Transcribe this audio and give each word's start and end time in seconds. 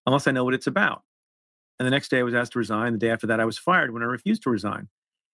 unless 0.06 0.28
I 0.28 0.32
know 0.32 0.44
what 0.44 0.54
it's 0.54 0.68
about. 0.68 1.04
And 1.80 1.86
the 1.86 1.92
next 1.92 2.10
day 2.10 2.20
I 2.20 2.24
was 2.24 2.34
asked 2.34 2.54
to 2.54 2.60
resign. 2.60 2.94
The 2.94 3.00
day 3.00 3.10
after 3.10 3.28
that, 3.28 3.40
I 3.40 3.46
was 3.46 3.58
fired 3.58 3.92
when 3.92 4.04
I 4.04 4.06
refused 4.06 4.44
to 4.44 4.50
resign. 4.50 4.88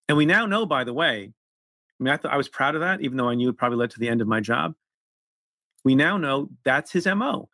And 0.08 0.16
we 0.16 0.26
now 0.26 0.46
know, 0.46 0.66
by 0.66 0.84
the 0.84 0.94
way, 0.94 1.32
I 2.00 2.02
mean, 2.02 2.12
I 2.12 2.16
thought 2.16 2.32
I 2.32 2.36
was 2.36 2.48
proud 2.48 2.74
of 2.74 2.80
that, 2.80 3.00
even 3.00 3.16
though 3.16 3.28
I 3.28 3.34
knew 3.34 3.48
it 3.48 3.56
probably 3.56 3.78
led 3.78 3.90
to 3.90 4.00
the 4.00 4.08
end 4.08 4.20
of 4.20 4.26
my 4.28 4.40
job. 4.40 4.74
We 5.84 5.94
now 5.94 6.16
know 6.16 6.50
that's 6.64 6.92
his 6.92 7.06
MO. 7.06 7.48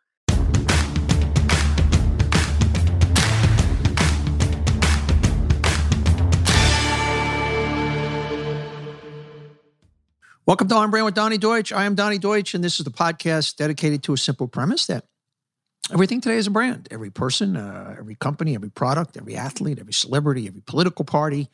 Welcome 10.49 10.67
to 10.69 10.75
On 10.77 10.89
Brand 10.89 11.05
with 11.05 11.13
Donny 11.13 11.37
Deutsch. 11.37 11.71
I 11.71 11.85
am 11.85 11.93
Donny 11.93 12.17
Deutsch, 12.17 12.55
and 12.55 12.63
this 12.63 12.79
is 12.79 12.83
the 12.83 12.89
podcast 12.89 13.57
dedicated 13.57 14.01
to 14.01 14.13
a 14.13 14.17
simple 14.17 14.47
premise 14.47 14.87
that 14.87 15.05
everything 15.93 16.21
today 16.21 16.37
is 16.37 16.47
a 16.47 16.49
brand. 16.49 16.87
Every 16.89 17.11
person, 17.11 17.55
uh, 17.55 17.95
every 17.99 18.15
company, 18.15 18.55
every 18.55 18.71
product, 18.71 19.15
every 19.15 19.35
athlete, 19.35 19.77
every 19.77 19.93
celebrity, 19.93 20.47
every 20.47 20.61
political 20.61 21.05
party 21.05 21.49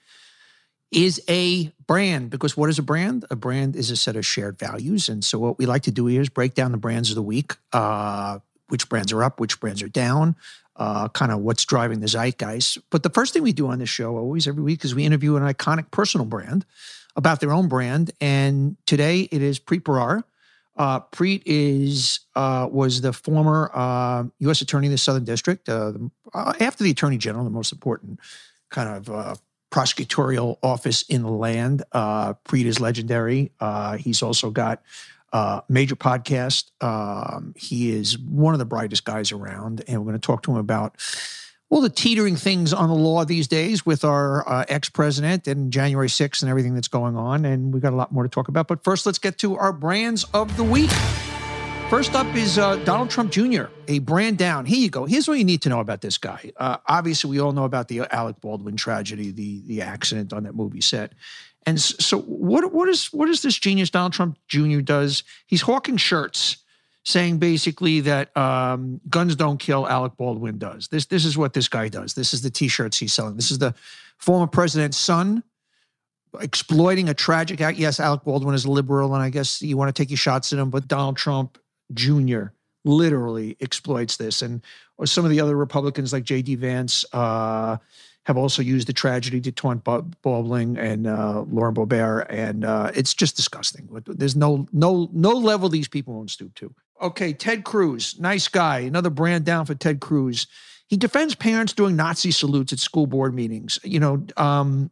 is 0.94 1.22
a 1.28 1.74
brand. 1.86 2.30
Because 2.30 2.56
what 2.56 2.70
is 2.70 2.80
a 2.80 2.84
brand? 2.84 3.26
A 3.30 3.36
brand 3.36 3.76
is 3.76 3.92
a 3.92 3.98
set 3.98 4.16
of 4.16 4.26
shared 4.26 4.58
values. 4.58 5.10
And 5.10 5.26
so, 5.26 5.40
what 5.40 5.58
we 5.58 5.66
like 5.66 5.84
to 5.84 5.92
do 5.92 6.06
here 6.06 6.22
is 6.22 6.30
break 6.30 6.54
down 6.54 6.72
the 6.72 6.78
brands 6.78 7.10
of 7.10 7.16
the 7.16 7.22
week 7.22 7.58
uh, 7.74 8.40
which 8.70 8.88
brands 8.88 9.12
are 9.12 9.26
up, 9.26 9.42
which 9.42 9.60
brands 9.60 9.84
are 9.84 9.90
down, 9.90 10.38
uh, 10.78 11.10
kind 11.10 11.34
of 11.34 11.40
what's 11.40 11.66
driving 11.66 12.00
the 12.00 12.08
zeitgeist. 12.08 12.78
But 12.92 13.04
the 13.04 13.10
first 13.10 13.34
thing 13.34 13.44
we 13.44 13.52
do 13.52 13.68
on 13.68 13.80
this 13.80 13.90
show, 13.90 14.16
always 14.16 14.48
every 14.48 14.64
week, 14.64 14.86
is 14.86 14.96
we 14.96 15.04
interview 15.04 15.36
an 15.36 15.44
iconic 15.44 15.92
personal 15.92 16.26
brand 16.26 16.66
about 17.16 17.40
their 17.40 17.52
own 17.52 17.68
brand. 17.68 18.12
And 18.20 18.78
today 18.86 19.22
it 19.32 19.42
is 19.42 19.60
Preet 19.60 19.82
Bharara. 19.82 20.24
Uh, 20.78 21.00
Preet 21.00 21.42
is 21.46 22.20
uh, 22.36 22.68
was 22.70 23.00
the 23.02 23.14
former 23.14 23.72
uh, 23.74 24.26
U.S. 24.40 24.62
Attorney 24.62 24.88
in 24.88 24.92
the 24.92 24.98
Southern 24.98 25.24
District, 25.24 25.68
uh, 25.70 25.92
the, 25.92 26.12
uh, 26.34 26.54
after 26.60 26.84
the 26.84 26.92
Attorney 26.92 27.18
General, 27.18 27.46
the 27.46 27.50
most 27.50 27.72
important 27.72 28.20
kind 28.70 28.90
of 28.90 29.10
uh, 29.10 29.36
prosecutorial 29.72 30.58
office 30.62 31.04
in 31.04 31.22
the 31.22 31.32
land. 31.32 31.84
Preet 31.94 32.66
is 32.66 32.80
legendary. 32.82 33.52
he's 34.00 34.22
also 34.22 34.50
got 34.50 34.84
a 35.32 35.64
major 35.70 35.96
podcast. 35.96 36.72
Um, 36.82 37.54
he 37.58 37.92
is 37.92 38.18
one 38.18 38.54
of 38.54 38.60
the 38.60 38.66
brightest 38.66 39.06
guys 39.06 39.32
around, 39.32 39.84
and 39.88 40.00
we're 40.00 40.12
going 40.12 40.20
to 40.20 40.26
talk 40.26 40.44
to 40.44 40.52
him 40.52 40.58
about 40.58 40.98
all 41.70 41.82
the 41.82 41.90
teetering 41.90 42.36
things 42.36 42.74
on 42.74 42.90
the 42.90 42.96
law 42.96 43.26
these 43.26 43.48
days 43.48 43.86
with 43.86 44.04
our 44.04 44.48
uh, 44.48 44.66
ex 44.68 44.90
president 44.90 45.48
and 45.48 45.72
January 45.72 46.08
6th 46.08 46.42
and 46.42 46.50
everything 46.50 46.76
that's 46.76 46.88
going 46.88 47.16
on. 47.16 47.46
And 47.46 47.74
we've 47.74 47.82
got 47.82 47.94
a 47.94 47.96
lot 47.96 48.12
more 48.12 48.24
to 48.24 48.30
talk 48.30 48.48
about. 48.48 48.68
But 48.68 48.84
first, 48.84 49.06
let's 49.06 49.20
get 49.20 49.38
to 49.40 49.58
our 49.58 49.74
brands 49.74 50.26
of 50.34 50.56
the 50.58 50.64
week. 50.64 50.92
First 51.90 52.16
up 52.16 52.34
is 52.36 52.58
uh, 52.58 52.78
Donald 52.78 53.12
Trump 53.12 53.32
Jr., 53.32 53.66
a 53.88 54.00
brand 54.00 54.40
down. 54.40 54.66
Here 54.66 54.80
you 54.80 54.90
go. 54.90 55.06
Here's 55.06 55.28
what 55.28 55.38
you 55.38 55.44
need 55.44 55.62
to 55.64 55.70
know 55.70 55.80
about 55.80 56.02
this 56.02 56.18
guy. 56.18 56.52
Uh, 56.58 56.78
obviously, 56.88 57.30
we 57.30 57.40
all 57.40 57.52
know 57.52 57.64
about 57.64 57.90
the 57.90 58.02
Alec 58.12 58.42
Baldwin 58.42 58.76
tragedy, 58.76 59.32
the 59.32 59.62
the 59.68 59.84
accident 59.84 60.34
on 60.34 60.44
that 60.44 60.56
movie 60.56 60.82
set. 60.82 61.14
And 61.68 61.80
so, 61.80 62.22
what 62.22 62.74
what 62.74 62.90
is 62.90 63.14
what 63.14 63.30
is 63.30 63.44
this 63.44 63.56
genius 63.56 63.92
Donald 63.92 64.14
Trump 64.14 64.40
Jr. 64.48 64.82
does? 64.82 65.24
He's 65.46 65.62
hawking 65.62 65.98
shirts 65.98 66.58
saying 67.06 67.38
basically 67.38 68.02
that 68.02 68.36
um, 68.36 69.00
guns 69.10 69.36
don't 69.36 69.60
kill, 69.60 69.88
Alec 69.88 70.18
Baldwin 70.18 70.58
does. 70.58 70.88
This 70.88 71.06
this 71.06 71.24
is 71.24 71.38
what 71.38 71.54
this 71.54 71.68
guy 71.68 71.88
does. 71.88 72.14
This 72.14 72.34
is 72.34 72.42
the 72.42 72.50
T-shirts 72.50 72.98
he's 72.98 73.14
selling. 73.14 73.36
This 73.36 73.52
is 73.52 73.60
the 73.60 73.74
former 74.18 74.48
president's 74.48 74.98
son 74.98 75.44
exploiting 76.42 77.08
a 77.08 77.14
tragic 77.14 77.62
act. 77.62 77.78
Yes, 77.78 78.00
Alec 78.00 78.24
Baldwin 78.24 78.56
is 78.56 78.66
a 78.66 78.72
liberal, 78.72 79.14
and 79.14 79.24
I 79.24 79.30
guess 79.30 79.62
you 79.62 79.78
want 79.78 79.96
to 79.96 80.02
take 80.02 80.10
your 80.10 80.18
shots 80.18 80.52
at 80.52 80.60
him, 80.60 80.70
but 80.70 80.88
Donald 80.88 81.16
Trump 81.16 81.58
Jr. 81.94 82.46
literally 82.84 83.56
exploits 83.62 84.18
this, 84.18 84.42
and 84.42 84.62
or 84.98 85.06
some 85.06 85.24
of 85.24 85.32
the 85.32 85.40
other 85.40 85.56
Republicans 85.56 86.12
like 86.12 86.24
J.D. 86.24 86.56
Vance. 86.56 87.06
Uh, 87.14 87.78
have 88.26 88.38
also 88.38 88.64
used 88.64 88.88
the 88.88 88.94
tragedy 88.94 89.40
to 89.40 89.52
taunt 89.52 89.84
Baldwin 89.84 90.78
and 90.78 91.06
uh, 91.06 91.42
Lauren 91.42 91.76
Boebert, 91.76 92.26
and 92.28 92.66
uh, 92.66 92.90
it's 92.96 93.14
just 93.14 93.36
disgusting. 93.36 93.88
There's 94.08 94.36
no 94.36 94.68
no 94.74 95.08
no 95.14 95.30
level 95.30 95.70
these 95.70 95.88
people 95.88 96.16
won't 96.16 96.32
stoop 96.32 96.56
to. 96.56 96.74
Okay, 97.02 97.34
Ted 97.34 97.64
Cruz, 97.64 98.20
nice 98.20 98.48
guy. 98.48 98.80
Another 98.80 99.10
brand 99.10 99.46
down 99.46 99.66
for 99.66 99.76
Ted 99.76 100.00
Cruz. 100.00 100.48
He 100.88 100.98
defends 100.98 101.36
parents 101.36 101.74
doing 101.74 101.96
Nazi 101.96 102.32
salutes 102.32 102.72
at 102.72 102.80
school 102.80 103.08
board 103.08 103.34
meetings. 103.34 103.80
You 103.84 104.00
know, 104.00 104.26
um, 104.38 104.92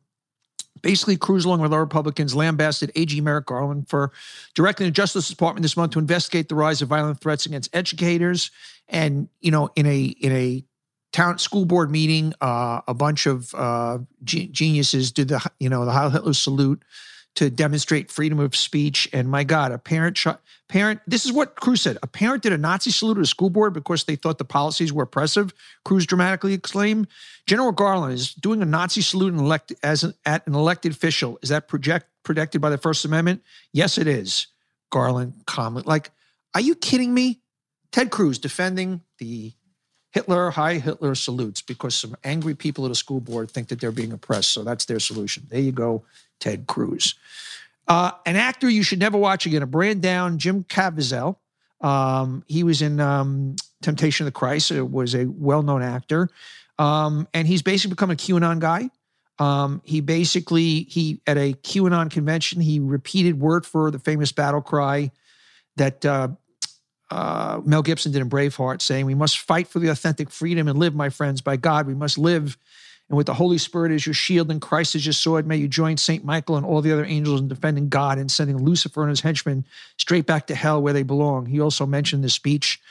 basically, 0.82 1.18
Cruz, 1.18 1.46
along 1.46 1.62
with 1.62 1.72
other 1.72 1.80
Republicans, 1.80 2.36
lambasted 2.36 2.92
AG 2.96 3.20
Merrick 3.22 3.46
Garland 3.46 3.88
for 3.88 4.12
directing 4.54 4.86
the 4.86 4.92
Justice 4.92 5.30
Department 5.30 5.64
this 5.64 5.78
month 5.78 5.94
to 5.94 6.00
investigate 6.00 6.50
the 6.50 6.56
rise 6.56 6.82
of 6.82 6.90
violent 6.90 7.22
threats 7.22 7.46
against 7.46 7.74
educators. 7.76 8.52
And 8.90 9.30
you 9.40 9.52
know, 9.52 9.70
in 9.76 9.86
a 9.86 10.04
in 10.06 10.32
a 10.32 10.64
town 11.14 11.38
school 11.38 11.66
board 11.66 11.90
meeting, 11.90 12.34
uh, 12.42 12.82
a 12.88 12.94
bunch 12.94 13.26
of 13.28 13.54
uh, 13.56 14.00
g- 14.24 14.48
geniuses 14.48 15.12
did 15.12 15.30
the 15.30 15.42
you 15.60 15.70
know 15.70 15.86
the 15.86 15.92
Heil 15.92 16.10
Hitler 16.10 16.34
salute 16.34 16.84
to 17.36 17.50
demonstrate 17.50 18.12
freedom 18.12 18.40
of 18.40 18.56
speech. 18.56 19.10
And 19.12 19.28
my 19.28 19.44
God, 19.44 19.72
a 19.72 19.78
parent, 19.78 20.16
ch- 20.16 20.28
parent, 20.70 21.02
this 21.08 21.26
is 21.26 21.32
what 21.32 21.56
Cruz 21.56 21.82
said. 21.82 21.98
A 22.04 22.08
parent 22.08 22.44
did 22.44 22.54
a 22.54 22.58
Nazi 22.58 22.92
salute 22.92 23.18
at 23.18 23.24
a 23.24 23.28
school 23.28 23.50
board 23.50 23.74
because 23.74 24.04
they 24.04 24.16
thought 24.16 24.38
the 24.38 24.46
policies 24.46 24.94
were 24.94 25.04
oppressive. 25.04 25.54
Cruz 25.84 26.06
dramatically 26.06 26.54
exclaimed. 26.54 27.08
General 27.48 27.72
Garland 27.72 28.14
is 28.14 28.34
doing 28.34 28.62
a 28.62 28.66
Nazi 28.66 29.02
salute 29.02 29.34
elect, 29.34 29.74
as 29.82 30.04
an, 30.04 30.14
at 30.26 30.46
an 30.48 30.54
elected 30.54 30.92
official. 30.92 31.40
Is 31.42 31.50
that 31.50 31.68
project, 31.68 32.08
protected 32.24 32.62
by 32.62 32.70
the 32.70 32.78
First 32.78 33.04
Amendment? 33.04 33.42
Yes, 33.72 33.98
it 33.98 34.08
is. 34.08 34.48
Garland 34.92 35.34
calmly, 35.48 35.84
like, 35.86 36.12
are 36.54 36.62
you 36.62 36.76
kidding 36.76 37.14
me? 37.14 37.42
Ted 37.92 38.12
Cruz 38.12 38.38
defending 38.38 39.02
the 39.18 39.54
Hitler, 40.12 40.52
high 40.52 40.76
Hitler 40.76 41.16
salutes 41.16 41.64
because 41.64 41.96
some 41.96 42.16
angry 42.24 42.54
people 42.54 42.86
at 42.86 42.92
a 42.92 42.96
school 42.96 43.20
board 43.20 43.50
think 43.50 43.70
that 43.70 43.80
they're 43.80 43.92
being 43.92 44.14
oppressed. 44.14 44.52
So 44.52 44.64
that's 44.64 44.86
their 44.86 45.00
solution. 45.00 45.48
There 45.50 45.60
you 45.60 45.72
go, 45.72 46.04
Ted 46.44 46.68
Cruz. 46.68 47.16
Uh, 47.88 48.12
an 48.26 48.36
actor 48.36 48.70
you 48.70 48.84
should 48.84 49.00
never 49.00 49.18
watch 49.18 49.46
again, 49.46 49.62
a 49.62 49.66
brand 49.66 50.02
down, 50.02 50.38
Jim 50.38 50.66
Caviezel. 50.66 51.38
Um, 51.80 52.44
he 52.48 52.64
was 52.64 52.82
in 52.82 53.00
um, 53.00 53.56
Temptation 53.82 54.26
of 54.26 54.34
the 54.34 54.38
Christ. 54.38 54.72
It 54.72 54.92
was 54.92 55.16
a 55.16 55.26
well-known 55.26 55.82
actor, 55.82 56.30
um, 56.78 57.28
and 57.34 57.48
he's 57.48 57.62
basically 57.62 57.94
become 57.94 58.12
a 58.12 58.16
QAnon 58.16 58.60
guy. 58.60 58.90
Um, 59.40 59.82
he 59.86 60.02
basically 60.02 60.84
he 60.84 61.22
at 61.26 61.38
a 61.38 61.54
QAnon 61.54 62.12
convention 62.12 62.62
he 62.62 62.80
repeated 62.80 63.40
word 63.40 63.66
for 63.66 63.90
the 63.90 64.00
famous 64.00 64.32
battle 64.32 64.62
cry 64.62 65.12
that 65.78 66.06
uh, 66.06 66.28
uh, 67.10 67.62
Mel 67.66 67.82
Gibson 67.82 68.12
did 68.12 68.22
in 68.22 68.30
Braveheart, 68.30 68.82
saying, 68.82 69.06
"We 69.06 69.16
must 69.16 69.40
fight 69.40 69.68
for 69.68 69.80
the 69.80 69.88
authentic 69.88 70.30
freedom 70.30 70.68
and 70.68 70.78
live, 70.78 70.94
my 70.94 71.10
friends. 71.10 71.42
By 71.42 71.56
God, 71.56 71.88
we 71.88 71.96
must 71.96 72.18
live." 72.18 72.58
And 73.14 73.18
with 73.20 73.28
the 73.28 73.36
Holy 73.36 73.60
Spirit 73.60 73.92
as 73.92 74.08
your 74.08 74.16
shield 74.16 74.50
and 74.50 74.60
Christ 74.60 74.96
as 74.96 75.06
your 75.06 75.14
sword, 75.14 75.46
may 75.46 75.56
you 75.56 75.68
join 75.68 75.98
St. 75.98 76.26
Michael 76.26 76.58
and 76.58 76.66
all 76.66 76.82
the 76.82 76.92
other 76.92 77.06
angels 77.06 77.42
in 77.42 77.48
defending 77.48 77.88
God 77.88 78.18
and 78.18 78.32
sending 78.32 78.66
Lucifer 78.66 79.04
and 79.04 79.12
his 79.12 79.22
henchmen 79.22 79.68
straight 80.00 80.26
back 80.26 80.48
to 80.48 80.56
hell 80.56 80.82
where 80.82 80.94
they 80.94 81.04
belong. 81.04 81.46
He 81.46 81.62
also 81.62 81.86
mentioned 81.86 82.24
the 82.24 82.30
speech 82.30 82.82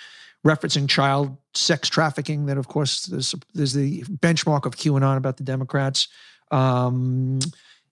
referencing 0.47 0.89
child 0.89 1.37
sex 1.55 1.89
trafficking, 1.89 2.47
that, 2.47 2.57
of 2.57 2.69
course, 2.69 3.07
there's, 3.07 3.35
there's 3.53 3.73
the 3.73 4.03
benchmark 4.03 4.65
of 4.65 4.77
QAnon 4.77 5.17
about 5.17 5.39
the 5.39 5.43
Democrats. 5.43 6.07
Um, 6.53 7.41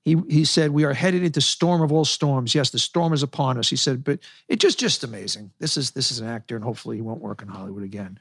he 0.05 0.17
he 0.29 0.45
said 0.45 0.71
we 0.71 0.85
are 0.85 0.95
headed 0.95 1.25
into 1.25 1.41
storm 1.41 1.83
of 1.83 1.91
all 1.91 2.05
storms. 2.05 2.55
Yes, 2.55 2.71
the 2.71 2.79
storm 2.79 3.13
is 3.13 3.25
upon 3.25 3.59
us. 3.59 3.69
He 3.69 3.75
said, 3.75 4.05
but 4.05 4.21
it 4.47 4.61
just 4.61 4.79
just 4.79 5.03
amazing. 5.03 5.51
This 5.59 5.77
is 5.77 5.91
this 5.91 6.13
is 6.13 6.21
an 6.21 6.29
actor, 6.29 6.55
and 6.55 6.65
hopefully 6.65 6.95
he 6.95 7.03
won't 7.03 7.21
work 7.21 7.43
in 7.43 7.49
Hollywood 7.49 7.83
again. 7.83 8.21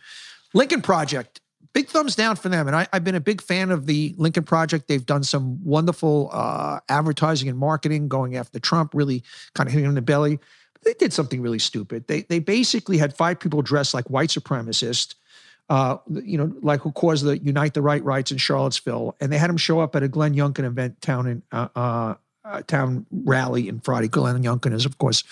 Lincoln 0.55 0.81
Project, 0.81 1.41
big 1.73 1.87
thumbs 1.87 2.15
down 2.15 2.35
for 2.35 2.49
them. 2.49 2.67
And 2.67 2.75
I, 2.75 2.87
have 2.93 3.03
been 3.03 3.15
a 3.15 3.21
big 3.21 3.41
fan 3.41 3.71
of 3.71 3.85
the 3.85 4.15
Lincoln 4.17 4.43
Project. 4.43 4.87
They've 4.87 5.05
done 5.05 5.23
some 5.23 5.63
wonderful 5.63 6.29
uh, 6.31 6.79
advertising 6.89 7.49
and 7.49 7.57
marketing, 7.57 8.07
going 8.07 8.35
after 8.35 8.59
Trump, 8.59 8.93
really 8.93 9.23
kind 9.53 9.67
of 9.67 9.73
hitting 9.73 9.85
him 9.85 9.91
in 9.91 9.95
the 9.95 10.01
belly. 10.01 10.39
But 10.73 10.83
they 10.83 10.93
did 10.93 11.13
something 11.13 11.41
really 11.41 11.59
stupid. 11.59 12.07
They 12.07 12.21
they 12.21 12.39
basically 12.39 12.97
had 12.97 13.15
five 13.15 13.39
people 13.39 13.61
dressed 13.61 13.93
like 13.93 14.09
white 14.09 14.29
supremacists 14.29 15.15
uh, 15.69 15.97
you 16.23 16.37
know, 16.37 16.51
like 16.61 16.81
who 16.81 16.91
caused 16.91 17.23
the 17.23 17.37
Unite 17.37 17.75
the 17.75 17.81
Right 17.81 18.03
Rights 18.03 18.31
in 18.31 18.37
Charlottesville, 18.37 19.15
and 19.21 19.31
they 19.31 19.37
had 19.37 19.49
them 19.49 19.57
show 19.57 19.79
up 19.79 19.95
at 19.95 20.01
a 20.01 20.07
Glenn 20.07 20.33
Youngkin 20.33 20.65
event 20.65 20.99
town 21.01 21.27
in 21.27 21.43
uh, 21.51 21.67
uh, 21.75 22.15
uh 22.43 22.61
town 22.63 23.05
rally 23.11 23.67
in 23.67 23.79
Friday. 23.79 24.07
Glenn 24.07 24.41
Youngkin 24.41 24.73
is, 24.73 24.85
of 24.85 24.97
course, 24.97 25.23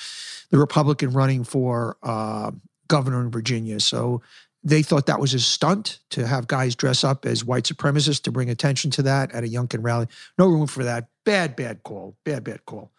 the 0.51 0.59
Republican 0.59 1.11
running 1.11 1.43
for 1.43 1.97
uh, 2.03 2.51
governor 2.87 3.21
in 3.21 3.31
Virginia. 3.31 3.79
So 3.79 4.21
they 4.67 4.83
thought 4.83 5.05
that 5.05 5.21
was 5.21 5.33
a 5.33 5.39
stunt 5.39 5.99
to 6.09 6.27
have 6.27 6.45
guys 6.47 6.75
dress 6.75 7.05
up 7.05 7.25
as 7.25 7.45
white 7.45 7.63
supremacists 7.63 8.21
to 8.21 8.31
bring 8.31 8.49
attention 8.49 8.91
to 8.91 9.01
that 9.01 9.31
at 9.31 9.45
a 9.45 9.47
Youngkin 9.47 9.81
rally. 9.81 10.07
No 10.37 10.47
room 10.47 10.67
for 10.67 10.83
that. 10.83 11.07
Bad, 11.23 11.55
bad 11.55 11.83
call. 11.83 12.17
Bad, 12.25 12.43
bad 12.43 12.65
call. 12.65 12.91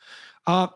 Uh, 0.47 0.69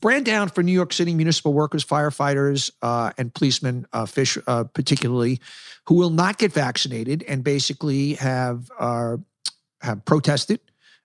brand 0.00 0.26
down 0.26 0.48
for 0.48 0.64
New 0.64 0.72
York 0.72 0.92
City 0.92 1.14
municipal 1.14 1.52
workers, 1.52 1.84
firefighters, 1.84 2.72
uh, 2.82 3.12
and 3.18 3.32
policemen, 3.32 3.86
uh, 3.92 4.04
fish 4.04 4.36
uh, 4.48 4.64
particularly, 4.64 5.40
who 5.86 5.94
will 5.94 6.10
not 6.10 6.38
get 6.38 6.52
vaccinated 6.52 7.22
and 7.28 7.44
basically 7.44 8.14
have 8.14 8.68
uh, 8.80 9.16
have 9.80 10.04
protested 10.06 10.58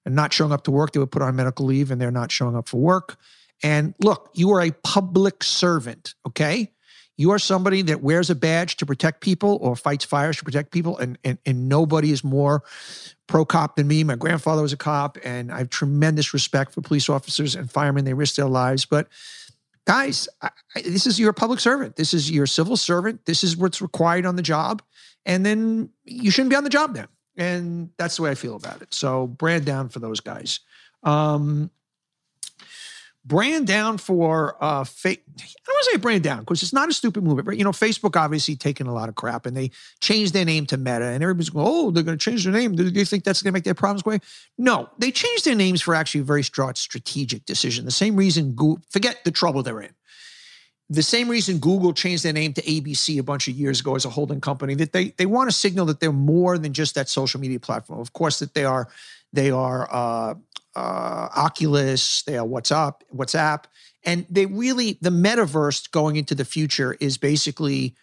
and 0.03 0.15
not 0.15 0.33
showing 0.33 0.51
up 0.51 0.63
to 0.63 0.71
work. 0.71 0.93
They 0.93 0.99
were 0.99 1.05
put 1.05 1.21
on 1.21 1.35
medical 1.35 1.67
leave 1.67 1.91
and 1.91 2.01
they're 2.01 2.09
not 2.09 2.31
showing 2.31 2.55
up 2.55 2.67
for 2.67 2.77
work. 2.77 3.17
And 3.61 3.93
look, 3.99 4.31
you 4.33 4.51
are 4.51 4.61
a 4.61 4.71
public 4.71 5.43
servant, 5.43 6.15
okay? 6.27 6.71
You 7.17 7.31
are 7.31 7.39
somebody 7.39 7.81
that 7.83 8.01
wears 8.01 8.29
a 8.29 8.35
badge 8.35 8.77
to 8.77 8.85
protect 8.85 9.21
people 9.21 9.57
or 9.61 9.75
fights 9.75 10.05
fires 10.05 10.37
to 10.37 10.43
protect 10.43 10.71
people, 10.71 10.97
and 10.97 11.17
and, 11.23 11.37
and 11.45 11.69
nobody 11.69 12.11
is 12.11 12.23
more 12.23 12.63
pro 13.27 13.45
cop 13.45 13.75
than 13.75 13.87
me. 13.87 14.03
My 14.03 14.15
grandfather 14.15 14.61
was 14.61 14.73
a 14.73 14.77
cop, 14.77 15.17
and 15.23 15.51
I 15.51 15.59
have 15.59 15.69
tremendous 15.69 16.33
respect 16.33 16.73
for 16.73 16.81
police 16.81 17.09
officers 17.09 17.55
and 17.55 17.71
firemen. 17.71 18.05
They 18.05 18.13
risk 18.13 18.35
their 18.35 18.47
lives. 18.47 18.85
But 18.85 19.07
guys, 19.85 20.27
I, 20.41 20.49
this 20.75 21.07
is 21.07 21.19
your 21.19 21.33
public 21.33 21.59
servant. 21.59 21.95
This 21.95 22.13
is 22.13 22.29
your 22.29 22.47
civil 22.47 22.77
servant. 22.77 23.25
This 23.25 23.43
is 23.43 23.55
what's 23.55 23.81
required 23.81 24.25
on 24.25 24.35
the 24.35 24.41
job. 24.41 24.81
And 25.25 25.45
then 25.45 25.89
you 26.03 26.31
shouldn't 26.31 26.51
be 26.51 26.55
on 26.55 26.63
the 26.63 26.69
job 26.69 26.93
then. 26.93 27.07
And 27.37 27.89
that's 27.97 28.17
the 28.17 28.23
way 28.23 28.31
I 28.31 28.35
feel 28.35 28.55
about 28.55 28.81
it. 28.81 28.93
So 28.93 29.27
brand 29.27 29.65
down 29.65 29.89
for 29.89 29.99
those 29.99 30.19
guys. 30.19 30.59
Um, 31.03 31.71
brand 33.25 33.65
down 33.65 33.97
for 33.97 34.55
uh 34.63 34.83
fa- 34.83 35.09
I 35.09 35.15
don't 35.15 35.67
want 35.67 35.85
to 35.85 35.91
say 35.91 35.97
brand 35.97 36.23
down 36.23 36.39
because 36.39 36.61
it's 36.61 36.73
not 36.73 36.89
a 36.89 36.93
stupid 36.93 37.23
movement, 37.23 37.47
but 37.47 37.57
you 37.57 37.63
know, 37.63 37.71
Facebook 37.71 38.15
obviously 38.15 38.55
taking 38.55 38.87
a 38.87 38.93
lot 38.93 39.09
of 39.09 39.15
crap 39.15 39.45
and 39.45 39.57
they 39.57 39.71
changed 39.99 40.33
their 40.33 40.45
name 40.45 40.65
to 40.67 40.77
Meta 40.77 41.05
and 41.05 41.23
everybody's 41.23 41.49
going, 41.49 41.65
oh, 41.67 41.91
they're 41.91 42.03
going 42.03 42.17
to 42.17 42.23
change 42.23 42.43
their 42.43 42.53
name. 42.53 42.75
Do 42.75 42.85
you 42.85 43.05
think 43.05 43.23
that's 43.23 43.41
going 43.41 43.51
to 43.51 43.57
make 43.57 43.63
their 43.63 43.73
problems 43.73 44.03
go 44.03 44.11
away? 44.11 44.19
No, 44.57 44.89
they 44.99 45.11
changed 45.11 45.45
their 45.45 45.55
names 45.55 45.81
for 45.81 45.95
actually 45.95 46.21
a 46.21 46.25
very 46.25 46.43
strategic 46.43 47.45
decision. 47.45 47.85
The 47.85 47.91
same 47.91 48.15
reason 48.15 48.51
Google, 48.51 48.83
forget 48.89 49.23
the 49.25 49.31
trouble 49.31 49.63
they're 49.63 49.81
in. 49.81 49.93
The 50.87 51.01
same 51.01 51.29
reason 51.29 51.57
Google 51.57 51.93
changed 51.93 52.23
their 52.23 52.33
name 52.33 52.53
to 52.53 52.61
ABC 52.61 53.17
a 53.17 53.23
bunch 53.23 53.47
of 53.47 53.55
years 53.55 53.79
ago 53.79 53.95
as 53.95 54.05
a 54.05 54.09
holding 54.09 54.39
company, 54.39 54.75
that 54.75 54.93
they 54.93 55.09
they 55.17 55.25
want 55.25 55.49
to 55.49 55.55
signal 55.55 55.87
that 55.87 55.99
they're 55.99 56.11
more 56.11 56.59
than 56.59 56.73
just 56.73 56.93
that 56.93 57.09
social 57.09 57.39
media 57.39 57.59
platform. 57.59 57.99
Of 57.99 58.13
course, 58.13 58.37
that 58.37 58.53
they 58.53 58.65
are 58.65 58.87
they 59.33 59.49
are 59.49 59.89
uh, 59.91 60.35
uh, 60.75 61.29
Oculus, 61.35 62.23
they 62.23 62.37
are 62.37 62.45
WhatsApp, 62.45 63.01
WhatsApp, 63.15 63.65
and 64.03 64.25
they 64.29 64.45
really 64.45 64.97
the 65.01 65.09
metaverse 65.09 65.89
going 65.91 66.15
into 66.15 66.35
the 66.35 66.45
future 66.45 66.95
is 66.99 67.17
basically 67.17 67.95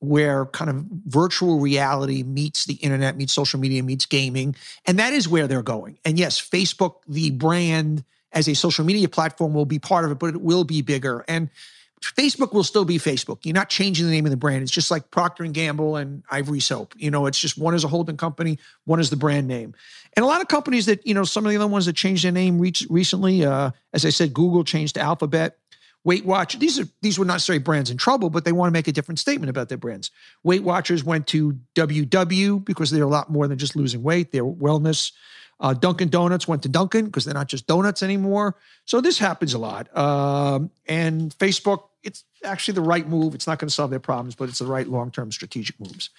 where 0.00 0.46
kind 0.46 0.70
of 0.70 0.84
virtual 1.06 1.60
reality 1.60 2.22
meets 2.22 2.64
the 2.64 2.74
internet, 2.74 3.16
meets 3.16 3.32
social 3.32 3.60
media, 3.60 3.82
meets 3.82 4.06
gaming, 4.06 4.56
and 4.86 4.98
that 4.98 5.12
is 5.12 5.28
where 5.28 5.46
they're 5.46 5.62
going. 5.62 5.98
And 6.04 6.18
yes, 6.18 6.40
Facebook, 6.40 6.96
the 7.06 7.30
brand 7.30 8.04
as 8.32 8.48
a 8.48 8.54
social 8.54 8.84
media 8.84 9.08
platform, 9.08 9.54
will 9.54 9.66
be 9.66 9.78
part 9.78 10.04
of 10.04 10.10
it, 10.10 10.18
but 10.18 10.34
it 10.34 10.40
will 10.40 10.64
be 10.64 10.82
bigger 10.82 11.24
and 11.28 11.50
Facebook 12.02 12.52
will 12.52 12.64
still 12.64 12.84
be 12.84 12.98
Facebook. 12.98 13.40
You're 13.44 13.54
not 13.54 13.68
changing 13.68 14.06
the 14.06 14.12
name 14.12 14.24
of 14.24 14.30
the 14.30 14.36
brand. 14.36 14.62
It's 14.62 14.72
just 14.72 14.90
like 14.90 15.10
Procter 15.10 15.44
and 15.44 15.52
Gamble 15.52 15.96
and 15.96 16.22
Ivory 16.30 16.60
Soap. 16.60 16.94
You 16.96 17.10
know, 17.10 17.26
it's 17.26 17.38
just 17.38 17.58
one 17.58 17.74
is 17.74 17.84
a 17.84 17.88
holding 17.88 18.16
company, 18.16 18.58
one 18.84 19.00
is 19.00 19.10
the 19.10 19.16
brand 19.16 19.46
name. 19.46 19.74
And 20.16 20.24
a 20.24 20.26
lot 20.26 20.40
of 20.40 20.48
companies 20.48 20.86
that 20.86 21.06
you 21.06 21.14
know, 21.14 21.24
some 21.24 21.44
of 21.44 21.50
the 21.50 21.56
other 21.56 21.66
ones 21.66 21.86
that 21.86 21.94
changed 21.94 22.24
their 22.24 22.32
name 22.32 22.58
re- 22.58 22.72
recently, 22.88 23.44
uh, 23.44 23.70
as 23.92 24.04
I 24.04 24.10
said, 24.10 24.32
Google 24.32 24.64
changed 24.64 24.94
to 24.94 25.00
Alphabet. 25.00 25.56
Weight 26.02 26.24
Watch. 26.24 26.58
These 26.58 26.80
are 26.80 26.88
these 27.02 27.18
were 27.18 27.26
not 27.26 27.34
necessarily 27.34 27.62
brands 27.62 27.90
in 27.90 27.98
trouble, 27.98 28.30
but 28.30 28.46
they 28.46 28.52
want 28.52 28.68
to 28.68 28.72
make 28.72 28.88
a 28.88 28.92
different 28.92 29.18
statement 29.18 29.50
about 29.50 29.68
their 29.68 29.76
brands. 29.76 30.10
Weight 30.42 30.62
Watchers 30.62 31.04
went 31.04 31.26
to 31.26 31.58
WW 31.74 32.64
because 32.64 32.90
they're 32.90 33.04
a 33.04 33.06
lot 33.06 33.30
more 33.30 33.46
than 33.46 33.58
just 33.58 33.76
losing 33.76 34.02
weight. 34.02 34.32
They're 34.32 34.42
wellness. 34.42 35.12
Uh, 35.60 35.74
Dunkin' 35.74 36.08
Donuts 36.08 36.48
went 36.48 36.62
to 36.62 36.68
Dunkin' 36.68 37.04
because 37.06 37.24
they're 37.24 37.34
not 37.34 37.48
just 37.48 37.66
donuts 37.66 38.02
anymore. 38.02 38.56
So 38.86 39.00
this 39.00 39.18
happens 39.18 39.52
a 39.52 39.58
lot. 39.58 39.94
Um, 39.96 40.70
and 40.86 41.36
Facebook, 41.38 41.84
it's 42.02 42.24
actually 42.42 42.74
the 42.74 42.80
right 42.80 43.06
move. 43.06 43.34
It's 43.34 43.46
not 43.46 43.58
going 43.58 43.68
to 43.68 43.74
solve 43.74 43.90
their 43.90 44.00
problems, 44.00 44.34
but 44.34 44.48
it's 44.48 44.60
the 44.60 44.66
right 44.66 44.88
long-term 44.88 45.32
strategic 45.32 45.78
moves. 45.78 46.10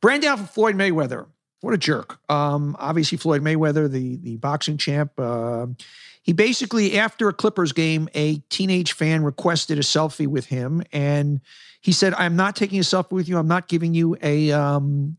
Brand 0.00 0.22
down 0.22 0.38
for 0.38 0.46
Floyd 0.46 0.76
Mayweather. 0.76 1.26
What 1.60 1.74
a 1.74 1.78
jerk. 1.78 2.18
Um, 2.30 2.74
obviously, 2.78 3.18
Floyd 3.18 3.42
Mayweather, 3.42 3.90
the 3.90 4.16
the 4.16 4.38
boxing 4.38 4.78
champ. 4.78 5.12
Uh, 5.18 5.66
he 6.22 6.32
basically, 6.32 6.98
after 6.98 7.28
a 7.28 7.34
Clippers 7.34 7.72
game, 7.72 8.08
a 8.14 8.36
teenage 8.48 8.92
fan 8.92 9.22
requested 9.22 9.78
a 9.78 9.82
selfie 9.82 10.26
with 10.26 10.46
him, 10.46 10.82
and 10.90 11.42
he 11.82 11.92
said, 11.92 12.14
"I'm 12.14 12.34
not 12.34 12.56
taking 12.56 12.78
a 12.78 12.82
selfie 12.82 13.12
with 13.12 13.28
you. 13.28 13.36
I'm 13.36 13.48
not 13.48 13.68
giving 13.68 13.92
you 13.92 14.16
a 14.22 14.52
um, 14.52 15.16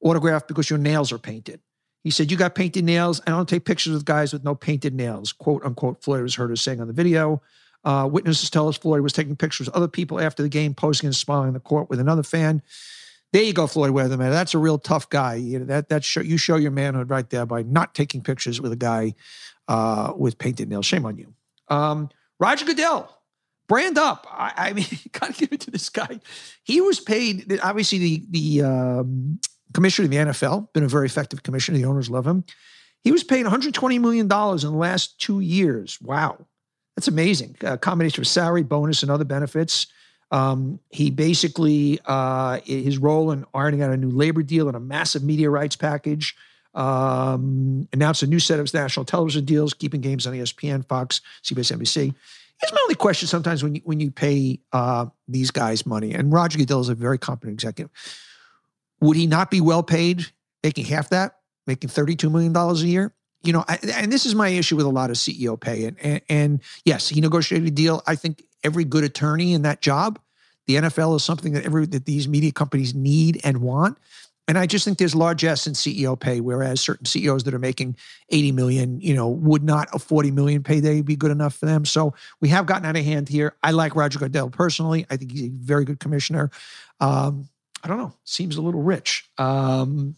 autograph 0.00 0.48
because 0.48 0.68
your 0.68 0.80
nails 0.80 1.12
are 1.12 1.18
painted." 1.18 1.60
He 2.06 2.12
said, 2.12 2.30
You 2.30 2.36
got 2.36 2.54
painted 2.54 2.84
nails. 2.84 3.20
I 3.26 3.30
don't 3.30 3.48
take 3.48 3.64
pictures 3.64 3.92
with 3.92 4.04
guys 4.04 4.32
with 4.32 4.44
no 4.44 4.54
painted 4.54 4.94
nails, 4.94 5.32
quote 5.32 5.64
unquote. 5.64 6.04
Floyd 6.04 6.22
was 6.22 6.36
heard 6.36 6.52
as 6.52 6.60
saying 6.60 6.80
on 6.80 6.86
the 6.86 6.92
video. 6.92 7.42
Uh, 7.84 8.08
witnesses 8.08 8.48
tell 8.48 8.68
us 8.68 8.76
Floyd 8.76 9.00
was 9.00 9.12
taking 9.12 9.34
pictures 9.34 9.66
of 9.66 9.74
other 9.74 9.88
people 9.88 10.20
after 10.20 10.40
the 10.40 10.48
game, 10.48 10.72
posing 10.72 11.08
and 11.08 11.16
smiling 11.16 11.48
in 11.48 11.54
the 11.54 11.58
court 11.58 11.90
with 11.90 11.98
another 11.98 12.22
fan. 12.22 12.62
There 13.32 13.42
you 13.42 13.52
go, 13.52 13.66
Floyd 13.66 13.90
Weatherman. 13.90 14.30
That's 14.30 14.54
a 14.54 14.58
real 14.58 14.78
tough 14.78 15.10
guy. 15.10 15.34
You 15.34 15.58
know, 15.58 15.64
that 15.64 15.88
that 15.88 16.04
show, 16.04 16.20
you 16.20 16.36
show 16.36 16.54
your 16.54 16.70
manhood 16.70 17.10
right 17.10 17.28
there 17.28 17.44
by 17.44 17.64
not 17.64 17.92
taking 17.92 18.22
pictures 18.22 18.60
with 18.60 18.70
a 18.70 18.76
guy 18.76 19.16
uh, 19.66 20.12
with 20.16 20.38
painted 20.38 20.68
nails. 20.68 20.86
Shame 20.86 21.06
on 21.06 21.18
you. 21.18 21.34
Um, 21.66 22.08
Roger 22.38 22.66
Goodell, 22.66 23.12
brand 23.66 23.98
up. 23.98 24.28
I, 24.30 24.52
I 24.56 24.72
mean, 24.74 24.86
gotta 25.10 25.32
give 25.32 25.52
it 25.52 25.58
to 25.62 25.72
this 25.72 25.88
guy. 25.88 26.20
He 26.62 26.80
was 26.80 27.00
paid. 27.00 27.58
Obviously, 27.64 27.98
the 27.98 28.22
the 28.30 28.62
um, 28.62 29.40
commissioner 29.72 30.06
of 30.06 30.10
the 30.10 30.16
NFL, 30.16 30.72
been 30.72 30.84
a 30.84 30.88
very 30.88 31.06
effective 31.06 31.42
commissioner. 31.42 31.78
The 31.78 31.84
owners 31.84 32.10
love 32.10 32.26
him. 32.26 32.44
He 33.02 33.12
was 33.12 33.22
paid 33.22 33.46
$120 33.46 34.00
million 34.00 34.22
in 34.22 34.26
the 34.26 34.70
last 34.70 35.20
two 35.20 35.40
years. 35.40 36.00
Wow. 36.00 36.46
That's 36.96 37.08
amazing. 37.08 37.56
A 37.60 37.76
combination 37.76 38.22
of 38.22 38.26
salary, 38.26 38.62
bonus, 38.62 39.02
and 39.02 39.10
other 39.10 39.24
benefits. 39.24 39.86
Um, 40.30 40.80
he 40.90 41.10
basically, 41.10 42.00
uh, 42.04 42.60
his 42.64 42.98
role 42.98 43.30
in 43.30 43.44
ironing 43.54 43.82
out 43.82 43.92
a 43.92 43.96
new 43.96 44.10
labor 44.10 44.42
deal 44.42 44.66
and 44.66 44.76
a 44.76 44.80
massive 44.80 45.22
media 45.22 45.50
rights 45.50 45.76
package, 45.76 46.34
um, 46.74 47.88
announced 47.92 48.22
a 48.22 48.26
new 48.26 48.40
set 48.40 48.60
of 48.60 48.72
national 48.72 49.04
television 49.04 49.44
deals, 49.44 49.72
keeping 49.72 50.00
games 50.00 50.26
on 50.26 50.34
ESPN, 50.34 50.86
Fox, 50.86 51.20
CBS, 51.42 51.76
NBC. 51.76 52.14
It's 52.62 52.72
my 52.72 52.78
only 52.82 52.94
question 52.94 53.28
sometimes 53.28 53.62
when 53.62 53.76
you, 53.76 53.82
when 53.84 54.00
you 54.00 54.10
pay 54.10 54.60
uh, 54.72 55.06
these 55.28 55.50
guys 55.50 55.86
money, 55.86 56.12
and 56.12 56.32
Roger 56.32 56.58
Goodell 56.58 56.80
is 56.80 56.88
a 56.88 56.94
very 56.94 57.18
competent 57.18 57.54
executive. 57.54 57.90
Would 59.00 59.16
he 59.16 59.26
not 59.26 59.50
be 59.50 59.60
well 59.60 59.82
paid, 59.82 60.26
making 60.62 60.86
half 60.86 61.10
that, 61.10 61.36
making 61.66 61.90
$32 61.90 62.30
million 62.30 62.56
a 62.56 62.74
year? 62.74 63.12
You 63.42 63.52
know, 63.52 63.64
I, 63.68 63.78
and 63.94 64.10
this 64.10 64.26
is 64.26 64.34
my 64.34 64.48
issue 64.48 64.76
with 64.76 64.86
a 64.86 64.90
lot 64.90 65.10
of 65.10 65.16
CEO 65.16 65.60
pay. 65.60 65.84
And, 65.84 65.96
and, 66.00 66.20
and 66.28 66.62
yes, 66.84 67.08
he 67.08 67.20
negotiated 67.20 67.68
a 67.68 67.70
deal. 67.70 68.02
I 68.06 68.16
think 68.16 68.42
every 68.64 68.84
good 68.84 69.04
attorney 69.04 69.52
in 69.52 69.62
that 69.62 69.80
job, 69.80 70.18
the 70.66 70.76
NFL 70.76 71.14
is 71.16 71.22
something 71.22 71.52
that 71.52 71.64
every 71.64 71.86
that 71.86 72.06
these 72.06 72.26
media 72.26 72.50
companies 72.50 72.94
need 72.94 73.40
and 73.44 73.58
want. 73.58 73.98
And 74.48 74.56
I 74.56 74.66
just 74.66 74.84
think 74.84 74.98
there's 74.98 75.14
largesse 75.14 75.66
in 75.66 75.72
CEO 75.72 76.18
pay, 76.18 76.40
whereas 76.40 76.80
certain 76.80 77.04
CEOs 77.04 77.44
that 77.44 77.54
are 77.54 77.58
making 77.58 77.96
80 78.30 78.52
million, 78.52 79.00
you 79.00 79.14
know, 79.14 79.28
would 79.28 79.64
not 79.64 79.88
a 79.92 79.98
40 79.98 80.30
million 80.30 80.62
payday 80.62 81.02
be 81.02 81.16
good 81.16 81.32
enough 81.32 81.54
for 81.54 81.66
them. 81.66 81.84
So 81.84 82.14
we 82.40 82.48
have 82.50 82.66
gotten 82.66 82.86
out 82.86 82.96
of 82.96 83.04
hand 83.04 83.28
here. 83.28 83.56
I 83.62 83.72
like 83.72 83.96
Roger 83.96 84.20
Goodell 84.20 84.50
personally. 84.50 85.04
I 85.10 85.16
think 85.16 85.32
he's 85.32 85.46
a 85.46 85.50
very 85.50 85.84
good 85.84 85.98
commissioner. 85.98 86.50
Um, 87.00 87.48
I 87.86 87.88
don't 87.88 87.98
know, 87.98 88.14
seems 88.24 88.56
a 88.56 88.62
little 88.62 88.82
rich. 88.82 89.30
Um, 89.38 90.16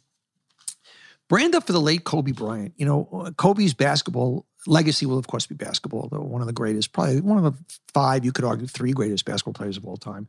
brand 1.28 1.54
up 1.54 1.66
for 1.66 1.72
the 1.74 1.80
late 1.80 2.04
Kobe 2.04 2.32
Bryant. 2.32 2.72
You 2.78 2.86
know, 2.86 3.30
Kobe's 3.36 3.74
basketball 3.74 4.46
legacy 4.66 5.04
will, 5.04 5.18
of 5.18 5.26
course, 5.26 5.46
be 5.46 5.54
basketball, 5.54 6.08
though 6.08 6.22
one 6.22 6.40
of 6.40 6.46
the 6.46 6.54
greatest, 6.54 6.92
probably 6.92 7.20
one 7.20 7.36
of 7.36 7.44
the 7.44 7.62
five, 7.92 8.24
you 8.24 8.32
could 8.32 8.46
argue, 8.46 8.66
three 8.66 8.92
greatest 8.92 9.26
basketball 9.26 9.52
players 9.52 9.76
of 9.76 9.84
all 9.84 9.98
time. 9.98 10.28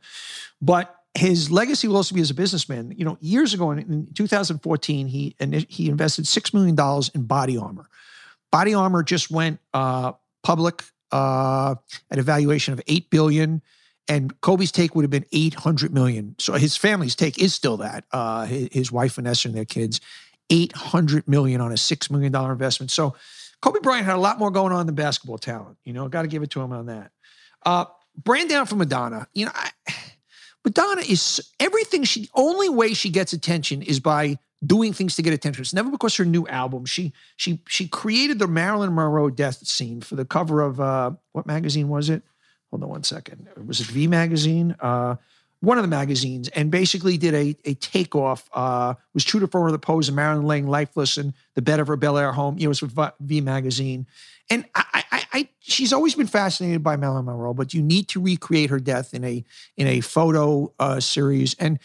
But 0.60 0.94
his 1.14 1.50
legacy 1.50 1.88
will 1.88 1.96
also 1.96 2.14
be 2.14 2.20
as 2.20 2.28
a 2.28 2.34
businessman. 2.34 2.92
You 2.94 3.06
know, 3.06 3.16
years 3.22 3.54
ago 3.54 3.70
in, 3.70 3.78
in 3.78 4.08
2014, 4.12 5.06
he 5.06 5.34
he 5.66 5.88
invested 5.88 6.26
six 6.26 6.52
million 6.52 6.74
dollars 6.74 7.08
in 7.14 7.22
body 7.22 7.56
armor. 7.56 7.88
Body 8.52 8.74
Armor 8.74 9.02
just 9.02 9.30
went 9.30 9.60
uh, 9.72 10.12
public 10.42 10.82
uh, 11.12 11.76
at 12.10 12.18
a 12.18 12.22
valuation 12.22 12.74
of 12.74 12.80
eight 12.86 13.08
billion, 13.08 13.62
and 14.08 14.40
Kobe's 14.40 14.72
take 14.72 14.94
would 14.94 15.02
have 15.02 15.10
been 15.10 15.26
eight 15.32 15.54
hundred 15.54 15.92
million. 15.92 16.34
So 16.38 16.54
his 16.54 16.76
family's 16.76 17.14
take 17.14 17.38
is 17.38 17.54
still 17.54 17.76
that. 17.78 18.04
Uh, 18.12 18.44
his, 18.46 18.68
his 18.72 18.92
wife 18.92 19.14
Vanessa 19.14 19.48
and 19.48 19.56
their 19.56 19.64
kids, 19.64 20.00
eight 20.50 20.72
hundred 20.72 21.28
million 21.28 21.60
on 21.60 21.72
a 21.72 21.76
six 21.76 22.10
million 22.10 22.32
dollar 22.32 22.52
investment. 22.52 22.90
So 22.90 23.14
Kobe 23.62 23.80
Bryant 23.80 24.06
had 24.06 24.16
a 24.16 24.20
lot 24.20 24.38
more 24.38 24.50
going 24.50 24.72
on 24.72 24.86
than 24.86 24.94
basketball 24.94 25.38
talent. 25.38 25.76
You 25.84 25.92
know, 25.92 26.08
got 26.08 26.22
to 26.22 26.28
give 26.28 26.42
it 26.42 26.50
to 26.50 26.60
him 26.60 26.72
on 26.72 26.86
that. 26.86 27.12
Uh, 27.64 27.84
brand 28.16 28.48
down 28.48 28.66
for 28.66 28.76
Madonna. 28.76 29.28
You 29.34 29.46
know, 29.46 29.52
I, 29.54 29.70
Madonna 30.64 31.02
is 31.02 31.40
everything. 31.58 32.04
She 32.04 32.28
only 32.34 32.68
way 32.68 32.94
she 32.94 33.10
gets 33.10 33.32
attention 33.32 33.82
is 33.82 34.00
by 34.00 34.38
doing 34.64 34.92
things 34.92 35.16
to 35.16 35.22
get 35.22 35.32
attention. 35.32 35.62
It's 35.62 35.72
never 35.72 35.90
because 35.90 36.16
her 36.16 36.24
new 36.24 36.46
album. 36.48 36.84
She 36.84 37.12
she 37.36 37.62
she 37.68 37.88
created 37.88 38.38
the 38.38 38.46
Marilyn 38.46 38.94
Monroe 38.94 39.30
death 39.30 39.66
scene 39.66 40.00
for 40.00 40.16
the 40.16 40.24
cover 40.24 40.60
of 40.60 40.80
uh, 40.80 41.12
what 41.32 41.46
magazine 41.46 41.88
was 41.88 42.10
it? 42.10 42.22
Hold 42.70 42.82
on 42.84 42.88
one 42.88 43.02
second. 43.04 43.48
Was 43.66 43.80
it 43.80 43.86
V 43.88 44.06
magazine? 44.06 44.76
Uh, 44.80 45.16
one 45.60 45.76
of 45.76 45.82
the 45.82 45.88
magazines, 45.88 46.48
and 46.48 46.70
basically 46.70 47.18
did 47.18 47.34
a 47.34 47.56
a 47.64 47.74
takeoff. 47.74 48.48
Uh, 48.52 48.94
was 49.12 49.24
true 49.24 49.40
to 49.40 49.46
form 49.46 49.66
of 49.66 49.72
the 49.72 49.78
pose 49.78 50.08
of 50.08 50.14
Marilyn 50.14 50.46
laying 50.46 50.66
lifeless 50.66 51.18
in 51.18 51.34
the 51.54 51.62
bed 51.62 51.80
of 51.80 51.86
her 51.88 51.96
Bel 51.96 52.16
Air 52.16 52.32
home. 52.32 52.56
You 52.56 52.64
know, 52.64 52.68
it 52.68 52.80
was 52.80 52.82
with 52.82 52.98
V 53.20 53.40
magazine, 53.40 54.06
and 54.48 54.64
I, 54.74 55.04
I, 55.12 55.24
I, 55.32 55.48
she's 55.60 55.92
always 55.92 56.14
been 56.14 56.26
fascinated 56.26 56.82
by 56.82 56.96
Marilyn 56.96 57.26
Monroe, 57.26 57.52
but 57.52 57.74
you 57.74 57.82
need 57.82 58.08
to 58.08 58.20
recreate 58.20 58.70
her 58.70 58.80
death 58.80 59.12
in 59.12 59.24
a 59.24 59.44
in 59.76 59.86
a 59.86 60.00
photo 60.00 60.72
uh, 60.78 61.00
series 61.00 61.54
and 61.54 61.78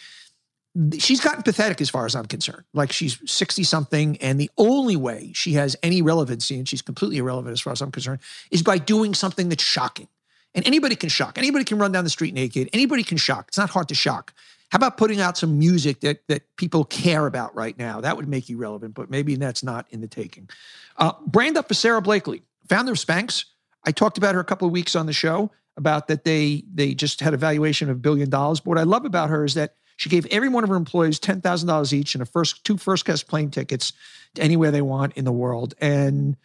she's 0.97 1.21
gotten 1.21 1.41
pathetic 1.41 1.79
as 1.81 1.89
far 1.89 2.05
as 2.05 2.15
I'm 2.15 2.25
concerned. 2.25 2.63
Like 2.73 2.91
she's 2.91 3.19
60 3.29 3.63
something, 3.63 4.17
and 4.17 4.39
the 4.39 4.51
only 4.57 4.95
way 4.95 5.31
she 5.33 5.53
has 5.53 5.75
any 5.81 6.01
relevancy, 6.01 6.57
and 6.57 6.67
she's 6.67 6.81
completely 6.81 7.17
irrelevant 7.17 7.53
as 7.53 7.61
far 7.61 7.73
as 7.73 7.81
I'm 7.81 7.91
concerned, 7.91 8.19
is 8.51 8.61
by 8.61 8.77
doing 8.77 9.13
something 9.13 9.49
that's 9.49 9.63
shocking. 9.63 10.07
And 10.55 10.65
anybody 10.65 10.95
can 10.95 11.09
shock. 11.09 11.37
Anybody 11.37 11.65
can 11.65 11.77
run 11.77 11.91
down 11.91 12.05
the 12.05 12.09
street 12.09 12.33
naked. 12.33 12.69
Anybody 12.73 13.03
can 13.03 13.17
shock. 13.17 13.49
It's 13.49 13.57
not 13.57 13.69
hard 13.69 13.89
to 13.89 13.95
shock. 13.95 14.33
How 14.71 14.77
about 14.77 14.97
putting 14.97 15.21
out 15.21 15.37
some 15.37 15.59
music 15.59 15.99
that 16.01 16.27
that 16.27 16.43
people 16.55 16.85
care 16.85 17.27
about 17.27 17.55
right 17.55 17.77
now? 17.77 18.01
That 18.01 18.17
would 18.17 18.27
make 18.27 18.49
you 18.49 18.57
relevant, 18.57 18.95
but 18.95 19.09
maybe 19.09 19.35
that's 19.35 19.63
not 19.63 19.85
in 19.91 20.01
the 20.01 20.07
taking. 20.07 20.49
Uh, 20.97 21.11
brand 21.27 21.57
up 21.57 21.67
for 21.67 21.75
Sara 21.75 22.01
Blakely, 22.01 22.41
founder 22.67 22.93
of 22.93 22.97
Spanx. 22.97 23.45
I 23.83 23.91
talked 23.91 24.17
about 24.17 24.33
her 24.33 24.41
a 24.41 24.45
couple 24.45 24.65
of 24.65 24.71
weeks 24.71 24.95
on 24.95 25.05
the 25.05 25.13
show 25.13 25.51
about 25.77 26.07
that 26.07 26.23
they 26.23 26.63
they 26.73 26.93
just 26.93 27.19
had 27.19 27.33
a 27.33 27.37
valuation 27.37 27.89
of 27.89 27.97
a 27.97 27.99
billion 27.99 28.29
dollars. 28.29 28.59
But 28.59 28.69
what 28.71 28.77
I 28.77 28.83
love 28.83 29.05
about 29.05 29.29
her 29.29 29.45
is 29.45 29.53
that 29.53 29.75
she 29.97 30.09
gave 30.09 30.25
every 30.27 30.49
one 30.49 30.63
of 30.63 30.69
her 30.69 30.75
employees 30.75 31.19
ten 31.19 31.41
thousand 31.41 31.67
dollars 31.67 31.93
each 31.93 32.15
and 32.15 32.21
a 32.21 32.25
first 32.25 32.63
two 32.63 32.77
first 32.77 33.05
class 33.05 33.23
plane 33.23 33.51
tickets 33.51 33.93
to 34.33 34.41
anywhere 34.41 34.71
they 34.71 34.81
want 34.81 35.13
in 35.15 35.25
the 35.25 35.31
world. 35.31 35.75
And 35.79 36.37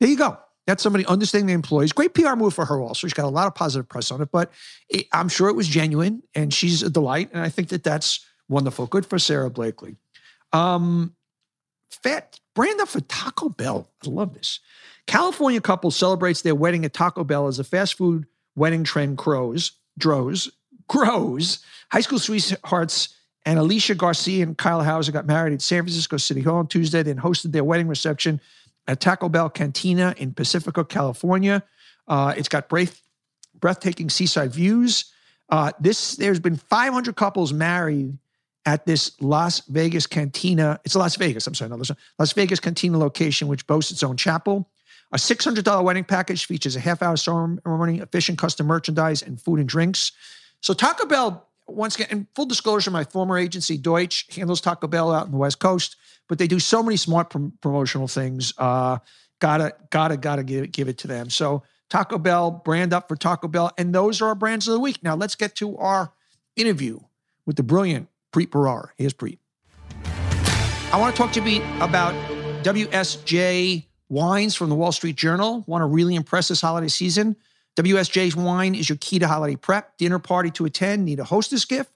there 0.00 0.08
you 0.08 0.16
go. 0.16 0.38
That's 0.66 0.82
somebody 0.82 1.04
understanding 1.06 1.46
the 1.48 1.52
employees. 1.52 1.92
Great 1.92 2.14
PR 2.14 2.36
move 2.36 2.54
for 2.54 2.64
her 2.64 2.80
also. 2.80 3.06
She's 3.06 3.14
got 3.14 3.26
a 3.26 3.28
lot 3.28 3.46
of 3.46 3.54
positive 3.54 3.88
press 3.88 4.10
on 4.10 4.22
it, 4.22 4.30
but 4.32 4.50
it, 4.88 5.06
I'm 5.12 5.28
sure 5.28 5.48
it 5.48 5.54
was 5.54 5.68
genuine 5.68 6.22
and 6.34 6.52
she's 6.54 6.82
a 6.82 6.90
delight. 6.90 7.30
And 7.32 7.42
I 7.42 7.50
think 7.50 7.68
that 7.68 7.84
that's 7.84 8.24
wonderful. 8.48 8.86
Good 8.86 9.04
for 9.04 9.18
Sara 9.18 9.50
Blakely. 9.50 9.96
Um, 10.52 11.14
fat 11.90 12.40
brand 12.54 12.80
up 12.80 12.88
for 12.88 13.00
Taco 13.00 13.50
Bell. 13.50 13.90
I 14.04 14.08
love 14.08 14.34
this. 14.34 14.60
California 15.06 15.60
couple 15.60 15.90
celebrates 15.90 16.42
their 16.42 16.54
wedding 16.54 16.84
at 16.84 16.94
Taco 16.94 17.24
Bell 17.24 17.46
as 17.46 17.58
a 17.58 17.64
fast 17.64 17.94
food 17.94 18.26
wedding 18.56 18.84
trend 18.84 19.18
grows, 19.18 19.72
grows, 19.98 20.50
grows. 20.88 21.58
High 21.90 22.00
school 22.00 22.18
sweethearts 22.18 23.16
and 23.44 23.58
Alicia 23.58 23.94
Garcia 23.94 24.42
and 24.42 24.56
Kyle 24.56 24.82
Hauser 24.82 25.12
got 25.12 25.26
married 25.26 25.52
at 25.52 25.60
San 25.60 25.82
Francisco 25.82 26.16
City 26.16 26.40
Hall 26.40 26.56
on 26.56 26.66
Tuesday, 26.66 27.02
then 27.02 27.18
hosted 27.18 27.52
their 27.52 27.64
wedding 27.64 27.88
reception 27.88 28.40
at 28.86 29.00
Taco 29.00 29.28
Bell 29.28 29.48
Cantina 29.48 30.14
in 30.16 30.32
Pacifica, 30.32 30.84
California. 30.84 31.62
Uh, 32.06 32.34
it's 32.36 32.48
got 32.48 32.68
breath, 32.68 33.02
breathtaking 33.58 34.10
seaside 34.10 34.52
views. 34.52 35.06
Uh, 35.48 35.72
this 35.80 36.16
there's 36.16 36.40
been 36.40 36.56
500 36.56 37.16
couples 37.16 37.52
married 37.52 38.18
at 38.66 38.86
this 38.86 39.12
Las 39.20 39.60
Vegas 39.68 40.06
Cantina. 40.06 40.80
It's 40.84 40.96
Las 40.96 41.16
Vegas. 41.16 41.46
I'm 41.46 41.54
sorry, 41.54 41.70
no, 41.70 41.82
Las 42.18 42.32
Vegas 42.32 42.60
Cantina 42.60 42.98
location, 42.98 43.48
which 43.48 43.66
boasts 43.66 43.92
its 43.92 44.02
own 44.02 44.16
chapel. 44.16 44.68
A 45.12 45.16
$600 45.16 45.84
wedding 45.84 46.04
package 46.04 46.46
features 46.46 46.74
a 46.74 46.80
half-hour 46.80 47.16
ceremony, 47.16 48.00
efficient 48.00 48.38
custom 48.38 48.66
merchandise, 48.66 49.22
and 49.22 49.40
food 49.40 49.60
and 49.60 49.68
drinks. 49.68 50.12
So 50.60 50.74
Taco 50.74 51.06
Bell, 51.06 51.46
once 51.66 51.96
again, 51.96 52.08
in 52.10 52.26
full 52.34 52.46
disclosure, 52.46 52.90
my 52.90 53.04
former 53.04 53.38
agency 53.38 53.76
Deutsch 53.76 54.34
handles 54.34 54.60
Taco 54.60 54.86
Bell 54.86 55.12
out 55.12 55.26
in 55.26 55.32
the 55.32 55.38
West 55.38 55.58
Coast 55.58 55.96
but 56.28 56.38
they 56.38 56.46
do 56.46 56.58
so 56.58 56.82
many 56.82 56.96
smart 56.96 57.30
prom- 57.30 57.52
promotional 57.60 58.08
things. 58.08 58.52
Uh, 58.58 58.98
gotta, 59.40 59.74
gotta, 59.90 60.16
gotta 60.16 60.42
give 60.42 60.64
it, 60.64 60.72
give 60.72 60.88
it 60.88 60.98
to 60.98 61.08
them. 61.08 61.30
So 61.30 61.62
Taco 61.90 62.18
Bell, 62.18 62.50
brand 62.50 62.92
up 62.92 63.08
for 63.08 63.16
Taco 63.16 63.48
Bell, 63.48 63.70
and 63.76 63.94
those 63.94 64.20
are 64.20 64.28
our 64.28 64.34
brands 64.34 64.66
of 64.68 64.74
the 64.74 64.80
week. 64.80 65.02
Now 65.02 65.14
let's 65.14 65.34
get 65.34 65.54
to 65.56 65.76
our 65.78 66.12
interview 66.56 67.00
with 67.46 67.56
the 67.56 67.62
brilliant 67.62 68.08
Preet 68.32 68.48
Bharara. 68.48 68.88
Here's 68.96 69.14
Preet. 69.14 69.38
I 70.92 70.98
want 70.98 71.14
to 71.14 71.20
talk 71.20 71.32
to 71.32 71.42
you 71.42 71.62
about 71.80 72.14
WSJ 72.62 73.84
wines 74.08 74.54
from 74.54 74.68
the 74.68 74.74
Wall 74.74 74.92
Street 74.92 75.16
Journal. 75.16 75.64
Want 75.66 75.82
to 75.82 75.86
really 75.86 76.14
impress 76.14 76.48
this 76.48 76.60
holiday 76.60 76.88
season? 76.88 77.36
WSJ 77.76 78.34
wine 78.36 78.74
is 78.74 78.88
your 78.88 78.98
key 79.00 79.18
to 79.18 79.26
holiday 79.26 79.56
prep, 79.56 79.96
dinner 79.98 80.18
party 80.18 80.50
to 80.52 80.64
attend, 80.64 81.04
need 81.04 81.20
a 81.20 81.24
hostess 81.24 81.64
gift. 81.64 81.90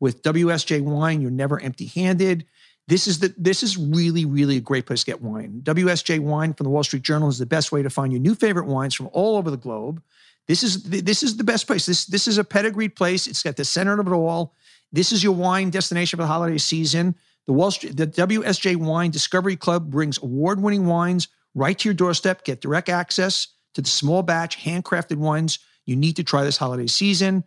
With 0.00 0.22
WSJ 0.22 0.82
wine, 0.82 1.20
you're 1.20 1.30
never 1.30 1.60
empty 1.60 1.86
handed. 1.86 2.44
This 2.88 3.06
is 3.06 3.20
the 3.20 3.32
this 3.38 3.62
is 3.62 3.76
really 3.78 4.24
really 4.24 4.56
a 4.56 4.60
great 4.60 4.86
place 4.86 5.00
to 5.00 5.06
get 5.06 5.22
wine. 5.22 5.60
WSJ 5.62 6.18
Wine 6.18 6.52
from 6.52 6.64
the 6.64 6.70
Wall 6.70 6.82
Street 6.82 7.02
Journal 7.02 7.28
is 7.28 7.38
the 7.38 7.46
best 7.46 7.70
way 7.70 7.82
to 7.82 7.88
find 7.88 8.12
your 8.12 8.20
new 8.20 8.34
favorite 8.34 8.66
wines 8.66 8.94
from 8.94 9.08
all 9.12 9.36
over 9.36 9.50
the 9.50 9.56
globe. 9.56 10.02
This 10.48 10.64
is 10.64 10.82
this 10.82 11.22
is 11.22 11.36
the 11.36 11.44
best 11.44 11.68
place. 11.68 11.86
This 11.86 12.04
this 12.06 12.26
is 12.26 12.38
a 12.38 12.44
pedigreed 12.44 12.96
place. 12.96 13.28
It's 13.28 13.46
at 13.46 13.56
the 13.56 13.64
center 13.64 13.98
of 13.98 14.06
it 14.06 14.12
all. 14.12 14.54
This 14.90 15.12
is 15.12 15.22
your 15.22 15.34
wine 15.34 15.70
destination 15.70 16.16
for 16.16 16.24
the 16.24 16.26
holiday 16.26 16.58
season. 16.58 17.14
The 17.46 17.52
Wall 17.52 17.70
Street 17.70 17.96
the 17.96 18.08
WSJ 18.08 18.76
Wine 18.76 19.12
Discovery 19.12 19.56
Club 19.56 19.88
brings 19.88 20.20
award-winning 20.20 20.86
wines 20.86 21.28
right 21.54 21.78
to 21.78 21.88
your 21.88 21.94
doorstep. 21.94 22.44
Get 22.44 22.60
direct 22.60 22.88
access 22.88 23.48
to 23.74 23.82
the 23.82 23.88
small 23.88 24.22
batch 24.22 24.58
handcrafted 24.64 25.16
wines 25.16 25.58
you 25.84 25.96
need 25.96 26.16
to 26.16 26.24
try 26.24 26.44
this 26.44 26.56
holiday 26.56 26.86
season. 26.86 27.44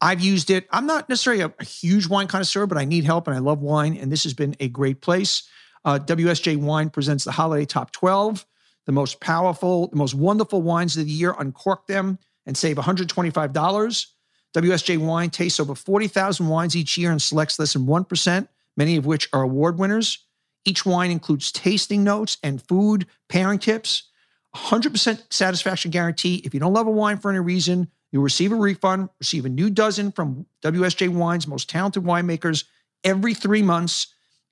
I've 0.00 0.20
used 0.20 0.50
it. 0.50 0.66
I'm 0.70 0.86
not 0.86 1.08
necessarily 1.08 1.42
a, 1.42 1.52
a, 1.58 1.64
huge 1.64 2.08
wine 2.08 2.26
connoisseur, 2.26 2.66
but 2.66 2.76
I 2.76 2.84
need 2.84 3.04
help 3.04 3.26
and 3.26 3.36
I 3.36 3.40
love 3.40 3.60
wine. 3.60 3.96
And 3.96 4.12
this 4.12 4.24
has 4.24 4.34
been 4.34 4.54
a 4.60 4.68
great 4.68 5.00
place. 5.00 5.48
Uh, 5.84 5.98
WSJ 5.98 6.56
Wine 6.58 6.90
presents 6.90 7.24
the 7.24 7.32
Holiday 7.32 7.64
Top 7.64 7.92
12, 7.92 8.44
the 8.86 8.92
most 8.92 9.20
powerful, 9.20 9.86
the 9.88 9.96
most 9.96 10.14
wonderful 10.14 10.60
wines 10.60 10.96
of 10.96 11.06
the 11.06 11.10
year. 11.10 11.34
Uncork 11.38 11.86
them 11.86 12.18
and 12.44 12.56
save 12.56 12.76
$125. 12.76 14.06
WSJ 14.54 14.98
Wine 14.98 15.30
tastes 15.30 15.60
over 15.60 15.74
40,000 15.74 16.48
wines 16.48 16.76
each 16.76 16.98
year 16.98 17.10
and 17.10 17.22
selects 17.22 17.58
less 17.58 17.72
than 17.72 17.86
1%, 17.86 18.48
many 18.76 18.96
of 18.96 19.06
which 19.06 19.28
are 19.32 19.42
award 19.42 19.78
winners. 19.78 20.26
Each 20.64 20.84
wine 20.84 21.10
includes 21.10 21.52
tasting 21.52 22.02
notes 22.02 22.36
and 22.42 22.60
food 22.60 23.06
pairing 23.28 23.60
tips. 23.60 24.10
100% 24.56 25.22
satisfaction 25.30 25.90
guarantee. 25.90 26.42
If 26.44 26.54
you 26.54 26.60
don't 26.60 26.72
love 26.72 26.86
a 26.86 26.90
wine 26.90 27.18
for 27.18 27.30
any 27.30 27.40
reason, 27.40 27.88
You'll 28.12 28.22
receive 28.22 28.52
a 28.52 28.56
refund, 28.56 29.10
receive 29.18 29.44
a 29.44 29.50
new 29.50 29.68
dozen 29.68 30.12
from 30.12 30.46
WSJ 30.62 31.08
Wine's 31.08 31.46
most 31.46 31.68
talented 31.68 32.02
winemakers 32.04 32.64
every 33.04 33.34
three 33.34 33.62
months 33.62 34.06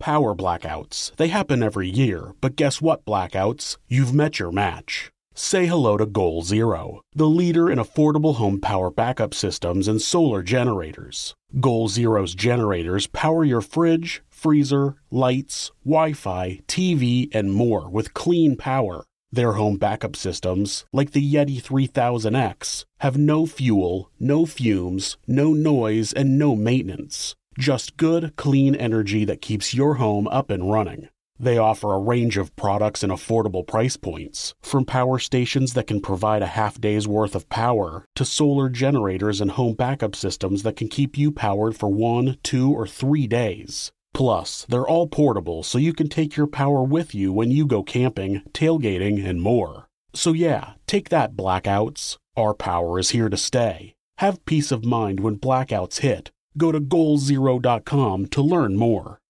Power 0.00 0.34
blackouts. 0.34 1.14
They 1.16 1.28
happen 1.28 1.62
every 1.62 1.88
year, 1.88 2.32
but 2.40 2.56
guess 2.56 2.80
what, 2.80 3.04
blackouts? 3.04 3.76
You've 3.86 4.14
met 4.14 4.38
your 4.38 4.50
match. 4.50 5.12
Say 5.42 5.64
hello 5.64 5.96
to 5.96 6.04
Goal 6.04 6.42
Zero, 6.42 7.00
the 7.14 7.26
leader 7.26 7.70
in 7.70 7.78
affordable 7.78 8.34
home 8.34 8.60
power 8.60 8.90
backup 8.90 9.32
systems 9.32 9.88
and 9.88 10.00
solar 10.00 10.42
generators. 10.42 11.34
Goal 11.58 11.88
Zero's 11.88 12.34
generators 12.34 13.06
power 13.06 13.42
your 13.42 13.62
fridge, 13.62 14.22
freezer, 14.28 14.96
lights, 15.10 15.72
Wi 15.82 16.12
Fi, 16.12 16.60
TV, 16.68 17.34
and 17.34 17.54
more 17.54 17.88
with 17.88 18.12
clean 18.12 18.54
power. 18.54 19.06
Their 19.32 19.54
home 19.54 19.78
backup 19.78 20.14
systems, 20.14 20.84
like 20.92 21.12
the 21.12 21.34
Yeti 21.34 21.60
3000X, 21.60 22.84
have 22.98 23.16
no 23.16 23.46
fuel, 23.46 24.10
no 24.20 24.44
fumes, 24.44 25.16
no 25.26 25.54
noise, 25.54 26.12
and 26.12 26.38
no 26.38 26.54
maintenance. 26.54 27.34
Just 27.58 27.96
good, 27.96 28.36
clean 28.36 28.74
energy 28.74 29.24
that 29.24 29.40
keeps 29.40 29.72
your 29.72 29.94
home 29.94 30.28
up 30.28 30.50
and 30.50 30.70
running. 30.70 31.08
They 31.42 31.56
offer 31.56 31.94
a 31.94 31.98
range 31.98 32.36
of 32.36 32.54
products 32.54 33.02
and 33.02 33.10
affordable 33.10 33.66
price 33.66 33.96
points, 33.96 34.52
from 34.60 34.84
power 34.84 35.18
stations 35.18 35.72
that 35.72 35.86
can 35.86 36.02
provide 36.02 36.42
a 36.42 36.46
half 36.46 36.78
day's 36.78 37.08
worth 37.08 37.34
of 37.34 37.48
power 37.48 38.04
to 38.16 38.26
solar 38.26 38.68
generators 38.68 39.40
and 39.40 39.52
home 39.52 39.72
backup 39.72 40.14
systems 40.14 40.64
that 40.64 40.76
can 40.76 40.88
keep 40.88 41.16
you 41.16 41.32
powered 41.32 41.78
for 41.78 41.88
one, 41.88 42.36
two, 42.42 42.70
or 42.70 42.86
three 42.86 43.26
days. 43.26 43.90
Plus, 44.12 44.66
they're 44.68 44.86
all 44.86 45.06
portable 45.06 45.62
so 45.62 45.78
you 45.78 45.94
can 45.94 46.10
take 46.10 46.36
your 46.36 46.46
power 46.46 46.84
with 46.84 47.14
you 47.14 47.32
when 47.32 47.50
you 47.50 47.64
go 47.64 47.82
camping, 47.82 48.42
tailgating, 48.52 49.26
and 49.26 49.40
more. 49.40 49.88
So, 50.12 50.34
yeah, 50.34 50.72
take 50.86 51.08
that, 51.08 51.36
blackouts. 51.36 52.18
Our 52.36 52.52
power 52.52 52.98
is 52.98 53.10
here 53.10 53.30
to 53.30 53.38
stay. 53.38 53.94
Have 54.18 54.44
peace 54.44 54.70
of 54.70 54.84
mind 54.84 55.20
when 55.20 55.38
blackouts 55.38 56.00
hit. 56.00 56.30
Go 56.58 56.70
to 56.70 56.80
goalzero.com 56.80 58.26
to 58.26 58.42
learn 58.42 58.76
more. 58.76 59.20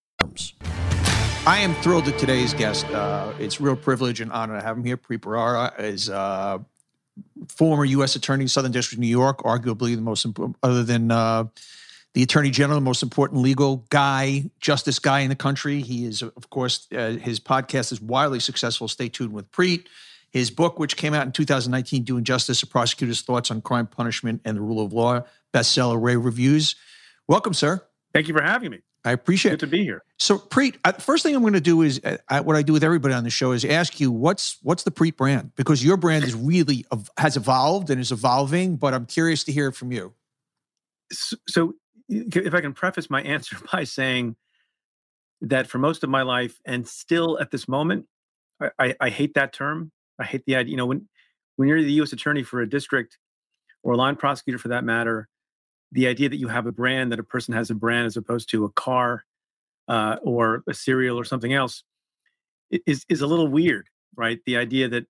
I 1.46 1.58
am 1.60 1.74
thrilled 1.76 2.04
that 2.04 2.18
today's 2.18 2.52
guest. 2.52 2.84
Uh, 2.86 3.32
it's 3.38 3.62
real 3.62 3.74
privilege 3.74 4.20
and 4.20 4.30
honor 4.30 4.58
to 4.58 4.64
have 4.64 4.76
him 4.76 4.84
here. 4.84 4.98
Preet 4.98 5.20
Bharara 5.20 5.80
is 5.80 6.10
uh, 6.10 6.58
former 7.48 7.86
U.S. 7.86 8.14
Attorney, 8.14 8.46
Southern 8.46 8.72
District 8.72 8.98
of 8.98 9.00
New 9.00 9.06
York, 9.06 9.38
arguably 9.38 9.96
the 9.96 10.02
most 10.02 10.26
important, 10.26 10.58
other 10.62 10.84
than 10.84 11.10
uh, 11.10 11.44
the 12.12 12.22
Attorney 12.22 12.50
General, 12.50 12.78
the 12.78 12.84
most 12.84 13.02
important 13.02 13.40
legal 13.40 13.86
guy, 13.88 14.50
justice 14.60 14.98
guy 14.98 15.20
in 15.20 15.30
the 15.30 15.34
country. 15.34 15.80
He 15.80 16.04
is, 16.04 16.20
of 16.20 16.50
course, 16.50 16.86
uh, 16.92 17.12
his 17.12 17.40
podcast 17.40 17.90
is 17.90 18.02
wildly 18.02 18.40
successful. 18.40 18.86
Stay 18.86 19.08
tuned 19.08 19.32
with 19.32 19.50
Preet. 19.50 19.86
His 20.30 20.50
book, 20.50 20.78
which 20.78 20.98
came 20.98 21.14
out 21.14 21.24
in 21.24 21.32
2019, 21.32 22.04
Doing 22.04 22.22
Justice: 22.22 22.62
A 22.62 22.66
Prosecutor's 22.66 23.22
Thoughts 23.22 23.50
on 23.50 23.62
Crime, 23.62 23.86
Punishment, 23.86 24.42
and 24.44 24.58
the 24.58 24.60
Rule 24.60 24.84
of 24.84 24.92
Law, 24.92 25.22
bestseller, 25.54 26.00
rave 26.00 26.22
reviews. 26.22 26.76
Welcome, 27.26 27.54
sir. 27.54 27.82
Thank 28.12 28.28
you 28.28 28.34
for 28.34 28.42
having 28.42 28.72
me. 28.72 28.80
I 29.04 29.12
appreciate 29.12 29.52
it. 29.52 29.60
Good 29.60 29.66
to 29.66 29.70
be 29.70 29.84
here. 29.84 30.02
So, 30.18 30.38
Preet, 30.38 30.76
uh, 30.84 30.92
first 30.92 31.22
thing 31.22 31.34
I'm 31.34 31.40
going 31.40 31.54
to 31.54 31.60
do 31.60 31.80
is 31.82 32.00
uh, 32.04 32.18
I, 32.28 32.40
what 32.40 32.56
I 32.56 32.62
do 32.62 32.72
with 32.74 32.84
everybody 32.84 33.14
on 33.14 33.24
the 33.24 33.30
show 33.30 33.52
is 33.52 33.64
ask 33.64 33.98
you 33.98 34.12
what's 34.12 34.58
what's 34.62 34.82
the 34.82 34.90
Preet 34.90 35.16
brand 35.16 35.52
because 35.56 35.82
your 35.82 35.96
brand 35.96 36.24
is 36.24 36.34
really 36.34 36.84
has 37.16 37.36
evolved 37.36 37.88
and 37.88 38.00
is 38.00 38.12
evolving. 38.12 38.76
But 38.76 38.92
I'm 38.92 39.06
curious 39.06 39.44
to 39.44 39.52
hear 39.52 39.68
it 39.68 39.74
from 39.74 39.90
you. 39.92 40.12
S- 41.10 41.34
So, 41.48 41.74
if 42.08 42.52
I 42.54 42.60
can 42.60 42.74
preface 42.74 43.08
my 43.08 43.22
answer 43.22 43.56
by 43.72 43.84
saying 43.84 44.36
that 45.40 45.66
for 45.66 45.78
most 45.78 46.04
of 46.04 46.10
my 46.10 46.22
life 46.22 46.58
and 46.66 46.86
still 46.86 47.38
at 47.40 47.50
this 47.50 47.66
moment, 47.66 48.06
I, 48.60 48.70
I, 48.78 48.94
I 49.00 49.08
hate 49.10 49.34
that 49.34 49.54
term. 49.54 49.92
I 50.18 50.24
hate 50.24 50.44
the 50.44 50.56
idea. 50.56 50.72
You 50.72 50.76
know, 50.76 50.86
when 50.86 51.08
when 51.56 51.68
you're 51.68 51.82
the 51.82 51.92
U.S. 51.92 52.12
attorney 52.12 52.42
for 52.42 52.60
a 52.60 52.68
district 52.68 53.16
or 53.82 53.94
a 53.94 53.96
line 53.96 54.16
prosecutor 54.16 54.58
for 54.58 54.68
that 54.68 54.84
matter, 54.84 55.28
the 55.92 56.06
idea 56.06 56.28
that 56.28 56.36
you 56.36 56.48
have 56.48 56.66
a 56.66 56.72
brand, 56.72 57.12
that 57.12 57.18
a 57.18 57.24
person 57.24 57.54
has 57.54 57.70
a 57.70 57.74
brand 57.74 58.06
as 58.06 58.16
opposed 58.16 58.50
to 58.50 58.64
a 58.64 58.70
car 58.70 59.24
uh, 59.88 60.16
or 60.22 60.62
a 60.68 60.74
cereal 60.74 61.18
or 61.18 61.24
something 61.24 61.52
else, 61.52 61.84
is 62.86 63.04
is 63.08 63.20
a 63.20 63.26
little 63.26 63.48
weird, 63.48 63.88
right? 64.16 64.38
The 64.46 64.56
idea 64.56 64.88
that 64.88 65.06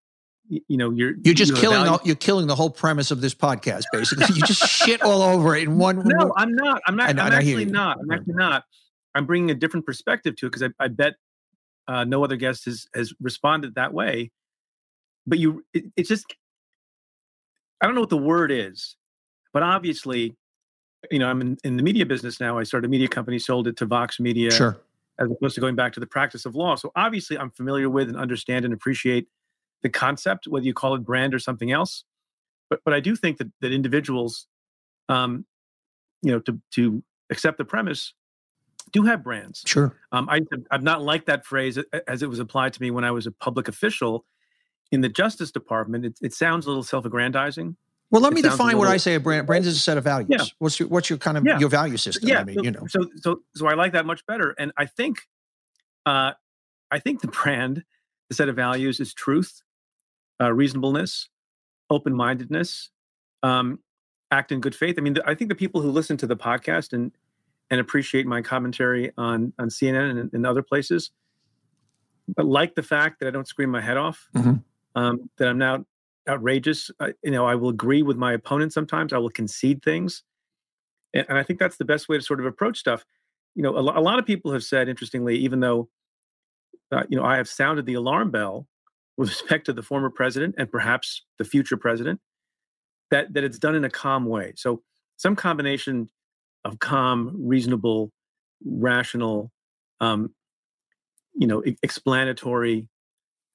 you 0.48 0.76
know 0.76 0.90
you're 0.90 1.14
You're 1.22 1.34
just 1.34 1.50
you 1.50 1.56
have 1.56 1.62
killing 1.62 1.84
the, 1.84 2.00
you're 2.04 2.16
killing 2.16 2.46
the 2.46 2.54
whole 2.54 2.70
premise 2.70 3.10
of 3.10 3.20
this 3.20 3.34
podcast. 3.34 3.84
Basically, 3.92 4.26
you 4.34 4.42
just 4.42 4.66
shit 4.66 5.02
all 5.02 5.22
over 5.22 5.54
it 5.54 5.64
in 5.64 5.78
one. 5.78 6.02
No, 6.04 6.32
I'm 6.36 6.54
not. 6.54 6.82
I'm 6.86 6.96
not. 6.96 7.06
I, 7.06 7.10
i'm 7.10 7.32
I 7.32 7.36
actually 7.36 7.66
not. 7.66 7.98
I'm 8.00 8.10
actually 8.10 8.34
not. 8.34 8.64
I'm 9.14 9.26
bringing 9.26 9.50
a 9.50 9.54
different 9.54 9.86
perspective 9.86 10.36
to 10.36 10.46
it 10.46 10.52
because 10.52 10.62
I, 10.62 10.84
I 10.84 10.88
bet 10.88 11.14
uh, 11.88 12.04
no 12.04 12.24
other 12.24 12.36
guest 12.36 12.64
has 12.64 12.86
has 12.94 13.12
responded 13.20 13.74
that 13.74 13.92
way. 13.92 14.30
But 15.26 15.38
you, 15.38 15.64
it, 15.74 15.84
it's 15.96 16.08
just, 16.08 16.34
I 17.80 17.86
don't 17.86 17.94
know 17.94 18.00
what 18.00 18.10
the 18.10 18.16
word 18.16 18.50
is, 18.50 18.96
but 19.52 19.62
obviously, 19.62 20.36
you 21.10 21.18
know, 21.18 21.28
I'm 21.28 21.40
in, 21.40 21.56
in 21.64 21.76
the 21.76 21.82
media 21.82 22.04
business 22.04 22.40
now. 22.40 22.58
I 22.58 22.64
started 22.64 22.86
a 22.86 22.90
media 22.90 23.08
company, 23.08 23.38
sold 23.38 23.66
it 23.66 23.76
to 23.78 23.86
Vox 23.86 24.20
Media, 24.20 24.50
sure. 24.50 24.80
as 25.18 25.30
opposed 25.30 25.54
to 25.54 25.60
going 25.60 25.76
back 25.76 25.92
to 25.94 26.00
the 26.00 26.06
practice 26.06 26.44
of 26.44 26.54
law. 26.54 26.76
So 26.76 26.92
obviously, 26.96 27.38
I'm 27.38 27.50
familiar 27.50 27.88
with 27.88 28.08
and 28.08 28.16
understand 28.16 28.64
and 28.64 28.74
appreciate 28.74 29.28
the 29.82 29.88
concept, 29.88 30.46
whether 30.46 30.66
you 30.66 30.74
call 30.74 30.94
it 30.94 31.04
brand 31.04 31.34
or 31.34 31.38
something 31.38 31.72
else. 31.72 32.04
But 32.68 32.80
but 32.84 32.94
I 32.94 33.00
do 33.00 33.16
think 33.16 33.38
that 33.38 33.48
that 33.60 33.72
individuals, 33.72 34.46
um, 35.08 35.44
you 36.22 36.32
know, 36.32 36.40
to 36.40 36.60
to 36.72 37.02
accept 37.30 37.58
the 37.58 37.64
premise, 37.64 38.12
do 38.92 39.02
have 39.04 39.24
brands. 39.24 39.62
Sure. 39.66 39.96
Um, 40.12 40.28
I 40.28 40.40
I've 40.70 40.82
not 40.82 41.02
liked 41.02 41.26
that 41.26 41.46
phrase 41.46 41.78
as 42.06 42.22
it 42.22 42.28
was 42.28 42.38
applied 42.38 42.72
to 42.74 42.82
me 42.82 42.90
when 42.90 43.04
I 43.04 43.10
was 43.10 43.26
a 43.26 43.32
public 43.32 43.68
official 43.68 44.26
in 44.92 45.00
the 45.00 45.08
Justice 45.08 45.50
Department. 45.50 46.04
It, 46.04 46.18
it 46.20 46.34
sounds 46.34 46.66
a 46.66 46.68
little 46.68 46.82
self-aggrandizing. 46.82 47.76
Well, 48.10 48.22
let 48.22 48.32
me 48.32 48.42
define 48.42 48.76
what 48.76 48.88
I 48.88 48.96
say. 48.96 49.14
A 49.14 49.20
brand 49.20 49.46
brands 49.46 49.66
is 49.68 49.76
a 49.76 49.80
set 49.80 49.96
of 49.96 50.04
values. 50.04 50.28
Yeah. 50.30 50.44
What's 50.58 50.80
your 50.80 50.88
what's 50.88 51.08
your 51.08 51.18
kind 51.18 51.36
of 51.38 51.44
Yeah. 51.46 51.58
your 51.58 51.68
value 51.68 51.96
system? 51.96 52.28
yeah, 52.28 52.40
I 52.40 52.44
mean, 52.44 52.56
so, 52.56 52.62
you 52.64 52.70
know. 52.72 52.86
so 52.88 53.00
so 53.16 53.40
so 53.54 53.66
I 53.68 53.74
like 53.74 53.92
that 53.92 54.04
much 54.06 54.26
better. 54.26 54.54
And 54.58 54.72
I 54.76 54.86
think, 54.86 55.28
uh, 56.06 56.32
I 56.90 56.98
think 56.98 57.20
the 57.20 57.28
brand, 57.28 57.84
the 58.28 58.34
set 58.34 58.48
of 58.48 58.56
values 58.56 58.98
is 59.00 59.14
truth, 59.14 59.62
uh, 60.40 60.52
reasonableness, 60.52 61.28
open-mindedness, 61.88 62.90
um, 63.42 63.78
act 64.32 64.50
in 64.52 64.60
good 64.60 64.74
faith. 64.74 64.96
I 64.98 65.02
mean, 65.02 65.14
the, 65.14 65.28
I 65.28 65.34
think 65.34 65.48
the 65.48 65.54
people 65.54 65.80
who 65.80 65.90
listen 65.90 66.16
to 66.18 66.26
the 66.26 66.36
podcast 66.36 66.92
and 66.92 67.12
and 67.70 67.80
appreciate 67.80 68.26
my 68.26 68.42
commentary 68.42 69.12
on 69.16 69.52
on 69.58 69.68
CNN 69.68 70.18
and, 70.18 70.32
and 70.32 70.44
other 70.46 70.62
places, 70.62 71.12
but 72.34 72.44
like 72.46 72.74
the 72.74 72.82
fact 72.82 73.20
that 73.20 73.28
I 73.28 73.30
don't 73.30 73.46
scream 73.46 73.70
my 73.70 73.80
head 73.80 73.96
off, 73.96 74.28
Mhm. 74.34 74.64
um, 74.96 75.30
that 75.38 75.46
I'm 75.48 75.58
not 75.58 75.82
outrageous. 76.30 76.90
I, 77.00 77.12
you 77.22 77.30
know, 77.30 77.46
I 77.46 77.54
will 77.54 77.70
agree 77.70 78.02
with 78.02 78.16
my 78.16 78.32
opponent 78.32 78.72
sometimes. 78.72 79.12
I 79.12 79.18
will 79.18 79.30
concede 79.30 79.82
things, 79.82 80.22
and, 81.12 81.26
and 81.28 81.38
I 81.38 81.42
think 81.42 81.58
that's 81.58 81.76
the 81.76 81.84
best 81.84 82.08
way 82.08 82.16
to 82.16 82.22
sort 82.22 82.40
of 82.40 82.46
approach 82.46 82.78
stuff. 82.78 83.04
You 83.54 83.62
know, 83.62 83.76
a, 83.76 83.80
a 83.80 84.02
lot 84.02 84.18
of 84.18 84.26
people 84.26 84.52
have 84.52 84.64
said, 84.64 84.88
interestingly, 84.88 85.36
even 85.36 85.60
though 85.60 85.88
uh, 86.92 87.02
you 87.08 87.18
know 87.18 87.24
I 87.24 87.36
have 87.36 87.48
sounded 87.48 87.86
the 87.86 87.94
alarm 87.94 88.30
bell 88.30 88.66
with 89.16 89.28
respect 89.30 89.66
to 89.66 89.72
the 89.72 89.82
former 89.82 90.10
president 90.10 90.54
and 90.56 90.70
perhaps 90.70 91.24
the 91.38 91.44
future 91.44 91.76
president, 91.76 92.20
that 93.10 93.32
that 93.34 93.44
it's 93.44 93.58
done 93.58 93.74
in 93.74 93.84
a 93.84 93.90
calm 93.90 94.24
way. 94.26 94.52
So 94.56 94.82
some 95.16 95.36
combination 95.36 96.08
of 96.64 96.78
calm, 96.78 97.34
reasonable, 97.38 98.12
rational, 98.64 99.50
um, 100.00 100.34
you 101.34 101.46
know, 101.46 101.62
explanatory, 101.82 102.88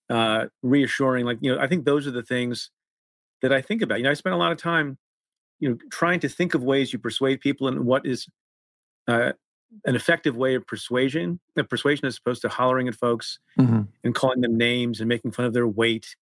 uh, 0.10 0.46
reassuring. 0.64 1.26
Like 1.26 1.38
you 1.42 1.54
know, 1.56 1.62
I 1.62 1.68
think 1.68 1.86
those 1.86 2.06
are 2.08 2.12
the 2.12 2.24
things 2.24 2.70
that 3.42 3.52
I 3.52 3.62
think 3.62 3.82
about. 3.82 3.98
You 4.00 4.04
know, 4.06 4.12
I 4.12 4.14
spend 4.16 4.34
a 4.34 4.38
lot 4.38 4.52
of 4.52 4.58
time, 4.58 4.98
you 5.60 5.70
know, 5.70 5.78
trying 5.92 6.20
to 6.22 6.30
think 6.30 6.54
of 6.54 6.64
ways 6.64 6.94
you 6.94 7.00
persuade 7.00 7.42
people 7.42 7.68
and 7.68 7.86
what 7.86 8.06
is 8.06 8.28
uh, 9.08 9.34
an 9.86 9.96
effective 9.96 10.36
way 10.36 10.56
of 10.56 10.66
persuasion. 10.66 11.40
Of 11.58 11.70
persuasion 11.70 12.06
as 12.06 12.18
opposed 12.18 12.42
to 12.44 12.50
hollering 12.50 12.88
at 12.88 12.96
folks 12.96 13.40
Mhm. 13.60 13.88
and 14.04 14.16
calling 14.16 14.42
them 14.42 14.58
names 14.58 15.00
and 15.00 15.10
making 15.10 15.32
fun 15.32 15.46
of 15.46 15.54
their 15.54 15.68
weight 15.68 16.16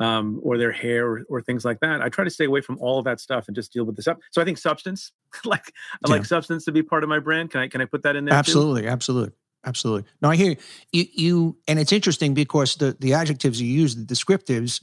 um, 0.00 0.40
or 0.42 0.58
their 0.58 0.72
hair 0.72 1.06
or, 1.08 1.22
or 1.28 1.40
things 1.40 1.64
like 1.64 1.78
that. 1.80 2.00
I 2.02 2.08
try 2.08 2.24
to 2.24 2.30
stay 2.30 2.44
away 2.46 2.60
from 2.60 2.78
all 2.80 2.98
of 2.98 3.04
that 3.04 3.20
stuff 3.20 3.46
and 3.46 3.54
just 3.54 3.72
deal 3.72 3.84
with 3.84 3.94
this 3.94 4.08
up. 4.08 4.18
So 4.32 4.42
I 4.42 4.44
think 4.44 4.58
substance, 4.58 5.12
like 5.44 5.72
I 6.04 6.10
like 6.10 6.24
substance 6.24 6.64
to 6.64 6.72
be 6.72 6.82
part 6.82 7.04
of 7.04 7.08
my 7.08 7.20
brand. 7.20 7.50
Can 7.50 7.60
I 7.60 7.68
can 7.68 7.80
I 7.80 7.84
put 7.84 8.02
that 8.02 8.16
in 8.16 8.24
there? 8.24 8.32
too? 8.34 8.38
Absolutely, 8.38 9.32
absolutely. 9.66 10.08
No, 10.22 10.30
I 10.30 10.36
hear 10.36 10.50
you. 10.50 10.56
you. 10.92 11.06
You 11.14 11.56
and 11.68 11.78
it's 11.78 11.92
interesting 11.92 12.34
because 12.34 12.76
the 12.76 12.96
the 13.00 13.14
adjectives 13.14 13.60
you 13.60 13.68
use, 13.68 13.96
the 13.96 14.04
descriptives, 14.04 14.82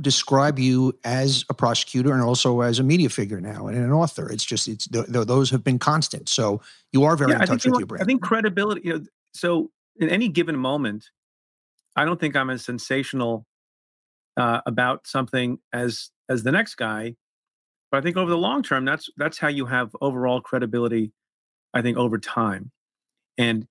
describe 0.00 0.58
you 0.58 0.98
as 1.04 1.44
a 1.48 1.54
prosecutor 1.54 2.12
and 2.12 2.22
also 2.22 2.60
as 2.60 2.78
a 2.78 2.82
media 2.82 3.08
figure 3.08 3.40
now 3.40 3.66
and 3.66 3.76
an 3.76 3.92
author. 3.92 4.30
It's 4.30 4.44
just 4.44 4.68
it's 4.68 4.86
th- 4.88 5.06
th- 5.06 5.26
those 5.26 5.50
have 5.50 5.64
been 5.64 5.78
constant. 5.78 6.28
So 6.28 6.60
you 6.92 7.04
are 7.04 7.16
very 7.16 7.32
Yeah, 7.32 7.40
in 7.40 7.46
touch 7.46 7.64
with 7.66 7.78
your 7.78 7.86
brand. 7.86 8.02
I 8.02 8.06
think 8.06 8.22
credibility. 8.22 8.82
You 8.84 8.92
know, 8.98 9.04
so 9.34 9.70
in 9.96 10.08
any 10.08 10.28
given 10.28 10.56
moment, 10.56 11.10
I 11.96 12.04
don't 12.04 12.20
think 12.20 12.36
I'm 12.36 12.50
as 12.50 12.64
sensational 12.64 13.46
uh, 14.36 14.60
about 14.66 15.06
something 15.06 15.58
as 15.72 16.10
as 16.28 16.42
the 16.44 16.52
next 16.52 16.76
guy, 16.76 17.16
but 17.90 17.98
I 17.98 18.00
think 18.00 18.16
over 18.16 18.30
the 18.30 18.38
long 18.38 18.62
term, 18.62 18.84
that's 18.84 19.10
that's 19.16 19.38
how 19.38 19.48
you 19.48 19.66
have 19.66 19.94
overall 20.00 20.40
credibility. 20.40 21.12
I 21.74 21.82
think 21.82 21.96
over 21.96 22.18
time, 22.18 22.70
and 23.36 23.66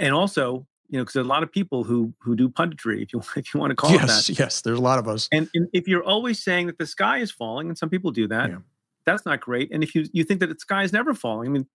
and 0.00 0.14
also 0.14 0.66
you 0.88 0.98
know 0.98 1.02
because 1.04 1.14
there's 1.14 1.26
a 1.26 1.28
lot 1.28 1.42
of 1.42 1.50
people 1.50 1.84
who 1.84 2.12
who 2.18 2.34
do 2.36 2.48
punditry, 2.48 3.02
if 3.02 3.12
you 3.12 3.22
if 3.36 3.52
you 3.54 3.60
want 3.60 3.70
to 3.70 3.76
call 3.76 3.90
it 3.94 3.98
that. 3.98 4.08
yes, 4.08 4.28
yes. 4.30 4.60
There's 4.62 4.78
a 4.78 4.82
lot 4.82 4.98
of 4.98 5.08
us. 5.08 5.28
And, 5.32 5.48
and 5.54 5.68
if 5.72 5.88
you're 5.88 6.04
always 6.04 6.42
saying 6.42 6.66
that 6.66 6.78
the 6.78 6.86
sky 6.86 7.18
is 7.18 7.30
falling, 7.30 7.68
and 7.68 7.76
some 7.78 7.88
people 7.90 8.10
do 8.10 8.26
that, 8.28 8.50
Yeah. 8.50 8.58
that's 9.06 9.24
not 9.24 9.40
great. 9.40 9.70
And 9.72 9.82
if 9.82 9.94
you 9.94 10.06
you 10.12 10.24
think 10.24 10.40
that 10.40 10.48
the 10.48 10.58
sky 10.58 10.82
is 10.82 10.92
never 10.92 11.14
falling, 11.14 11.48
I 11.48 11.52
mean, 11.52 11.66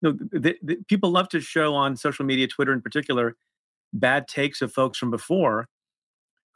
you 0.00 0.12
know, 0.12 0.18
the, 0.40 0.56
the, 0.62 0.76
people 0.88 1.10
love 1.10 1.28
to 1.30 1.40
show 1.40 1.74
on 1.74 1.96
social 1.96 2.24
media, 2.24 2.46
Twitter 2.48 2.72
in 2.72 2.80
particular, 2.80 3.36
bad 3.92 4.26
takes 4.28 4.60
of 4.62 4.72
folks 4.72 4.98
from 4.98 5.10
before 5.10 5.68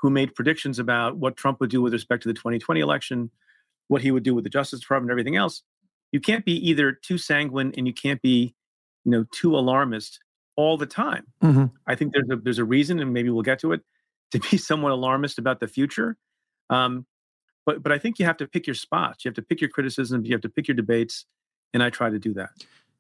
who 0.01 0.11
made 0.11 0.35
predictions 0.35 0.79
about 0.79 1.16
what 1.16 1.37
Trump 1.37 1.59
would 1.61 1.71
do 1.71 1.81
with 1.81 1.92
respect 1.92 2.23
to 2.23 2.29
the 2.29 2.35
2020 2.35 2.81
election, 2.81 3.31
what 3.88 4.03
he 4.03 4.11
would 4.11 4.23
do 4.23 4.35
with 4.35 4.45
the 4.45 4.51
Justice 4.51 4.81
Department, 4.81 5.11
and 5.11 5.12
everything 5.19 5.37
else. 5.37 5.62
You 6.12 6.21
can't 6.21 6.45
be 6.45 6.53
either 6.69 6.92
too 6.92 7.16
sanguine 7.19 7.73
and 7.77 7.87
you 7.87 7.95
can't 7.95 8.21
be, 8.21 8.55
you 9.05 9.11
know, 9.11 9.25
too 9.33 9.57
alarmist 9.57 10.21
all 10.57 10.77
the 10.77 10.87
time. 10.87 11.27
Mhm. 11.42 11.71
I 11.87 11.95
think 11.95 12.12
there's 12.12 12.29
a 12.31 12.37
there's 12.37 12.59
a 12.59 12.64
reason, 12.64 12.99
and 12.99 13.12
maybe 13.12 13.31
we'll 13.31 13.42
get 13.42 13.59
to 13.61 13.73
it, 13.73 13.83
to 14.33 14.40
be 14.40 14.57
somewhat 14.57 14.92
alarmist 14.92 15.38
about 15.38 15.61
the 15.61 15.69
future. 15.69 16.16
Um, 16.71 17.07
but 17.64 17.83
but 17.83 17.92
I 17.92 17.99
think 17.99 18.19
you 18.19 18.25
have 18.25 18.37
to 18.38 18.47
pick 18.47 18.66
your 18.66 18.75
spots. 18.75 19.25
You 19.25 19.29
have 19.29 19.37
to 19.37 19.42
pick 19.42 19.61
your 19.61 19.71
criticisms. 19.71 20.27
You 20.27 20.35
have 20.35 20.42
to 20.42 20.49
pick 20.49 20.69
your 20.69 20.75
debates, 20.75 21.27
and 21.73 21.83
I 21.83 21.90
try 21.90 22.11
to 22.11 22.19
do 22.19 22.35
that. 22.35 22.51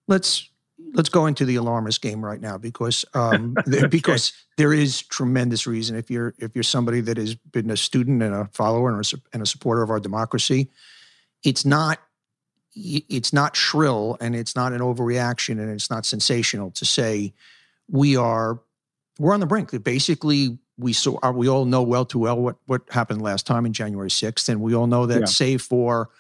Let's 0.08 0.50
let's 0.92 1.08
go 1.08 1.26
into 1.26 1.44
the 1.44 1.56
alarmist 1.56 2.02
game 2.02 2.24
right 2.24 2.40
now 2.40 2.58
because 2.58 3.04
um, 3.14 3.56
okay. 3.68 3.86
because 3.86 4.32
there 4.56 4.72
is 4.72 5.02
tremendous 5.02 5.66
reason 5.66 5.96
if 5.96 6.10
you're 6.10 6.34
if 6.38 6.54
you're 6.54 6.64
somebody 6.64 7.00
that 7.00 7.16
has 7.16 7.34
been 7.34 7.70
a 7.70 7.76
student 7.76 8.22
and 8.22 8.34
a 8.34 8.48
follower 8.52 8.90
and 8.90 9.00
a, 9.00 9.16
and 9.32 9.42
a 9.42 9.46
supporter 9.46 9.82
of 9.82 9.90
our 9.90 10.00
democracy, 10.00 10.70
it's 11.44 11.64
not 11.64 12.00
it's 12.76 13.32
not 13.32 13.56
shrill 13.56 14.18
and 14.20 14.36
it's 14.36 14.54
not 14.54 14.72
an 14.72 14.80
overreaction 14.80 15.52
and 15.52 15.70
it's 15.70 15.90
not 15.90 16.04
sensational 16.04 16.70
to 16.72 16.84
say 16.84 17.32
we 17.90 18.16
are 18.16 18.60
we're 19.18 19.32
on 19.32 19.40
the 19.40 19.46
brink. 19.46 19.82
Basically, 19.82 20.58
we 20.78 20.92
saw 20.92 21.18
uh, 21.22 21.32
we 21.32 21.48
all 21.48 21.64
know 21.64 21.82
well 21.82 22.04
too 22.04 22.18
well 22.18 22.38
what 22.38 22.56
what 22.66 22.82
happened 22.90 23.22
last 23.22 23.46
time 23.46 23.66
in 23.66 23.72
January 23.72 24.10
6th, 24.10 24.48
and 24.48 24.60
we 24.60 24.74
all 24.74 24.86
know 24.86 25.06
that 25.06 25.20
yeah. 25.20 25.26
save 25.26 25.62
for 25.62 26.10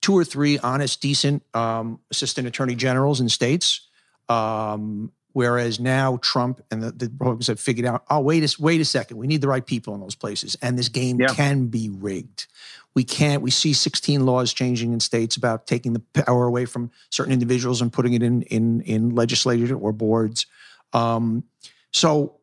two 0.00 0.16
or 0.16 0.24
three 0.24 0.58
honest, 0.58 1.00
decent 1.00 1.42
um, 1.54 1.98
assistant 2.10 2.46
attorney 2.46 2.74
generals 2.74 3.20
in 3.20 3.28
states, 3.28 3.88
um, 4.28 5.10
whereas 5.32 5.80
now 5.80 6.18
Trump 6.18 6.62
and 6.70 6.82
the, 6.82 6.92
the, 6.92 7.06
Republicans 7.06 7.46
have 7.48 7.58
figured 7.58 7.86
out, 7.86 8.04
oh 8.10 8.20
wait 8.20 8.44
a 8.44 8.62
wait 8.62 8.80
a 8.80 8.84
second, 8.84 9.16
we 9.16 9.26
need 9.26 9.40
the 9.40 9.48
right 9.48 9.66
people 9.66 9.94
in 9.94 10.00
those 10.00 10.14
places, 10.14 10.56
and 10.62 10.78
this 10.78 10.88
game 10.88 11.20
yeah. 11.20 11.28
can 11.28 11.66
be 11.66 11.90
rigged. 11.90 12.46
We 12.94 13.04
can't. 13.04 13.42
We 13.42 13.50
see 13.50 13.72
16 13.72 14.24
laws 14.24 14.52
changing 14.52 14.92
in 14.92 15.00
states 15.00 15.36
about 15.36 15.66
taking 15.66 15.94
the 15.94 16.00
power 16.00 16.46
away 16.46 16.64
from 16.64 16.90
certain 17.10 17.32
individuals 17.32 17.82
and 17.82 17.92
putting 17.92 18.14
it 18.14 18.22
in 18.22 18.42
in 18.42 18.80
in 18.82 19.14
legislature 19.14 19.76
or 19.76 19.92
boards. 19.92 20.46
Um, 20.92 21.44
so 21.92 22.38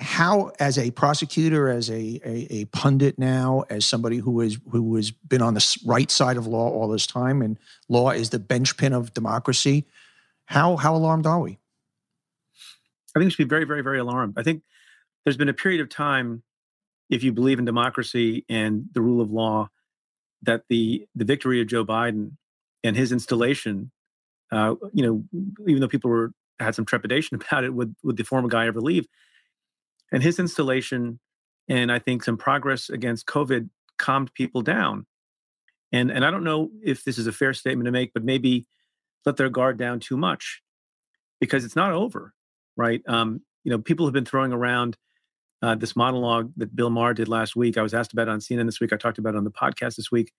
how 0.00 0.52
as 0.60 0.78
a 0.78 0.90
prosecutor 0.92 1.68
as 1.68 1.90
a, 1.90 2.20
a, 2.24 2.46
a, 2.50 2.64
pundit 2.66 3.18
now 3.18 3.64
as 3.68 3.84
somebody 3.84 4.18
who 4.18 4.40
is 4.40 4.58
who 4.70 4.94
has 4.94 5.10
been 5.10 5.42
on 5.42 5.54
the 5.54 5.78
right 5.84 6.10
side 6.10 6.36
of 6.36 6.46
law 6.46 6.70
all 6.70 6.88
this 6.88 7.06
time 7.06 7.42
and 7.42 7.58
law 7.88 8.10
is 8.10 8.30
the 8.30 8.38
benchpin 8.38 8.96
of 8.96 9.12
democracy 9.12 9.84
how 10.46 10.76
how 10.76 10.94
alarmed 10.94 11.26
are 11.26 11.40
we 11.40 11.58
i 13.16 13.18
think 13.18 13.24
we 13.24 13.30
should 13.30 13.38
be 13.38 13.48
very 13.48 13.64
very 13.64 13.82
very 13.82 13.98
alarmed 13.98 14.34
i 14.36 14.42
think 14.42 14.62
there's 15.24 15.36
been 15.36 15.48
a 15.48 15.54
period 15.54 15.80
of 15.80 15.88
time 15.88 16.42
if 17.10 17.22
you 17.22 17.32
believe 17.32 17.58
in 17.58 17.64
democracy 17.64 18.44
and 18.48 18.86
the 18.92 19.00
rule 19.00 19.20
of 19.20 19.30
law 19.30 19.68
that 20.42 20.62
the 20.68 21.06
the 21.14 21.24
victory 21.24 21.60
of 21.60 21.66
joe 21.66 21.84
biden 21.84 22.32
and 22.84 22.96
his 22.96 23.12
installation 23.12 23.90
uh, 24.52 24.74
you 24.92 25.04
know 25.04 25.24
even 25.66 25.80
though 25.80 25.88
people 25.88 26.10
were 26.10 26.32
had 26.60 26.74
some 26.74 26.84
trepidation 26.84 27.36
about 27.40 27.64
it 27.64 27.74
would 27.74 27.94
would 28.02 28.16
the 28.16 28.24
former 28.24 28.48
guy 28.48 28.66
ever 28.66 28.80
leave 28.80 29.06
and 30.12 30.22
his 30.22 30.38
installation 30.38 31.18
and 31.68 31.92
I 31.92 31.98
think 31.98 32.24
some 32.24 32.36
progress 32.36 32.88
against 32.88 33.26
COVID 33.26 33.68
calmed 33.98 34.32
people 34.34 34.62
down. 34.62 35.06
And 35.92 36.10
and 36.10 36.24
I 36.24 36.30
don't 36.30 36.44
know 36.44 36.70
if 36.82 37.04
this 37.04 37.18
is 37.18 37.26
a 37.26 37.32
fair 37.32 37.54
statement 37.54 37.86
to 37.86 37.92
make, 37.92 38.12
but 38.12 38.24
maybe 38.24 38.66
let 39.24 39.36
their 39.36 39.48
guard 39.48 39.78
down 39.78 40.00
too 40.00 40.16
much 40.16 40.62
because 41.40 41.64
it's 41.64 41.76
not 41.76 41.92
over, 41.92 42.34
right? 42.76 43.02
Um, 43.06 43.42
you 43.64 43.70
know, 43.70 43.78
people 43.78 44.06
have 44.06 44.12
been 44.12 44.24
throwing 44.24 44.52
around 44.52 44.96
uh, 45.62 45.74
this 45.74 45.96
monologue 45.96 46.52
that 46.56 46.74
Bill 46.74 46.90
Maher 46.90 47.14
did 47.14 47.28
last 47.28 47.56
week. 47.56 47.76
I 47.76 47.82
was 47.82 47.94
asked 47.94 48.12
about 48.12 48.28
it 48.28 48.30
on 48.30 48.40
CNN 48.40 48.66
this 48.66 48.80
week. 48.80 48.92
I 48.92 48.96
talked 48.96 49.18
about 49.18 49.34
it 49.34 49.38
on 49.38 49.44
the 49.44 49.50
podcast 49.50 49.96
this 49.96 50.10
week, 50.10 50.32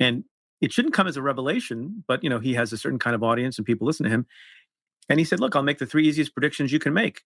and 0.00 0.24
it 0.60 0.72
shouldn't 0.72 0.94
come 0.94 1.06
as 1.06 1.16
a 1.16 1.22
revelation, 1.22 2.04
but 2.06 2.22
you 2.22 2.30
know, 2.30 2.38
he 2.38 2.54
has 2.54 2.72
a 2.72 2.78
certain 2.78 2.98
kind 2.98 3.14
of 3.14 3.22
audience 3.22 3.58
and 3.58 3.66
people 3.66 3.86
listen 3.86 4.04
to 4.04 4.10
him. 4.10 4.26
And 5.08 5.18
he 5.18 5.24
said, 5.24 5.40
"Look, 5.40 5.56
I'll 5.56 5.62
make 5.62 5.78
the 5.78 5.86
three 5.86 6.06
easiest 6.08 6.34
predictions 6.34 6.72
you 6.72 6.78
can 6.78 6.94
make. 6.94 7.22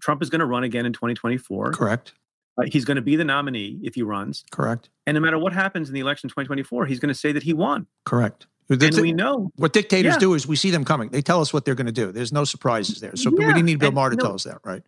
Trump 0.00 0.22
is 0.22 0.30
going 0.30 0.40
to 0.40 0.46
run 0.46 0.64
again 0.64 0.86
in 0.86 0.92
2024. 0.92 1.72
Correct. 1.72 2.12
Uh, 2.58 2.64
he's 2.70 2.84
going 2.84 2.96
to 2.96 3.02
be 3.02 3.16
the 3.16 3.24
nominee 3.24 3.78
if 3.82 3.94
he 3.94 4.02
runs. 4.02 4.44
Correct. 4.50 4.88
And 5.06 5.14
no 5.14 5.20
matter 5.20 5.38
what 5.38 5.52
happens 5.52 5.88
in 5.88 5.94
the 5.94 6.00
election 6.00 6.28
2024, 6.28 6.86
he's 6.86 6.98
going 6.98 7.08
to 7.08 7.14
say 7.14 7.32
that 7.32 7.42
he 7.42 7.52
won. 7.52 7.86
Correct. 8.04 8.46
and 8.68 8.96
we 8.96 9.12
know 9.12 9.52
what 9.56 9.72
dictators 9.72 10.14
yeah. 10.14 10.18
do 10.18 10.34
is 10.34 10.46
we 10.46 10.56
see 10.56 10.70
them 10.70 10.84
coming. 10.84 11.10
They 11.10 11.22
tell 11.22 11.40
us 11.40 11.52
what 11.52 11.64
they're 11.64 11.74
going 11.74 11.86
to 11.86 11.92
do. 11.92 12.12
There's 12.12 12.32
no 12.32 12.44
surprises 12.44 13.00
there. 13.00 13.14
So 13.14 13.30
yeah. 13.30 13.46
we 13.46 13.52
didn't 13.52 13.66
need 13.66 13.78
Bill 13.78 13.92
Maher 13.92 14.10
to 14.10 14.16
tell 14.16 14.34
us 14.34 14.44
that, 14.44 14.58
right? 14.64 14.82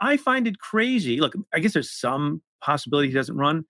I 0.00 0.16
find 0.16 0.46
it 0.46 0.58
crazy. 0.58 1.20
Look, 1.20 1.34
I 1.54 1.58
guess 1.60 1.72
there's 1.72 1.90
some 1.90 2.42
possibility 2.60 3.08
he 3.08 3.14
doesn't 3.14 3.36
run, 3.36 3.64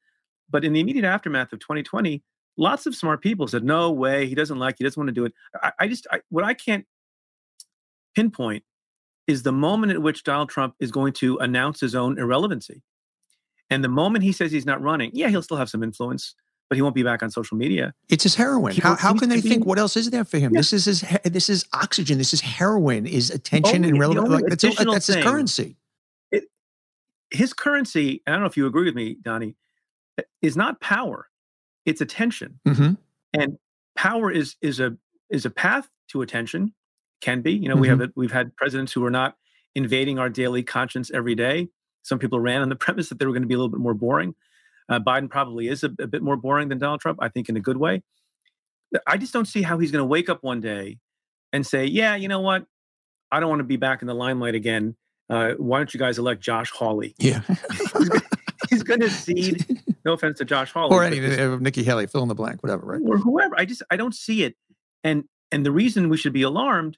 but 0.51 0.65
in 0.65 0.73
the 0.73 0.81
immediate 0.81 1.05
aftermath 1.05 1.53
of 1.53 1.61
2020, 1.61 2.23
lots 2.57 2.87
of 2.87 2.95
smart 2.95 3.23
people 3.23 3.47
said, 3.47 3.65
"No 3.65 3.91
way, 3.91 4.27
he 4.27 4.35
doesn't 4.35 4.59
like. 4.59 4.77
He 4.79 4.85
doesn't 4.85 5.01
want 5.01 5.09
to 5.09 5.13
do 5.13 5.25
it." 5.25 5.33
I, 5.63 5.73
I 5.81 5.89
just 5.89 6.07
I, 6.11 6.21
what 6.29 6.45
I 6.45 6.55
can't 6.55 6.85
pinpoint 8.15 8.65
is 9.27 9.43
the 9.45 9.53
moment 9.53 9.93
at 9.93 10.03
which 10.03 10.25
Donald 10.25 10.49
Trump 10.49 10.75
is 10.81 10.91
going 10.91 11.13
to 11.15 11.39
announce 11.39 11.81
his 11.81 11.95
own 11.95 12.19
irrelevancy. 12.19 12.83
And 13.71 13.85
the 13.85 13.89
moment 13.89 14.25
he 14.25 14.33
says 14.33 14.51
he's 14.51 14.67
not 14.67 14.83
running, 14.83 15.11
yeah, 15.15 15.29
he'll 15.29 15.43
still 15.43 15.57
have 15.57 15.71
some 15.71 15.85
influence, 15.85 16.35
but 16.69 16.75
he 16.77 16.83
won't 16.83 16.95
be 16.97 17.05
back 17.05 17.23
on 17.23 17.31
social 17.31 17.57
media. 17.57 17.95
It's 18.09 18.25
his 18.25 18.35
heroin. 18.35 18.75
How, 18.77 18.97
how 18.97 19.15
can 19.15 19.29
they 19.29 19.41
think 19.41 19.65
what 19.65 19.79
else 19.79 19.97
is 19.97 20.11
there 20.11 20.25
for 20.25 20.39
him? 20.39 20.53
Yeah. 20.53 20.61
This 20.61 20.73
is 20.73 20.85
his 20.87 21.05
this 21.25 21.49
is 21.49 21.65
oxygen. 21.73 22.19
This 22.19 22.35
is 22.35 22.41
heroin. 22.41 23.07
Is 23.07 23.31
attention 23.31 23.85
and 23.85 23.99
relevance. 23.99 24.29
Like, 24.29 24.45
that's, 24.47 24.85
that's 24.85 25.07
his 25.07 25.17
currency. 25.17 25.77
His 27.31 27.53
currency, 27.53 28.23
I 28.27 28.33
don't 28.33 28.41
know 28.41 28.47
if 28.47 28.57
you 28.57 28.67
agree 28.67 28.85
with 28.85 28.95
me, 28.95 29.17
Donny, 29.23 29.57
is 30.43 30.57
not 30.57 30.81
power. 30.81 31.29
It's 31.87 32.01
attention. 32.01 32.61
Mm-hmm. 32.67 32.93
And 33.33 33.59
power 33.97 34.31
is 34.31 34.57
is 34.61 34.81
a 34.81 34.97
is 35.31 35.45
a 35.45 35.51
path 35.51 35.89
to 36.09 36.23
attention 36.23 36.75
can 37.21 37.43
be. 37.43 37.53
You 37.53 37.69
know, 37.69 37.75
mm-hmm. 37.75 37.81
we 37.81 37.89
have 37.89 37.99
mm-hmm. 37.99 38.21
we've 38.21 38.33
had 38.33 38.57
presidents 38.57 38.93
who 38.93 39.05
are 39.05 39.11
not 39.11 39.37
invading 39.75 40.19
our 40.19 40.29
daily 40.29 40.63
conscience 40.63 41.11
every 41.13 41.35
day. 41.35 41.69
Some 42.03 42.19
people 42.19 42.41
ran 42.41 42.63
on 42.63 42.69
the 42.69 42.77
premise 42.85 43.09
that 43.09 43.19
they 43.19 43.27
were 43.27 43.33
going 43.33 43.43
to 43.43 43.49
be 43.49 43.55
a 43.55 43.59
little 43.59 43.71
bit 43.71 43.81
more 43.81 43.95
boring. 43.95 44.35
Uh, 44.89 44.99
Biden 44.99 45.31
probably 45.31 45.69
is 45.69 45.85
a, 45.85 45.91
a, 46.01 46.09
bit 46.09 46.21
more 46.21 46.37
boring 46.37 46.69
than 46.69 46.79
Donald 46.79 47.01
Trump, 47.01 47.21
I 47.23 47.29
think, 47.29 47.49
in 47.49 47.57
a 47.57 47.61
good 47.61 47.77
way. 47.77 48.03
I 49.07 49.19
just 49.19 49.33
don't 49.33 49.47
see 49.47 49.63
how 49.63 49.79
he's 49.79 49.93
going 49.93 50.03
to 50.03 50.07
wake 50.07 50.29
up 50.29 50.43
one 50.43 50.61
day 50.61 50.99
and 51.53 51.65
say, 51.65 51.85
"Yeah, 51.85 52.17
you 52.17 52.27
know 52.27 52.41
what? 52.41 52.67
I 53.31 53.39
don't 53.39 53.49
want 53.49 53.61
to 53.61 53.65
be 53.65 53.77
back 53.77 54.03
in 54.03 54.09
the 54.09 54.15
limelight 54.15 54.57
again. 54.57 54.97
Uh, 55.31 55.53
why 55.59 55.79
don't 55.79 55.93
you 55.95 56.01
guys 56.01 56.19
elect 56.19 56.43
Josh 56.43 56.71
Hawley?" 56.71 57.15
Yeah, 57.19 57.43
he's 58.71 58.83
going 58.83 59.01
to 59.01 59.11
cede. 59.11 59.83
No 60.05 60.15
offense 60.15 60.39
to 60.39 60.45
Josh 60.45 60.73
Hawley, 60.73 60.95
or 60.95 61.05
any 61.05 61.21
uh, 61.21 61.57
Nikki 61.59 61.83
Haley, 61.83 62.07
fill 62.07 62.23
in 62.23 62.29
the 62.29 62.35
blank, 62.35 62.63
whatever, 62.63 62.87
right? 62.87 63.01
Or 63.05 63.19
whoever. 63.19 63.59
I 63.59 63.65
just 63.65 63.83
I 63.91 63.97
don't 63.97 64.15
see 64.15 64.43
it, 64.43 64.57
and 65.05 65.25
and 65.53 65.65
the 65.65 65.73
reason 65.73 66.09
we 66.09 66.17
should 66.17 66.33
be 66.33 66.43
alarmed 66.43 66.97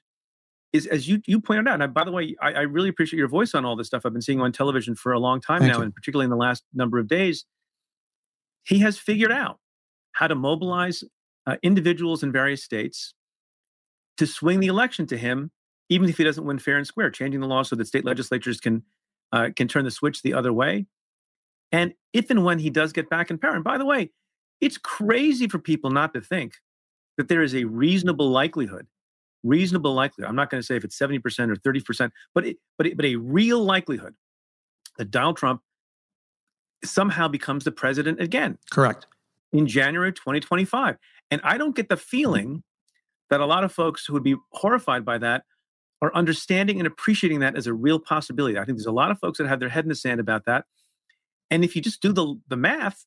is 0.73 0.87
as 0.87 1.07
you 1.07 1.21
you 1.25 1.39
pointed 1.39 1.67
out. 1.67 1.75
And 1.75 1.83
I, 1.83 1.87
by 1.87 2.03
the 2.03 2.11
way, 2.11 2.35
I, 2.41 2.53
I, 2.53 2.61
really 2.61 2.89
appreciate 2.89 3.19
your 3.19 3.27
voice 3.27 3.53
on 3.53 3.63
all 3.63 3.75
this 3.75 3.87
stuff. 3.87 4.03
I've 4.05 4.13
been 4.13 4.21
seeing 4.21 4.41
on 4.41 4.51
television 4.51 4.95
for 4.95 5.13
a 5.13 5.19
long 5.19 5.39
time 5.39 5.59
Thank 5.59 5.71
now, 5.71 5.77
you. 5.77 5.83
and 5.83 5.95
particularly 5.95 6.25
in 6.25 6.31
the 6.31 6.37
last 6.37 6.63
number 6.73 6.97
of 6.97 7.07
days. 7.07 7.45
He 8.65 8.79
has 8.79 8.97
figured 8.97 9.31
out 9.31 9.59
how 10.13 10.27
to 10.27 10.35
mobilize 10.35 11.03
uh, 11.45 11.57
individuals 11.61 12.23
in 12.23 12.31
various 12.31 12.63
states 12.63 13.13
to 14.17 14.25
swing 14.25 14.59
the 14.59 14.67
election 14.67 15.05
to 15.07 15.17
him, 15.17 15.51
even 15.93 16.09
if 16.09 16.17
he 16.17 16.23
doesn't 16.23 16.45
win 16.45 16.59
fair 16.59 16.77
and 16.77 16.87
square, 16.87 17.09
changing 17.09 17.41
the 17.41 17.47
law 17.47 17.63
so 17.63 17.75
that 17.75 17.87
state 17.87 18.05
legislatures 18.05 18.59
can 18.59 18.83
uh, 19.31 19.49
can 19.55 19.67
turn 19.67 19.85
the 19.85 19.91
switch 19.91 20.21
the 20.21 20.33
other 20.33 20.53
way. 20.53 20.85
And 21.71 21.93
if 22.13 22.29
and 22.29 22.43
when 22.43 22.59
he 22.59 22.69
does 22.69 22.93
get 22.93 23.09
back 23.09 23.31
in 23.31 23.37
power, 23.37 23.55
and 23.55 23.63
by 23.63 23.77
the 23.77 23.85
way, 23.85 24.11
it's 24.61 24.77
crazy 24.77 25.47
for 25.47 25.59
people 25.59 25.89
not 25.89 26.13
to 26.13 26.21
think 26.21 26.53
that 27.17 27.27
there 27.27 27.41
is 27.41 27.55
a 27.55 27.63
reasonable 27.63 28.29
likelihood 28.29 28.87
reasonable 29.43 29.93
likelihood. 29.93 30.29
I'm 30.29 30.35
not 30.35 30.49
going 30.49 30.61
to 30.61 30.65
say 30.65 30.75
if 30.75 30.83
it's 30.83 30.97
70% 30.97 31.19
or 31.49 31.55
30%, 31.55 32.11
but 32.33 32.45
it, 32.45 32.57
but 32.77 32.87
it, 32.87 32.97
but 32.97 33.05
a 33.05 33.15
real 33.17 33.63
likelihood 33.63 34.15
that 34.97 35.11
Donald 35.11 35.37
Trump 35.37 35.61
somehow 36.83 37.27
becomes 37.27 37.63
the 37.63 37.71
president 37.71 38.21
again. 38.21 38.57
Correct. 38.71 39.07
In 39.51 39.67
January 39.67 40.11
2025. 40.13 40.97
And 41.31 41.41
I 41.43 41.57
don't 41.57 41.75
get 41.75 41.89
the 41.89 41.97
feeling 41.97 42.63
that 43.29 43.41
a 43.41 43.45
lot 43.45 43.63
of 43.63 43.71
folks 43.71 44.05
who 44.05 44.13
would 44.13 44.23
be 44.23 44.35
horrified 44.51 45.05
by 45.05 45.17
that 45.19 45.43
are 46.03 46.13
understanding 46.13 46.79
and 46.79 46.85
appreciating 46.85 47.39
that 47.39 47.55
as 47.55 47.65
a 47.65 47.73
real 47.73 47.97
possibility. 47.97 48.57
I 48.57 48.65
think 48.65 48.77
there's 48.77 48.85
a 48.85 48.91
lot 48.91 49.09
of 49.09 49.17
folks 49.19 49.37
that 49.37 49.47
have 49.47 49.61
their 49.61 49.69
head 49.69 49.85
in 49.85 49.89
the 49.89 49.95
sand 49.95 50.19
about 50.19 50.43
that. 50.45 50.65
And 51.49 51.63
if 51.63 51.75
you 51.75 51.81
just 51.81 52.01
do 52.01 52.11
the 52.11 52.39
the 52.49 52.57
math, 52.57 53.05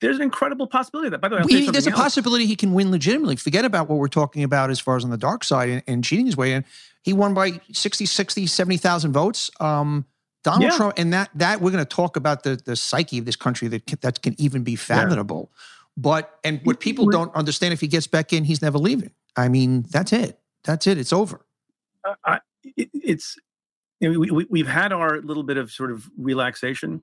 there's 0.00 0.16
an 0.16 0.22
incredible 0.22 0.66
possibility 0.66 1.10
that, 1.10 1.20
by 1.20 1.28
the 1.28 1.36
way, 1.36 1.66
there's 1.66 1.86
a 1.86 1.90
else. 1.90 2.00
possibility 2.00 2.46
he 2.46 2.56
can 2.56 2.72
win 2.72 2.90
legitimately. 2.90 3.36
Forget 3.36 3.66
about 3.66 3.88
what 3.88 3.98
we're 3.98 4.08
talking 4.08 4.42
about 4.42 4.70
as 4.70 4.80
far 4.80 4.96
as 4.96 5.04
on 5.04 5.10
the 5.10 5.18
dark 5.18 5.44
side 5.44 5.68
and, 5.68 5.82
and 5.86 6.04
cheating 6.04 6.24
his 6.26 6.36
way 6.36 6.54
in. 6.54 6.64
He 7.02 7.12
won 7.12 7.34
by 7.34 7.60
60, 7.70 8.06
60, 8.06 8.46
70,000 8.46 9.12
votes. 9.12 9.50
Um, 9.60 10.06
Donald 10.42 10.72
yeah. 10.72 10.76
Trump, 10.76 10.94
and 10.96 11.12
that, 11.12 11.30
that 11.34 11.60
we're 11.60 11.70
going 11.70 11.84
to 11.84 11.88
talk 11.88 12.16
about 12.16 12.42
the, 12.42 12.56
the 12.56 12.76
psyche 12.76 13.18
of 13.18 13.24
this 13.24 13.36
country 13.36 13.68
that 13.68 13.86
can, 13.86 13.98
that 14.02 14.22
can 14.22 14.34
even 14.38 14.62
be 14.62 14.76
fathomable. 14.76 15.50
Yeah. 15.50 15.58
But, 15.96 16.38
and 16.44 16.60
what 16.64 16.80
people 16.80 17.06
don't 17.06 17.34
understand, 17.34 17.72
if 17.72 17.80
he 17.80 17.88
gets 17.88 18.06
back 18.06 18.32
in, 18.32 18.44
he's 18.44 18.60
never 18.60 18.78
leaving. 18.78 19.10
I 19.36 19.48
mean, 19.48 19.86
that's 19.90 20.12
it. 20.12 20.38
That's 20.64 20.86
it. 20.86 20.98
It's 20.98 21.12
over. 21.12 21.43
Uh, 22.04 22.14
I, 22.24 22.40
it, 22.64 22.88
it's, 22.92 23.36
you 24.00 24.12
know, 24.12 24.18
we, 24.18 24.30
we, 24.30 24.46
we've 24.50 24.68
had 24.68 24.92
our 24.92 25.20
little 25.20 25.42
bit 25.42 25.56
of 25.56 25.70
sort 25.70 25.90
of 25.90 26.08
relaxation, 26.16 27.02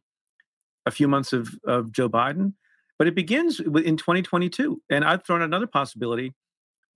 a 0.86 0.92
few 0.92 1.08
months 1.08 1.34
of, 1.34 1.50
of 1.66 1.92
Joe 1.92 2.10
Biden 2.10 2.54
but 3.02 3.08
it 3.08 3.16
begins 3.16 3.60
in 3.60 3.98
2022. 3.98 4.80
And 4.92 5.04
I've 5.04 5.26
thrown 5.26 5.42
out 5.42 5.46
another 5.46 5.66
possibility 5.66 6.36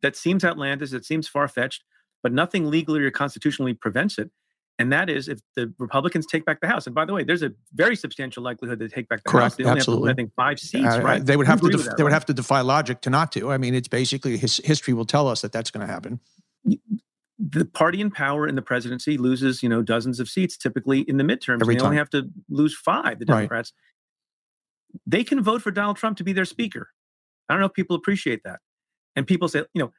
that 0.04 0.15
seems 0.15 0.46
outlandish, 0.46 0.91
that 0.91 1.04
seems 1.04 1.28
far 1.28 1.48
fetched, 1.48 1.84
but 2.22 2.32
nothing 2.32 2.70
legally 2.70 3.02
or 3.02 3.10
constitutionally 3.10 3.74
prevents 3.74 4.20
it. 4.20 4.30
And 4.78 4.94
that 4.94 5.10
is 5.10 5.28
if 5.28 5.39
the 5.56 5.74
Republicans 5.80 6.28
take 6.28 6.46
back 6.46 6.62
the 6.62 6.68
House. 6.68 6.86
And 6.86 6.94
by 6.94 7.06
the 7.06 7.13
way, 7.13 7.24
there's 7.24 7.41
a 7.41 7.54
very 7.74 7.96
substantial 7.96 8.44
likelihood 8.44 8.78
they 8.78 8.88
take 8.88 9.10
back 9.10 9.24
the 9.24 9.32
Correct. 9.32 9.44
House. 9.44 9.56
They 9.56 9.63
Absolutely. 9.63 10.10
have, 10.10 10.15
to, 10.18 10.22
I 10.22 10.24
think, 10.26 10.34
five 10.36 10.60
seats, 10.60 10.94
uh, 10.94 11.02
right? 11.02 11.26
They 11.26 11.38
would 11.38 11.48
have 11.48 11.60
to. 11.62 11.70
Def- 11.70 11.86
that, 11.86 11.98
they 11.98 12.04
would 12.04 12.12
have 12.12 12.28
to 12.28 12.36
defy 12.36 12.62
logic 12.62 13.02
to 13.02 13.10
not 13.10 13.32
to. 13.32 13.52
I 13.52 13.58
mean, 13.58 13.74
it's 13.74 13.88
basically 13.88 14.38
his 14.38 14.62
history 14.63 14.94
will 14.94 15.06
tell 15.06 15.28
us 15.28 15.41
that 15.41 15.54
that's 15.54 15.72
going 15.72 15.88
to 15.88 15.91
happen. 15.91 16.20
The 17.38 17.65
party 17.65 18.00
in 18.02 18.12
power 18.12 18.48
in 18.48 18.56
the 18.56 18.62
presidency 18.62 19.17
loses, 19.17 19.62
you 19.62 19.69
know, 19.69 19.82
dozens 19.82 20.19
of 20.19 20.30
seats 20.30 20.58
typically 20.58 21.02
in 21.02 21.17
the 21.17 21.24
midterms. 21.24 21.62
Every 21.62 21.76
they 21.76 21.80
time. 21.80 21.88
only 21.88 21.98
have 21.98 22.10
to 22.12 22.30
lose 22.50 22.76
five, 22.76 23.19
the 23.19 23.26
Right. 23.26 23.39
Democrats. 23.39 23.74
They 25.06 25.24
can 25.24 25.41
vote 25.43 25.62
for 25.62 25.71
Donald 25.71 25.98
Trump 25.98 26.17
to 26.17 26.24
be 26.24 26.32
their 26.34 26.45
speaker. 26.45 26.89
I 27.50 27.54
don't 27.54 27.60
know 27.60 27.67
if 27.67 27.74
people 27.74 27.95
appreciate 27.95 28.41
that. 28.45 28.60
And 29.15 29.28
people 29.28 29.48
say, 29.48 29.63
you 29.74 29.82
know, 29.84 29.91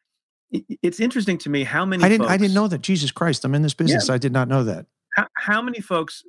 it's 0.83 1.01
interesting 1.01 1.39
to 1.39 1.51
me 1.51 1.65
how 1.65 1.85
many 1.85 2.03
I 2.05 2.09
didn't. 2.09 2.27
I 2.27 2.37
didn't 2.37 2.55
know 2.55 2.69
that. 2.69 2.81
Jesus 2.81 3.11
Christ! 3.11 3.45
I'm 3.45 3.55
in 3.55 3.63
this 3.63 3.75
business. 3.75 4.09
I 4.09 4.17
did 4.19 4.33
not 4.33 4.47
know 4.49 4.63
that. 4.65 4.87
how, 5.15 5.27
how 5.37 5.61
many 5.63 5.81
folks 5.81 6.23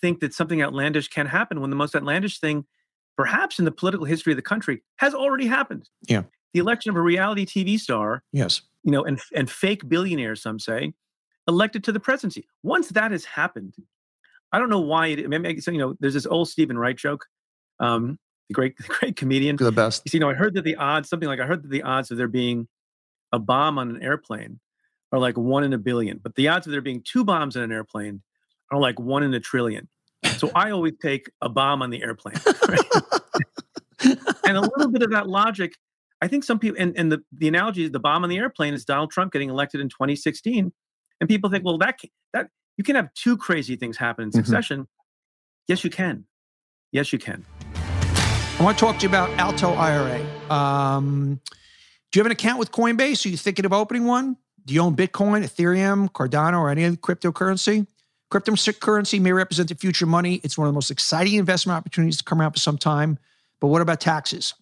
think 0.00 0.20
that 0.20 0.34
something 0.34 0.60
outlandish 0.60 1.08
can 1.08 1.26
happen 1.26 1.60
when 1.60 1.70
the 1.70 1.76
most 1.76 1.94
outlandish 1.94 2.40
thing, 2.40 2.64
perhaps 3.16 3.58
in 3.58 3.64
the 3.64 3.70
political 3.70 4.04
history 4.06 4.32
of 4.32 4.36
the 4.36 4.42
country, 4.42 4.82
has 4.96 5.14
already 5.14 5.46
happened? 5.46 5.88
Yeah. 6.08 6.24
The 6.54 6.60
election 6.60 6.90
of 6.90 6.96
a 6.96 7.02
reality 7.02 7.44
TV 7.44 7.78
star, 7.78 8.22
Yes. 8.32 8.62
you 8.84 8.92
know, 8.92 9.04
and 9.04 9.20
and 9.34 9.50
fake 9.50 9.88
billionaires, 9.88 10.40
some 10.40 10.58
say, 10.58 10.94
elected 11.48 11.82
to 11.84 11.92
the 11.92 12.00
presidency. 12.00 12.46
Once 12.62 12.88
that 12.90 13.10
has 13.10 13.24
happened, 13.24 13.74
I 14.52 14.60
don't 14.60 14.70
know 14.70 14.80
why 14.80 15.08
it. 15.08 15.28
Maybe 15.28 15.52
guess, 15.54 15.66
you 15.66 15.78
know, 15.78 15.96
there's 15.98 16.14
this 16.14 16.26
old 16.26 16.48
Steven 16.48 16.78
Wright 16.78 16.96
joke, 16.96 17.26
um, 17.80 18.18
the 18.48 18.54
great 18.54 18.76
the 18.78 18.84
great 18.84 19.16
comedian. 19.16 19.56
The 19.56 19.72
best. 19.72 20.02
You 20.04 20.10
see, 20.10 20.16
you 20.18 20.20
know, 20.20 20.30
I 20.30 20.34
heard 20.34 20.54
that 20.54 20.62
the 20.62 20.76
odds, 20.76 21.08
something 21.08 21.28
like 21.28 21.40
I 21.40 21.46
heard 21.46 21.64
that 21.64 21.70
the 21.70 21.82
odds 21.82 22.10
of 22.12 22.16
there 22.16 22.28
being 22.28 22.68
a 23.32 23.38
bomb 23.40 23.78
on 23.78 23.90
an 23.90 24.00
airplane 24.00 24.60
are 25.10 25.18
like 25.18 25.36
one 25.36 25.64
in 25.64 25.72
a 25.72 25.78
billion, 25.78 26.18
but 26.18 26.36
the 26.36 26.46
odds 26.48 26.66
of 26.66 26.70
there 26.72 26.80
being 26.80 27.02
two 27.02 27.24
bombs 27.24 27.56
in 27.56 27.62
an 27.62 27.72
airplane 27.72 28.22
are 28.70 28.78
like 28.78 28.98
one 29.00 29.24
in 29.24 29.34
a 29.34 29.40
trillion. 29.40 29.88
So 30.38 30.50
I 30.54 30.70
always 30.70 30.94
take 31.02 31.30
a 31.42 31.48
bomb 31.48 31.82
on 31.82 31.90
the 31.90 32.02
airplane. 32.02 32.36
right? 32.68 32.80
and 34.46 34.56
a 34.56 34.60
little 34.60 34.88
bit 34.88 35.02
of 35.02 35.10
that 35.10 35.28
logic, 35.28 35.74
I 36.24 36.26
think 36.26 36.42
some 36.42 36.58
people, 36.58 36.80
and, 36.80 36.96
and 36.98 37.12
the, 37.12 37.22
the 37.36 37.48
analogy 37.48 37.84
is 37.84 37.90
the 37.90 38.00
bomb 38.00 38.22
on 38.24 38.30
the 38.30 38.38
airplane 38.38 38.72
is 38.72 38.86
Donald 38.86 39.10
Trump 39.10 39.30
getting 39.30 39.50
elected 39.50 39.82
in 39.82 39.90
2016. 39.90 40.72
And 41.20 41.28
people 41.28 41.50
think, 41.50 41.66
well, 41.66 41.76
that, 41.76 42.00
that 42.32 42.48
you 42.78 42.82
can 42.84 42.96
have 42.96 43.12
two 43.12 43.36
crazy 43.36 43.76
things 43.76 43.98
happen 43.98 44.24
in 44.24 44.30
Mhm. 44.30 44.36
succession. 44.36 44.88
Yes, 45.68 45.84
you 45.84 45.90
can. 45.90 46.24
Yes, 46.92 47.12
you 47.12 47.18
can. 47.18 47.44
I 48.58 48.62
want 48.62 48.78
to 48.78 48.82
talk 48.82 48.96
to 49.00 49.02
you 49.02 49.08
about 49.10 49.28
Alto 49.38 49.74
IRA. 49.74 50.24
Um, 50.50 51.40
do 52.10 52.18
you 52.18 52.20
have 52.20 52.26
an 52.26 52.32
account 52.32 52.58
with 52.58 52.72
Coinbase? 52.72 53.26
Are 53.26 53.28
you 53.28 53.36
thinking 53.36 53.66
of 53.66 53.74
opening 53.74 54.06
one? 54.06 54.38
Do 54.64 54.72
you 54.72 54.80
own 54.80 54.96
Bitcoin, 54.96 55.44
Ethereum, 55.44 56.10
Cardano, 56.10 56.58
or 56.58 56.70
any 56.70 56.86
other 56.86 56.96
cryptocurrency? 56.96 57.86
Cryptocurrency 58.30 59.20
may 59.20 59.32
represent 59.32 59.68
the 59.68 59.74
future 59.74 60.06
money. 60.06 60.36
It's 60.42 60.56
one 60.56 60.66
of 60.68 60.72
the 60.72 60.74
most 60.76 60.90
exciting 60.90 61.34
investment 61.34 61.76
opportunities 61.76 62.16
to 62.16 62.24
come 62.24 62.40
out 62.40 62.54
for 62.54 62.60
some 62.60 62.78
time. 62.78 63.18
But 63.60 63.66
what 63.66 63.82
about 63.82 64.00
taxes? 64.00 64.54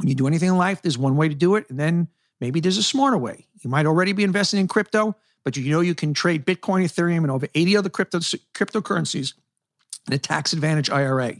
When 0.00 0.08
you 0.08 0.14
do 0.14 0.26
anything 0.26 0.48
in 0.48 0.56
life, 0.56 0.80
there's 0.80 0.96
one 0.96 1.16
way 1.16 1.28
to 1.28 1.34
do 1.34 1.56
it, 1.56 1.68
and 1.68 1.78
then 1.78 2.08
maybe 2.40 2.58
there's 2.60 2.78
a 2.78 2.82
smarter 2.82 3.18
way. 3.18 3.46
You 3.60 3.68
might 3.68 3.84
already 3.84 4.12
be 4.12 4.24
investing 4.24 4.58
in 4.58 4.66
crypto, 4.66 5.14
but 5.44 5.58
you 5.58 5.70
know 5.70 5.80
you 5.80 5.94
can 5.94 6.14
trade 6.14 6.46
Bitcoin, 6.46 6.82
Ethereum, 6.84 7.18
and 7.18 7.30
over 7.30 7.46
80 7.54 7.76
other 7.76 7.90
crypto 7.90 8.18
cryptocurrencies 8.18 9.34
in 10.06 10.14
a 10.14 10.18
tax 10.18 10.54
advantage 10.54 10.88
IRA. 10.88 11.34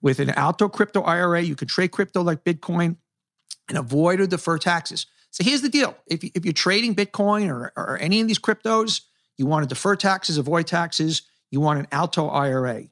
With 0.00 0.20
an 0.20 0.30
Alto 0.30 0.68
crypto 0.68 1.02
IRA, 1.02 1.42
you 1.42 1.56
can 1.56 1.66
trade 1.66 1.90
crypto 1.90 2.22
like 2.22 2.44
Bitcoin 2.44 2.98
and 3.68 3.76
avoid 3.76 4.20
or 4.20 4.28
defer 4.28 4.58
taxes. 4.58 5.06
So 5.32 5.42
here's 5.42 5.62
the 5.62 5.68
deal: 5.68 5.96
if, 6.06 6.22
if 6.22 6.44
you're 6.44 6.52
trading 6.52 6.94
Bitcoin 6.94 7.48
or, 7.50 7.72
or 7.76 7.98
any 8.00 8.20
of 8.20 8.28
these 8.28 8.38
cryptos, 8.38 9.00
you 9.38 9.46
want 9.46 9.64
to 9.64 9.68
defer 9.68 9.96
taxes, 9.96 10.38
avoid 10.38 10.68
taxes. 10.68 11.22
You 11.50 11.58
want 11.58 11.80
an 11.80 11.88
Alto 11.90 12.28
IRA. 12.28 12.84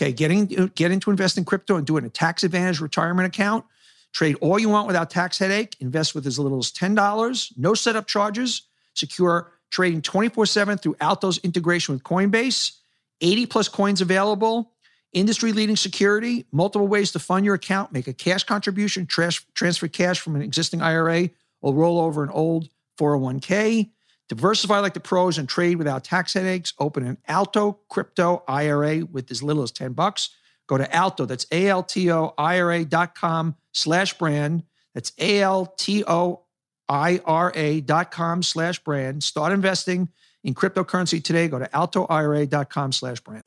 Okay, 0.00 0.10
getting 0.12 0.46
get 0.46 0.90
into 0.90 1.10
invest 1.10 1.36
in 1.36 1.44
crypto 1.44 1.76
and 1.76 1.86
doing 1.86 2.06
a 2.06 2.08
tax 2.08 2.44
advantage 2.44 2.80
retirement 2.80 3.26
account. 3.26 3.66
Trade 4.14 4.36
all 4.40 4.58
you 4.58 4.70
want 4.70 4.86
without 4.86 5.10
tax 5.10 5.36
headache. 5.36 5.76
Invest 5.80 6.14
with 6.14 6.26
as 6.26 6.38
little 6.38 6.58
as 6.58 6.70
ten 6.70 6.94
dollars. 6.94 7.52
No 7.58 7.74
setup 7.74 8.06
charges. 8.06 8.62
Secure 8.94 9.52
trading 9.70 10.00
24/7 10.00 10.80
through 10.80 10.96
Alto's 11.00 11.38
integration 11.38 11.94
with 11.94 12.02
Coinbase. 12.02 12.72
80 13.20 13.46
plus 13.46 13.68
coins 13.68 14.00
available 14.00 14.70
industry 15.14 15.52
leading 15.52 15.76
security, 15.76 16.44
multiple 16.52 16.88
ways 16.88 17.12
to 17.12 17.18
fund 17.18 17.44
your 17.44 17.54
account, 17.54 17.92
make 17.92 18.08
a 18.08 18.12
cash 18.12 18.44
contribution, 18.44 19.06
transfer 19.06 19.88
cash 19.88 20.20
from 20.20 20.34
an 20.34 20.42
existing 20.42 20.82
IRA 20.82 21.30
or 21.62 21.72
roll 21.72 22.00
over 22.00 22.22
an 22.24 22.30
old 22.30 22.68
401k. 22.98 23.90
Diversify 24.28 24.80
like 24.80 24.94
the 24.94 25.00
pros 25.00 25.38
and 25.38 25.48
trade 25.48 25.76
without 25.76 26.02
tax 26.02 26.34
headaches. 26.34 26.72
Open 26.78 27.06
an 27.06 27.18
Alto 27.28 27.78
crypto 27.88 28.42
IRA 28.48 29.04
with 29.04 29.30
as 29.30 29.42
little 29.42 29.62
as 29.62 29.70
10 29.70 29.92
bucks. 29.92 30.30
Go 30.66 30.78
to 30.78 30.94
Alto, 30.94 31.26
that's 31.26 31.46
A-L-T-O-I-R-A 31.52 32.84
dot 32.84 33.14
com 33.14 33.56
slash 33.72 34.14
brand. 34.14 34.64
That's 34.94 35.12
A-L-T-O 35.18 36.44
I-R-A 36.88 37.80
dot 37.80 38.10
com 38.10 38.42
slash 38.42 38.78
brand. 38.80 39.22
Start 39.22 39.52
investing 39.52 40.08
in 40.42 40.54
cryptocurrency 40.54 41.22
today. 41.22 41.48
Go 41.48 41.58
to 41.58 41.66
altoira.com 41.66 42.92
slash 42.92 43.20
brand. 43.20 43.42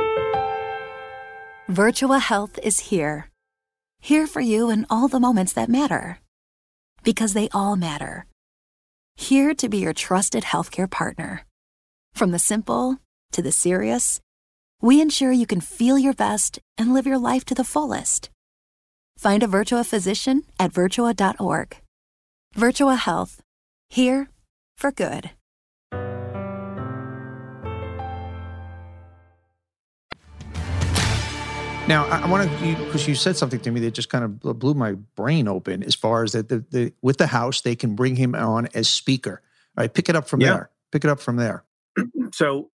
Virtua 1.70 2.22
Health 2.22 2.58
is 2.64 2.80
here. 2.80 3.30
Here 4.00 4.28
for 4.28 4.40
you 4.40 4.70
in 4.70 4.86
all 4.90 5.08
the 5.08 5.20
moments 5.20 5.54
that 5.54 5.70
matter. 5.70 6.20
Because 7.04 7.34
they 7.34 7.50
all 7.50 7.76
matter. 7.76 8.26
Here 9.16 9.54
to 9.56 9.70
be 9.70 9.80
your 9.80 9.94
trusted 9.94 10.44
healthcare 10.44 10.90
partner. 10.90 11.46
From 12.14 12.32
the 12.32 12.40
simple 12.40 12.98
to 13.32 13.42
the 13.42 13.52
serious, 13.52 14.20
we 14.82 15.02
ensure 15.02 15.32
you 15.32 15.46
can 15.48 15.62
feel 15.62 15.98
your 15.98 16.14
best 16.14 16.60
and 16.78 16.94
live 16.94 17.08
your 17.08 17.18
life 17.18 17.44
to 17.46 17.56
the 17.56 17.64
fullest. 17.64 18.30
Find 19.18 19.42
a 19.44 19.48
Virtua 19.48 19.86
physician 19.86 20.44
at 20.60 20.72
virtua.org. 20.74 21.78
Virtua 22.56 22.98
Health. 22.98 23.42
Here 23.90 24.30
for 24.78 24.92
good. 24.92 25.32
Now, 31.88 32.06
I, 32.08 32.20
I 32.24 32.28
want 32.30 32.50
to 32.50 32.76
because 32.86 33.08
you 33.08 33.16
said 33.16 33.38
something 33.38 33.62
to 33.62 33.72
me 33.72 33.80
that 33.82 33.92
just 33.92 34.10
kind 34.10 34.26
of 34.26 34.60
blew 34.60 34.74
my 34.74 34.94
brain 35.16 35.48
open. 35.48 35.84
As 35.84 35.96
far 35.96 36.24
as 36.24 36.34
that, 36.34 36.50
the, 36.50 36.66
the 36.70 36.94
with 37.02 37.18
the 37.18 37.28
House, 37.28 37.62
they 37.62 37.78
can 37.78 37.96
bring 37.96 38.18
him 38.18 38.36
on 38.36 38.68
as 38.74 38.90
Speaker. 38.90 39.42
All 39.78 39.84
right, 39.84 39.94
pick 39.94 40.10
it 40.10 40.16
up 40.16 40.28
from 40.28 40.42
Yeah. 40.42 40.50
there. 40.54 40.70
Pick 40.92 41.06
it 41.06 41.10
up 41.10 41.22
from 41.22 41.38
there. 41.38 41.64
So, 42.34 42.58
n- 42.58 42.62
n- 42.64 42.72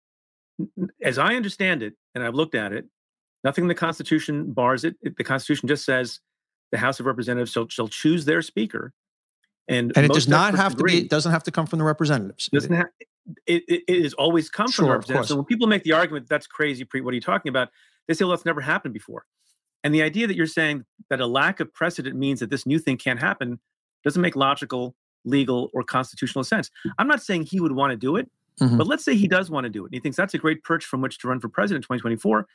as 1.02 1.18
I 1.18 1.36
understand 1.36 1.84
it, 1.84 1.94
and 2.16 2.24
I've 2.24 2.36
looked 2.36 2.56
at 2.56 2.74
it, 2.74 2.86
nothing 3.44 3.64
in 3.64 3.68
the 3.68 3.76
Constitution 3.76 4.52
bars 4.54 4.84
it. 4.84 4.96
It- 5.02 5.18
The 5.18 5.24
Constitution 5.24 5.68
just 5.68 5.86
says 5.86 6.20
the 6.72 6.78
House 6.78 7.00
of 7.00 7.06
Representatives 7.06 7.52
shall, 7.52 7.68
shall 7.68 7.88
choose 7.88 8.26
their 8.26 8.42
speaker, 8.42 8.94
and 9.68 9.92
And 9.96 10.06
it 10.06 10.12
does 10.14 10.28
not 10.28 10.56
have 10.56 10.76
to 10.76 10.84
be. 10.84 11.00
It 11.00 11.10
doesn't 11.10 11.32
have 11.32 11.44
to 11.44 11.52
come 11.52 11.66
from 11.66 11.80
the 11.80 11.86
representatives. 11.86 12.50
doesn't 12.52 12.74
have 12.74 12.88
it, 13.46 13.64
it, 13.68 13.84
it 13.88 14.04
has 14.04 14.14
always 14.16 14.50
come 14.50 14.68
from 14.72 14.86
the 14.86 14.92
representatives. 14.92 15.30
So 15.30 15.36
when 15.36 15.46
people 15.46 15.68
make 15.68 15.84
the 15.84 15.92
argument 15.94 16.28
that's 16.28 16.48
crazy, 16.48 16.84
Preet, 16.84 17.04
what 17.04 17.12
are 17.12 17.16
you 17.16 17.22
talking 17.22 17.50
about? 17.50 17.70
They 18.08 18.14
say, 18.16 18.26
well, 18.26 18.32
that's 18.32 18.46
never 18.46 18.62
happened 18.62 18.94
before. 18.94 19.26
And 19.84 19.94
the 19.94 20.02
idea 20.02 20.28
that 20.28 20.36
you're 20.36 20.48
saying 20.48 20.86
that 21.10 21.22
a 21.22 21.28
lack 21.28 21.60
of 21.60 21.72
precedent 21.74 22.16
means 22.16 22.40
that 22.40 22.50
this 22.50 22.66
new 22.66 22.80
thing 22.80 22.98
can't 22.98 23.20
happen 23.20 23.60
doesn't 24.04 24.22
make 24.22 24.36
logical, 24.36 24.96
legal, 25.24 25.70
or 25.74 25.84
constitutional 25.84 26.44
sense. 26.44 26.72
I'm 26.98 27.08
not 27.08 27.22
saying 27.22 27.44
he 27.44 27.60
would 27.60 27.72
want 27.72 27.92
to 27.92 27.98
do 27.98 28.16
it, 28.16 28.30
Mhm. 28.60 28.78
but 28.78 28.88
let's 28.88 29.04
say 29.06 29.16
he 29.16 29.28
does 29.28 29.50
want 29.50 29.64
to 29.64 29.70
do 29.70 29.84
it. 29.84 29.88
And 29.88 29.94
he 29.94 30.00
thinks 30.00 30.18
that's 30.18 30.34
a 30.34 30.38
great 30.38 30.64
perch 30.64 30.86
from 30.86 31.02
which 31.02 31.18
to 31.20 31.28
run 31.28 31.40
for 31.40 31.50
president 31.50 31.84
in 31.84 31.88
2024. 31.88 32.48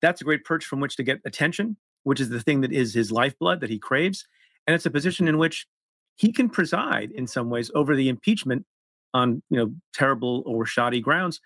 That's 0.00 0.20
a 0.20 0.24
great 0.24 0.44
perch 0.44 0.64
from 0.64 0.80
which 0.80 0.96
to 0.96 1.02
get 1.02 1.20
attention, 1.24 1.76
which 2.04 2.20
is 2.20 2.28
the 2.30 2.40
thing 2.40 2.62
that 2.62 2.72
is 2.72 2.94
his 2.94 3.12
lifeblood 3.12 3.60
that 3.60 3.70
he 3.70 3.78
craves. 3.78 4.26
And 4.66 4.74
it's 4.74 4.86
a 4.86 4.90
position 4.90 5.28
in 5.28 5.38
which 5.38 5.66
he 6.16 6.32
can 6.32 6.48
preside 6.48 7.10
in 7.12 7.26
some 7.26 7.50
ways 7.50 7.70
over 7.74 7.94
the 7.94 8.08
impeachment 8.08 8.66
on 9.14 9.42
you 9.50 9.56
know 9.58 9.74
terrible 9.92 10.42
or 10.46 10.64
shoddy 10.64 11.00
grounds 11.00 11.40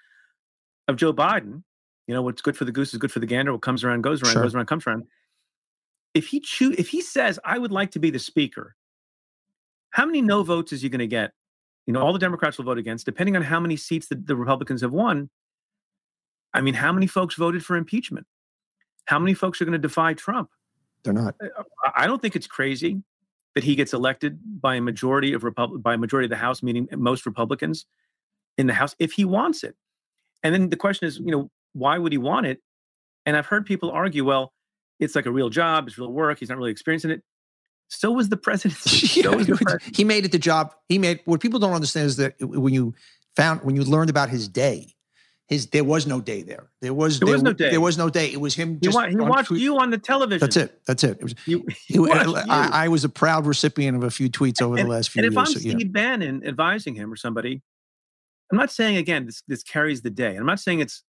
of 0.89 0.97
Joe 0.97 1.13
Biden. 1.13 1.63
You 2.07 2.15
know 2.15 2.23
what's 2.23 2.41
good 2.43 2.57
for 2.57 2.65
the 2.65 2.73
goose 2.73 2.93
is 2.95 2.99
good 2.99 3.11
for 3.13 3.19
the 3.21 3.27
gander. 3.27 3.53
What 3.53 3.63
comes 3.63 3.83
around 3.85 4.03
goes 4.03 4.23
around, 4.23 4.33
Sure. 4.35 4.43
goes 4.43 4.55
around, 4.55 4.67
comes 4.67 4.87
around. 4.87 5.05
If 6.15 6.29
he 6.29 6.41
choose, 6.41 6.77
if 6.79 6.89
he 6.89 7.01
says, 7.03 7.39
"I 7.45 7.59
would 7.59 7.73
like 7.73 7.91
to 7.93 7.99
be 7.99 8.11
the 8.11 8.19
speaker," 8.21 8.77
how 9.91 10.07
many 10.07 10.23
no 10.23 10.43
votes 10.45 10.73
is 10.73 10.83
he 10.83 10.89
going 10.89 11.01
to 11.01 11.07
get? 11.07 11.33
You 11.87 11.93
know, 11.93 12.01
all 12.01 12.13
the 12.13 12.19
Democrats 12.19 12.59
will 12.59 12.65
vote 12.65 12.79
against, 12.79 13.07
depending 13.07 13.37
on 13.37 13.43
how 13.43 13.61
many 13.61 13.77
seats 13.77 14.09
the, 14.09 14.17
the 14.17 14.35
Republicans 14.37 14.81
have 14.83 14.93
won. 14.93 15.31
I 16.53 16.61
mean, 16.61 16.75
how 16.75 16.93
many 16.93 17.07
folks 17.07 17.35
voted 17.37 17.65
for 17.65 17.77
impeachment? 17.77 18.27
How 19.05 19.19
many 19.19 19.35
folks 19.35 19.61
are 19.61 19.65
going 19.65 19.73
to 19.73 19.79
defy 19.79 20.15
Trump? 20.15 20.51
They're 21.05 21.13
not. 21.13 21.37
I- 21.41 21.49
I 21.95 22.07
don't 22.09 22.21
think 22.21 22.35
it's 22.35 22.49
crazy 22.49 23.03
that 23.55 23.63
he 23.63 23.77
gets 23.77 23.95
elected 23.95 24.39
by 24.61 24.75
a 24.75 24.81
majority 24.81 25.33
of 25.33 25.45
Repub- 25.45 25.83
by 25.83 25.95
a 25.95 25.99
majority 25.99 26.27
of 26.27 26.31
the 26.31 26.37
House, 26.37 26.63
meaning 26.63 26.89
most 26.93 27.25
Republicans 27.25 27.87
in 28.59 28.67
the 28.67 28.75
House, 28.75 28.97
if 28.99 29.13
he 29.13 29.25
wants 29.25 29.63
it. 29.63 29.77
And 30.43 30.53
then 30.53 30.69
the 30.71 30.77
question 30.77 31.07
is, 31.07 31.19
you 31.19 31.31
know, 31.31 31.51
why 31.73 31.99
would 31.99 32.11
he 32.13 32.19
want 32.19 32.47
it? 32.47 32.61
And 33.25 33.37
I've 33.37 33.47
heard 33.47 33.65
people 33.65 33.91
argue, 33.91 34.25
well, 34.25 34.53
it's 34.99 35.15
like 35.15 35.27
a 35.27 35.31
real 35.33 35.51
job, 35.51 35.87
it's 35.87 35.97
real 35.99 36.13
work, 36.13 36.39
he's 36.41 36.49
not 36.49 36.59
really 36.59 36.71
experiencing 36.71 37.11
it. 37.13 37.23
So 37.89 38.11
was 38.11 38.29
the 38.29 38.37
presidency. 38.37 39.21
Yeah, 39.23 39.35
was 39.35 39.47
the 39.47 39.57
pres- 39.57 39.83
he 39.97 40.05
made 40.05 40.25
it 40.25 40.33
the 40.33 40.39
job. 40.39 40.75
He 40.89 40.99
made 40.99 41.21
what 41.25 41.41
people 41.41 41.61
don't 41.61 41.73
understand 41.75 42.07
is 42.07 42.17
that 42.17 42.35
when 42.41 42.75
you 42.75 42.95
found 43.37 43.63
when 43.63 43.77
you 43.77 43.85
learned 43.85 44.11
about 44.11 44.29
his 44.29 44.49
day, 44.49 44.95
his 45.49 45.69
there 45.69 45.85
was 45.85 46.07
no 46.07 46.21
day 46.21 46.43
there. 46.43 46.69
There 46.81 46.93
was 46.93 47.21
There 47.21 47.33
was 47.33 47.43
no 47.43 47.53
day. 47.53 47.71
There 47.71 47.81
was 47.81 47.97
no 47.97 48.11
day. 48.11 48.33
It 48.33 48.41
was 48.41 48.55
him. 48.57 48.75
he, 48.75 48.81
Just 48.81 48.97
wa- 48.97 49.07
he 49.07 49.15
on 49.17 49.29
watched 49.29 49.49
tweet- 49.49 49.63
you 49.63 49.79
on 49.79 49.91
the 49.91 49.99
television. 49.99 50.41
That's 50.41 50.57
it. 50.57 50.81
That's 50.87 51.05
it. 51.05 51.19
it 51.19 51.23
was, 51.23 51.35
You, 51.47 51.65
he 51.87 51.95
he- 51.99 52.11
I, 52.11 52.85
I 52.85 52.89
was 52.89 53.05
a 53.05 53.09
proud 53.09 53.47
recipient 53.47 53.97
of 53.97 54.03
a 54.03 54.11
few 54.11 54.29
tweets 54.29 54.61
over 54.61 54.77
the 54.77 54.85
last 54.85 55.11
few 55.11 55.21
and 55.23 55.27
if 55.27 55.35
years. 55.39 55.49
I'm 55.49 55.55
so, 55.55 55.61
yeah. 55.69 55.77
Steve 55.77 55.93
Bannon 55.93 56.45
advising 56.45 56.97
him 56.97 57.13
or 57.13 57.17
somebody, 57.17 57.63
I'm 58.51 58.59
not 58.59 58.73
saying 58.73 58.97
again 58.97 59.27
this 59.27 59.43
this 59.47 59.63
carries 59.63 60.03
the 60.03 60.11
day. 60.11 60.35
I'm 60.37 60.47
not 60.47 60.59
saying 60.59 60.81
it's 60.81 61.05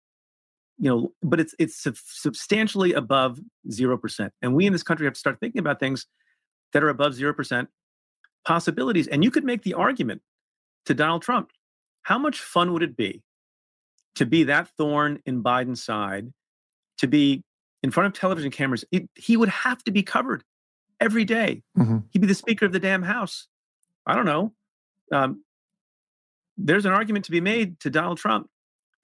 you 0.77 0.89
know, 0.89 1.13
but 1.23 1.39
it's 1.39 1.55
it's 1.57 1.81
sub- 1.81 1.95
substantially 2.03 2.91
above 2.91 3.39
zero 3.71 3.97
percent. 3.97 4.33
And 4.41 4.53
we 4.53 4.65
in 4.65 4.73
this 4.73 4.83
country 4.83 5.05
have 5.05 5.13
to 5.13 5.19
start 5.19 5.39
thinking 5.39 5.59
about 5.59 5.79
things 5.79 6.05
that 6.75 6.83
are 6.83 6.89
above 6.89 7.13
zero 7.13 7.33
percent 7.33 7.69
possibilities. 8.45 9.07
And 9.07 9.23
you 9.23 9.31
could 9.31 9.45
make 9.45 9.63
the 9.63 9.73
argument 9.73 10.21
to 10.85 10.93
Donald 10.93 11.21
Trump: 11.21 11.51
How 12.03 12.19
much 12.19 12.41
fun 12.41 12.73
would 12.73 12.83
it 12.83 12.97
be 12.97 13.23
to 14.15 14.25
be 14.25 14.43
that 14.43 14.67
thorn 14.77 15.19
in 15.25 15.41
Biden's 15.41 15.81
side, 15.81 16.33
to 16.97 17.07
be 17.07 17.43
in 17.81 17.91
front 17.91 18.07
of 18.07 18.19
television 18.19 18.51
cameras? 18.51 18.83
It, 18.91 19.09
he 19.15 19.38
would 19.38 19.47
have 19.47 19.83
to 19.85 19.91
be 19.91 20.03
covered 20.03 20.43
every 20.99 21.23
day. 21.23 21.63
Mm-hmm. 21.77 21.99
He'd 22.11 22.19
be 22.19 22.27
the 22.27 22.35
Speaker 22.35 22.65
of 22.65 22.73
the 22.73 22.79
damn 22.79 23.03
House. 23.03 23.47
I 24.05 24.13
don't 24.13 24.25
know. 24.25 24.53
Um, 25.13 25.43
there's 26.57 26.85
an 26.85 26.91
argument 26.91 27.23
to 27.25 27.31
be 27.31 27.41
made 27.41 27.79
to 27.79 27.89
Donald 27.89 28.17
Trump. 28.17 28.49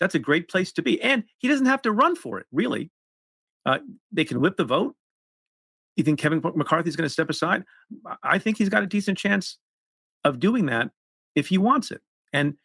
That's 0.01 0.15
a 0.15 0.19
great 0.19 0.49
place 0.49 0.73
to 0.73 0.81
be. 0.81 1.01
And 1.01 1.23
he 1.38 1.47
doesn't 1.47 1.67
have 1.67 1.81
to 1.84 1.91
run 1.91 2.17
for 2.17 2.38
it, 2.38 2.47
really. 2.51 2.91
Uh, 3.65 3.79
they 4.12 4.25
can 4.25 4.41
whip 4.41 4.57
the 4.57 4.65
vote. 4.65 4.95
You 5.95 6.04
think 6.04 6.19
Kevin 6.19 6.41
McCarthy's 6.56 6.95
going 6.95 7.06
to 7.06 7.13
step 7.13 7.30
aside? 7.30 7.63
I 8.23 8.39
think 8.39 8.58
he's 8.58 8.69
got 8.69 8.84
a 8.84 8.88
decent 8.88 9.17
chance 9.17 9.58
of 10.23 10.39
doing 10.39 10.67
that 10.67 10.91
if 11.36 11.47
he 11.47 11.58
wants 11.58 11.91
it. 11.91 12.01
And 12.32 12.56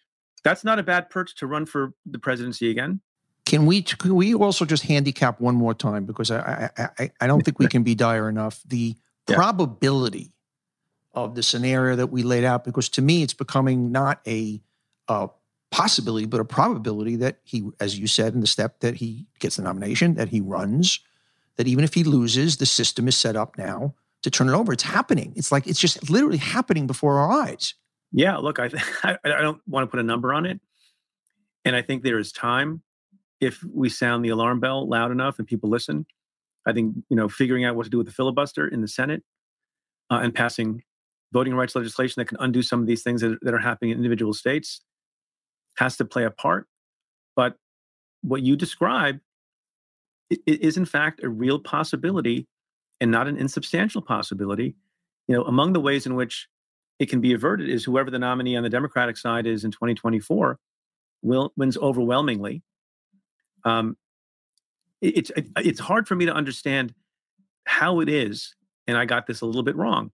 that's 0.44 0.62
not 0.64 0.78
a 0.78 0.82
bad 0.82 1.10
perch 1.10 1.34
to 1.36 1.46
run 1.46 1.66
for 1.66 1.92
the 2.04 2.18
presidency 2.18 2.70
again. 2.70 3.00
Can 3.44 3.66
we 3.66 3.82
can 3.82 4.14
we 4.14 4.34
also 4.34 4.64
just 4.64 4.82
handicap 4.84 5.40
one 5.40 5.54
more 5.54 5.74
time 5.74 6.04
because 6.04 6.30
I 6.30 6.70
I 6.76 6.88
I, 6.98 7.10
I 7.20 7.26
don't 7.26 7.44
think 7.44 7.58
we 7.58 7.68
can 7.68 7.82
be 7.82 7.94
dire 7.94 8.28
enough 8.28 8.60
the 8.66 8.96
Yeah. 9.28 9.34
probability 9.34 10.32
of 11.12 11.34
the 11.34 11.42
scenario 11.42 11.96
that 11.96 12.08
we 12.08 12.22
laid 12.22 12.44
out 12.44 12.62
because 12.62 12.88
to 12.90 13.02
me 13.02 13.24
it's 13.24 13.34
becoming 13.34 13.90
not 13.90 14.20
a 14.24 14.62
uh, 15.08 15.26
possibility 15.72 16.26
but 16.26 16.38
a 16.38 16.44
probability 16.44 17.16
that 17.16 17.38
he 17.42 17.68
as 17.80 17.98
you 17.98 18.06
said 18.06 18.34
in 18.34 18.40
the 18.40 18.46
step 18.46 18.78
that 18.80 18.94
he 18.94 19.26
gets 19.40 19.56
the 19.56 19.62
nomination 19.62 20.14
that 20.14 20.28
he 20.28 20.40
runs 20.40 21.00
that 21.56 21.66
even 21.66 21.84
if 21.84 21.94
he 21.94 22.04
loses 22.04 22.56
the 22.56 22.66
system 22.66 23.08
is 23.08 23.16
set 23.16 23.36
up 23.36 23.56
now 23.58 23.94
to 24.22 24.30
turn 24.30 24.48
it 24.48 24.52
over 24.52 24.72
it's 24.72 24.82
happening 24.82 25.32
it's 25.36 25.52
like 25.52 25.66
it's 25.66 25.80
just 25.80 26.10
literally 26.10 26.38
happening 26.38 26.86
before 26.86 27.18
our 27.18 27.30
eyes 27.30 27.74
Yeah, 28.12 28.36
look, 28.36 28.58
I, 28.58 28.70
I 29.02 29.18
I 29.24 29.42
don't 29.42 29.60
want 29.66 29.84
to 29.84 29.90
put 29.90 30.00
a 30.00 30.04
number 30.04 30.32
on 30.32 30.46
it, 30.46 30.60
and 31.64 31.76
I 31.76 31.82
think 31.82 32.02
there 32.02 32.18
is 32.18 32.32
time 32.32 32.82
if 33.40 33.62
we 33.64 33.88
sound 33.88 34.24
the 34.24 34.30
alarm 34.30 34.60
bell 34.60 34.88
loud 34.88 35.10
enough 35.10 35.38
and 35.38 35.46
people 35.46 35.68
listen. 35.68 36.06
I 36.66 36.72
think 36.72 36.96
you 37.08 37.16
know 37.16 37.28
figuring 37.28 37.64
out 37.64 37.76
what 37.76 37.84
to 37.84 37.90
do 37.90 37.98
with 37.98 38.06
the 38.06 38.12
filibuster 38.12 38.66
in 38.66 38.80
the 38.80 38.88
Senate 38.88 39.22
uh, 40.10 40.20
and 40.22 40.34
passing 40.34 40.82
voting 41.32 41.54
rights 41.54 41.74
legislation 41.74 42.20
that 42.20 42.26
can 42.26 42.38
undo 42.40 42.62
some 42.62 42.80
of 42.80 42.86
these 42.86 43.02
things 43.02 43.20
that, 43.20 43.38
that 43.42 43.52
are 43.52 43.58
happening 43.58 43.90
in 43.90 43.98
individual 43.98 44.32
states 44.32 44.80
has 45.76 45.96
to 45.98 46.04
play 46.04 46.24
a 46.24 46.30
part. 46.30 46.66
But 47.34 47.56
what 48.22 48.42
you 48.42 48.56
describe 48.56 49.20
i- 50.32 50.38
i- 50.48 50.58
in 50.76 50.84
fact 50.84 51.22
a 51.22 51.28
real 51.28 51.58
possibility 51.58 52.46
and 53.00 53.10
not 53.10 53.28
an 53.28 53.36
insubstantial 53.36 54.02
possibility. 54.02 54.74
You 55.28 55.36
know, 55.36 55.44
among 55.44 55.72
the 55.72 55.80
ways 55.80 56.06
in 56.06 56.14
which 56.14 56.48
it 56.98 57.06
can 57.06 57.20
be 57.20 57.32
averted 57.34 57.68
is 57.68 57.84
whoever 57.84 58.10
the 58.10 58.18
nominee 58.18 58.56
on 58.56 58.62
the 58.62 58.70
Democratic 58.70 59.16
side 59.16 59.46
is 59.46 59.64
in 59.64 59.70
2024 59.70 60.58
will 61.22 61.52
wins 61.56 61.76
overwhelmingly. 61.76 62.62
Um, 63.64 63.96
it- 65.00 65.18
it's 65.18 65.30
it- 65.30 65.48
it's 65.58 65.80
hard 65.80 66.08
for 66.08 66.14
me 66.14 66.24
to 66.26 66.32
understand 66.32 66.94
how 67.64 68.00
it 68.00 68.08
is, 68.08 68.54
and 68.86 68.96
I 68.96 69.04
got 69.04 69.26
this 69.26 69.40
a 69.40 69.46
little 69.46 69.62
bit 69.62 69.76
wrong. 69.76 70.12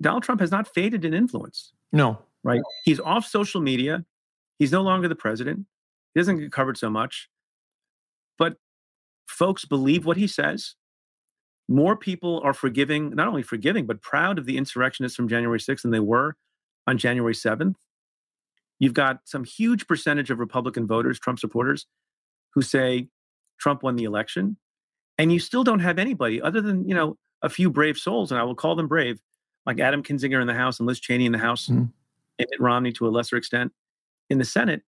Donald 0.00 0.22
Trump 0.22 0.40
has 0.40 0.50
not 0.50 0.72
faded 0.72 1.04
in 1.04 1.14
influence, 1.14 1.72
no 1.92 2.22
right? 2.44 2.60
He's 2.84 3.00
off 3.00 3.26
social 3.26 3.60
media. 3.60 4.04
He's 4.58 4.72
no 4.72 4.82
longer 4.82 5.08
the 5.08 5.16
president. 5.16 5.66
He 6.14 6.20
doesn't 6.20 6.38
get 6.38 6.52
covered 6.52 6.76
so 6.76 6.90
much, 6.90 7.28
but 8.38 8.58
folks 9.28 9.64
believe 9.64 10.04
what 10.06 10.16
he 10.16 10.26
says. 10.26 10.74
More 11.68 11.96
people 11.96 12.40
are 12.44 12.54
forgiving, 12.54 13.10
not 13.10 13.28
only 13.28 13.42
forgiving, 13.42 13.86
but 13.86 14.00
proud 14.00 14.38
of 14.38 14.46
the 14.46 14.56
insurrectionists 14.56 15.16
from 15.16 15.28
January 15.28 15.60
6th 15.60 15.82
than 15.82 15.90
they 15.90 16.00
were 16.00 16.34
on 16.86 16.96
January 16.98 17.34
7th. 17.34 17.74
You've 18.78 18.94
got 18.94 19.20
some 19.24 19.44
huge 19.44 19.86
percentage 19.86 20.30
of 20.30 20.38
Republican 20.38 20.86
voters, 20.86 21.18
Trump 21.18 21.38
supporters, 21.38 21.86
who 22.54 22.62
say 22.62 23.08
Trump 23.58 23.82
won 23.82 23.96
the 23.96 24.04
election. 24.04 24.56
And 25.18 25.32
you 25.32 25.40
still 25.40 25.64
don't 25.64 25.80
have 25.80 25.98
anybody 25.98 26.40
other 26.40 26.60
than, 26.60 26.88
you 26.88 26.94
know, 26.94 27.18
a 27.42 27.48
few 27.48 27.70
brave 27.70 27.98
souls, 27.98 28.30
and 28.32 28.40
I 28.40 28.44
will 28.44 28.54
call 28.54 28.76
them 28.76 28.88
brave, 28.88 29.20
like 29.66 29.80
Adam 29.80 30.02
Kinzinger 30.02 30.40
in 30.40 30.46
the 30.46 30.54
House 30.54 30.78
and 30.78 30.86
Liz 30.86 31.00
Cheney 31.00 31.26
in 31.26 31.32
the 31.32 31.38
House, 31.38 31.66
Mhm. 31.66 31.92
and 32.38 32.48
Mitt 32.50 32.60
Romney 32.60 32.92
to 32.92 33.06
a 33.06 33.10
lesser 33.10 33.36
extent 33.36 33.72
in 34.30 34.38
the 34.38 34.44
Senate. 34.44 34.84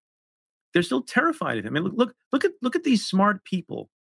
They're 0.73 0.83
still 0.85 1.03
terrified 1.03 1.59
of 1.59 1.65
him. 1.65 1.77
I 1.77 1.81
mean, 1.81 1.85
look, 1.85 1.95
look, 1.97 2.17
look 2.33 2.45
at 2.45 2.53
look 2.63 2.77
at 2.77 2.85
these 2.85 3.05
smart 3.05 3.45
people, 3.45 3.91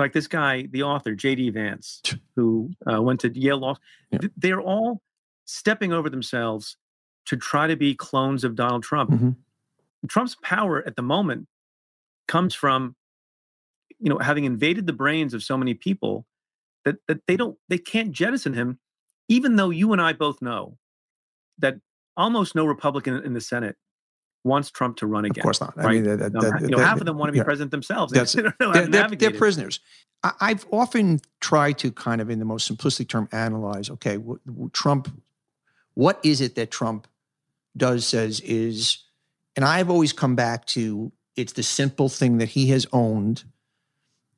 like 0.00 0.12
this 0.12 0.26
guy, 0.26 0.66
the 0.70 0.82
author 0.82 1.14
J.D. 1.14 1.50
Vance, 1.50 2.02
who 2.36 2.70
uh, 2.90 3.00
went 3.02 3.20
to 3.20 3.38
Yale 3.38 3.58
Law. 3.58 3.76
Yeah. 4.10 4.18
They're 4.36 4.60
all 4.60 5.02
stepping 5.44 5.92
over 5.92 6.10
themselves 6.10 6.76
to 7.26 7.36
try 7.36 7.66
to 7.66 7.76
be 7.76 7.94
clones 7.94 8.44
of 8.44 8.54
Donald 8.54 8.82
Trump. 8.82 9.10
Mhm. 9.10 9.36
Trump's 10.08 10.36
power 10.42 10.82
at 10.86 10.96
the 10.96 11.02
moment 11.02 11.46
comes 12.26 12.54
from, 12.54 12.96
you 13.98 14.08
know, 14.08 14.18
having 14.18 14.44
invaded 14.44 14.86
the 14.86 14.92
brains 14.92 15.34
of 15.34 15.42
so 15.42 15.56
many 15.56 15.74
people 15.74 16.26
that 16.84 16.96
that 17.06 17.26
they 17.26 17.36
don't 17.36 17.58
they 17.68 17.78
can't 17.78 18.12
jettison 18.12 18.54
him, 18.54 18.78
even 19.28 19.56
though 19.56 19.70
you 19.70 19.92
and 19.92 20.00
I 20.00 20.12
both 20.12 20.40
know 20.40 20.78
that 21.58 21.76
almost 22.16 22.54
no 22.54 22.64
Republican 22.64 23.22
in 23.22 23.34
the 23.34 23.40
Senate 23.40 23.76
wants 24.44 24.70
Trump 24.70 24.96
to 24.96 25.06
run 25.06 25.24
again. 25.24 25.40
of 25.40 25.42
course 25.42 25.60
not 25.60 25.74
I 25.76 25.92
mean, 25.92 26.04
that- 26.04 26.18
that- 26.18 26.32
No, 26.32 26.40
that- 26.40 26.60
you 26.62 26.68
know, 26.68 26.78
half 26.78 27.00
of 27.00 27.06
them 27.06 27.18
want 27.18 27.28
to 27.28 27.32
be 27.32 27.38
yeah. 27.38 27.44
president 27.44 27.70
themselves. 27.70 28.12
That's 28.12 28.32
they 28.34 28.42
they're, 28.58 29.08
they're, 29.08 29.30
prisoners. 29.30 29.80
I, 30.22 30.32
I've 30.40 30.66
often 30.70 31.20
tried 31.40 31.78
to 31.78 31.90
kind 31.92 32.20
of, 32.20 32.30
in 32.30 32.38
the 32.38 32.44
most 32.44 32.70
simplistic 32.70 33.08
term, 33.08 33.28
analyze. 33.32 33.90
Okay, 33.90 34.16
what, 34.16 34.38
what 34.46 34.72
Trump, 34.72 35.10
what 35.94 36.18
is 36.22 36.40
it 36.40 36.54
that 36.54 36.70
Trump 36.70 37.06
does 37.76 38.06
says 38.06 38.40
is, 38.40 38.98
and 39.56 39.64
I've 39.64 39.90
always 39.90 40.12
come 40.12 40.36
back 40.36 40.64
to 40.66 41.12
it's 41.36 41.52
the 41.52 41.62
simple 41.62 42.08
thing 42.08 42.38
that 42.38 42.50
he 42.50 42.68
has 42.70 42.86
owned, 42.92 43.44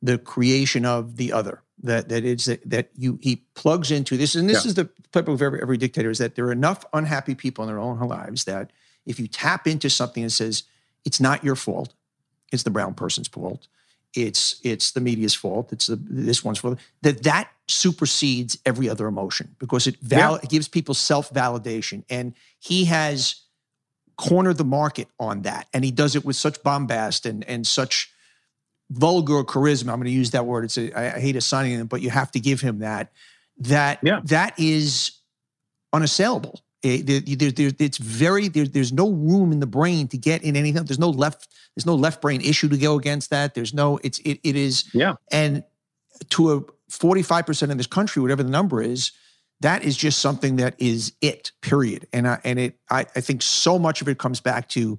the 0.03 0.19
creation 0.19 0.85
of 0.85 1.17
the 1.17 1.33
other. 1.33 1.63
That 1.85 2.09
that 2.11 2.25
it's 2.25 2.45
that, 2.45 2.69
that 2.69 2.91
you 2.97 3.19
he 3.23 3.43
plugs 3.55 3.91
into 3.91 4.17
this, 4.17 4.35
and 4.37 4.49
this 4.49 4.65
Yeah. 4.65 4.69
is 4.69 4.75
the 4.75 4.89
type 5.11 5.27
of 5.27 5.43
every, 5.43 5.61
every 5.61 5.77
dictator 5.77 6.11
is 6.11 6.19
that 6.19 6.37
there 6.37 6.45
are 6.47 6.53
enough 6.53 6.85
unhappy 6.93 7.35
people 7.35 7.65
in 7.65 7.69
their 7.69 7.81
own 7.81 7.99
lives 7.99 8.45
that 8.45 8.71
if 9.07 9.19
you 9.21 9.27
tap 9.27 9.67
into 9.67 9.91
something 9.91 10.23
that 10.23 10.31
says 10.31 10.65
it's 11.05 11.21
not 11.21 11.43
your 11.45 11.57
fault, 11.57 11.93
it's 12.53 12.63
the 12.63 12.71
brown 12.71 12.95
person's 12.95 13.29
fault, 13.29 13.67
it's 14.15 14.61
it's 14.63 14.91
the 14.93 15.01
media's 15.01 15.35
fault, 15.35 15.73
it's 15.73 15.87
the 15.87 15.97
this 15.97 16.45
one's 16.45 16.59
fault, 16.59 16.79
that 17.03 17.23
that 17.23 17.49
supersedes 17.69 18.59
every 18.67 18.89
other 18.89 19.07
emotion 19.07 19.55
because 19.59 19.87
it 19.87 19.97
val- 20.01 20.37
it 20.37 20.49
gives 20.51 20.69
people 20.69 20.95
self 20.95 21.33
validation, 21.33 22.05
and 22.11 22.35
he 22.59 22.85
has 22.85 23.37
cornered 24.17 24.59
the 24.59 24.65
market 24.65 25.09
on 25.19 25.43
that, 25.43 25.67
and 25.73 25.85
he 25.85 25.91
does 25.91 26.15
it 26.15 26.25
with 26.25 26.37
such 26.37 26.63
bombast 26.63 27.25
and 27.27 27.43
and 27.49 27.67
such 27.67 28.11
vulgar 28.91 29.43
charisma. 29.45 29.89
I'm 29.89 29.97
going 29.97 30.05
to 30.05 30.11
use 30.11 30.33
that 30.33 30.45
word. 30.45 30.65
It's 30.65 30.77
a, 30.77 30.93
I, 30.93 31.17
I 31.17 31.21
hate 31.21 31.35
assigning 31.37 31.81
it, 31.81 31.89
but 31.89 32.03
you 32.03 32.11
have 32.11 32.31
to 32.33 32.41
give 32.41 32.61
him 32.61 32.81
that. 32.81 33.11
That 33.59 34.01
Yeah. 34.03 34.21
that 34.25 34.55
is 34.59 35.13
unassailable. 35.93 36.61
It- 36.83 37.07
there- 37.39 37.51
there- 37.53 37.73
it's 37.79 37.99
very 37.99 38.49
there, 38.49 38.67
there's 38.67 38.93
no 38.93 39.11
room 39.11 39.53
in 39.53 39.61
the 39.61 39.67
brain 39.67 40.09
to 40.09 40.19
get 40.19 40.43
in 40.43 40.57
anything. 40.57 40.85
There's 40.85 40.99
no 40.99 41.11
left 41.11 41.49
there's 41.77 41.87
no 41.87 41.95
left 41.95 42.21
brain 42.21 42.41
issue 42.41 42.69
to 42.69 42.77
go 42.77 42.99
against 42.99 43.31
that. 43.31 43.55
There's 43.55 43.73
no 43.73 43.99
it's 44.03 44.19
it, 44.21 44.41
it 44.43 44.57
is 44.57 44.85
Yeah. 44.93 45.15
and 45.31 45.63
to 46.31 46.53
a 46.53 46.61
45% 46.91 47.71
of 47.71 47.79
this 47.79 47.87
country, 47.87 48.21
whatever 48.21 48.43
the 48.43 48.51
number 48.51 48.83
is, 48.83 49.13
that 49.61 49.83
is 49.83 49.97
just 49.97 50.19
something 50.21 50.57
that 50.57 50.75
is 50.79 51.13
it, 51.23 51.53
period. 51.63 52.07
And 52.13 52.29
I, 52.29 52.39
and 52.45 52.59
it, 52.59 52.77
I, 52.91 53.01
I 53.17 53.21
think 53.21 53.41
so 53.43 53.79
much 53.79 54.03
of 54.03 54.09
it 54.09 54.19
comes 54.19 54.41
back 54.41 54.69
to 54.71 54.99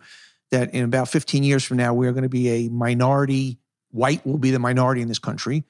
that 0.50 0.74
in 0.74 0.84
about 0.84 1.08
15 1.10 1.44
years 1.44 1.64
from 1.64 1.78
now, 1.78 1.94
we're 1.94 2.12
going 2.12 2.24
to 2.24 2.30
be 2.30 2.50
a 2.50 2.70
minority, 2.70 3.60
white 3.92 4.26
will 4.26 4.40
be 4.40 4.50
the 4.52 4.58
minority 4.60 5.02
in 5.02 5.08
this 5.08 5.20
country, 5.20 5.66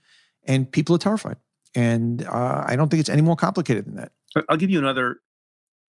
and 0.45 0.71
people 0.71 0.95
are 0.95 0.99
terrified. 0.99 1.35
And 1.75 2.25
uh, 2.25 2.63
I 2.65 2.75
don't 2.77 2.87
think 2.89 3.01
it's 3.01 3.09
any 3.09 3.21
more 3.21 3.35
complicated 3.35 3.85
than 3.85 3.95
that. 3.95 4.11
I'll 4.47 4.57
give 4.57 4.69
you 4.69 4.79
another 4.79 5.17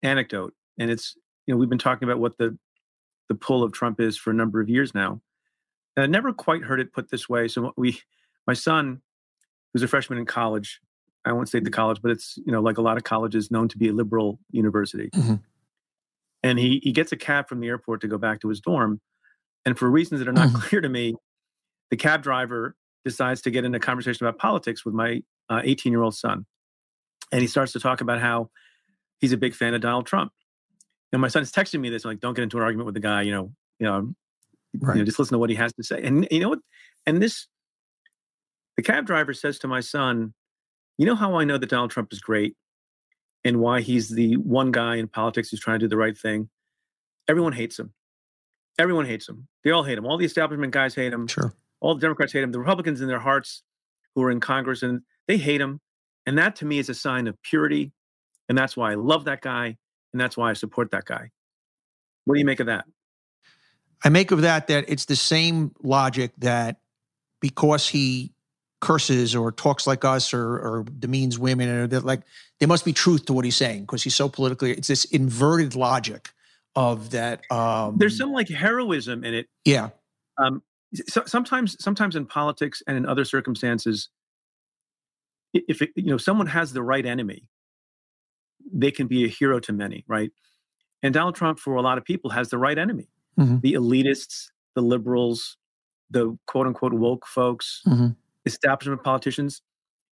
anecdote, 0.03 0.53
and 0.77 0.91
it's 0.91 1.15
you 1.47 1.53
know 1.53 1.57
we've 1.57 1.69
been 1.69 1.77
talking 1.79 2.07
about 2.07 2.19
what 2.19 2.37
the 2.37 2.57
the 3.29 3.35
pull 3.35 3.63
of 3.63 3.71
Trump 3.71 3.99
is 3.99 4.17
for 4.17 4.31
a 4.31 4.33
number 4.33 4.61
of 4.61 4.69
years 4.69 4.93
now, 4.93 5.21
and 5.95 6.03
I 6.03 6.07
never 6.07 6.33
quite 6.33 6.61
heard 6.63 6.79
it 6.79 6.93
put 6.93 7.09
this 7.09 7.27
way. 7.29 7.47
So 7.47 7.73
we, 7.77 7.99
my 8.45 8.53
son, 8.53 9.01
who's 9.73 9.81
a 9.83 9.87
freshman 9.87 10.19
in 10.19 10.25
college, 10.25 10.79
I 11.25 11.31
won't 11.31 11.49
say 11.49 11.59
the 11.59 11.71
college, 11.71 11.99
but 12.01 12.11
it's 12.11 12.37
you 12.45 12.51
know 12.51 12.61
like 12.61 12.77
a 12.77 12.81
lot 12.81 12.97
of 12.97 13.03
colleges 13.03 13.49
known 13.49 13.67
to 13.69 13.77
be 13.77 13.87
a 13.89 13.93
liberal 13.93 14.39
university, 14.51 15.09
Mhm. 15.13 15.41
and 16.43 16.59
he 16.59 16.79
he 16.83 16.91
gets 16.91 17.11
a 17.11 17.17
cab 17.17 17.47
from 17.47 17.59
the 17.59 17.67
airport 17.67 18.01
to 18.01 18.07
go 18.07 18.17
back 18.17 18.41
to 18.41 18.49
his 18.49 18.59
dorm, 18.59 19.01
and 19.65 19.77
for 19.77 19.89
reasons 19.89 20.19
that 20.19 20.27
are 20.27 20.33
not 20.33 20.49
Mhm. 20.49 20.61
clear 20.61 20.81
to 20.81 20.89
me, 20.89 21.15
the 21.89 21.97
cab 21.97 22.21
driver 22.23 22.75
decides 23.05 23.41
to 23.41 23.51
get 23.51 23.65
into 23.65 23.77
a 23.77 23.81
conversation 23.81 24.25
about 24.25 24.39
politics 24.39 24.85
with 24.85 24.93
my 24.93 25.21
18 25.49 25.91
year 25.91 26.01
old 26.01 26.15
son, 26.15 26.45
and 27.31 27.41
he 27.41 27.47
starts 27.47 27.71
to 27.73 27.79
talk 27.79 28.01
about 28.01 28.19
how 28.19 28.49
he's 29.19 29.31
a 29.31 29.37
big 29.37 29.53
fan 29.55 29.73
of 29.73 29.81
Donald 29.81 30.05
Trump. 30.05 30.31
And 31.11 31.21
my 31.21 31.27
son's 31.27 31.51
texting 31.51 31.79
me 31.79 31.89
this, 31.89 32.05
like, 32.05 32.19
don't 32.19 32.33
get 32.33 32.41
into 32.43 32.57
an 32.57 32.63
argument 32.63 32.85
with 32.87 32.95
the 32.95 32.99
guy, 33.01 33.21
you 33.21 33.31
know, 33.31 33.53
You 33.79 33.87
know, 33.87 34.15
Right. 34.79 34.95
you 34.95 35.01
know, 35.01 35.05
just 35.05 35.19
listen 35.19 35.33
to 35.33 35.39
what 35.39 35.49
he 35.49 35.55
has 35.57 35.73
to 35.73 35.83
say. 35.83 36.01
And 36.03 36.27
you 36.31 36.39
know 36.39 36.49
what? 36.49 36.59
And 37.05 37.21
this, 37.21 37.47
the 38.77 38.83
cab 38.83 39.05
driver 39.05 39.33
says 39.33 39.59
to 39.59 39.67
my 39.67 39.81
son, 39.81 40.33
"You 40.97 41.05
know 41.05 41.15
how 41.15 41.35
I 41.35 41.43
know 41.43 41.57
that 41.57 41.69
Donald 41.69 41.91
Trump 41.91 42.11
is 42.11 42.19
great, 42.19 42.55
and 43.43 43.59
why 43.59 43.81
he's 43.81 44.09
the 44.09 44.37
one 44.37 44.71
guy 44.71 44.95
in 44.95 45.07
politics 45.07 45.49
who's 45.49 45.59
trying 45.59 45.79
to 45.79 45.85
do 45.85 45.89
the 45.89 45.97
right 45.97 46.17
thing. 46.17 46.49
Everyone 47.27 47.53
hates 47.53 47.77
him. 47.77 47.93
Everyone 48.79 49.05
hates 49.05 49.27
him. 49.29 49.47
They 49.63 49.71
all 49.71 49.83
hate 49.83 49.97
him. 49.97 50.05
All 50.05 50.17
the 50.17 50.25
establishment 50.25 50.71
guys 50.73 50.95
hate 50.95 51.13
him. 51.13 51.27
Sure. 51.27 51.53
All 51.79 51.93
the 51.95 52.01
Democrats 52.01 52.33
hate 52.33 52.43
him. 52.43 52.51
The 52.51 52.59
Republicans 52.59 53.01
in 53.01 53.07
their 53.07 53.19
hearts, 53.19 53.61
who 54.15 54.23
are 54.23 54.31
in 54.31 54.39
Congress, 54.39 54.81
and 54.81 55.01
they 55.27 55.37
hate 55.37 55.61
him. 55.61 55.81
And 56.25 56.37
that 56.37 56.55
to 56.57 56.65
me 56.65 56.79
is 56.79 56.89
a 56.89 56.93
sign 56.95 57.27
of 57.27 57.39
purity. 57.43 57.91
And 58.53 58.57
that's 58.59 58.77
why 58.77 58.91
I 58.91 58.93
love 58.93 59.25
that 59.25 59.41
guy, 59.41 59.65
and 59.65 60.21
that's 60.21 60.37
why 60.37 60.51
I 60.51 60.53
support 60.53 60.91
that 60.91 61.05
guy. 61.05 61.31
What 62.25 62.35
do 62.35 62.39
you 62.39 62.45
make 62.45 62.59
of 62.59 62.67
that? 62.67 62.85
I 64.03 64.09
make 64.09 64.29
of 64.29 64.41
that 64.41 64.67
that 64.67 64.85
it's 64.87 65.05
the 65.05 65.15
same 65.15 65.71
logic 65.81 66.33
that 66.37 66.77
because 67.41 67.89
he 67.89 68.31
curses 68.79 69.35
or 69.35 69.51
talks 69.51 69.87
like 69.87 70.05
us 70.05 70.35
or, 70.35 70.59
or 70.59 70.85
demeans 70.99 71.39
women 71.39 71.67
or 71.67 71.87
that 71.87 72.05
like 72.05 72.21
there 72.59 72.67
must 72.67 72.85
be 72.85 72.93
truth 72.93 73.25
to 73.25 73.33
what 73.33 73.43
he's 73.43 73.55
saying 73.55 73.81
because 73.81 74.03
he's 74.03 74.13
so 74.13 74.29
politically 74.29 74.69
it's 74.71 74.87
this 74.87 75.05
inverted 75.05 75.73
logic 75.73 76.29
of 76.75 77.09
that 77.09 77.49
um 77.49 77.97
There's 77.97 78.19
some 78.19 78.33
like 78.33 78.49
heroism 78.49 79.23
in 79.23 79.33
it 79.33 79.47
yeah 79.65 79.89
um, 80.37 80.61
so, 80.93 81.23
sometimes 81.25 81.81
sometimes 81.81 82.15
in 82.15 82.27
politics 82.27 82.83
and 82.85 82.97
in 82.97 83.05
other 83.07 83.25
circumstances 83.25 84.09
if 85.53 85.81
it, 85.81 85.89
you 85.95 86.11
know 86.11 86.17
someone 86.17 86.47
has 86.47 86.73
the 86.73 86.83
right 86.83 87.05
enemy 87.05 87.47
they 88.73 88.91
can 88.91 89.07
be 89.07 89.23
a 89.23 89.27
hero 89.27 89.59
to 89.59 89.71
many 89.73 90.03
right 90.07 90.31
and 91.03 91.13
donald 91.13 91.35
trump 91.35 91.59
for 91.59 91.75
a 91.75 91.81
lot 91.81 91.97
of 91.97 92.03
people 92.03 92.29
has 92.31 92.49
the 92.49 92.57
right 92.57 92.77
enemy 92.77 93.07
Mhm. 93.39 93.61
the 93.61 93.73
elitists 93.73 94.49
the 94.75 94.81
liberals 94.81 95.57
the 96.11 96.37
quote 96.47 96.67
unquote 96.67 96.93
woke 96.93 97.25
folks 97.25 97.81
Mhm. 97.87 98.15
establishment 98.45 99.03
politicians 99.03 99.61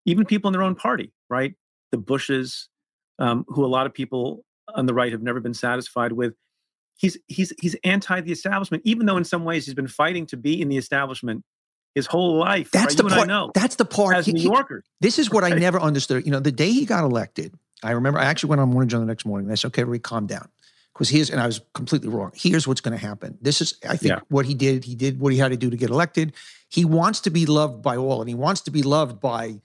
even 0.06 0.24
people 0.24 0.48
in 0.48 0.52
their 0.52 0.62
own 0.62 0.74
party 0.74 1.12
right 1.28 1.54
the 1.90 1.98
bushes 1.98 2.68
um, 3.18 3.44
who 3.48 3.64
a 3.64 3.68
lot 3.68 3.86
of 3.86 3.92
people 3.92 4.44
on 4.74 4.86
the 4.86 4.94
right 4.94 5.12
have 5.12 5.22
never 5.22 5.40
been 5.40 5.52
satisfied 5.54 6.12
with 6.12 6.34
he's 6.96 7.18
he's 7.28 7.52
he's 7.60 7.74
anti 7.84 8.20
the 8.22 8.32
establishment, 8.32 8.82
even 8.86 9.04
though 9.06 9.16
in 9.18 9.24
some 9.24 9.44
ways 9.44 9.66
he's 9.66 9.74
been 9.74 9.88
fighting 9.88 10.24
to 10.26 10.36
be 10.36 10.60
in 10.62 10.68
the 10.68 10.76
establishment 10.78 11.44
his 11.94 12.06
whole 12.06 12.38
life. 12.38 12.70
that's 12.70 12.94
right? 12.94 12.96
the 12.96 13.02
you 13.02 13.08
part 13.10 13.22
and 13.22 13.32
I 13.32 13.34
know 13.34 13.50
that's 13.54 13.74
the 13.76 13.84
part 13.84 14.16
as 14.16 14.24
he- 14.26 14.32
New 14.32 14.40
he- 14.40 14.74
This 15.00 15.18
is 15.18 15.30
what 15.30 15.42
I 15.44 15.50
never 15.50 15.78
understood. 15.80 16.24
You 16.24 16.30
know, 16.32 16.40
the 16.40 16.52
day 16.52 16.70
he 16.70 16.86
got 16.86 17.02
elected, 17.04 17.52
I 17.82 17.92
remember 17.92 18.18
I 18.18 18.24
actually 18.24 18.50
went 18.50 18.60
on 18.60 18.68
Morning 18.68 18.88
Joe 18.88 19.00
the 19.00 19.06
next 19.06 19.24
morning 19.24 19.46
and 19.46 19.52
I 19.52 19.54
said, 19.54 19.68
okay, 19.68 19.84
Rick, 19.84 20.02
calm 20.02 20.26
down. 20.26 20.48
Because 20.92 21.08
here's, 21.08 21.30
and 21.30 21.40
I 21.40 21.46
was 21.46 21.60
completely 21.72 22.08
wrong. 22.08 22.32
Here's 22.34 22.68
what's 22.68 22.80
going 22.80 22.98
to 22.98 23.06
happen. 23.06 23.38
This 23.40 23.60
is, 23.60 23.78
I 23.88 23.96
think, 23.96 24.10
Yeah. 24.10 24.20
what 24.28 24.44
he 24.44 24.54
did. 24.54 24.84
He 24.84 24.94
did 24.94 25.18
what 25.18 25.32
he 25.32 25.38
had 25.38 25.50
to 25.50 25.56
do 25.56 25.70
to 25.70 25.76
get 25.76 25.88
elected. 25.88 26.34
He 26.68 26.84
wants 26.84 27.20
to 27.20 27.30
be 27.30 27.46
loved 27.46 27.82
by 27.82 27.96
all, 27.96 28.20
and 28.20 28.28
he 28.28 28.34
wants 28.34 28.60
to 28.62 28.70
be 28.70 28.82
loved 28.82 29.20
by 29.20 29.60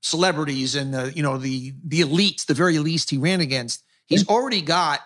celebrities 0.00 0.74
and 0.74 0.92
the, 0.92 1.12
you 1.14 1.22
know, 1.22 1.38
the 1.38 1.74
the 1.84 2.00
elites, 2.00 2.46
the 2.46 2.54
very 2.54 2.78
least 2.78 3.10
he 3.10 3.18
ran 3.18 3.40
against. 3.40 3.84
He's 4.06 4.24
mm. 4.24 4.34
already 4.34 4.62
got 4.62 5.00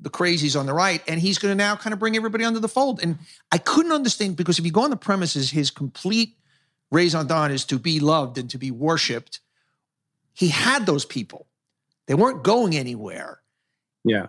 the 0.00 0.10
crazies 0.10 0.58
on 0.58 0.66
the 0.66 0.72
right, 0.72 1.02
and 1.08 1.20
he's 1.20 1.38
going 1.38 1.52
to 1.52 1.56
now 1.56 1.76
kind 1.76 1.92
of 1.92 1.98
bring 1.98 2.16
everybody 2.16 2.44
under 2.44 2.60
the 2.60 2.68
fold. 2.68 3.00
And 3.02 3.18
I 3.52 3.58
couldn't 3.58 3.92
understand 3.92 4.36
because 4.36 4.58
if 4.58 4.64
you 4.64 4.72
go 4.72 4.82
on 4.82 4.90
the 4.90 4.96
premises, 4.96 5.50
his 5.50 5.70
complete 5.70 6.36
raison 6.90 7.26
d'etre 7.26 7.54
is 7.54 7.64
to 7.66 7.78
be 7.78 8.00
loved 8.00 8.38
and 8.38 8.48
to 8.50 8.58
be 8.58 8.70
worshipped. 8.70 9.40
He 10.32 10.48
had 10.48 10.86
those 10.86 11.04
people. 11.04 11.46
They 12.06 12.14
weren't 12.14 12.44
going 12.44 12.76
anywhere. 12.76 13.40
Yeah, 14.04 14.28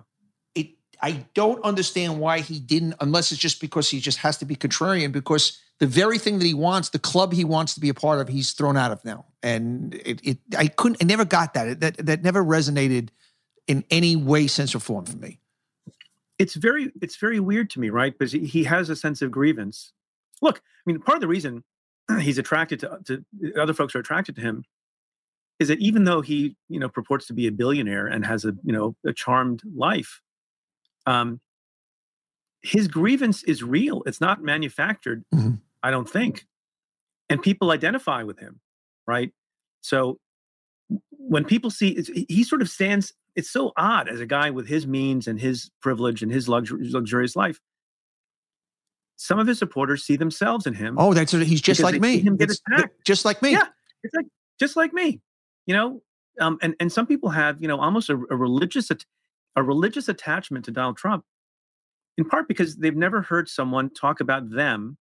It 0.56 0.70
I 1.02 1.26
don't 1.36 1.64
understand 1.64 2.20
why 2.20 2.40
he 2.40 2.60
didn't, 2.60 2.96
unless 3.00 3.32
it's 3.32 3.40
just 3.40 3.62
because 3.62 3.90
he 3.90 4.00
just 4.00 4.18
has 4.20 4.38
to 4.40 4.46
be 4.46 4.56
contrarian, 4.56 5.12
because 5.12 5.60
the 5.80 5.88
very 5.88 6.18
thing 6.18 6.40
that 6.40 6.46
he 6.46 6.56
wants, 6.56 6.90
the 6.90 7.00
club 7.00 7.34
he 7.34 7.44
wants 7.44 7.76
to 7.76 7.80
be 7.80 7.90
a 7.90 7.94
part 7.94 8.20
of, 8.20 8.28
he's 8.28 8.52
thrown 8.54 8.78
out 8.78 8.92
of 8.92 9.06
now. 9.06 9.26
And 9.44 9.94
it, 9.94 10.20
it 10.24 10.38
I 10.58 10.68
couldn't, 10.68 11.04
I 11.04 11.06
never 11.06 11.26
got 11.26 11.54
that. 11.54 11.68
It, 11.68 11.80
that 11.82 12.06
that 12.06 12.24
never 12.24 12.44
resonated 12.44 13.10
in 13.68 13.84
any 13.92 14.16
way, 14.16 14.48
sense, 14.48 14.74
or 14.74 14.80
form 14.80 15.06
for 15.06 15.18
me. 15.18 15.40
it's 16.40 16.56
very 16.56 16.92
it's 17.02 17.18
very 17.18 17.40
weird 17.40 17.70
to 17.72 17.80
me, 17.80 17.90
right? 17.90 18.18
Because 18.18 18.32
he, 18.32 18.46
he 18.46 18.64
has 18.64 18.90
a 18.90 18.96
sense 18.96 19.22
of 19.22 19.32
grievance. 19.32 19.94
Look, 20.42 20.58
I 20.58 20.84
mean, 20.86 21.00
part 21.00 21.18
of 21.18 21.22
the 21.22 21.28
reason 21.28 21.64
he's 22.20 22.38
attracted 22.38 22.80
to, 22.80 23.00
to 23.06 23.26
other 23.62 23.74
folks 23.74 23.96
are 23.96 24.00
attracted 24.00 24.36
to 24.36 24.42
him 24.42 24.64
is 25.60 25.68
that 25.70 25.80
even 25.80 26.04
though 26.04 26.22
he 26.22 26.56
you 26.70 26.80
know 26.80 26.90
purports 26.90 27.28
to 27.28 27.34
be 27.34 27.48
a 27.48 27.52
billionaire 27.52 28.08
and 28.08 28.26
has 28.26 28.46
a 28.46 28.54
you 28.64 28.72
know 28.74 28.96
a 29.06 29.14
charmed 29.14 29.62
life, 29.76 30.22
um, 31.06 31.40
his 32.62 32.88
grievance 32.88 33.44
is 33.44 33.64
real. 33.64 34.04
It's 34.06 34.22
not 34.22 34.44
manufactured. 34.44 35.24
Mhm. 35.34 35.62
I 35.84 35.92
don't 35.92 36.10
think, 36.10 36.46
and 37.30 37.42
people 37.42 37.72
identify 37.72 38.24
with 38.24 38.40
him, 38.40 38.60
right? 39.06 39.32
So 39.82 40.20
when 41.12 41.44
people 41.46 41.70
see 41.70 41.94
he 41.96 42.26
he 42.30 42.44
sort 42.44 42.62
of 42.62 42.70
stands 42.70 43.14
it's 43.36 43.52
so 43.52 43.72
odd 43.78 44.08
as 44.10 44.20
a 44.20 44.26
guy 44.26 44.50
with 44.50 44.68
his 44.68 44.88
means 44.88 45.28
and 45.28 45.40
his 45.40 45.70
privilege 45.82 46.24
and 46.24 46.32
his 46.32 46.48
luxur- 46.48 46.80
luxurious 46.92 47.36
life 47.36 47.60
some 49.18 49.38
of 49.40 49.46
his 49.48 49.60
supporters 49.60 50.04
see 50.04 50.16
themselves 50.16 50.66
in 50.66 50.74
him 50.74 50.96
Oh, 50.98 51.14
that's 51.14 51.32
he's 51.34 51.60
just 51.62 51.82
like 51.82 52.00
me. 52.00 52.20
him 52.20 52.38
get 52.38 52.52
It's- 52.52 52.62
attacked. 52.72 53.04
just 53.06 53.26
like 53.26 53.42
me. 53.42 53.52
Yeah. 53.52 53.68
it's 54.04 54.14
like 54.16 54.28
just 54.60 54.76
like 54.78 54.94
me 54.94 55.20
you 55.68 55.76
know 55.76 56.02
um, 56.42 56.58
and 56.64 56.76
and 56.80 56.92
some 56.92 57.06
people 57.06 57.30
have 57.30 57.62
you 57.62 57.68
know 57.68 57.80
almost 57.80 58.10
a, 58.10 58.14
a 58.32 58.36
religious 58.36 58.90
a 59.56 59.62
religious 59.64 60.10
attachment 60.10 60.66
to 60.66 60.72
donald 60.72 60.98
trump 60.98 61.24
in 62.18 62.26
part 62.26 62.48
because 62.48 62.78
they've 62.78 62.96
never 62.96 63.22
heard 63.22 63.48
someone 63.48 63.92
talk 63.92 64.20
about 64.20 64.50
them 64.50 64.98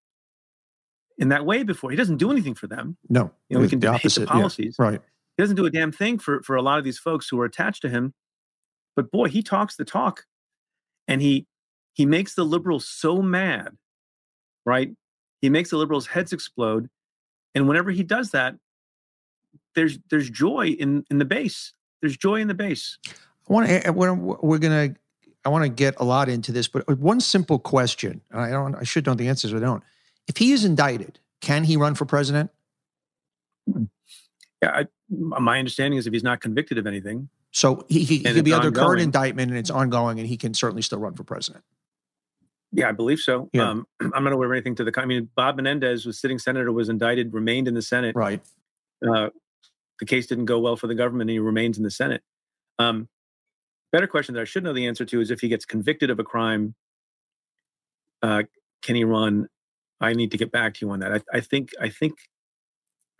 in 1.18 1.30
that 1.30 1.46
way 1.46 1.62
before 1.62 1.90
he 1.90 1.96
doesn't 1.96 2.18
do 2.18 2.30
anything 2.30 2.54
for 2.54 2.66
them 2.66 2.96
No, 3.08 3.30
you 3.48 3.56
know 3.56 3.62
we 3.62 3.68
can 3.68 3.78
debate 3.80 4.00
opposite, 4.00 4.20
the 4.20 4.26
yeah. 4.26 4.32
policies 4.32 4.76
Right. 4.78 5.00
he 5.36 5.42
doesn't 5.42 5.56
do 5.56 5.64
a 5.66 5.70
damn 5.70 5.92
thing 5.92 6.18
for 6.18 6.42
for 6.42 6.56
a 6.56 6.62
lot 6.62 6.78
of 6.78 6.84
these 6.84 6.98
folks 6.98 7.28
who 7.28 7.40
are 7.40 7.46
attached 7.46 7.82
to 7.82 7.88
him 7.88 8.12
but 8.94 9.10
boy 9.10 9.28
he 9.28 9.42
talks 9.42 9.76
the 9.76 9.84
talk 9.84 10.24
and 11.08 11.22
he 11.22 11.46
he 11.94 12.04
makes 12.04 12.34
the 12.34 12.44
liberals 12.44 12.86
so 12.88 13.22
mad 13.22 13.68
right 14.66 14.90
he 15.40 15.48
makes 15.48 15.70
the 15.70 15.76
liberals 15.76 16.06
heads 16.08 16.32
explode 16.32 16.88
and 17.54 17.66
whenever 17.68 17.90
he 17.90 18.02
does 18.02 18.30
that 18.32 18.56
there's 19.76 19.98
there's 20.10 20.28
joy 20.28 20.68
in 20.68 21.04
in 21.10 21.18
the 21.18 21.24
base 21.24 21.72
there's 22.02 22.16
joy 22.16 22.40
in 22.40 22.48
the 22.48 22.54
base 22.54 22.98
I 23.48 23.52
want 23.52 23.68
to. 23.68 23.92
We're, 23.92 24.12
we're 24.12 24.58
gonna. 24.58 24.96
I 25.44 25.48
want 25.50 25.62
to 25.62 25.68
get 25.68 25.94
a 25.98 26.04
lot 26.04 26.28
into 26.28 26.50
this, 26.50 26.66
but 26.66 26.82
one 26.98 27.20
simple 27.20 27.60
question. 27.60 28.20
I 28.32 28.50
don't. 28.50 28.74
I 28.74 28.82
should 28.82 29.06
know 29.06 29.14
the 29.14 29.28
answers. 29.28 29.52
but 29.52 29.62
I 29.62 29.66
don't. 29.66 29.84
If 30.26 30.36
he 30.38 30.50
is 30.50 30.64
indicted, 30.64 31.20
can 31.40 31.62
he 31.62 31.76
run 31.76 31.94
for 31.94 32.06
president? 32.06 32.50
yeah 33.68 34.70
I, 34.80 34.86
my 35.10 35.58
understanding 35.58 35.98
is 35.98 36.06
if 36.06 36.12
he's 36.12 36.24
not 36.24 36.40
convicted 36.40 36.78
of 36.78 36.86
anything 36.86 37.28
So 37.52 37.84
he, 37.88 38.02
he, 38.04 38.18
he 38.18 38.32
could 38.32 38.44
be 38.44 38.52
under 38.52 38.70
current 38.72 39.00
indictment 39.00 39.50
and 39.50 39.58
it's 39.58 39.70
ongoing, 39.70 40.18
and 40.18 40.28
he 40.28 40.36
can 40.36 40.54
certainly 40.54 40.82
still 40.82 40.98
run 40.98 41.14
for 41.14 41.24
president. 41.24 41.62
yeah 42.72 42.88
i 42.88 42.92
believe 42.92 43.18
so 43.20 43.48
Yeah. 43.52 43.70
um 43.70 43.86
i'm 44.14 44.24
not 44.24 44.32
aware 44.32 44.48
of 44.48 44.52
anything 44.52 44.74
to 44.76 44.84
the 44.84 44.92
i 45.00 45.04
mean 45.06 45.28
bob 45.36 45.56
menendez 45.56 46.04
was 46.06 46.18
sitting 46.20 46.38
senator 46.38 46.72
was 46.72 46.88
indicted 46.88 47.32
remained 47.32 47.68
in 47.68 47.74
the 47.74 47.82
senate 47.82 48.14
Right. 48.16 48.40
uh, 49.08 49.28
the 50.00 50.06
case 50.06 50.26
didn't 50.26 50.46
go 50.46 50.58
well 50.58 50.76
for 50.76 50.86
the 50.86 50.94
government 50.94 51.30
and 51.30 51.34
he 51.34 51.38
remains 51.38 51.78
in 51.78 51.84
the 51.84 51.90
Senate. 51.90 52.22
Um, 52.78 53.08
better 53.92 54.06
question 54.06 54.34
that 54.34 54.40
I 54.40 54.44
should 54.44 54.64
know 54.64 54.72
the 54.72 54.86
answer 54.86 55.04
to 55.04 55.20
is 55.20 55.30
if 55.30 55.40
he 55.40 55.48
gets 55.48 55.64
convicted 55.64 56.10
of 56.10 56.18
a 56.18 56.24
crime, 56.24 56.74
uh, 58.22 58.42
can 58.82 58.96
he 58.96 59.04
run? 59.04 59.48
I 60.00 60.12
need 60.12 60.30
to 60.32 60.38
get 60.38 60.52
back 60.52 60.74
to 60.74 60.86
you 60.86 60.92
on 60.92 61.00
that. 61.00 61.12
I, 61.12 61.20
I 61.32 61.40
think, 61.40 61.70
I 61.80 61.88
think, 61.88 62.18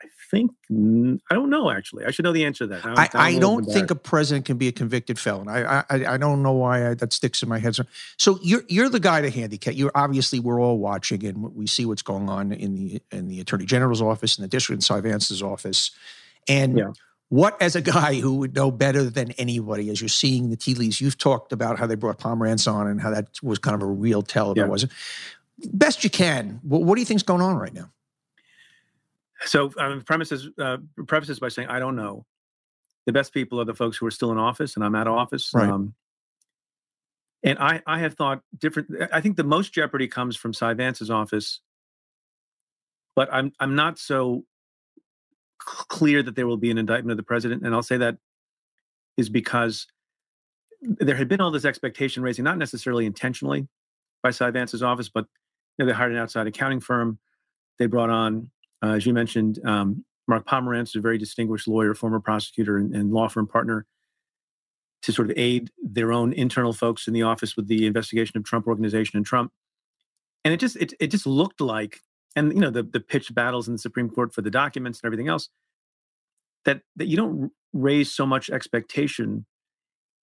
I 0.03 0.07
think, 0.31 0.51
I 0.71 1.35
don't 1.35 1.49
know 1.49 1.71
actually. 1.71 2.05
I 2.05 2.11
should 2.11 2.25
know 2.25 2.33
the 2.33 2.45
answer 2.45 2.65
to 2.65 2.69
that. 2.69 2.85
I, 2.85 3.09
I 3.15 3.33
know 3.33 3.41
don't 3.41 3.65
think 3.65 3.91
a 3.91 3.95
president 3.95 4.45
can 4.45 4.59
be 4.59 4.69
a 4.69 4.73
convicted 4.73 5.19
felon. 5.19 5.49
I 5.49 5.85
I, 5.89 6.15
I 6.15 6.17
don't 6.19 6.43
know 6.43 6.53
why 6.53 6.91
I, 6.91 6.95
that 6.95 7.15
sticks 7.15 7.43
in 7.43 7.49
my 7.49 7.59
head. 7.59 7.75
So, 7.75 7.85
so 8.19 8.39
you're 8.43 8.63
you're 8.69 8.91
the 8.91 9.01
guy 9.01 9.23
to 9.23 9.31
handicap. 9.31 9.75
You're 9.75 9.93
obviously 9.95 10.39
we're 10.39 10.61
all 10.61 10.79
watching 10.79 11.25
and 11.25 11.55
we 11.55 11.67
see 11.67 11.87
what's 11.87 12.03
going 12.03 12.29
on 12.29 12.53
in 12.53 12.75
the 12.75 13.01
in 13.11 13.29
the 13.29 13.41
attorney 13.41 13.65
general's 13.65 14.03
office 14.03 14.37
and 14.37 14.45
the 14.45 14.49
district 14.49 14.77
and 14.77 14.85
Cy 14.85 15.01
Vance's 15.01 15.43
office. 15.43 15.91
And 16.49 16.79
Yeah. 16.79 16.93
what, 17.29 17.61
as 17.61 17.75
a 17.77 17.81
guy 17.81 18.15
who 18.21 18.37
would 18.37 18.55
know 18.55 18.71
better 18.71 19.05
than 19.11 19.33
anybody, 19.33 19.91
as 19.91 20.01
you're 20.01 20.09
seeing 20.09 20.51
the 20.51 20.57
tea 20.57 20.75
leaves, 20.75 21.01
you've 21.01 21.19
talked 21.19 21.53
about 21.53 21.79
how 21.79 21.87
they 21.87 21.95
brought 21.97 22.19
Pomerantz 22.19 22.71
on 22.73 22.87
and 22.87 23.01
how 23.01 23.11
that 23.11 23.29
was 23.43 23.59
kind 23.59 23.75
of 23.75 23.83
a 23.83 23.87
real 23.91 24.23
tell 24.23 24.53
if 24.53 24.57
Yeah. 24.57 24.65
it 24.65 24.69
wasn't. 24.69 24.93
Best 25.73 26.05
you 26.05 26.11
can. 26.11 26.61
What, 26.63 26.83
what 26.83 26.95
do 26.97 27.01
you 27.01 27.07
think's 27.07 27.23
going 27.23 27.43
on 27.43 27.57
right 27.57 27.73
now? 27.75 27.91
So 29.45 29.71
um, 29.79 30.03
premises 30.03 30.49
uh, 30.59 30.79
prefaces 31.07 31.39
by 31.39 31.49
saying 31.49 31.69
I 31.69 31.79
don't 31.79 31.97
know. 31.97 32.25
The 33.05 33.13
best 33.13 33.33
people 33.35 33.61
are 33.61 33.65
the 33.65 33.75
folks 33.75 33.97
who 33.97 34.07
are 34.07 34.11
still 34.11 34.33
in 34.33 34.39
office, 34.39 34.75
and 34.77 34.85
I'm 34.85 34.95
out 34.95 35.07
of 35.07 35.13
office. 35.15 35.53
Right. 35.55 35.69
Um, 35.69 35.95
and 37.43 37.59
I, 37.59 37.83
I 37.87 37.99
have 38.01 38.15
thought 38.15 38.41
different. 38.59 38.89
I 39.13 39.21
think 39.21 39.37
the 39.37 39.45
most 39.45 39.73
jeopardy 39.73 40.09
comes 40.09 40.37
from 40.37 40.53
Cy 40.55 40.75
Vance's 40.75 41.11
office, 41.11 41.61
but 43.15 43.29
I'm 43.33 43.53
I'm 43.61 43.75
not 43.75 43.99
so 43.99 44.45
clear 45.67 46.23
that 46.23 46.37
there 46.37 46.47
will 46.47 46.57
be 46.57 46.71
an 46.71 46.79
indictment 46.79 47.11
of 47.11 47.17
the 47.17 47.23
president. 47.23 47.63
And 47.63 47.75
I'll 47.75 47.83
say 47.83 47.99
that 47.99 48.17
is 49.17 49.29
because 49.29 49.87
there 50.81 51.17
had 51.17 51.29
been 51.29 51.41
all 51.41 51.51
this 51.51 51.65
expectation 51.65 52.23
raising, 52.23 52.45
not 52.45 52.59
necessarily 52.59 53.05
intentionally 53.05 53.69
by 54.23 54.31
Cy 54.31 54.51
Vance's 54.51 54.83
office, 54.83 55.09
but 55.09 55.27
you 55.77 55.85
know, 55.85 55.87
they 55.87 55.97
hired 55.97 56.13
an 56.13 56.19
outside 56.19 56.47
accounting 56.47 56.81
firm. 56.81 57.19
They 57.79 57.87
brought 57.87 58.11
on, 58.11 58.51
uh, 58.83 58.93
as 58.93 59.05
you 59.05 59.13
mentioned, 59.13 59.59
um, 59.67 60.05
Mark 60.29 60.47
Pomerantz, 60.47 60.95
a 60.95 61.01
very 61.01 61.19
distinguished 61.19 61.69
lawyer, 61.69 61.95
former 61.95 62.21
prosecutor, 62.21 62.79
and, 62.79 62.95
and 62.95 63.13
law 63.13 63.29
firm 63.29 63.47
partner, 63.47 63.87
to 65.03 65.13
sort 65.13 65.31
of 65.31 65.37
aid 65.37 65.71
their 65.83 66.13
own 66.13 66.33
internal 66.33 66.73
folks 66.73 67.07
in 67.07 67.15
the 67.15 67.23
office 67.23 67.57
with 67.57 67.69
the 67.69 67.87
investigation 67.87 68.37
of 68.37 68.45
Trump 68.45 68.67
organization 68.67 69.17
and 69.17 69.27
Trump. 69.27 69.53
And 70.45 70.55
it 70.55 70.61
just 70.61 70.77
it, 70.77 70.95
it 71.01 71.09
just 71.09 71.27
looked 71.27 71.61
like, 71.61 72.01
and 72.37 72.53
you 72.53 72.61
know, 72.61 72.71
the 72.71 72.83
the 72.83 73.01
pitched 73.01 73.35
battles 73.35 73.67
in 73.67 73.75
the 73.75 73.79
Supreme 73.79 74.09
Court 74.09 74.33
for 74.33 74.43
the 74.43 74.51
documents 74.51 75.01
and 75.01 75.09
everything 75.09 75.29
else, 75.29 75.49
that 76.65 76.83
that 76.95 77.07
you 77.07 77.17
don't 77.17 77.51
raise 77.73 78.13
so 78.13 78.27
much 78.27 78.51
expectation, 78.51 79.47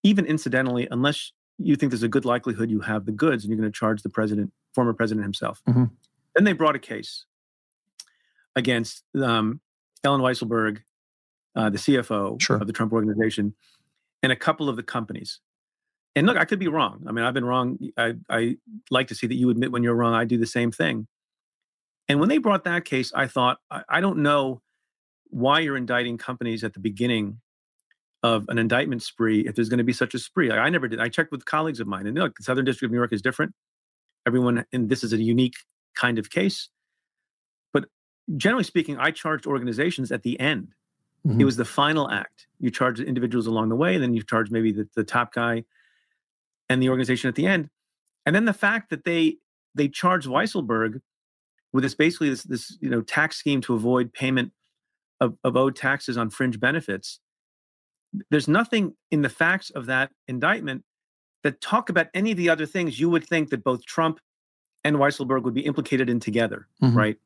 even 0.03 0.25
incidentally, 0.25 0.87
unless 0.89 1.33
you 1.57 1.75
think 1.75 1.91
there's 1.91 2.03
a 2.03 2.07
good 2.07 2.25
likelihood 2.25 2.69
you 2.69 2.81
have 2.81 3.05
the 3.05 3.11
goods 3.11 3.43
and 3.43 3.51
you're 3.51 3.59
going 3.59 3.71
to 3.71 3.77
charge 3.77 4.01
the 4.01 4.09
president, 4.09 4.51
former 4.73 4.93
president 4.93 5.23
himself. 5.23 5.61
Mm-hmm. 5.67 5.85
Then 6.35 6.43
they 6.45 6.53
brought 6.53 6.75
a 6.75 6.79
case 6.79 7.25
against 8.55 9.03
um, 9.21 9.61
Allen 10.03 10.21
Weisselberg, 10.21 10.79
uh, 11.55 11.69
the 11.69 11.77
CFO 11.77 12.41
Sure. 12.41 12.57
of 12.57 12.67
the 12.67 12.73
Trump 12.73 12.91
organization, 12.91 13.53
and 14.21 14.31
a 14.31 14.35
couple 14.35 14.69
of 14.69 14.75
the 14.75 14.83
companies. 14.83 15.39
And 16.15 16.27
look, 16.27 16.37
I 16.37 16.45
could 16.45 16.59
be 16.59 16.67
wrong. 16.67 17.03
I 17.07 17.11
mean, 17.11 17.25
I've 17.25 17.33
been 17.33 17.45
wrong. 17.45 17.77
I, 17.97 18.13
I 18.29 18.57
like 18.91 19.07
to 19.07 19.15
see 19.15 19.27
that 19.27 19.35
you 19.35 19.49
admit 19.49 19.71
when 19.71 19.83
you're 19.83 19.95
wrong. 19.95 20.13
I 20.13 20.25
do 20.25 20.37
the 20.37 20.45
same 20.45 20.71
thing. 20.71 21.07
And 22.09 22.19
when 22.19 22.29
they 22.29 22.37
brought 22.37 22.63
that 22.65 22.85
case, 22.85 23.11
I 23.13 23.27
thought, 23.27 23.59
I, 23.71 23.83
I 23.89 24.01
don't 24.01 24.19
know 24.19 24.61
why 25.29 25.59
you're 25.59 25.77
indicting 25.77 26.17
companies 26.17 26.63
at 26.63 26.73
the 26.73 26.79
beginning 26.79 27.39
of 28.21 28.45
an 28.49 28.57
indictment 28.57 29.01
spree 29.03 29.41
if 29.41 29.55
there's 29.55 29.69
going 29.69 29.79
to 29.79 29.83
be 29.83 29.93
such 29.93 30.13
a 30.13 30.19
spree. 30.19 30.49
Like, 30.49 30.59
I 30.59 30.69
never 30.69 30.87
did. 30.87 30.99
I 30.99 31.09
checked 31.09 31.31
with 31.31 31.45
colleagues 31.45 31.79
of 31.79 31.87
mine, 31.87 32.07
and 32.07 32.17
look, 32.17 32.37
the 32.37 32.43
Southern 32.43 32.65
District 32.65 32.87
of 32.87 32.91
New 32.91 32.97
York 32.97 33.13
is 33.13 33.21
different. 33.21 33.53
Everyone, 34.25 34.65
and 34.71 34.89
this 34.89 35.03
is 35.03 35.11
a 35.13 35.17
unique 35.17 35.55
kind 35.95 36.17
of 36.17 36.29
case. 36.29 36.69
But 37.73 37.85
generally 38.37 38.63
speaking, 38.63 38.97
I 38.97 39.11
charged 39.11 39.45
organizations 39.45 40.11
at 40.11 40.23
the 40.23 40.39
end. 40.39 40.73
It 41.25 41.29
Mhm. 41.29 41.45
was 41.45 41.55
the 41.57 41.65
final 41.65 42.09
act. 42.09 42.47
You 42.59 42.69
charge 42.69 42.97
the 42.99 43.05
individuals 43.05 43.47
along 43.47 43.69
the 43.69 43.75
way, 43.75 43.93
and 43.95 44.03
then 44.03 44.13
you 44.13 44.23
charge 44.23 44.51
maybe 44.51 44.71
the, 44.73 44.87
the 44.95 45.03
top 45.05 45.33
guy 45.33 45.63
and 46.69 46.81
the 46.81 46.89
organization 46.89 47.27
at 47.29 47.35
the 47.35 47.45
end. 47.47 47.69
And 48.25 48.35
then 48.35 48.45
the 48.45 48.53
fact 48.53 48.89
that 48.89 49.03
they 49.05 49.37
they 49.75 49.87
charged 49.87 50.27
Weisselberg 50.27 51.01
with 51.73 51.83
this 51.83 51.95
basically 51.95 52.29
this 52.29 52.43
this 52.43 52.77
you 52.81 52.89
know 52.89 53.01
tax 53.01 53.37
scheme 53.37 53.59
to 53.61 53.73
avoid 53.73 54.13
payment 54.13 54.51
of, 55.19 55.35
of 55.43 55.57
owed 55.57 55.75
taxes 55.75 56.17
on 56.17 56.29
fringe 56.29 56.59
benefits. 56.59 57.19
There's 58.29 58.47
nothing 58.47 58.93
in 59.11 59.21
the 59.23 59.29
facts 59.29 59.69
of 59.71 59.87
that 59.87 60.11
indictment 60.27 60.83
that 61.43 61.59
talk 61.61 61.89
about 61.89 62.07
any 62.13 62.31
of 62.31 62.37
the 62.37 62.49
other 62.49 62.65
things 62.65 62.99
you 62.99 63.09
would 63.09 63.25
think 63.25 63.49
that 63.49 63.63
both 63.63 63.85
Trump 63.85 64.19
and 64.83 64.97
Weisselberg 64.97 65.43
would 65.43 65.53
be 65.53 65.65
implicated 65.65 66.09
in 66.09 66.19
together, 66.19 66.67
Mhm. 66.81 66.95
right? 66.95 67.17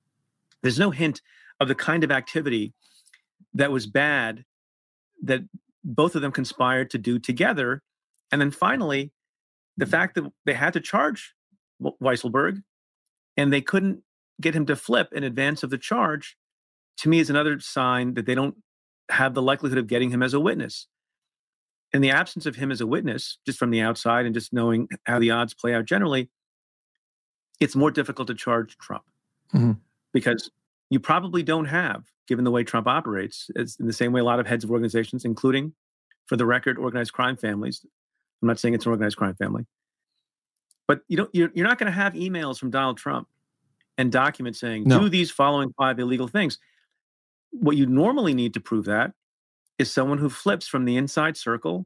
There's 0.64 0.80
no 0.80 0.92
hint 0.92 1.22
of 1.60 1.68
the 1.68 1.76
kind 1.76 2.04
of 2.04 2.12
activity 2.12 2.74
that 3.54 3.72
was 3.72 3.86
bad 3.86 4.46
that 5.24 5.42
both 5.84 6.16
of 6.16 6.22
them 6.22 6.32
conspired 6.32 6.90
to 6.92 6.98
do 6.98 7.20
together. 7.20 7.82
And 8.32 8.40
then 8.40 8.52
finally, 8.52 9.12
the 9.76 9.86
fact 9.86 10.16
that 10.16 10.32
they 10.46 10.54
had 10.54 10.74
to 10.74 10.80
charge 10.80 11.34
Weisselberg 11.82 12.64
and 13.36 13.52
they 13.52 13.62
couldn't 13.62 14.04
get 14.42 14.56
him 14.56 14.66
to 14.68 14.76
flip 14.76 15.10
in 15.14 15.24
advance 15.24 15.64
of 15.64 15.70
the 15.70 15.78
charge, 15.78 16.38
to 16.98 17.10
me 17.10 17.20
is 17.20 17.30
another 17.30 17.60
sign 17.60 18.14
that 18.16 18.26
they 18.26 18.36
don't 18.36 18.56
have 19.10 19.34
the 19.34 19.42
likelihood 19.42 19.78
of 19.78 19.88
getting 19.88 20.10
him 20.12 20.22
as 20.22 20.34
a 20.34 20.40
witness. 20.40 20.88
In 21.94 22.02
the 22.02 22.12
absence 22.12 22.46
of 22.46 22.56
him 22.56 22.72
as 22.72 22.82
a 22.82 22.88
witness, 22.88 23.38
just 23.46 23.58
from 23.58 23.70
the 23.70 23.82
outside 23.82 24.26
and 24.26 24.36
just 24.36 24.52
knowing 24.52 24.90
how 25.06 25.20
the 25.20 25.32
odds 25.32 25.54
play 25.54 25.74
out 25.74 25.86
generally, 25.86 26.30
it's 27.60 27.76
more 27.76 27.92
difficult 27.92 28.28
to 28.28 28.36
charge 28.36 28.78
Trump 28.78 29.06
Mhm. 29.54 29.80
because 30.14 30.52
you 30.90 31.00
probably 31.00 31.44
don't 31.44 31.66
have, 31.66 32.12
given 32.28 32.44
the 32.46 32.52
way 32.52 32.64
Trump 32.64 32.88
operates, 32.88 33.50
it's 33.56 33.80
in 33.80 33.88
the 33.88 33.94
same 33.94 34.12
way 34.12 34.22
a 34.22 34.24
lot 34.24 34.40
of 34.40 34.48
heads 34.48 34.64
of 34.64 34.72
organizations, 34.72 35.26
including, 35.26 35.74
for 36.26 36.36
the 36.36 36.46
record, 36.46 36.78
organized 36.78 37.14
crime 37.14 37.38
families. 37.38 37.86
I'm 38.42 38.48
not 38.48 38.60
saying 38.60 38.74
it's 38.74 38.86
an 38.86 38.92
organized 38.92 39.18
crime 39.18 39.36
family, 39.36 39.66
but 40.88 41.02
you 41.08 41.18
don't. 41.18 41.30
You're, 41.34 41.50
you're 41.56 41.68
not 41.68 41.80
going 41.80 41.92
to 41.92 41.98
have 41.98 42.14
emails 42.14 42.60
from 42.60 42.70
Donald 42.70 42.98
Trump 42.98 43.28
and 43.98 44.12
document 44.12 44.56
saying 44.56 44.84
No. 44.86 45.00
do 45.00 45.10
these 45.10 45.32
following 45.32 45.74
five 45.78 46.00
illegal 46.00 46.28
things. 46.28 46.60
What 47.52 47.78
you 47.78 47.86
normally 47.86 48.34
need 48.34 48.54
to 48.54 48.60
prove 48.60 48.86
that 48.86 49.14
is 49.78 49.92
someone 49.92 50.18
who 50.18 50.30
flips 50.30 50.68
from 50.68 50.86
the 50.86 50.98
inside 50.98 51.38
circle 51.38 51.86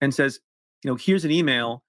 and 0.00 0.14
says, 0.14 0.40
you 0.82 0.90
know, 0.90 0.96
here's 0.96 1.24
an 1.24 1.30
email, 1.30 1.84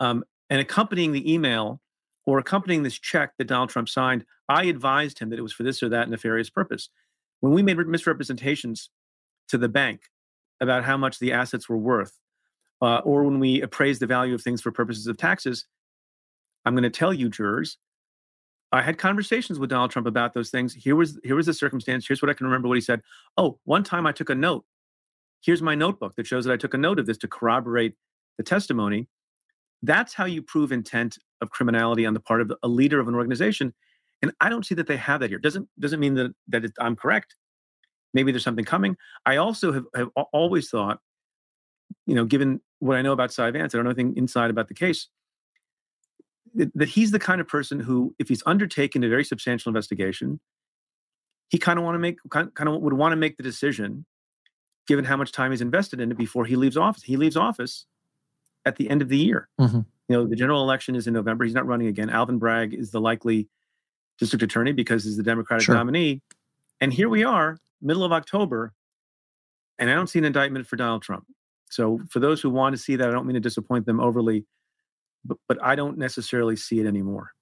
um, 0.00 0.24
and 0.48 0.60
accompanying 0.60 1.12
the 1.12 1.32
email 1.32 1.80
or 2.26 2.38
accompanying 2.38 2.82
this 2.82 2.98
check 2.98 3.32
that 3.38 3.46
Donald 3.46 3.70
Trump 3.70 3.88
signed, 3.88 4.24
I 4.48 4.64
advised 4.64 5.18
him 5.18 5.30
that 5.30 5.38
it 5.38 5.42
was 5.42 5.52
for 5.52 5.62
this 5.62 5.82
or 5.82 5.88
that 5.90 6.08
nefarious 6.08 6.50
purpose. 6.50 6.88
When 7.40 7.52
we 7.52 7.62
made 7.62 7.76
misrepresentations 7.78 8.90
to 9.48 9.58
the 9.58 9.68
bank 9.68 10.02
about 10.60 10.84
how 10.84 10.96
much 10.96 11.18
the 11.18 11.32
assets 11.32 11.68
were 11.68 11.78
worth, 11.78 12.18
uh, 12.82 12.98
or 12.98 13.24
when 13.24 13.38
we 13.38 13.60
appraised 13.62 14.00
the 14.00 14.06
value 14.06 14.34
of 14.34 14.42
things 14.42 14.60
for 14.60 14.72
purposes 14.72 15.06
of 15.06 15.16
taxes, 15.16 15.66
I'm 16.64 16.74
going 16.74 16.82
to 16.82 16.90
tell 16.90 17.14
you, 17.14 17.28
jurors, 17.28 17.78
I 18.72 18.82
had 18.82 18.98
conversations 18.98 19.58
with 19.58 19.70
Donald 19.70 19.90
Trump 19.90 20.06
about 20.06 20.32
those 20.32 20.50
things. 20.50 20.74
Here 20.74 20.94
was 20.94 21.18
here 21.24 21.34
was 21.34 21.46
the 21.46 21.54
circumstance. 21.54 22.06
Here's 22.06 22.22
what 22.22 22.30
I 22.30 22.34
can 22.34 22.46
remember. 22.46 22.68
What 22.68 22.76
he 22.76 22.80
said. 22.80 23.02
Oh, 23.36 23.58
one 23.64 23.82
time 23.82 24.06
I 24.06 24.12
took 24.12 24.30
a 24.30 24.34
note. 24.34 24.64
Here's 25.42 25.62
my 25.62 25.74
notebook 25.74 26.14
that 26.16 26.26
shows 26.26 26.44
that 26.44 26.52
I 26.52 26.56
took 26.56 26.74
a 26.74 26.78
note 26.78 26.98
of 26.98 27.06
this 27.06 27.18
to 27.18 27.28
corroborate 27.28 27.94
the 28.36 28.44
testimony. 28.44 29.08
That's 29.82 30.14
how 30.14 30.26
you 30.26 30.42
prove 30.42 30.72
intent 30.72 31.18
of 31.40 31.50
criminality 31.50 32.04
on 32.04 32.14
the 32.14 32.20
part 32.20 32.42
of 32.42 32.52
a 32.62 32.68
leader 32.68 33.00
of 33.00 33.08
an 33.08 33.14
organization. 33.14 33.74
And 34.22 34.32
I 34.40 34.50
don't 34.50 34.66
see 34.66 34.74
that 34.74 34.86
they 34.86 34.98
have 34.98 35.20
that 35.20 35.30
here. 35.30 35.38
Doesn't 35.38 35.68
doesn't 35.78 35.98
mean 35.98 36.14
that 36.14 36.32
that 36.48 36.64
it, 36.64 36.72
I'm 36.78 36.94
correct. 36.94 37.36
Maybe 38.12 38.32
there's 38.32 38.44
something 38.44 38.64
coming. 38.64 38.96
I 39.24 39.36
also 39.36 39.72
have, 39.72 39.84
have 39.94 40.08
always 40.32 40.68
thought, 40.68 40.98
you 42.06 42.14
know, 42.14 42.24
given 42.24 42.60
what 42.80 42.96
I 42.96 43.02
know 43.02 43.12
about 43.12 43.32
Cy 43.32 43.50
Vance, 43.50 43.74
I 43.74 43.78
don't 43.78 43.84
know 43.84 43.90
anything 43.90 44.16
inside 44.16 44.50
about 44.50 44.68
the 44.68 44.74
case, 44.74 45.08
that, 46.54 46.88
he's 46.88 47.10
the 47.10 47.18
kind 47.18 47.40
of 47.40 47.48
person 47.48 47.80
who, 47.80 48.14
if 48.18 48.28
he's 48.28 48.42
undertaken 48.46 49.02
a 49.04 49.08
very 49.08 49.24
substantial 49.24 49.70
investigation, 49.70 50.40
he 51.48 51.58
kind 51.58 51.78
of 51.78 51.84
want 51.84 51.94
to 51.94 51.98
make 51.98 52.18
kind, 52.30 52.50
of 52.58 52.80
would 52.82 52.92
want 52.92 53.12
to 53.12 53.16
make 53.16 53.36
the 53.36 53.42
decision, 53.42 54.04
given 54.86 55.04
how 55.04 55.16
much 55.16 55.32
time 55.32 55.50
he's 55.50 55.60
invested 55.60 56.00
in 56.00 56.10
it 56.10 56.16
before 56.18 56.44
he 56.44 56.56
leaves 56.56 56.76
office. 56.76 57.02
He 57.02 57.16
leaves 57.16 57.36
office 57.36 57.86
at 58.64 58.76
the 58.76 58.88
end 58.90 59.02
of 59.02 59.08
the 59.08 59.16
year. 59.18 59.48
Mhm. 59.60 59.84
You 60.08 60.16
know, 60.16 60.26
the 60.26 60.36
general 60.36 60.62
election 60.62 60.94
is 60.96 61.06
in 61.06 61.14
November. 61.14 61.44
He's 61.44 61.54
not 61.54 61.66
running 61.66 61.86
again. 61.86 62.10
Alvin 62.10 62.38
Bragg 62.38 62.74
is 62.74 62.90
the 62.90 63.00
likely 63.00 63.48
district 64.18 64.42
attorney 64.42 64.72
because 64.72 65.04
he's 65.04 65.16
the 65.16 65.22
Democratic 65.22 65.64
Sure. 65.64 65.74
nominee. 65.74 66.20
And 66.80 66.92
here 66.92 67.08
we 67.08 67.24
are, 67.24 67.58
middle 67.80 68.04
of 68.04 68.12
October, 68.12 68.72
and 69.78 69.88
I 69.88 69.94
don't 69.94 70.08
see 70.08 70.18
an 70.18 70.24
indictment 70.24 70.66
for 70.66 70.76
Donald 70.76 71.02
Trump. 71.02 71.26
So 71.70 72.00
for 72.10 72.18
those 72.20 72.42
who 72.42 72.50
want 72.50 72.74
to 72.74 72.78
see 72.82 72.96
that, 72.96 73.08
I 73.08 73.12
don't 73.12 73.26
mean 73.26 73.34
to 73.34 73.40
disappoint 73.40 73.86
them 73.86 74.00
overly, 74.00 74.44
but, 75.24 75.38
but 75.48 75.62
I 75.62 75.74
don't 75.74 75.98
necessarily 75.98 76.56
see 76.56 76.80
it 76.80 76.86
anymore. 76.86 77.32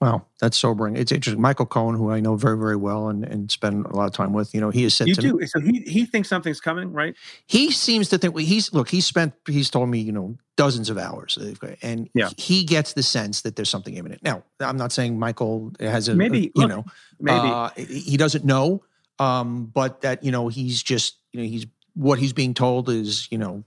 Wow, 0.00 0.24
that's 0.40 0.56
sobering. 0.56 0.96
It's 0.96 1.12
interesting. 1.12 1.42
Michael 1.42 1.66
Cohen, 1.66 1.94
who 1.94 2.10
I 2.10 2.20
know 2.20 2.34
very, 2.34 2.56
very 2.56 2.76
well 2.76 3.08
and, 3.10 3.22
and 3.22 3.50
spend 3.50 3.84
a 3.84 3.94
lot 3.94 4.06
of 4.06 4.14
time 4.14 4.32
with, 4.32 4.54
you 4.54 4.60
know, 4.60 4.70
he 4.70 4.82
has 4.84 4.94
said 4.94 5.08
You 5.08 5.14
to 5.16 5.22
me, 5.22 5.28
do. 5.32 5.46
So 5.46 5.60
he 5.60 5.80
he 5.82 6.06
thinks 6.06 6.26
something's 6.30 6.58
coming, 6.58 6.90
right? 6.94 7.14
he 7.46 7.70
seems 7.70 8.08
to 8.08 8.16
think 8.16 8.38
he's 8.38 8.72
look 8.72 8.88
he's 8.88 9.04
spent 9.04 9.34
he's 9.46 9.68
told 9.68 9.90
me 9.90 9.98
you 9.98 10.12
know 10.12 10.38
dozens 10.56 10.88
of 10.88 10.96
hours 10.96 11.36
and 11.82 12.08
Yeah. 12.14 12.30
he 12.38 12.64
gets 12.64 12.94
the 12.94 13.02
sense 13.02 13.42
that 13.42 13.56
there's 13.56 13.68
something 13.68 13.94
imminent 13.94 14.22
now 14.22 14.42
i'm 14.60 14.76
not 14.76 14.92
saying 14.92 15.18
michael 15.18 15.72
has 15.80 16.08
a 16.08 16.14
Maybe, 16.14 16.52
you 16.54 16.62
look, 16.62 16.68
know 16.70 16.84
Maybe. 17.20 17.48
uh, 17.48 17.70
he 17.76 18.00
he 18.12 18.16
doesn't 18.16 18.44
know 18.44 18.82
um 19.18 19.66
but 19.66 20.00
that 20.02 20.22
you 20.24 20.30
know 20.32 20.48
he's 20.48 20.82
just 20.82 21.16
you 21.32 21.40
know 21.40 21.46
he's 21.46 21.66
what 21.94 22.18
he's 22.18 22.32
being 22.32 22.54
told 22.54 22.88
is 22.88 23.26
you 23.30 23.38
know 23.38 23.64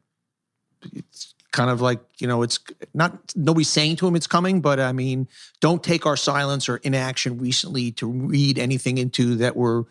it's 0.94 1.33
kind 1.54 1.70
of 1.70 1.80
like 1.80 2.02
you 2.18 2.28
know 2.28 2.42
it's 2.42 2.60
not 2.94 3.18
nobody's 3.36 3.70
saying 3.70 3.96
to 3.96 4.06
him 4.08 4.16
it's 4.16 4.28
coming 4.28 4.60
but 4.60 4.80
i 4.80 4.92
mean 4.92 5.28
don't 5.62 5.84
take 5.84 6.06
our 6.06 6.18
silence 6.18 6.68
or 6.68 6.78
inaction 6.78 7.38
recently 7.38 7.92
to 7.92 8.08
read 8.08 8.60
anything 8.60 8.98
into 8.98 9.36
that 9.36 9.56
we're 9.56 9.84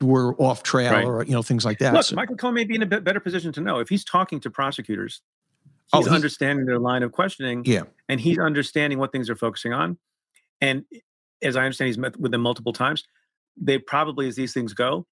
we're 0.00 0.34
off 0.36 0.62
trail 0.62 0.92
Right. 0.92 1.04
or 1.04 1.24
you 1.24 1.32
know 1.32 1.42
things 1.42 1.64
like 1.64 1.78
that 1.80 1.92
Look, 1.92 2.04
So- 2.04 2.16
Michael 2.16 2.36
Cohen 2.36 2.54
may 2.54 2.64
be 2.64 2.74
in 2.76 2.82
a 2.82 2.86
bit 2.86 3.04
better 3.04 3.20
position 3.20 3.52
to 3.52 3.60
know 3.60 3.78
if 3.80 3.88
he's 3.90 4.04
talking 4.04 4.40
to 4.40 4.50
prosecutors. 4.50 5.20
Oh, 5.92 5.98
He's 5.98 6.06
he's- 6.06 6.14
understanding 6.14 6.64
their 6.66 6.78
line 6.78 7.02
of 7.02 7.12
questioning, 7.12 7.64
yeah 7.66 7.82
and 8.08 8.18
he's 8.20 8.38
understanding 8.38 8.98
what 8.98 9.12
things 9.12 9.28
are 9.28 9.36
focusing 9.36 9.72
on. 9.72 9.98
And 10.60 10.84
as 11.42 11.56
I 11.56 11.64
understand, 11.64 11.88
he's 11.88 11.98
met 11.98 12.18
with 12.18 12.30
them 12.32 12.40
multiple 12.40 12.72
times. 12.72 13.02
They 13.60 13.78
probably, 13.78 14.28
as 14.28 14.36
these 14.36 14.52
things 14.54 14.72
go, 14.72 15.06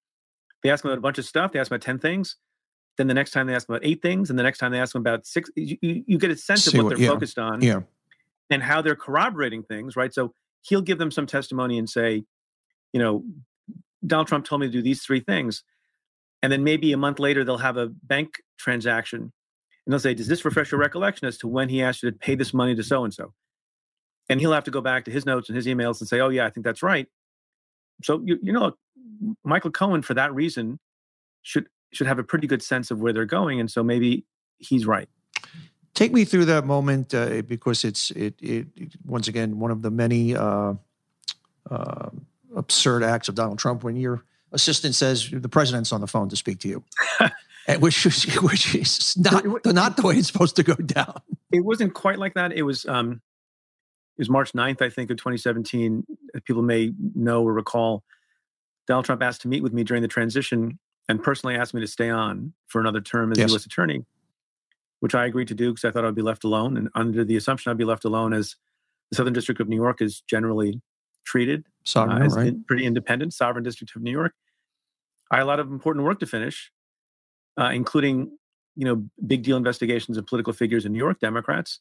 they 0.63 0.69
ask 0.71 0.83
him 0.83 0.89
about 0.91 0.97
a 0.99 1.01
bunch 1.01 1.17
of 1.19 1.25
stuff. 1.25 1.51
They 1.51 1.59
ask 1.59 1.69
him 1.69 1.75
about 1.75 1.83
ten 1.85 1.99
things. 1.99 2.37
Then 2.97 3.07
the 3.07 3.13
next 3.13 3.31
time 3.31 3.47
they 3.47 3.55
ask 3.55 3.67
him 3.67 3.75
about 3.75 3.85
eight 3.85 4.01
things, 4.01 4.29
and 4.29 4.37
the 4.37 4.43
next 4.43 4.57
time 4.59 4.71
they 4.71 4.79
ask 4.79 4.93
him 4.93 5.01
about 5.01 5.25
six. 5.25 5.49
You, 5.55 5.77
you, 5.81 6.03
you 6.07 6.17
get 6.17 6.31
a 6.31 6.35
sense 6.35 6.65
See 6.65 6.77
of 6.77 6.83
what, 6.83 6.83
what- 6.83 6.89
they're 6.97 7.05
yeah, 7.05 7.09
focused 7.09 7.39
on 7.39 7.61
yeah 7.61 7.81
and 8.49 8.61
how 8.61 8.81
they're 8.81 8.97
corroborating 8.97 9.63
things, 9.63 9.95
right? 9.95 10.13
So 10.13 10.33
he'll 10.63 10.81
give 10.81 10.97
them 10.97 11.09
some 11.09 11.25
testimony 11.25 11.77
and 11.77 11.89
say, 11.89 12.23
you 12.91 12.99
know, 12.99 13.23
Donald 14.05 14.27
Trump 14.27 14.43
told 14.43 14.59
me 14.59 14.67
to 14.67 14.73
do 14.73 14.81
these 14.81 15.01
three 15.03 15.21
things. 15.21 15.63
And 16.43 16.51
then 16.51 16.61
maybe 16.63 16.91
a 16.91 16.97
month 16.97 17.17
later, 17.17 17.45
they'll 17.45 17.59
have 17.59 17.77
a 17.77 17.87
bank 17.87 18.41
transaction 18.59 19.21
and 19.21 19.93
they'll 19.93 19.99
say, 19.99 20.13
Does 20.13 20.27
this 20.27 20.43
refresh 20.43 20.71
your 20.71 20.81
recollection 20.81 21.27
as 21.27 21.37
to 21.39 21.47
when 21.47 21.69
he 21.69 21.81
asked 21.81 22.03
you 22.03 22.11
to 22.11 22.17
pay 22.17 22.35
this 22.35 22.53
money 22.53 22.75
to 22.75 22.83
so 22.83 23.03
and 23.05 23.13
so? 23.13 23.33
and 24.29 24.39
he'll 24.39 24.53
have 24.53 24.63
to 24.63 24.71
go 24.71 24.79
back 24.81 25.03
to 25.05 25.11
his 25.11 25.25
notes 25.25 25.49
and 25.49 25.55
his 25.57 25.65
emails 25.67 25.99
and 25.99 26.07
say, 26.07 26.19
"Oh 26.21 26.29
yeah, 26.29 26.45
I 26.45 26.49
think 26.49 26.63
that's 26.63 26.81
right." 26.83 27.07
So 28.03 28.21
you 28.23 28.37
you 28.41 28.53
know, 28.53 28.73
Michael 29.43 29.71
Cohen 29.71 30.01
for 30.01 30.13
that 30.13 30.33
reason 30.33 30.79
should 31.41 31.67
should 31.91 32.07
have 32.07 32.19
a 32.19 32.23
pretty 32.23 32.47
good 32.47 32.63
sense 32.63 32.91
of 32.91 33.01
where 33.01 33.13
they're 33.13 33.25
going, 33.25 33.59
and 33.59 33.69
so 33.69 33.83
maybe 33.83 34.25
he's 34.57 34.85
right. 34.85 35.09
Take 35.93 36.13
me 36.13 36.23
through 36.23 36.45
that 36.45 36.65
moment 36.65 37.13
uh, 37.13 37.41
because 37.41 37.83
it's 37.83 38.11
it, 38.11 38.35
it 38.41 38.67
once 39.05 39.27
again 39.27 39.59
one 39.59 39.71
of 39.71 39.81
the 39.81 39.91
many 39.91 40.35
uh, 40.35 40.75
uh, 41.69 42.09
absurd 42.55 43.03
acts 43.03 43.27
of 43.27 43.35
Donald 43.35 43.59
Trump 43.59 43.83
when 43.83 43.95
your 43.97 44.23
assistant 44.53 44.95
says 44.95 45.29
the 45.31 45.49
president's 45.49 45.91
on 45.91 46.01
the 46.01 46.07
phone 46.07 46.29
to 46.29 46.35
speak 46.35 46.59
to 46.59 46.69
you, 46.69 46.83
which 47.79 48.05
is 48.05 48.23
which 48.41 48.73
is 48.73 49.17
not 49.17 49.45
not 49.65 49.97
the 49.97 50.03
way 50.03 50.15
it's 50.15 50.27
supposed 50.27 50.55
to 50.55 50.63
go 50.63 50.75
down. 50.75 51.21
It 51.51 51.65
wasn't 51.65 51.93
quite 51.93 52.19
like 52.19 52.35
that. 52.35 52.53
It 52.53 52.63
was 52.63 52.85
um, 52.85 53.21
it 54.17 54.21
was 54.21 54.29
March 54.29 54.53
9th, 54.53 54.81
I 54.81 54.89
think, 54.89 55.09
of 55.09 55.17
2017. 55.17 56.05
People 56.45 56.61
may 56.61 56.93
know 57.15 57.43
or 57.43 57.53
recall. 57.53 58.03
Donald 58.87 59.05
Trump 59.05 59.21
asked 59.21 59.41
to 59.41 59.47
meet 59.47 59.63
with 59.63 59.73
me 59.73 59.83
during 59.83 60.01
the 60.01 60.07
transition 60.07 60.79
and 61.09 61.21
personally 61.21 61.55
asked 61.55 61.73
me 61.73 61.81
to 61.81 61.87
stay 61.87 62.09
on 62.09 62.53
for 62.67 62.79
another 62.79 63.01
term 63.01 63.31
as 63.31 63.37
yes. 63.37 63.49
U.S. 63.51 63.65
attorney, 63.65 64.05
which 64.99 65.15
I 65.15 65.25
agreed 65.25 65.47
to 65.49 65.55
do 65.55 65.71
because 65.71 65.85
I 65.85 65.91
thought 65.91 66.05
I'd 66.05 66.15
be 66.15 66.21
left 66.21 66.43
alone, 66.43 66.77
and 66.77 66.89
under 66.95 67.23
the 67.23 67.35
assumption 67.35 67.71
I'd 67.71 67.77
be 67.77 67.85
left 67.85 68.05
alone 68.05 68.33
as 68.33 68.55
the 69.09 69.17
Southern 69.17 69.33
District 69.33 69.59
of 69.59 69.67
New 69.67 69.75
York 69.75 70.01
is 70.01 70.21
generally 70.21 70.81
treated 71.25 71.65
sovereign, 71.83 72.21
uh, 72.21 72.25
as 72.25 72.35
right? 72.35 72.67
pretty 72.67 72.85
independent, 72.85 73.33
sovereign 73.33 73.63
district 73.63 73.95
of 73.95 74.01
New 74.01 74.11
York. 74.11 74.33
I 75.29 75.37
had 75.37 75.43
a 75.43 75.45
lot 75.45 75.59
of 75.59 75.71
important 75.71 76.05
work 76.05 76.19
to 76.19 76.25
finish, 76.25 76.71
uh, 77.59 77.71
including 77.73 78.37
you 78.75 78.85
know 78.85 79.05
big 79.25 79.43
deal 79.43 79.57
investigations 79.57 80.17
of 80.17 80.25
political 80.25 80.53
figures 80.53 80.85
in 80.85 80.93
New 80.93 80.99
York 80.99 81.19
Democrats. 81.19 81.79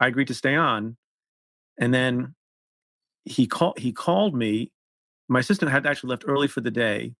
I 0.00 0.08
agreed 0.08 0.28
to 0.28 0.34
stay 0.34 0.54
on, 0.54 0.96
and 1.78 1.94
then 1.94 2.34
he 3.24 3.46
called 3.46 3.78
he 3.78 3.92
called 3.92 4.34
me. 4.34 4.70
My 5.28 5.40
assistant 5.40 5.70
had 5.70 5.86
actually 5.86 6.10
left 6.10 6.24
early 6.26 6.48
for 6.48 6.60
the 6.60 6.70
day, 6.70 7.14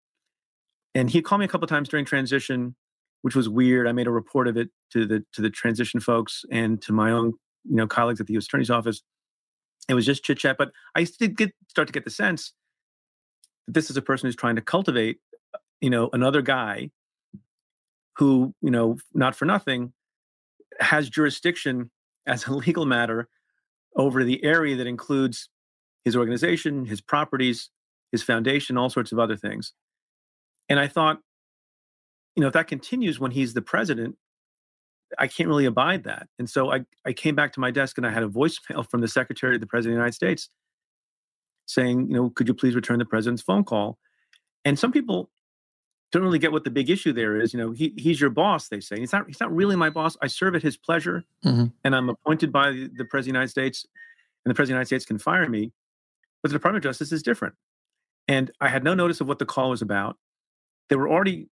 and 0.94 1.10
he 1.10 1.22
called 1.22 1.40
me 1.40 1.44
a 1.44 1.48
couple 1.48 1.66
times 1.66 1.88
during 1.88 2.04
transition, 2.04 2.74
which 3.22 3.34
was 3.34 3.48
weird. 3.48 3.88
I 3.88 3.92
made 3.92 4.06
a 4.06 4.12
report 4.12 4.48
of 4.48 4.56
it 4.56 4.70
to 4.92 5.06
the 5.06 5.24
to 5.32 5.42
the 5.42 5.50
transition 5.50 6.00
folks 6.00 6.44
and 6.50 6.80
to 6.82 6.92
my 6.92 7.10
own 7.10 7.34
you 7.64 7.76
know 7.76 7.86
colleagues 7.86 8.20
at 8.20 8.26
the 8.26 8.34
U.S. 8.34 8.46
Attorney's 8.46 8.70
Office 8.70 9.02
it 9.88 9.94
was 9.94 10.06
just 10.06 10.24
chit 10.24 10.38
chat. 10.38 10.56
But 10.58 10.72
I 10.94 11.04
did 11.04 11.36
get, 11.36 11.52
start 11.68 11.88
to 11.88 11.92
get 11.92 12.04
the 12.04 12.10
sense 12.10 12.52
that 13.66 13.74
this 13.74 13.90
is 13.90 13.96
a 13.96 14.02
person 14.02 14.26
who's 14.26 14.36
trying 14.36 14.56
to 14.56 14.62
cultivate, 14.62 15.18
you 15.80 15.90
know, 15.90 16.10
another 16.12 16.42
guy 16.42 16.90
who, 18.16 18.54
you 18.60 18.70
know, 18.70 18.96
not 19.12 19.34
for 19.34 19.44
nothing, 19.44 19.92
has 20.80 21.08
jurisdiction 21.08 21.90
as 22.26 22.46
a 22.46 22.54
legal 22.54 22.86
matter 22.86 23.28
over 23.96 24.24
the 24.24 24.42
area 24.42 24.76
that 24.76 24.86
includes 24.86 25.48
his 26.04 26.16
organization, 26.16 26.84
his 26.86 27.00
properties, 27.00 27.70
his 28.12 28.22
foundation, 28.22 28.76
all 28.76 28.90
sorts 28.90 29.12
of 29.12 29.18
other 29.18 29.36
things. 29.36 29.72
And 30.68 30.80
I 30.80 30.88
thought, 30.88 31.20
you 32.36 32.40
know, 32.40 32.48
if 32.48 32.52
that 32.54 32.66
continues 32.66 33.20
when 33.20 33.30
he's 33.30 33.54
the 33.54 33.62
president, 33.62 34.16
I 35.18 35.26
can't 35.26 35.48
really 35.48 35.66
abide 35.66 36.04
that. 36.04 36.28
And 36.38 36.48
so 36.48 36.72
I, 36.72 36.84
I 37.04 37.12
came 37.12 37.34
back 37.34 37.52
to 37.54 37.60
my 37.60 37.70
desk 37.70 37.98
and 37.98 38.06
I 38.06 38.10
had 38.10 38.22
a 38.22 38.28
voicemail 38.28 38.88
from 38.88 39.00
the 39.00 39.08
Secretary 39.08 39.54
of 39.54 39.60
the 39.60 39.66
President 39.66 39.92
of 39.92 39.96
the 39.96 40.00
United 40.00 40.14
States 40.14 40.48
saying, 41.66 42.08
you 42.08 42.14
know, 42.14 42.30
could 42.30 42.48
you 42.48 42.54
please 42.54 42.74
return 42.74 42.98
the 42.98 43.04
president's 43.04 43.42
phone 43.42 43.64
call? 43.64 43.98
And 44.64 44.78
some 44.78 44.92
people 44.92 45.30
don't 46.12 46.22
really 46.22 46.38
get 46.38 46.52
what 46.52 46.64
the 46.64 46.70
big 46.70 46.90
issue 46.90 47.12
there 47.12 47.40
is. 47.40 47.52
You 47.52 47.60
know, 47.60 47.72
he, 47.72 47.92
he's 47.96 48.20
your 48.20 48.30
boss, 48.30 48.68
they 48.68 48.80
say. 48.80 48.98
He's 48.98 49.12
not, 49.12 49.26
he's 49.26 49.40
not 49.40 49.54
really 49.54 49.76
my 49.76 49.90
boss. 49.90 50.16
I 50.22 50.26
serve 50.26 50.54
at 50.54 50.62
his 50.62 50.76
pleasure 50.76 51.24
mm-hmm. 51.44 51.66
and 51.82 51.96
I'm 51.96 52.08
appointed 52.08 52.52
by 52.52 52.70
the, 52.70 52.90
the 52.94 53.04
President 53.04 53.16
of 53.16 53.24
the 53.24 53.28
United 53.28 53.50
States 53.50 53.86
and 54.44 54.50
the 54.50 54.54
President 54.54 54.60
of 54.60 54.88
the 54.88 54.94
United 54.94 55.02
States 55.02 55.06
can 55.06 55.18
fire 55.18 55.48
me. 55.48 55.72
But 56.42 56.50
the 56.50 56.58
Department 56.58 56.84
of 56.84 56.90
Justice 56.90 57.10
is 57.10 57.22
different. 57.22 57.54
And 58.28 58.50
I 58.60 58.68
had 58.68 58.84
no 58.84 58.94
notice 58.94 59.20
of 59.20 59.28
what 59.28 59.38
the 59.38 59.46
call 59.46 59.70
was 59.70 59.82
about. 59.82 60.18
There 60.88 60.98
were 60.98 61.08
already, 61.08 61.48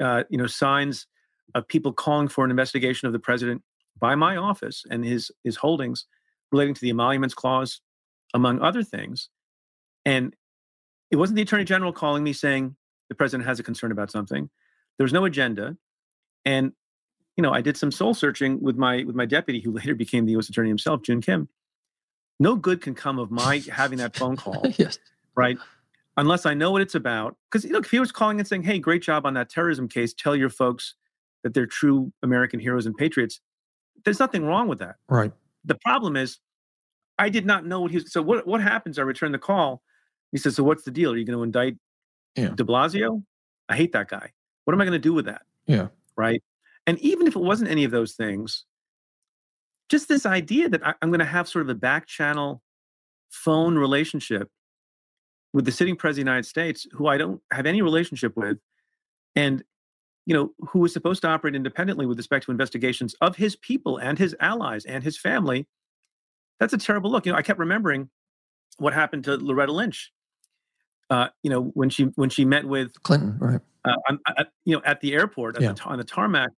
uh, 0.00 0.24
you 0.30 0.38
know, 0.38 0.46
signs 0.46 1.06
of 1.54 1.66
people 1.68 1.92
calling 1.92 2.28
for 2.28 2.44
an 2.44 2.50
investigation 2.50 3.06
of 3.06 3.12
the 3.12 3.18
president 3.18 3.62
by 3.98 4.14
my 4.14 4.36
office 4.36 4.84
and 4.90 5.04
his 5.04 5.30
his 5.44 5.56
holdings 5.56 6.06
relating 6.52 6.74
to 6.74 6.80
the 6.80 6.90
emoluments 6.90 7.34
clause, 7.34 7.80
among 8.34 8.60
other 8.60 8.82
things. 8.82 9.28
And 10.04 10.34
it 11.10 11.16
wasn't 11.16 11.36
the 11.36 11.42
attorney 11.42 11.64
general 11.64 11.92
calling 11.92 12.22
me 12.22 12.32
saying 12.32 12.76
the 13.08 13.14
president 13.14 13.48
has 13.48 13.58
a 13.58 13.62
concern 13.62 13.92
about 13.92 14.10
something. 14.10 14.50
There 14.98 15.04
was 15.04 15.12
no 15.12 15.24
agenda. 15.24 15.76
And 16.44 16.72
you 17.36 17.42
know, 17.42 17.52
I 17.52 17.60
did 17.60 17.76
some 17.76 17.92
soul 17.92 18.14
searching 18.14 18.60
with 18.62 18.76
my 18.76 19.04
with 19.04 19.14
my 19.14 19.26
deputy, 19.26 19.60
who 19.60 19.72
later 19.72 19.94
became 19.94 20.24
the 20.24 20.32
U.S. 20.32 20.48
attorney 20.48 20.68
himself, 20.68 21.02
Joon 21.02 21.20
Kim. 21.20 21.48
No 22.38 22.56
good 22.56 22.80
can 22.80 22.94
come 22.94 23.18
of 23.18 23.30
my 23.30 23.62
having 23.70 23.98
that 23.98 24.16
phone 24.16 24.36
call. 24.36 24.62
yes. 24.76 24.98
Right. 25.34 25.58
Unless 26.16 26.46
I 26.46 26.54
know 26.54 26.70
what 26.70 26.82
it's 26.82 26.94
about. 26.94 27.36
Because 27.50 27.64
you 27.64 27.72
know, 27.72 27.78
if 27.78 27.90
he 27.90 28.00
was 28.00 28.12
calling 28.12 28.38
and 28.38 28.48
saying, 28.48 28.62
Hey, 28.62 28.78
great 28.78 29.02
job 29.02 29.26
on 29.26 29.34
that 29.34 29.50
terrorism 29.50 29.88
case, 29.88 30.14
tell 30.14 30.34
your 30.34 30.50
folks 30.50 30.94
that 31.42 31.54
they're 31.54 31.66
true 31.66 32.12
American 32.22 32.58
heroes 32.58 32.86
and 32.86 32.96
patriots. 32.96 33.40
There's 34.04 34.18
nothing 34.18 34.44
wrong 34.44 34.68
with 34.68 34.78
that. 34.78 34.96
Right. 35.08 35.32
The 35.64 35.76
problem 35.76 36.16
is, 36.16 36.38
I 37.18 37.28
did 37.28 37.46
not 37.46 37.64
know 37.64 37.80
what 37.80 37.90
he 37.90 37.98
was. 37.98 38.12
So 38.12 38.22
what 38.22 38.46
what 38.46 38.60
happens? 38.60 38.98
I 38.98 39.02
return 39.02 39.32
the 39.32 39.38
call. 39.38 39.82
He 40.32 40.38
says, 40.38 40.56
"So 40.56 40.62
what's 40.64 40.84
the 40.84 40.90
deal? 40.90 41.12
Are 41.12 41.16
you 41.16 41.24
going 41.24 41.38
to 41.38 41.42
indict 41.42 41.76
yeah. 42.36 42.48
De 42.48 42.64
Blasio? 42.64 43.22
I 43.68 43.76
hate 43.76 43.92
that 43.92 44.08
guy. 44.08 44.32
What 44.64 44.74
am 44.74 44.80
I 44.80 44.84
going 44.84 44.92
to 44.92 44.98
do 44.98 45.14
with 45.14 45.24
that? 45.26 45.42
Yeah. 45.66 45.88
Right. 46.16 46.42
And 46.86 46.98
even 47.00 47.26
if 47.26 47.34
it 47.34 47.42
wasn't 47.42 47.70
any 47.70 47.84
of 47.84 47.90
those 47.90 48.12
things, 48.12 48.64
just 49.88 50.08
this 50.08 50.26
idea 50.26 50.68
that 50.68 50.86
I, 50.86 50.94
I'm 51.02 51.10
going 51.10 51.20
to 51.20 51.24
have 51.24 51.48
sort 51.48 51.64
of 51.64 51.68
a 51.68 51.74
back 51.74 52.06
channel 52.06 52.62
phone 53.30 53.76
relationship 53.76 54.50
with 55.52 55.64
the 55.64 55.72
sitting 55.72 55.96
president 55.96 56.22
of 56.22 56.26
the 56.26 56.30
United 56.30 56.48
States, 56.48 56.86
who 56.92 57.06
I 57.06 57.16
don't 57.16 57.40
have 57.52 57.66
any 57.66 57.82
relationship 57.82 58.36
with, 58.36 58.58
and 59.34 59.62
you 60.26 60.34
know, 60.34 60.52
who 60.68 60.80
was 60.80 60.92
supposed 60.92 61.22
to 61.22 61.28
operate 61.28 61.54
independently 61.54 62.04
with 62.04 62.18
respect 62.18 62.44
to 62.46 62.50
investigations 62.50 63.14
of 63.20 63.36
his 63.36 63.54
people 63.56 63.96
and 63.98 64.18
his 64.18 64.34
allies 64.40 64.84
and 64.84 65.04
his 65.04 65.16
family. 65.16 65.66
That's 66.58 66.72
a 66.72 66.78
terrible 66.78 67.10
look. 67.10 67.26
You 67.26 67.32
know, 67.32 67.38
I 67.38 67.42
kept 67.42 67.60
remembering 67.60 68.10
what 68.78 68.92
happened 68.92 69.24
to 69.24 69.36
Loretta 69.36 69.72
Lynch. 69.72 70.12
Uh, 71.08 71.28
you 71.44 71.50
know, 71.50 71.62
when 71.74 71.88
she 71.88 72.04
when 72.16 72.28
she 72.28 72.44
met 72.44 72.64
with 72.64 73.00
Clinton, 73.04 73.36
right? 73.38 73.60
Uh, 73.84 74.16
at, 74.36 74.48
you 74.64 74.74
know, 74.74 74.82
at 74.84 75.00
the 75.00 75.14
airport 75.14 75.54
at 75.54 75.62
yeah. 75.62 75.72
the, 75.72 75.82
on 75.84 75.98
the 75.98 76.04
tarmac 76.04 76.50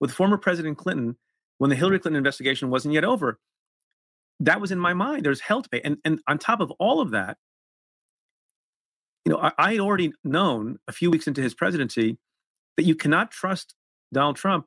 with 0.00 0.10
former 0.10 0.38
President 0.38 0.78
Clinton 0.78 1.16
when 1.58 1.68
the 1.68 1.76
Hillary 1.76 1.98
Clinton 1.98 2.16
investigation 2.16 2.70
wasn't 2.70 2.94
yet 2.94 3.04
over. 3.04 3.38
That 4.40 4.62
was 4.62 4.72
in 4.72 4.78
my 4.78 4.94
mind. 4.94 5.26
There's 5.26 5.40
hell 5.40 5.60
to 5.60 5.68
pay, 5.68 5.82
and 5.84 5.98
and 6.06 6.20
on 6.26 6.38
top 6.38 6.60
of 6.60 6.70
all 6.78 7.02
of 7.02 7.10
that, 7.10 7.36
you 9.24 9.32
know, 9.32 9.38
I, 9.38 9.52
I 9.58 9.72
had 9.72 9.80
already 9.80 10.12
known 10.24 10.78
a 10.88 10.92
few 10.92 11.10
weeks 11.10 11.26
into 11.26 11.42
his 11.42 11.54
presidency 11.54 12.18
that 12.76 12.84
you 12.84 12.94
cannot 12.94 13.30
trust 13.30 13.74
Donald 14.12 14.36
Trump 14.36 14.66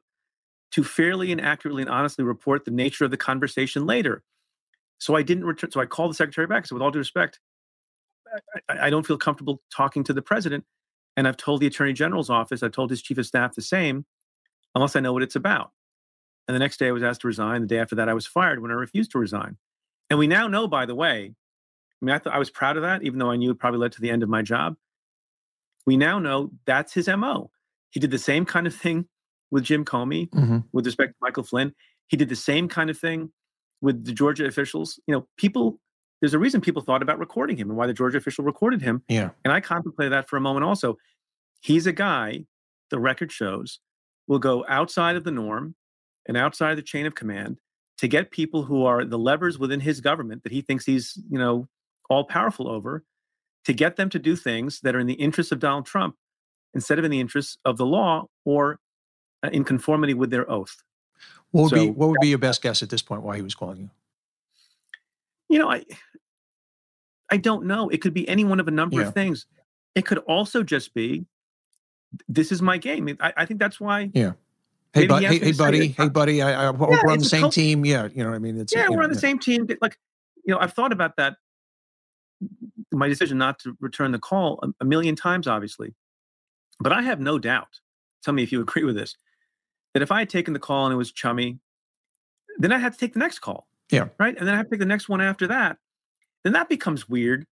to 0.72 0.84
fairly 0.84 1.32
and 1.32 1.40
accurately 1.40 1.84
and 1.84 1.92
honestly 1.92 2.24
report 2.24 2.66
the 2.66 2.72
nature 2.72 3.06
of 3.06 3.12
the 3.12 3.18
conversation 3.18 3.86
later. 3.86 4.24
So 5.00 5.16
I 5.16 5.22
didn't 5.22 5.46
return. 5.46 5.72
So 5.72 5.82
I 5.82 5.86
called 5.86 6.12
the 6.12 6.16
secretary 6.16 6.48
back. 6.48 6.66
So 6.66 6.76
with 6.76 6.82
all 6.82 6.92
due 6.92 7.00
respect, 7.00 7.40
I, 8.70 8.88
I, 8.88 8.90
don't 8.90 9.06
feel 9.06 9.18
comfortable 9.18 9.62
talking 9.76 10.04
to 10.06 10.14
the 10.14 10.22
president. 10.22 10.64
And 11.16 11.28
I've 11.28 11.38
told 11.38 11.62
the 11.62 11.68
attorney 11.68 11.94
general's 11.94 12.30
office, 12.30 12.64
I've 12.64 12.72
told 12.72 12.90
his 12.90 13.02
chief 13.02 13.18
of 13.20 13.26
staff 13.26 13.54
the 13.54 13.62
same, 13.62 14.06
unless 14.74 14.96
I 14.96 15.00
know 15.00 15.14
what 15.14 15.22
it's 15.22 15.36
about. 15.36 15.72
And 16.48 16.56
the 16.56 16.60
next 16.60 16.78
day 16.78 16.88
I 16.88 16.92
was 16.92 17.04
asked 17.04 17.22
to 17.22 17.28
resign. 17.28 17.62
The 17.62 17.68
day 17.68 17.80
after 17.80 17.96
that, 17.96 18.10
I 18.10 18.14
was 18.14 18.26
fired 18.26 18.62
when 18.62 18.72
I 18.72 18.76
refused 18.76 19.12
to 19.12 19.20
resign. 19.20 19.58
And 20.10 20.18
we 20.18 20.28
now 20.28 20.48
know, 20.48 20.68
by 20.68 20.86
the 20.86 20.96
way, 20.96 21.36
I 22.04 22.06
mean, 22.06 22.16
I 22.16 22.20
thought 22.20 22.34
I 22.34 22.40
was 22.40 22.50
proud 22.50 22.76
of 22.76 22.84
that, 22.84 23.04
even 23.04 23.18
though 23.18 23.32
I 23.32 23.38
knew 23.38 23.52
it 23.52 23.60
probably 23.60 23.80
led 23.80 23.94
to 23.94 24.02
the 24.02 24.10
end 24.10 24.24
of 24.24 24.30
my 24.30 24.42
job. 24.42 24.76
We 25.86 25.96
now 25.96 26.20
know 26.20 26.52
that's 26.66 26.94
his 26.94 27.08
MO. 27.08 27.50
He 27.92 28.02
did 28.02 28.12
the 28.12 28.20
same 28.20 28.44
kind 28.46 28.68
of 28.68 28.76
thing 28.76 29.06
with 29.52 29.64
Jim 29.64 29.86
Comey 29.86 30.30
mm-hmm. 30.30 30.60
with 30.74 30.86
respect 30.86 31.14
to 31.14 31.18
Michael 31.22 31.44
Flynn. 31.44 31.74
He 32.08 32.18
did 32.18 32.28
the 32.28 32.36
same 32.36 32.68
kind 32.68 32.90
of 32.90 32.98
thing 32.98 33.32
with 33.82 34.04
the 34.04 34.12
Georgia 34.12 34.46
officials. 34.46 35.00
You 35.08 35.14
know, 35.14 35.28
people, 35.38 35.80
there's 36.20 36.34
a 36.34 36.40
reason 36.40 36.60
people 36.60 36.82
thought 36.82 37.02
about 37.02 37.20
recording 37.20 37.56
him 37.56 37.70
and 37.70 37.78
why 37.78 37.88
the 37.88 37.94
Georgia 37.94 38.18
official 38.18 38.44
recorded 38.44 38.82
him. 38.82 39.04
Yeah. 39.08 39.30
And 39.46 39.54
I 39.54 39.62
contemplated 39.62 40.12
that 40.12 40.28
for 40.28 40.36
a 40.36 40.42
moment 40.42 40.66
also. 40.66 40.98
He's 41.62 41.88
a 41.88 41.94
guy, 41.94 42.46
the 42.90 43.00
record 43.00 43.32
shows, 43.32 43.80
will 44.28 44.40
go 44.40 44.66
outside 44.68 45.16
of 45.16 45.24
the 45.24 45.32
norm 45.32 45.76
and 46.28 46.36
outside 46.36 46.72
of 46.72 46.78
the 46.78 46.84
chain 46.84 47.06
of 47.06 47.16
command 47.16 47.60
to 48.00 48.10
get 48.10 48.32
people 48.32 48.64
who 48.64 48.84
are 48.84 49.06
the 49.06 49.18
levers 49.18 49.58
within 49.58 49.80
his 49.80 50.02
government 50.02 50.44
that 50.44 50.52
he 50.52 50.62
thinks 50.62 50.86
he's, 50.86 51.18
you 51.30 51.38
know, 51.38 51.70
all 52.10 52.24
powerful 52.24 52.68
over, 52.68 53.04
to 53.66 53.74
get 53.74 53.96
them 53.96 54.10
to 54.10 54.20
do 54.20 54.36
things 54.36 54.82
that 54.82 54.96
are 54.96 55.00
in 55.00 55.08
the 55.08 55.14
interests 55.14 55.52
of 55.52 55.60
Donald 55.60 55.86
Trump 55.86 56.16
instead 56.74 57.00
of 57.00 57.06
in 57.06 57.12
the 57.12 57.20
interests 57.20 57.58
of 57.66 57.78
the 57.78 57.86
law 57.86 58.28
or 58.46 58.80
uh, 59.44 59.50
in 59.52 59.64
conformity 59.64 60.14
with 60.14 60.32
their 60.32 60.50
oath. 60.50 60.84
What 61.52 61.64
would, 61.64 61.70
so, 61.70 61.76
be, 61.76 61.90
what 61.90 62.10
would 62.10 62.20
be 62.20 62.30
your 62.30 62.40
best 62.40 62.62
guess 62.62 62.82
at 62.82 62.90
this 62.90 63.02
point 63.02 63.22
why 63.22 63.36
he 63.36 63.42
was 63.42 63.56
calling 63.56 63.80
you? 63.80 63.90
You 65.50 65.60
know, 65.60 65.70
I 65.70 65.86
I 67.30 67.38
don't 67.38 67.66
know. 67.66 67.90
It 67.90 68.02
could 68.02 68.14
be 68.14 68.28
any 68.28 68.44
one 68.44 68.60
of 68.60 68.68
a 68.68 68.72
number 68.72 69.00
yeah. 69.00 69.08
of 69.08 69.14
things. 69.14 69.46
It 69.96 70.06
could 70.06 70.18
also 70.20 70.64
just 70.64 70.94
be 70.94 71.26
this 72.28 72.52
is 72.52 72.62
my 72.62 72.78
game. 72.78 73.16
I, 73.20 73.34
I 73.38 73.46
think 73.46 73.60
that's 73.60 73.80
why. 73.80 74.12
Yeah. 74.14 74.34
Hey, 74.94 75.08
bu- 75.08 75.16
hey, 75.16 75.40
hey 75.40 75.52
buddy. 75.52 75.88
Hey, 75.88 76.10
buddy. 76.10 76.42
I, 76.42 76.50
I 76.50 76.64
yeah, 76.66 76.72
we're 76.72 77.12
on 77.12 77.20
the 77.20 77.26
same 77.26 77.42
cult- 77.42 77.54
team. 77.54 77.86
Yeah. 77.86 78.10
You 78.14 78.24
know 78.24 78.30
what 78.30 78.36
I 78.36 78.40
mean? 78.40 78.60
It's, 78.60 78.74
yeah, 78.74 78.88
we're 78.90 78.98
know, 78.98 79.04
on 79.04 79.10
the 79.10 79.16
yeah. 79.16 79.22
same 79.22 79.40
team. 79.40 79.68
Like, 79.82 79.98
you 80.46 80.54
know, 80.54 80.60
I've 80.60 80.74
thought 80.74 80.92
about 80.92 81.16
that. 81.18 81.38
My 82.92 83.08
decision 83.08 83.38
not 83.38 83.60
to 83.60 83.76
return 83.80 84.12
the 84.12 84.20
call 84.20 84.60
a, 84.64 84.70
a 84.82 84.86
million 84.86 85.16
times, 85.16 85.48
obviously, 85.48 85.94
but 86.80 86.92
I 86.94 87.02
have 87.02 87.20
no 87.20 87.40
doubt. 87.40 87.80
Tell 88.24 88.34
me 88.34 88.44
if 88.44 88.52
you 88.52 88.62
agree 88.68 88.84
with 88.84 88.96
this. 88.96 89.18
That 89.94 90.02
if 90.04 90.12
I 90.12 90.20
had 90.20 90.30
taken 90.30 90.54
the 90.54 90.60
call 90.60 90.86
and 90.86 90.94
it 90.94 90.98
was 90.98 91.12
chummy, 91.12 91.60
then 92.58 92.72
I 92.72 92.78
had 92.80 92.94
to 92.94 93.00
take 93.00 93.14
the 93.14 93.20
next 93.20 93.40
call. 93.40 93.68
Yeah. 93.92 94.10
Right. 94.20 94.36
And 94.38 94.48
then 94.48 94.54
I 94.56 94.58
have 94.58 94.66
to 94.68 94.70
take 94.72 94.80
the 94.80 94.86
next 94.86 95.08
one 95.10 95.22
after 95.22 95.46
that. 95.48 95.78
Then 96.44 96.54
that 96.54 96.68
becomes 96.70 97.08
weird. 97.08 97.46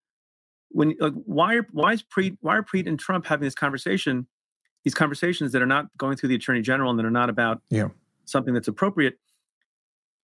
When 0.70 0.96
like 1.00 1.14
why 1.26 1.56
are 1.56 1.68
why 1.72 1.94
is 1.94 2.04
Preet 2.04 2.38
why 2.42 2.56
are 2.58 2.64
Preet 2.64 2.88
and 2.88 2.98
Trump 3.00 3.26
having 3.26 3.44
this 3.46 3.54
conversation, 3.56 4.26
these 4.84 4.94
conversations 4.94 5.52
that 5.52 5.62
are 5.62 5.66
not 5.68 5.86
going 5.98 6.18
through 6.18 6.30
the 6.30 6.36
attorney 6.36 6.62
general 6.62 6.90
and 6.90 6.98
that 6.98 7.06
are 7.06 7.12
not 7.12 7.30
about 7.30 7.62
Yeah. 7.70 7.90
something 8.26 8.54
that's 8.54 8.68
appropriate. 8.70 9.20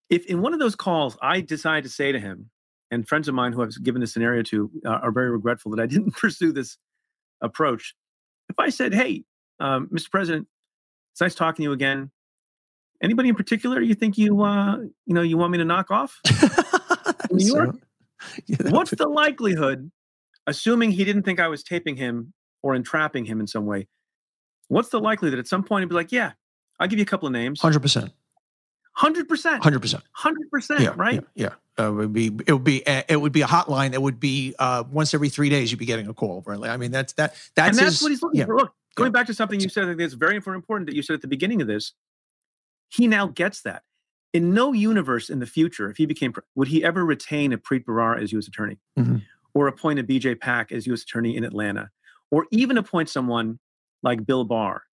If 0.10 0.26
in 0.26 0.42
one 0.42 0.54
of 0.54 0.60
those 0.60 0.76
calls 0.76 1.18
I 1.22 1.42
decide 1.42 1.84
to 1.84 1.90
say 1.90 2.12
to 2.14 2.20
him, 2.20 2.50
and 2.92 3.08
friends 3.08 3.28
of 3.28 3.36
mine 3.36 3.54
who 3.54 3.62
I've 3.62 3.84
given 3.84 4.02
this 4.02 4.14
scenario 4.14 4.44
to 4.44 4.72
uh, 4.86 4.90
are 4.90 5.12
very 5.12 5.30
regretful 5.32 5.72
that 5.72 5.82
I 5.82 5.86
didn't 5.94 6.16
pursue 6.16 6.52
this 6.52 6.78
approach. 7.42 7.96
If 8.50 8.58
I 8.60 8.70
said, 8.70 8.94
"Hey, 8.94 9.24
um, 9.60 9.88
Mr. 9.94 10.10
President, 10.12 10.48
it's 11.14 11.22
nice 11.22 11.36
talking 11.36 11.58
to 11.58 11.64
you 11.64 11.72
again. 11.74 12.12
Anybody 13.04 13.30
in 13.30 13.36
particular 13.36 13.80
you 13.82 13.94
think 13.94 14.18
you 14.18 14.42
uh, 14.42 14.78
you 15.06 15.14
know 15.14 15.22
you 15.22 15.38
want 15.38 15.52
me 15.52 15.58
to 15.60 15.66
knock 15.66 15.92
off? 15.92 16.20
New 17.32 17.46
York? 17.46 17.76
Yeah, 18.48 18.58
What's 18.70 18.92
would- 18.92 19.00
the 19.00 19.08
likelihood, 19.08 19.92
assuming 20.48 20.92
he 20.92 21.04
didn't 21.06 21.24
think 21.24 21.40
I 21.40 21.48
was 21.48 21.62
taping 21.64 21.96
him 21.96 22.34
or 22.64 22.74
entrapping 22.74 23.26
him 23.26 23.40
in 23.40 23.46
some 23.48 23.66
way? 23.66 23.88
What's 24.70 24.90
the 24.90 25.00
likelihood 25.00 25.34
that 25.38 25.40
at 25.40 25.48
some 25.48 25.64
point 25.64 25.84
he'd 25.84 25.90
be 25.90 25.96
like, 25.96 26.12
"Yeah, 26.12 26.32
I'll 26.80 26.88
give 26.88 26.98
you 27.00 27.04
a 27.04 27.06
couple 27.06 27.28
of 27.28 27.34
names, 27.34 27.62
100%. 27.62 28.12
hundred 28.94 29.28
percent, 29.30 29.62
100%. 29.64 30.02
hundred 30.14 30.50
percent, 30.50 30.80
Yeah, 30.82 30.94
right?" 30.96 31.24
Yeah, 31.36 31.46
yeah. 31.50 31.54
Uh, 31.80 31.90
it 31.90 31.94
would 31.96 32.14
be 32.14 32.28
it 32.48 32.54
would 32.54 32.64
be 32.64 32.86
uh, 32.88 33.04
it 33.08 33.18
would 33.18 33.32
be 33.32 33.42
a 33.42 33.48
hotline 33.48 33.92
that 33.92 34.02
would 34.02 34.20
be 34.20 34.56
uh, 34.60 34.84
once 34.92 35.14
every 35.14 35.30
three 35.30 35.50
days 35.50 35.72
you'd 35.72 35.78
be 35.78 35.86
getting 35.86 36.08
a 36.08 36.14
call. 36.14 36.44
Right? 36.46 36.60
I 36.70 36.78
mean 36.78 36.92
that's 36.92 37.14
that 37.14 37.36
that's 37.56 37.78
and 37.78 37.78
that's 37.78 37.96
his- 37.96 38.02
what 38.02 38.10
he's 38.10 38.22
looking 38.24 38.40
yeah. 38.40 38.46
for. 38.46 38.56
Look, 38.58 38.74
going 38.96 39.08
Yeah. 39.10 39.12
back 39.12 39.28
to 39.28 39.34
something 39.34 39.60
you 39.60 39.70
said, 39.70 39.84
I 39.84 39.88
think 39.90 40.02
it's 40.02 40.16
very 40.16 40.36
important 40.36 40.88
that 40.88 40.96
you 40.96 41.04
said 41.04 41.14
at 41.14 41.22
the 41.22 41.28
beginning 41.28 41.62
of 41.62 41.68
this. 41.68 41.94
He 42.90 43.06
now 43.08 43.28
gets 43.28 43.62
that. 43.62 43.84
In 44.34 44.54
no 44.54 44.74
universe 44.74 45.30
in 45.30 45.40
the 45.40 45.46
future, 45.46 45.90
if 45.90 45.98
he 45.98 46.06
became, 46.06 46.34
would 46.56 46.68
he 46.68 46.84
ever 46.84 47.06
retain 47.06 47.54
a 47.54 47.58
Preet 47.58 47.86
Bharara 47.86 48.22
as 48.22 48.32
U.S. 48.34 48.48
attorney, 48.48 48.78
Mhm. 48.98 49.22
or 49.54 49.68
appoint 49.68 50.00
a 50.00 50.04
BJay 50.04 50.40
Pak 50.40 50.72
as 50.72 50.86
U.S. 50.88 51.04
attorney 51.04 51.36
in 51.36 51.44
Atlanta, 51.44 51.90
or 52.32 52.46
even 52.52 52.78
appoint 52.78 53.10
someone 53.10 53.60
like 54.04 54.26
Bill 54.26 54.44
Barr, 54.44 54.84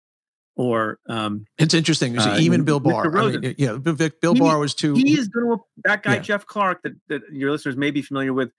or 0.56 0.98
um, 1.08 1.44
It's 1.58 1.74
interesting. 1.74 2.18
Uh, 2.18 2.36
even 2.40 2.64
Bill 2.64 2.80
Barr. 2.80 3.16
I 3.16 3.30
mean, 3.30 3.54
yeah, 3.58 3.72
Bill, 3.76 3.94
Vic- 3.94 4.20
Bill 4.20 4.34
He- 4.34 4.40
Barr 4.40 4.58
was 4.58 4.74
too. 4.74 4.94
he 4.94 5.18
is 5.18 5.28
going 5.28 5.56
to 5.58 5.62
that 5.84 6.02
guy 6.02 6.14
Yeah. 6.14 6.20
Jeff 6.20 6.46
Clark 6.46 6.82
that, 6.84 6.92
that 7.08 7.22
your 7.32 7.50
listeners 7.50 7.76
may 7.76 7.90
be 7.90 8.02
familiar 8.02 8.32
with, 8.32 8.50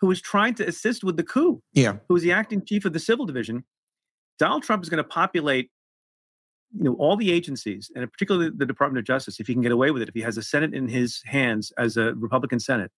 who 0.00 0.06
was 0.06 0.20
trying 0.20 0.54
to 0.54 0.66
assist 0.68 1.02
with 1.04 1.16
the 1.16 1.22
coup. 1.24 1.60
yeah, 1.72 1.96
who 2.08 2.14
was 2.14 2.22
the 2.22 2.32
acting 2.32 2.64
chief 2.64 2.84
of 2.84 2.92
the 2.92 2.98
civil 3.00 3.26
division, 3.26 3.64
Donald 4.38 4.62
Trump 4.62 4.82
is 4.82 4.88
going 4.88 5.02
to 5.02 5.08
populate, 5.08 5.70
you 6.76 6.84
know, 6.84 6.94
all 6.94 7.16
the 7.16 7.30
agencies, 7.30 7.90
and 7.94 8.10
particularly 8.10 8.50
the 8.56 8.66
Department 8.66 8.98
of 8.98 9.04
Justice, 9.04 9.38
if 9.38 9.46
he 9.46 9.52
can 9.52 9.62
get 9.62 9.72
away 9.72 9.90
with 9.90 10.02
it, 10.02 10.08
if 10.08 10.14
he 10.14 10.22
has 10.22 10.36
a 10.36 10.42
Senate 10.42 10.74
in 10.74 10.88
his 10.88 11.20
hands 11.26 11.72
as 11.78 11.96
a 11.96 12.14
Republican 12.14 12.58
Senate, 12.60 12.90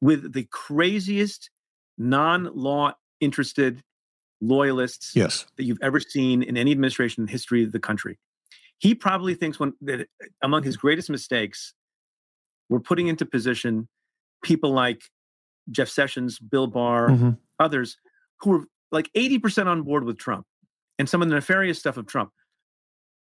with 0.00 0.32
the 0.34 0.46
craziest 0.52 1.50
non-law 1.98 2.92
interested 3.20 3.82
loyalists 4.40 5.14
yes, 5.14 5.46
that 5.56 5.64
you've 5.64 5.78
ever 5.82 6.00
seen 6.00 6.42
in 6.42 6.56
any 6.56 6.70
administration 6.72 7.22
in 7.22 7.26
the 7.26 7.32
history 7.32 7.64
of 7.64 7.72
the 7.72 7.78
country. 7.80 8.18
He 8.78 8.94
probably 8.94 9.34
thinks 9.34 9.58
one 9.58 9.72
that 9.82 10.06
among 10.42 10.62
his 10.62 10.76
greatest 10.76 11.08
mistakes 11.08 11.72
were 12.68 12.80
putting 12.80 13.08
into 13.08 13.24
position 13.24 13.88
people 14.42 14.72
like 14.72 15.02
Jeff 15.70 15.88
Sessions, 15.88 16.38
Bill 16.38 16.66
Barr, 16.66 17.08
Mhm. 17.08 17.38
others 17.58 17.96
who 18.40 18.50
were 18.50 18.64
like 18.92 19.10
80% 19.14 19.68
on 19.68 19.82
board 19.82 20.04
with 20.04 20.18
Trump 20.18 20.46
and 20.98 21.08
some 21.08 21.22
of 21.22 21.28
the 21.28 21.34
nefarious 21.34 21.78
stuff 21.78 21.96
of 21.96 22.06
Trump. 22.06 22.30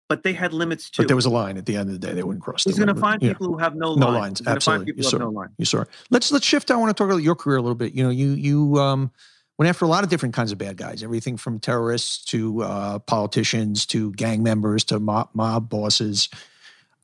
But 0.08 0.22
they 0.22 0.32
had 0.34 0.52
limits 0.52 0.88
too. 0.90 1.02
but 1.02 1.08
there 1.08 1.16
was 1.16 1.24
a 1.26 1.30
line 1.30 1.56
at 1.56 1.66
the 1.66 1.76
end 1.76 1.88
of 1.88 2.00
the 2.00 2.06
day. 2.06 2.12
They 2.14 2.22
wouldn't 2.22 2.42
cross. 2.44 2.62
He's 2.64 2.76
going 2.78 2.88
to 2.94 2.94
find 2.94 3.20
Yeah. 3.22 3.30
people 3.32 3.48
who 3.48 3.56
have 3.58 3.74
no, 3.74 3.94
No 3.94 4.10
lines. 4.10 4.40
absolutely. 4.46 4.60
Find 4.60 4.86
people 4.86 5.02
Yes, 5.02 5.10
who 5.12 5.18
have 5.18 5.26
no 5.26 5.30
line. 5.32 5.48
You 5.58 5.64
saw. 5.64 5.84
Let's 6.10 6.30
let's 6.30 6.44
shift. 6.46 6.70
I 6.70 6.76
want 6.76 6.90
to 6.90 7.00
talk 7.00 7.10
about 7.10 7.22
your 7.24 7.34
career 7.34 7.56
a 7.56 7.62
little 7.62 7.74
bit. 7.76 7.92
You 7.94 8.04
know, 8.04 8.10
you 8.10 8.30
you 8.32 8.78
um, 8.78 9.10
went 9.58 9.68
after 9.68 9.84
a 9.84 9.88
lot 9.88 10.04
of 10.04 10.10
different 10.10 10.34
kinds 10.34 10.52
of 10.52 10.58
bad 10.58 10.76
guys. 10.76 11.02
Everything 11.02 11.36
from 11.36 11.58
terrorists 11.58 12.24
to 12.26 12.62
uh, 12.62 12.98
politicians 13.00 13.86
to 13.86 14.12
gang 14.12 14.42
members 14.42 14.84
to 14.84 15.00
mob, 15.00 15.30
mob 15.32 15.68
bosses. 15.68 16.28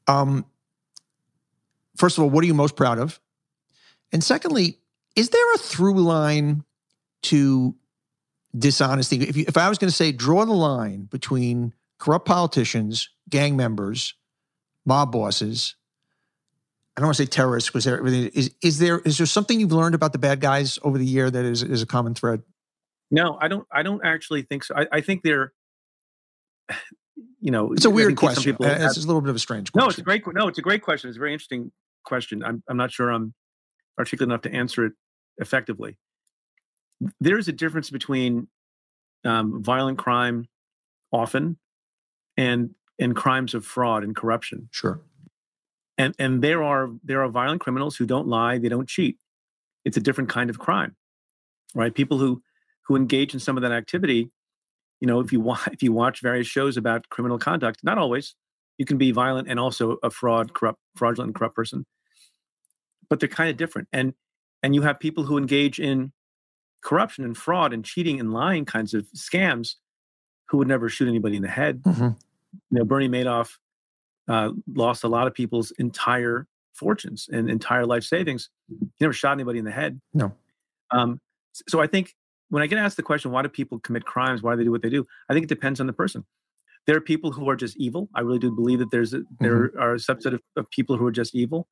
Um, 0.07 0.45
first 1.97 2.19
of 2.19 2.25
all, 2.25 2.31
what 2.31 2.45
are 2.45 2.47
you 2.47 2.55
most 2.55 2.77
proud 2.77 2.99
of? 2.99 3.21
And 4.13 4.23
secondly, 4.23 4.79
is 5.17 5.31
there 5.31 5.55
a 5.55 5.59
through 5.59 6.01
line 6.01 6.65
to 7.23 7.75
dishonesty? 8.57 9.23
If 9.23 9.37
you, 9.37 9.45
if 9.49 9.57
I 9.57 9.69
was 9.69 9.79
going 9.79 9.91
to 9.91 9.97
say 9.97 10.13
draw 10.13 10.45
the 10.45 10.53
line 10.53 11.05
between 11.05 11.73
corrupt 11.99 12.27
politicians, 12.27 13.09
gang 13.31 13.57
members, 13.57 14.15
mob 14.85 15.13
bosses, 15.13 15.77
I 16.97 17.01
don't 17.01 17.07
want 17.07 17.17
to 17.17 17.23
say 17.23 17.27
terrorists 17.27 17.71
because 17.71 17.87
everything 17.87 18.31
is 18.35 18.55
is 18.63 18.79
there 18.79 18.99
is 19.01 19.17
there 19.17 19.27
something 19.27 19.59
you've 19.59 19.73
learned 19.73 19.95
about 19.95 20.13
the 20.13 20.19
bad 20.19 20.41
guys 20.41 20.79
over 20.83 20.99
the 20.99 21.07
year 21.07 21.31
that 21.31 21.45
is 21.45 21.63
is 21.63 21.81
a 21.83 21.87
common 21.87 22.15
thread? 22.15 22.43
No, 23.11 23.39
I 23.41 23.49
don't. 23.49 23.67
I 23.71 23.83
don't 23.83 24.05
actually 24.05 24.43
think 24.43 24.65
so. 24.65 24.75
I, 24.75 24.87
I 24.91 25.01
think 25.03 25.23
they're, 25.23 25.53
you 27.41 27.51
know, 27.51 27.73
It's 27.73 27.85
a 27.85 27.91
weird 27.91 28.17
question. 28.17 28.53
people 28.55 28.67
Uh, 28.67 28.77
It's 28.81 28.97
a 28.97 29.07
little 29.07 29.21
bit 29.21 29.31
of 29.31 29.37
a 29.37 29.39
strange 29.39 29.71
no, 29.75 29.85
question. 29.85 29.91
it's 29.91 29.99
a 29.99 30.03
great. 30.03 30.23
No, 30.35 30.49
it's 30.49 30.59
a 30.59 30.63
great 30.63 30.83
question. 30.83 31.09
It's 31.09 31.17
a 31.17 31.21
very 31.21 31.33
interesting 31.33 31.73
question. 32.05 32.43
I'm. 32.43 32.63
I'm 32.69 32.77
not 32.77 32.91
sure 32.91 33.11
I'm 33.11 33.35
articulate 33.99 34.31
enough 34.31 34.43
to 34.43 34.53
answer 34.53 34.87
it 34.87 34.93
effectively. 35.39 35.99
There 37.21 37.39
is 37.39 37.49
a 37.49 37.53
difference 37.53 37.91
between 37.91 38.49
um, 39.25 39.63
violent 39.63 39.99
crime, 39.99 40.47
often, 41.11 41.59
and 42.37 42.75
and 42.99 43.15
crimes 43.17 43.55
of 43.55 43.67
fraud 43.67 44.05
and 44.05 44.15
corruption. 44.17 44.69
Sure. 44.73 45.01
And 45.99 46.15
and 46.19 46.43
there 46.43 46.63
are 46.63 46.91
there 47.05 47.23
are 47.23 47.29
violent 47.29 47.61
criminals 47.61 47.97
who 47.97 48.07
don't 48.07 48.29
lie 48.29 48.59
they 48.59 48.69
don't 48.69 48.89
cheat. 48.89 49.19
It's 49.85 49.97
a 49.97 50.01
different 50.01 50.31
kind 50.31 50.51
of 50.51 50.59
crime 50.59 50.97
right? 51.75 51.95
People 51.95 52.19
who 52.19 52.43
who 52.87 52.97
engage 52.97 53.33
in 53.33 53.41
some 53.41 53.57
of 53.57 53.63
that 53.63 53.73
activity 53.73 54.31
you 55.01 55.07
know 55.07 55.21
if 55.21 55.33
you 55.33 55.41
watch 55.41 55.69
if 55.73 55.83
you 55.83 55.93
watch 55.93 56.21
various 56.21 56.47
shows 56.47 56.77
about 56.77 57.09
criminal 57.09 57.39
conduct 57.39 57.81
not 57.83 57.99
always 57.99 58.35
you 58.79 58.85
can 58.85 58.99
be 58.99 59.13
violent 59.13 59.49
and 59.49 59.61
also 59.61 59.99
a 60.03 60.11
fraud 60.11 60.55
corrupt 60.55 60.81
fraudulent 60.97 61.29
and 61.29 61.35
corrupt 61.35 61.55
person. 61.55 61.87
But 63.09 63.21
they're 63.21 63.29
kind 63.29 63.51
of 63.51 63.57
different. 63.57 63.89
And 63.93 64.15
and 64.63 64.75
you 64.75 64.83
have 64.83 64.99
people 64.99 65.25
who 65.25 65.39
engage 65.39 65.79
in 65.79 66.13
corruption 66.83 67.25
and 67.25 67.37
fraud 67.37 67.73
and 67.73 67.85
cheating 67.85 68.19
and 68.19 68.33
lying 68.33 68.65
kinds 68.65 68.95
of 68.95 69.07
scams 69.17 69.75
who 70.49 70.59
would 70.59 70.69
never 70.69 70.89
shoot 70.89 71.09
anybody 71.09 71.37
in 71.37 71.43
the 71.43 71.49
head. 71.49 71.83
Mhm. 71.83 72.17
you 72.71 72.79
know 72.79 72.85
bernie 72.85 73.09
madoff 73.09 73.57
uh, 74.33 74.51
lost 74.75 75.05
a 75.05 75.09
lot 75.09 75.27
of 75.27 75.35
people's 75.35 75.73
entire 75.79 76.47
fortunes 76.73 77.29
and 77.31 77.51
entire 77.51 77.85
life 77.85 78.03
savings. 78.03 78.49
He 78.69 78.77
never 78.99 79.13
shot 79.13 79.33
anybody 79.33 79.59
in 79.59 79.67
the 79.67 79.71
head. 79.71 80.01
No. 80.15 80.33
Um, 80.91 81.21
so 81.69 81.81
I 81.81 81.87
think 81.87 82.15
when 82.49 82.63
I 82.63 82.67
get 82.67 82.79
asked 82.79 82.97
the 82.97 83.03
question, 83.03 83.31
why 83.31 83.43
do 83.43 83.51
people 83.51 83.79
commit 83.81 84.07
crimes? 84.07 84.43
Why 84.43 84.53
do 84.53 84.59
they 84.59 84.65
do 84.65 84.71
what 84.71 84.81
they 84.81 84.89
do? 84.89 85.07
I 85.29 85.35
think 85.35 85.45
it 85.45 85.49
depends 85.49 85.81
on 85.81 85.87
the 85.87 85.93
person. 85.93 86.25
There 86.87 86.97
are 86.97 87.01
people 87.01 87.31
who 87.31 87.49
are 87.51 87.57
just 87.57 87.77
evil. 87.77 88.09
I 88.15 88.23
really 88.23 88.39
do 88.39 88.51
believe 88.51 88.79
that 88.79 88.91
there's 88.91 89.13
a, 89.13 89.21
there 89.39 89.71
are 89.79 89.95
a 89.95 89.99
subset 89.99 90.33
of, 90.33 90.41
of 90.57 90.69
people 90.71 90.97
who 90.97 91.07
are 91.07 91.13
just 91.13 91.35
evil 91.35 91.69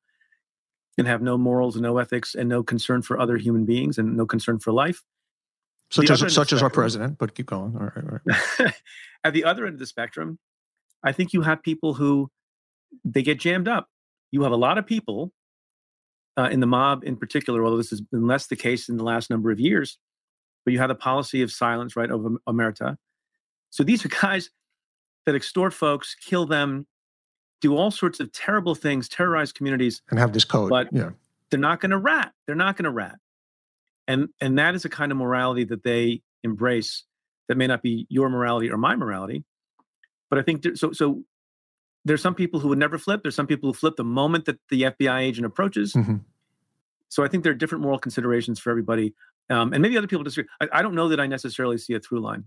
and 0.99 1.07
have 1.07 1.21
no 1.21 1.39
morals, 1.39 1.75
no 1.77 1.97
ethics, 1.97 2.35
and 2.35 2.47
no 2.47 2.61
concern 2.61 3.01
for 3.01 3.19
other 3.19 3.37
human 3.37 3.65
beings 3.65 3.97
and 3.97 4.15
no 4.15 4.27
concern 4.27 4.59
for 4.59 4.71
life. 4.71 5.01
Such 5.89 6.07
The 6.07 6.13
as 6.13 6.21
other 6.21 6.27
end 6.27 6.31
of 6.31 6.35
such 6.35 6.53
as 6.53 6.61
our 6.61 6.69
president, 6.69 7.17
but 7.17 7.33
keep 7.33 7.47
going. 7.47 7.75
All 7.75 7.91
right, 7.95 8.05
all 8.05 8.19
right. 8.59 8.73
At 9.23 9.33
the 9.33 9.45
other 9.45 9.65
end 9.65 9.73
of 9.73 9.79
the 9.79 9.87
spectrum, 9.87 10.37
I 11.03 11.11
think 11.11 11.33
you 11.33 11.41
have 11.41 11.63
people 11.63 11.95
who 11.95 12.29
they 13.03 13.23
get 13.23 13.39
jammed 13.39 13.67
up. 13.67 13.87
You 14.31 14.43
have 14.43 14.51
a 14.51 14.57
lot 14.57 14.77
of 14.77 14.85
people 14.85 15.31
uh, 16.37 16.49
in 16.51 16.59
the 16.59 16.67
mob, 16.67 17.03
in 17.03 17.15
particular, 17.15 17.63
although 17.63 17.77
this 17.77 17.89
has 17.89 18.01
been 18.01 18.27
less 18.27 18.47
the 18.47 18.55
case 18.55 18.89
in 18.89 18.97
the 18.97 19.03
last 19.03 19.29
number 19.29 19.51
of 19.51 19.59
years. 19.59 19.97
But 20.65 20.73
you 20.73 20.79
have 20.79 20.89
a 20.89 20.95
policy 20.95 21.41
of 21.41 21.51
silence, 21.51 21.95
right, 21.95 22.09
over 22.09 22.29
omerta. 22.47 22.97
So 23.71 23.83
these 23.83 24.05
are 24.05 24.09
guys 24.09 24.49
that 25.25 25.35
extort 25.35 25.73
folks, 25.73 26.15
kill 26.15 26.45
them, 26.45 26.87
do 27.61 27.75
all 27.75 27.91
sorts 27.91 28.19
of 28.19 28.31
terrible 28.31 28.75
things, 28.75 29.09
terrorize 29.09 29.51
communities. 29.51 30.01
And 30.09 30.19
have 30.19 30.33
this 30.33 30.45
code. 30.45 30.69
But- 30.69 30.89
yeah. 30.91 31.11
They're 31.51 31.59
not 31.59 31.81
going 31.81 31.91
to 31.91 31.97
rat. 31.97 32.31
They're 32.47 32.55
not 32.55 32.77
going 32.77 32.85
to 32.85 32.91
rat. 32.91 33.17
And 34.07 34.29
and 34.39 34.57
that 34.57 34.73
is 34.73 34.85
a 34.85 34.89
kind 34.89 35.11
of 35.11 35.17
morality 35.17 35.65
that 35.65 35.83
they 35.83 36.21
embrace 36.43 37.03
that 37.49 37.57
may 37.57 37.67
not 37.67 37.81
be 37.83 38.07
your 38.09 38.29
morality 38.29 38.69
or 38.71 38.77
my 38.77 38.95
morality. 38.95 39.43
But 40.29 40.39
I 40.39 40.43
think 40.43 40.61
there, 40.61 40.75
so. 40.77 40.93
So 40.93 41.23
there's 42.05 42.21
some 42.21 42.33
people 42.35 42.59
who 42.59 42.67
would 42.69 42.77
never 42.79 42.97
flip. 42.97 43.21
There's 43.23 43.35
some 43.35 43.47
people 43.47 43.69
who 43.69 43.73
flip 43.73 43.95
the 43.95 44.03
moment 44.03 44.45
that 44.45 44.57
the 44.69 44.83
FBI 44.83 45.21
agent 45.21 45.45
approaches. 45.45 45.93
Mhm. 45.93 46.21
So 47.09 47.23
I 47.23 47.27
think 47.27 47.43
there 47.43 47.51
are 47.51 47.55
different 47.55 47.83
moral 47.83 47.99
considerations 47.99 48.59
for 48.59 48.69
everybody, 48.71 49.13
um, 49.49 49.73
and 49.73 49.81
maybe 49.81 49.97
other 49.97 50.07
people 50.07 50.23
disagree. 50.23 50.47
I, 50.61 50.67
I 50.73 50.81
don't 50.81 50.95
know 50.95 51.09
that 51.09 51.19
I 51.19 51.27
necessarily 51.27 51.77
see 51.77 51.93
a 51.93 51.99
through 51.99 52.21
line. 52.21 52.45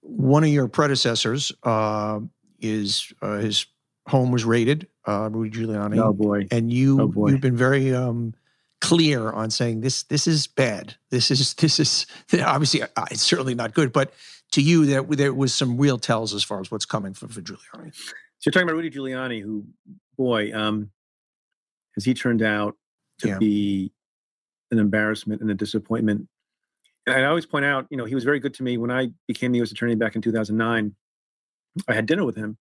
One 0.00 0.44
of 0.44 0.50
your 0.50 0.68
predecessors 0.68 1.52
uh, 1.62 2.20
is 2.60 3.12
uh, 3.22 3.38
his 3.38 3.66
home 4.06 4.30
was 4.32 4.44
raided, 4.44 4.88
uh, 5.06 5.30
Rudy 5.32 5.50
Giuliani. 5.56 5.98
Oh 5.98 6.12
boy, 6.12 6.46
and 6.50 6.72
you 6.72 7.00
Oh, 7.00 7.08
boy. 7.08 7.30
you've 7.30 7.40
been 7.40 7.56
very 7.56 7.94
um, 7.94 8.34
clear 8.80 9.30
on 9.30 9.50
saying 9.50 9.80
this 9.80 10.02
this 10.02 10.26
is 10.26 10.46
bad. 10.46 10.96
This 11.10 11.30
is 11.30 11.54
this 11.62 11.78
is 11.80 12.06
obviously 12.44 12.82
uh, 12.82 12.88
it's 13.10 13.22
certainly 13.22 13.54
not 13.54 13.72
good, 13.72 13.92
but 13.92 14.12
to 14.52 14.60
you 14.60 14.84
there 14.84 15.02
there 15.02 15.32
was 15.32 15.54
some 15.54 15.78
real 15.78 15.98
tells 15.98 16.34
as 16.34 16.44
far 16.44 16.60
as 16.60 16.70
what's 16.70 16.84
coming 16.86 17.14
for, 17.14 17.28
for 17.28 17.40
Giuliani. 17.40 17.94
So 18.44 18.48
you're 18.48 18.52
talking 18.52 18.68
about 18.68 18.76
Rudy 18.76 18.90
Giuliani, 18.90 19.40
who, 19.40 19.64
boy, 20.18 20.52
um, 20.54 20.90
has 21.94 22.04
he 22.04 22.12
turned 22.12 22.42
out 22.42 22.76
to 23.20 23.28
Yeah. 23.28 23.38
be 23.38 23.90
an 24.70 24.78
embarrassment 24.78 25.40
and 25.40 25.50
a 25.50 25.54
disappointment. 25.54 26.28
And 27.06 27.16
I 27.16 27.24
always 27.24 27.46
point 27.46 27.64
out, 27.64 27.86
you 27.88 27.96
know, 27.96 28.04
he 28.04 28.14
was 28.14 28.22
very 28.22 28.38
good 28.40 28.52
to 28.52 28.62
me 28.62 28.76
when 28.76 28.90
I 28.90 29.12
became 29.26 29.52
the 29.52 29.60
U.S. 29.60 29.72
Attorney 29.72 29.94
back 29.94 30.14
in 30.14 30.20
2009. 30.20 30.94
I 31.88 31.94
had 31.94 32.04
dinner 32.04 32.22
with 32.22 32.36
him. 32.36 32.58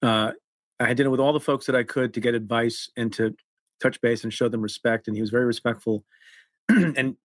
Uh, 0.00 0.30
I 0.78 0.86
had 0.86 0.96
dinner 0.96 1.10
with 1.10 1.18
all 1.18 1.32
the 1.32 1.40
folks 1.40 1.66
that 1.66 1.74
I 1.74 1.82
could 1.82 2.14
to 2.14 2.20
get 2.20 2.36
advice 2.36 2.88
and 2.96 3.12
to 3.14 3.34
touch 3.80 4.00
base 4.00 4.22
and 4.22 4.32
show 4.32 4.48
them 4.48 4.62
respect. 4.62 5.08
And 5.08 5.16
he 5.16 5.20
was 5.20 5.30
very 5.30 5.44
respectful. 5.44 6.04
and 6.68 7.16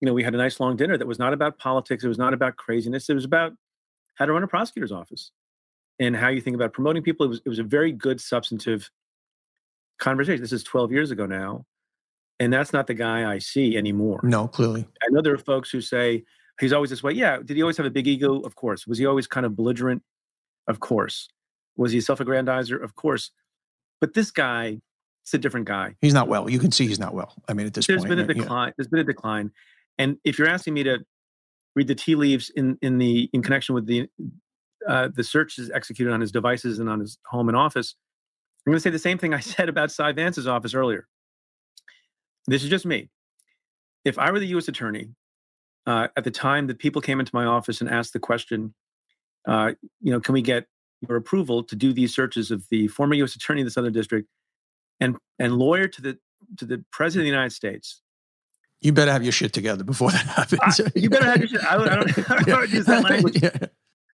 you 0.00 0.06
know, 0.06 0.12
we 0.12 0.24
had 0.24 0.34
a 0.34 0.38
nice 0.38 0.58
long 0.58 0.74
dinner 0.74 0.98
that 0.98 1.06
was 1.06 1.20
not 1.20 1.32
about 1.32 1.56
politics. 1.56 2.02
It 2.02 2.08
was 2.08 2.18
not 2.18 2.34
about 2.34 2.56
craziness. 2.56 3.08
It 3.08 3.14
was 3.14 3.24
about 3.24 3.52
how 4.16 4.26
to 4.26 4.32
run 4.32 4.42
a 4.42 4.48
prosecutor's 4.48 4.90
office 4.90 5.30
and 5.98 6.16
how 6.16 6.28
you 6.28 6.40
think 6.40 6.54
about 6.54 6.72
promoting 6.72 7.02
people. 7.02 7.26
It 7.26 7.28
was 7.28 7.40
it 7.44 7.48
was 7.48 7.58
a 7.58 7.64
very 7.64 7.92
good 7.92 8.20
substantive 8.20 8.90
conversation. 9.98 10.40
This 10.40 10.52
is 10.52 10.62
12 10.62 10.92
years 10.92 11.10
ago 11.10 11.26
now. 11.26 11.64
And 12.40 12.52
that's 12.52 12.72
not 12.72 12.86
the 12.86 12.94
guy 12.94 13.30
I 13.30 13.38
see 13.38 13.76
anymore. 13.76 14.20
No, 14.22 14.46
clearly. 14.46 14.86
I 15.02 15.06
know 15.10 15.20
there 15.22 15.34
are 15.34 15.38
folks 15.38 15.70
who 15.70 15.80
say 15.80 16.22
he's 16.60 16.72
always 16.72 16.90
this 16.90 17.02
way. 17.02 17.12
Yeah. 17.12 17.38
Did 17.44 17.56
he 17.56 17.62
always 17.62 17.76
have 17.78 17.86
a 17.86 17.90
big 17.90 18.06
ego? 18.06 18.40
Of 18.40 18.54
course. 18.54 18.86
Was 18.86 18.98
he 18.98 19.06
always 19.06 19.26
kind 19.26 19.44
of 19.44 19.56
belligerent? 19.56 20.02
Of 20.68 20.78
course. 20.78 21.28
Was 21.76 21.90
he 21.92 21.98
a 21.98 22.02
self-aggrandizer? 22.02 22.80
Of 22.82 22.94
course. 22.94 23.32
But 24.00 24.14
this 24.14 24.30
guy, 24.30 24.80
it's 25.24 25.34
a 25.34 25.38
different 25.38 25.66
guy. 25.66 25.96
He's 26.00 26.14
not 26.14 26.28
well. 26.28 26.48
You 26.48 26.60
can 26.60 26.70
see 26.70 26.86
he's 26.86 27.00
not 27.00 27.12
well. 27.12 27.34
I 27.48 27.54
mean, 27.54 27.66
at 27.66 27.74
this 27.74 27.88
There's 27.88 28.02
point. 28.02 28.10
been 28.10 28.18
a 28.20 28.22
right? 28.22 28.36
Yeah. 28.36 28.42
decline. 28.42 28.72
There's 28.76 28.88
been 28.88 29.00
a 29.00 29.04
decline. 29.04 29.50
And 29.98 30.16
if 30.24 30.38
you're 30.38 30.48
asking 30.48 30.74
me 30.74 30.84
to 30.84 30.98
read 31.74 31.88
the 31.88 31.94
tea 31.96 32.14
leaves 32.14 32.50
in 32.50 32.78
in 32.82 32.98
the 32.98 33.28
in 33.32 33.42
connection 33.42 33.74
with 33.74 33.86
the 33.86 34.08
uh, 34.88 35.08
the 35.14 35.22
searches 35.22 35.70
executed 35.70 36.12
on 36.12 36.20
his 36.20 36.32
devices 36.32 36.78
and 36.78 36.88
on 36.88 37.00
his 37.00 37.18
home 37.26 37.48
and 37.48 37.56
office, 37.56 37.94
I'm 38.66 38.72
going 38.72 38.78
to 38.78 38.80
say 38.80 38.90
the 38.90 38.98
same 38.98 39.18
thing 39.18 39.34
I 39.34 39.40
said 39.54 39.68
about 39.68 39.92
Cy 39.92 40.12
Vance's 40.12 40.46
office 40.46 40.74
earlier. 40.74 41.06
This 42.46 42.64
is 42.64 42.70
just 42.70 42.86
me. 42.86 43.10
If 44.04 44.18
I 44.18 44.30
were 44.30 44.38
the 44.38 44.46
U.S. 44.48 44.68
attorney 44.68 45.08
uh, 45.86 46.08
at 46.16 46.24
the 46.24 46.30
time 46.30 46.66
that 46.68 46.78
people 46.78 47.02
came 47.02 47.20
into 47.20 47.30
my 47.34 47.44
office 47.44 47.80
and 47.80 47.90
asked 47.90 48.14
the 48.14 48.18
question, 48.18 48.74
uh, 49.46 49.72
you 50.00 50.10
know, 50.10 50.20
can 50.20 50.32
we 50.32 50.42
get 50.42 50.66
your 51.06 51.16
approval 51.16 51.62
to 51.62 51.76
do 51.76 51.92
these 51.92 52.14
searches 52.14 52.50
of 52.50 52.66
the 52.70 52.88
former 52.88 53.14
U.S. 53.14 53.36
attorney 53.36 53.60
of 53.60 53.66
the 53.66 53.70
Southern 53.70 53.92
District 53.92 54.26
and 55.00 55.16
and 55.38 55.56
lawyer 55.56 55.86
to 55.88 56.02
the 56.02 56.18
to 56.56 56.64
the 56.64 56.82
president 56.90 57.22
of 57.22 57.24
the 57.26 57.30
United 57.36 57.52
States? 57.52 58.00
You 58.80 58.92
better 58.92 59.12
have 59.12 59.22
your 59.22 59.32
shit 59.32 59.52
together 59.52 59.84
before 59.84 60.10
that 60.12 60.26
happens. 60.26 60.80
you 60.94 61.10
better 61.10 61.24
have 61.24 61.38
your 61.38 61.48
shit. 61.48 61.64
I, 61.64 61.76
I 61.76 61.96
don't, 61.96 62.30
I 62.30 62.42
don't 62.42 62.70
use 62.72 62.86
that 62.86 63.02
language, 63.10 63.42
Yeah. 63.42 63.66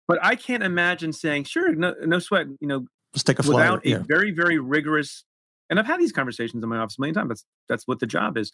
But 0.10 0.18
I 0.24 0.36
can't 0.36 0.64
imagine 0.64 1.14
saying, 1.14 1.44
"Sure, 1.44 1.74
no, 1.76 1.94
no 2.02 2.18
sweat." 2.18 2.48
You 2.60 2.68
know, 2.68 2.88
Let's 3.14 3.24
take 3.24 3.38
a 3.38 3.44
flight. 3.44 3.56
without 3.56 3.86
a 3.86 3.90
Yeah. 3.90 4.04
very, 4.08 4.32
very 4.32 4.58
rigorous. 4.58 5.24
And 5.70 5.80
I've 5.80 5.86
had 5.86 6.00
these 6.00 6.12
conversations 6.12 6.64
in 6.64 6.68
my 6.68 6.78
office 6.78 6.98
a 6.98 7.02
million 7.02 7.14
times. 7.14 7.30
That's 7.30 7.46
that's 7.70 7.88
what 7.88 8.00
the 8.00 8.08
job 8.08 8.36
is. 8.36 8.52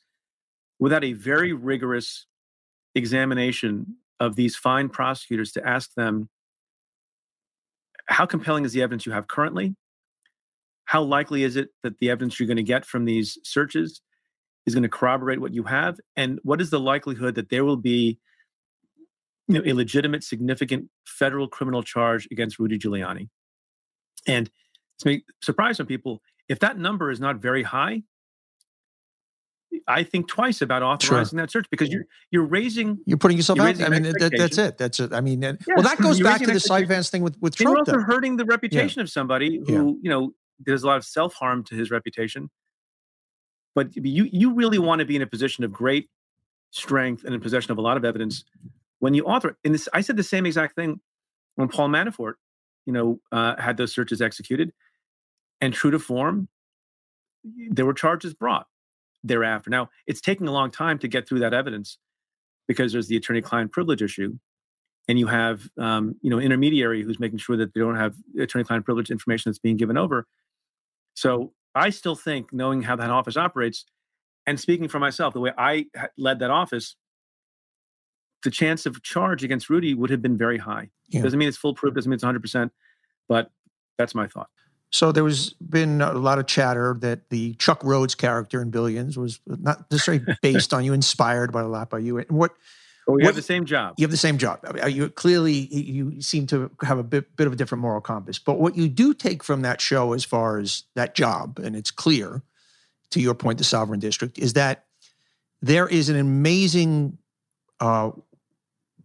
Without 0.79 1.05
a 1.05 1.13
very 1.13 1.53
rigorous 1.53 2.27
examination 2.93 3.95
of 4.19 4.35
these 4.35 4.57
fine 4.57 4.89
prosecutors 4.89 5.53
to 5.53 5.65
ask 5.65 5.93
them, 5.95 6.29
how 8.07 8.25
compelling 8.25 8.65
is 8.65 8.73
the 8.73 8.81
evidence 8.81 9.05
you 9.05 9.13
have 9.13 9.27
currently? 9.29 9.75
How 10.83 11.01
likely 11.03 11.43
is 11.43 11.55
it 11.55 11.69
that 11.83 11.99
the 11.99 12.09
evidence 12.09 12.37
you're 12.37 12.47
going 12.47 12.57
to 12.57 12.63
get 12.63 12.85
from 12.85 13.05
these 13.05 13.37
searches 13.43 14.01
is 14.65 14.73
going 14.75 14.83
to 14.83 14.89
corroborate 14.89 15.39
what 15.39 15.53
you 15.53 15.63
have? 15.63 15.99
And 16.17 16.39
what 16.43 16.59
is 16.59 16.69
the 16.69 16.81
likelihood 16.81 17.35
that 17.35 17.49
there 17.49 17.63
will 17.63 17.77
be 17.77 18.19
you 19.47 19.55
know, 19.55 19.61
a 19.65 19.73
legitimate, 19.73 20.23
significant 20.23 20.89
federal 21.05 21.47
criminal 21.47 21.83
charge 21.83 22.27
against 22.31 22.59
Rudy 22.59 22.77
Giuliani? 22.77 23.29
And 24.27 24.49
it's 24.95 25.05
may 25.05 25.23
surprise 25.41 25.77
some 25.77 25.85
people. 25.85 26.21
If 26.49 26.59
that 26.59 26.77
number 26.77 27.11
is 27.11 27.19
not 27.19 27.37
very 27.37 27.63
high, 27.63 28.03
I 29.87 30.03
think 30.03 30.27
twice 30.27 30.61
about 30.61 30.83
authorizing 30.83 31.37
that 31.37 31.51
search 31.51 31.65
because 31.69 31.89
you're 31.89 32.05
you're 32.31 32.45
raising. 32.45 32.97
You're 33.05 33.17
putting 33.17 33.37
yourself 33.37 33.57
You're 33.57 33.67
out. 33.67 33.81
I 33.81 33.89
mean, 33.89 34.03
that, 34.03 34.33
that's 34.35 34.57
it. 34.57 34.77
That's 34.77 34.99
it. 34.99 35.13
I 35.13 35.21
mean, 35.21 35.43
and- 35.43 35.59
Yeah, 35.67 35.75
well, 35.75 35.83
that 35.83 35.99
goes 35.99 36.21
back 36.21 36.39
to 36.41 36.47
the 36.47 36.59
side 36.59 36.83
expectation. 36.83 36.87
Vance 36.87 37.09
thing 37.09 37.21
with 37.23 37.37
with 37.41 37.59
And 37.59 37.69
you're 37.69 37.77
also 37.77 37.99
hurting 37.99 38.37
the 38.37 38.45
reputation 38.45 39.01
of 39.01 39.09
somebody 39.09 39.61
Yeah. 39.67 39.75
who 39.77 39.99
you 40.01 40.09
know 40.09 40.33
there's 40.59 40.83
a 40.83 40.87
lot 40.87 40.97
of 40.97 41.05
self 41.05 41.33
harm 41.33 41.63
to 41.65 41.75
his 41.75 41.91
reputation. 41.91 42.49
But 43.75 43.95
you 43.95 44.29
you 44.31 44.53
really 44.53 44.79
want 44.79 44.99
to 44.99 45.05
be 45.05 45.15
in 45.15 45.21
a 45.21 45.27
position 45.27 45.63
of 45.63 45.71
great 45.71 46.09
strength 46.71 47.23
and 47.23 47.35
in 47.35 47.41
possession 47.41 47.71
of 47.71 47.77
a 47.77 47.81
lot 47.81 47.97
of 47.97 48.05
evidence 48.05 48.43
when 48.99 49.13
you 49.13 49.23
author. 49.25 49.49
It. 49.49 49.55
And 49.63 49.73
this, 49.73 49.89
I 49.93 50.01
said 50.01 50.17
the 50.17 50.23
same 50.23 50.45
exact 50.45 50.75
thing 50.75 50.99
when 51.55 51.67
Paul 51.67 51.89
Manafort, 51.89 52.33
you 52.85 52.93
know, 52.93 53.19
uh, 53.31 53.59
had 53.59 53.77
those 53.77 53.93
searches 53.93 54.21
executed, 54.21 54.71
and 55.61 55.73
true 55.73 55.91
to 55.91 55.99
form, 55.99 56.47
there 57.69 57.85
were 57.85 57.93
charges 57.93 58.33
brought 58.33 58.67
thereafter. 59.23 59.69
Now 59.69 59.89
it's 60.07 60.21
taking 60.21 60.47
a 60.47 60.51
long 60.51 60.71
time 60.71 60.99
to 60.99 61.07
get 61.07 61.27
through 61.27 61.39
that 61.39 61.53
evidence 61.53 61.97
because 62.67 62.91
there's 62.91 63.07
the 63.07 63.15
attorney-client 63.15 63.71
privilege 63.71 64.01
issue, 64.01 64.37
and 65.07 65.19
you 65.19 65.27
have 65.27 65.69
um, 65.77 66.15
you 66.21 66.29
know 66.29 66.39
intermediary 66.39 67.03
who's 67.03 67.19
making 67.19 67.39
sure 67.39 67.57
that 67.57 67.73
they 67.73 67.79
don't 67.79 67.95
have 67.95 68.15
attorney-client 68.39 68.85
privilege 68.85 69.11
information 69.11 69.49
that's 69.49 69.59
being 69.59 69.77
given 69.77 69.97
over. 69.97 70.27
So 71.15 71.53
I 71.73 71.89
still 71.89 72.15
think, 72.15 72.51
knowing 72.53 72.81
how 72.81 72.95
that 72.95 73.09
office 73.09 73.37
operates, 73.37 73.85
and 74.45 74.59
speaking 74.59 74.87
for 74.87 74.99
myself, 74.99 75.33
the 75.33 75.39
way 75.39 75.51
I 75.57 75.85
led 76.17 76.39
that 76.39 76.51
office, 76.51 76.95
the 78.45 78.51
chance 78.51 78.85
of 78.85 79.03
charge 79.03 79.43
against 79.43 79.69
Rudy 79.69 79.93
would 79.93 80.09
have 80.09 80.21
been 80.21 80.37
very 80.37 80.57
high. 80.57 80.89
Yeah. 81.09 81.21
Doesn't 81.21 81.37
mean 81.37 81.49
it's 81.49 81.57
foolproof. 81.57 81.93
Doesn't 81.93 82.09
mean 82.09 82.15
it's 82.15 82.23
100, 82.23 82.41
percent 82.41 82.71
but 83.27 83.51
that's 83.97 84.15
my 84.15 84.27
thought. 84.27 84.49
So 84.91 85.11
there 85.11 85.23
was 85.23 85.53
been 85.55 85.99
a 86.01 86.13
lot 86.13 86.39
of 86.39 86.45
chatter 86.47 86.95
that 87.01 87.29
the 87.29 87.55
Chuck 87.55 87.81
Rhoades 87.81 88.15
character 88.15 88.61
in 88.61 88.69
Billions 88.71 89.17
was 89.17 89.41
not 89.45 89.89
necessarily 89.91 90.23
based 90.41 90.73
on 90.73 90.85
you, 90.85 90.93
inspired 90.93 91.51
by 91.51 91.61
a 91.61 91.67
lot 91.67 91.89
by 91.89 91.99
you. 91.99 92.17
And 92.19 92.29
what 92.29 92.53
But 93.05 93.13
we 93.13 93.17
What- 93.23 93.25
have 93.27 93.35
the 93.35 93.41
same 93.41 93.65
job. 93.65 93.95
you 93.97 94.03
have 94.03 94.11
the 94.11 94.17
same 94.17 94.37
job. 94.37 94.59
I 94.63 94.71
mean, 94.73 94.95
You 94.95 95.09
clearly 95.09 95.53
you 95.53 96.21
seem 96.21 96.47
to 96.47 96.71
have 96.83 96.97
a 96.99 97.03
bit 97.03 97.35
bit 97.35 97.47
of 97.47 97.53
a 97.53 97.55
different 97.55 97.81
moral 97.81 97.99
compass. 97.99 98.39
But 98.39 98.59
what 98.59 98.77
you 98.77 98.87
do 98.87 99.13
take 99.13 99.43
from 99.43 99.61
that 99.63 99.81
show, 99.81 100.13
as 100.13 100.23
far 100.23 100.59
as 100.59 100.83
that 100.95 101.13
job, 101.15 101.59
and 101.59 101.75
it's 101.75 101.91
clear, 101.91 102.43
to 103.09 103.19
your 103.19 103.33
point, 103.33 103.57
the 103.57 103.63
sovereign 103.63 103.99
district, 103.99 104.37
is 104.39 104.53
that 104.53 104.85
there 105.61 105.87
is 105.87 106.09
an 106.09 106.15
amazing 106.15 107.17
uh, 107.79 108.11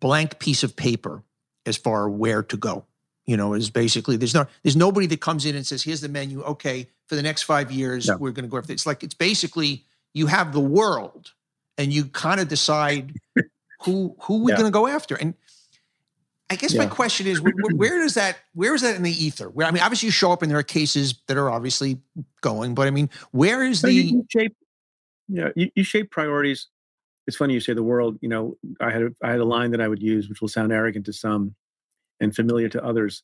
blank 0.00 0.38
piece 0.38 0.62
of 0.62 0.74
paper 0.76 1.22
as 1.66 1.76
far 1.76 2.08
where 2.08 2.42
to 2.42 2.56
go. 2.56 2.84
You 3.26 3.36
know, 3.36 3.54
is 3.54 3.70
basically 3.70 4.16
there's 4.16 4.34
no 4.34 4.46
there's 4.62 4.76
nobody 4.76 5.06
that 5.06 5.20
comes 5.20 5.46
in 5.46 5.54
and 5.54 5.64
says, 5.66 5.82
"Here's 5.82 6.00
the 6.00 6.08
menu. 6.08 6.42
Okay, 6.42 6.88
for 7.06 7.14
the 7.14 7.22
next 7.22 7.42
five 7.42 7.70
years, 7.70 8.06
Yeah. 8.08 8.16
we're 8.16 8.32
going 8.32 8.44
to 8.44 8.50
go 8.50 8.56
after." 8.58 8.72
It's 8.72 8.86
like 8.86 9.04
it's 9.04 9.14
basically 9.14 9.84
you 10.14 10.26
have 10.26 10.52
the 10.52 10.60
world, 10.60 11.32
and 11.78 11.92
you 11.92 12.06
kind 12.06 12.40
of 12.40 12.48
decide 12.48 13.14
who 13.82 14.16
who 14.22 14.42
we're 14.44 14.50
Yeah. 14.50 14.56
going 14.56 14.66
to 14.72 14.76
go 14.76 14.88
after. 14.88 15.14
And 15.14 15.34
I 16.48 16.56
guess 16.56 16.74
my 16.74 16.86
question 16.86 17.28
is, 17.28 17.38
wh- 17.38 17.54
wh- 17.62 17.78
where 17.78 18.00
does 18.00 18.14
that 18.14 18.38
where 18.54 18.74
is 18.74 18.82
that 18.82 18.96
in 18.96 19.04
the 19.04 19.12
ether? 19.24 19.48
Where 19.48 19.66
I 19.66 19.70
mean, 19.70 19.82
obviously 19.82 20.06
you 20.06 20.12
show 20.12 20.32
up, 20.32 20.42
and 20.42 20.50
there 20.50 20.58
are 20.58 20.64
cases 20.64 21.14
that 21.28 21.36
are 21.36 21.50
obviously 21.50 21.98
going, 22.40 22.74
but 22.74 22.88
I 22.88 22.90
mean, 22.90 23.10
where 23.30 23.62
is 23.62 23.80
So 23.80 23.86
the 23.86 23.92
you 23.94 24.26
shape, 24.28 24.56
yeah, 25.28 25.50
you, 25.54 25.70
you 25.76 25.84
shape 25.84 26.10
priorities. 26.10 26.66
It's 27.26 27.36
funny 27.36 27.54
you 27.54 27.60
say 27.60 27.74
the 27.74 27.82
world. 27.82 28.18
You 28.20 28.28
know, 28.28 28.56
I 28.80 28.90
had 28.90 29.02
a, 29.02 29.10
I 29.22 29.30
had 29.30 29.40
a 29.40 29.44
line 29.44 29.70
that 29.72 29.80
I 29.80 29.88
would 29.88 30.02
use, 30.02 30.28
which 30.28 30.40
will 30.40 30.48
sound 30.48 30.72
arrogant 30.72 31.06
to 31.06 31.12
some 31.12 31.54
and 32.20 32.34
familiar 32.34 32.68
to 32.70 32.84
others. 32.84 33.22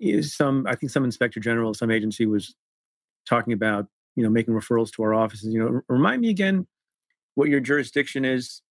Is 0.00 0.34
some 0.34 0.66
I 0.66 0.74
think 0.74 0.90
some 0.90 1.04
inspector 1.04 1.40
general, 1.40 1.74
some 1.74 1.90
agency 1.90 2.24
was 2.24 2.54
talking 3.28 3.52
about 3.52 3.86
you 4.14 4.22
know 4.22 4.30
making 4.30 4.54
referrals 4.54 4.92
to 4.92 5.02
our 5.02 5.14
offices. 5.14 5.52
You 5.52 5.58
know, 5.58 5.80
remind 5.88 6.22
me 6.22 6.30
again 6.30 6.66
what 7.34 7.48
your 7.48 7.60
jurisdiction 7.60 8.24
is 8.24 8.62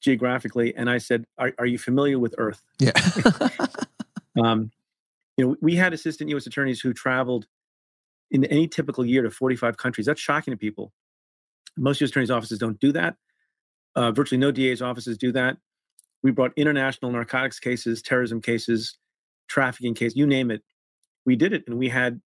geographically. 0.00 0.74
And 0.74 0.90
I 0.90 0.98
said, 0.98 1.26
are, 1.38 1.52
are 1.58 1.66
you 1.66 1.78
familiar 1.78 2.18
with 2.18 2.34
Earth? 2.38 2.62
yeah? 2.78 2.92
Um, 4.38 4.70
you 5.36 5.44
know, 5.44 5.56
we 5.60 5.74
had 5.74 5.92
assistant 5.92 6.30
U.S. 6.30 6.46
attorneys 6.46 6.80
who 6.80 6.92
traveled 6.92 7.46
in 8.30 8.44
any 8.44 8.68
typical 8.68 9.04
year 9.04 9.22
to 9.22 9.30
45 9.30 9.76
countries. 9.76 10.06
That's 10.06 10.20
shocking 10.20 10.52
to 10.52 10.56
people. 10.56 10.92
Most 11.76 12.00
U.S. 12.00 12.10
attorneys' 12.10 12.30
offices 12.30 12.58
don't 12.58 12.78
do 12.78 12.92
that. 12.92 13.16
Uh, 13.96 14.12
virtually 14.12 14.38
no 14.38 14.50
DA's 14.52 14.82
offices 14.82 15.18
do 15.18 15.32
that. 15.32 15.56
We 16.22 16.30
brought 16.30 16.52
international 16.56 17.10
narcotics 17.10 17.58
cases, 17.58 18.02
terrorism 18.02 18.40
cases, 18.40 18.98
trafficking 19.48 19.94
cases, 19.94 20.16
you 20.16 20.26
name 20.26 20.50
it. 20.50 20.62
We 21.26 21.34
did 21.36 21.52
it, 21.52 21.64
and 21.66 21.78
we 21.78 21.88
had, 21.88 22.20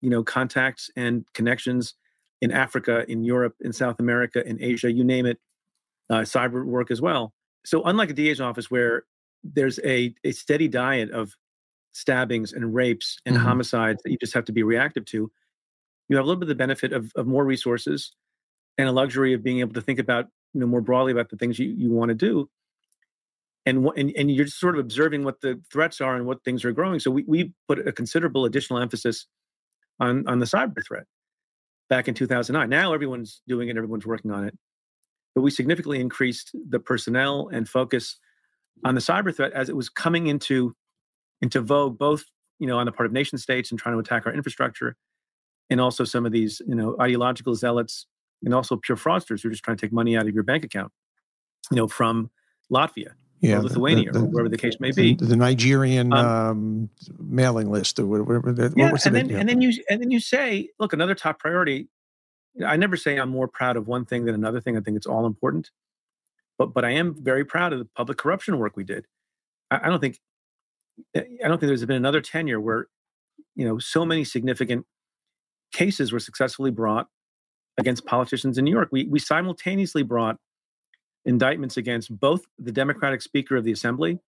you 0.00 0.10
know, 0.10 0.22
contacts 0.22 0.90
and 0.96 1.24
connections 1.34 1.94
in 2.40 2.50
Africa, 2.50 3.04
in 3.08 3.24
Europe, 3.24 3.54
in 3.60 3.72
South 3.72 4.00
America, 4.00 4.46
in 4.46 4.62
Asia, 4.62 4.90
you 4.92 5.04
name 5.04 5.26
it. 5.26 5.38
Uh, 6.10 6.20
cyber 6.20 6.64
work 6.66 6.90
as 6.90 7.00
well. 7.00 7.32
So 7.64 7.82
unlike 7.84 8.10
a 8.10 8.12
DA's 8.12 8.40
office 8.40 8.70
where 8.70 9.04
there's 9.42 9.80
a, 9.84 10.14
a 10.24 10.32
steady 10.32 10.68
diet 10.68 11.10
of 11.10 11.32
stabbings 11.92 12.52
and 12.52 12.74
rapes 12.74 13.18
and 13.24 13.36
Mhm. 13.36 13.40
homicides 13.40 14.02
that 14.02 14.10
you 14.10 14.18
just 14.18 14.34
have 14.34 14.44
to 14.46 14.52
be 14.52 14.62
reactive 14.62 15.04
to. 15.06 15.30
You 16.08 16.16
have 16.16 16.24
a 16.24 16.26
little 16.28 16.38
bit 16.38 16.44
of 16.44 16.48
the 16.48 16.54
benefit 16.56 16.92
of, 16.92 17.10
of 17.16 17.26
more 17.26 17.44
resources, 17.46 18.12
and 18.76 18.86
a 18.88 18.92
luxury 18.92 19.32
of 19.32 19.42
being 19.42 19.60
able 19.60 19.72
to 19.74 19.80
think 19.80 19.98
about 19.98 20.28
you 20.54 20.60
know 20.60 20.66
more 20.66 20.80
broadly 20.80 21.12
about 21.12 21.28
the 21.28 21.36
things 21.36 21.58
you, 21.58 21.74
you 21.76 21.90
want 21.90 22.08
to 22.08 22.14
do. 22.14 22.48
And, 23.66 23.86
and 23.96 24.12
and 24.16 24.30
you're 24.30 24.44
just 24.44 24.60
sort 24.60 24.74
of 24.74 24.80
observing 24.80 25.24
what 25.24 25.40
the 25.40 25.60
threats 25.72 26.00
are 26.00 26.14
and 26.14 26.26
what 26.26 26.44
things 26.44 26.64
are 26.64 26.72
growing. 26.72 27.00
So 27.00 27.10
we, 27.10 27.24
we 27.26 27.52
put 27.66 27.86
a 27.86 27.92
considerable 27.92 28.44
additional 28.44 28.80
emphasis 28.80 29.26
on 30.00 30.26
on 30.28 30.38
the 30.38 30.46
cyber 30.46 30.84
threat 30.86 31.04
back 31.88 32.08
in 32.08 32.14
2009 32.14 32.68
now 32.68 32.94
everyone's 32.94 33.42
doing 33.46 33.68
it 33.68 33.76
everyone's 33.76 34.06
working 34.06 34.30
on 34.30 34.44
it. 34.44 34.56
But 35.34 35.42
we 35.42 35.50
significantly 35.50 36.00
increased 36.00 36.54
the 36.68 36.78
personnel 36.78 37.48
and 37.52 37.68
focus 37.68 38.18
on 38.84 38.94
the 38.94 39.00
cyber 39.00 39.34
threat 39.34 39.52
as 39.52 39.68
it 39.68 39.76
was 39.76 39.88
coming 39.88 40.26
into 40.26 40.74
into 41.40 41.60
vogue 41.60 41.98
both 41.98 42.24
you 42.58 42.66
know 42.66 42.78
on 42.78 42.86
the 42.86 42.92
part 42.92 43.06
of 43.06 43.12
nation 43.12 43.38
states 43.38 43.70
and 43.70 43.80
trying 43.80 43.94
to 43.94 43.98
attack 43.98 44.26
our 44.26 44.32
infrastructure 44.32 44.96
and 45.70 45.80
also 45.80 46.04
some 46.04 46.26
of 46.26 46.32
these 46.32 46.60
you 46.66 46.74
know 46.74 46.96
ideological 47.00 47.54
zealots 47.54 48.06
and 48.44 48.54
also 48.54 48.76
pure 48.76 48.96
fraudsters 48.96 49.42
who 49.42 49.48
are 49.48 49.52
just 49.52 49.64
trying 49.64 49.76
to 49.76 49.86
take 49.86 49.92
money 49.92 50.16
out 50.16 50.26
of 50.26 50.34
your 50.34 50.44
bank 50.44 50.64
account, 50.64 50.92
you 51.70 51.76
know, 51.76 51.88
from 51.88 52.30
Latvia 52.72 53.12
yeah, 53.44 53.56
or 53.56 53.62
Lithuania 53.62 54.10
the, 54.10 54.20
the, 54.20 54.24
or 54.24 54.28
wherever 54.28 54.48
the 54.48 54.56
case 54.56 54.80
may 54.80 54.90
be. 54.90 55.14
The, 55.14 55.36
Nigerian 55.36 56.12
um, 56.12 56.26
um, 56.26 56.90
mailing 57.18 57.70
list 57.70 57.98
or 57.98 58.06
whatever. 58.06 58.72
Yeah, 58.74 58.92
what 58.92 59.04
and 59.04 59.14
then 59.14 59.30
and 59.30 59.48
then 59.48 59.60
you 59.60 59.72
and 59.90 60.00
then 60.00 60.10
you 60.10 60.20
say, 60.20 60.70
look, 60.78 60.92
another 60.92 61.14
top 61.14 61.38
priority. 61.38 61.88
I 62.64 62.76
never 62.76 62.96
say 62.96 63.18
I'm 63.18 63.30
more 63.30 63.48
proud 63.48 63.76
of 63.76 63.88
one 63.88 64.04
thing 64.04 64.24
than 64.24 64.34
another 64.34 64.60
thing. 64.60 64.76
I 64.76 64.80
think 64.80 64.96
it's 64.96 65.06
all 65.06 65.26
important, 65.26 65.70
but 66.56 66.72
but 66.72 66.84
I 66.84 66.90
am 66.90 67.14
very 67.22 67.44
proud 67.44 67.72
of 67.72 67.80
the 67.80 67.84
public 67.84 68.16
corruption 68.16 68.58
work 68.58 68.76
we 68.76 68.84
did. 68.84 69.06
I, 69.70 69.80
I 69.84 69.88
don't 69.88 70.00
think 70.00 70.20
I 71.14 71.22
don't 71.42 71.58
think 71.58 71.68
there's 71.68 71.84
been 71.84 71.96
another 71.96 72.22
tenure 72.22 72.60
where 72.60 72.86
you 73.54 73.66
know 73.66 73.78
so 73.78 74.06
many 74.06 74.24
significant 74.24 74.86
cases 75.72 76.12
were 76.12 76.20
successfully 76.20 76.70
brought 76.70 77.08
against 77.78 78.06
politicians 78.06 78.58
in 78.58 78.64
New 78.64 78.70
York. 78.70 78.88
We, 78.92 79.06
we 79.06 79.18
simultaneously 79.18 80.02
brought 80.02 80.38
indictments 81.24 81.76
against 81.76 82.18
both 82.18 82.44
the 82.58 82.72
Democratic 82.72 83.22
Speaker 83.22 83.56
of 83.56 83.64
the 83.64 83.72
Assembly 83.72 84.18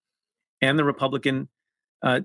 and 0.61 0.79
the 0.79 0.85
Republican 0.85 1.49
uh, 2.03 2.21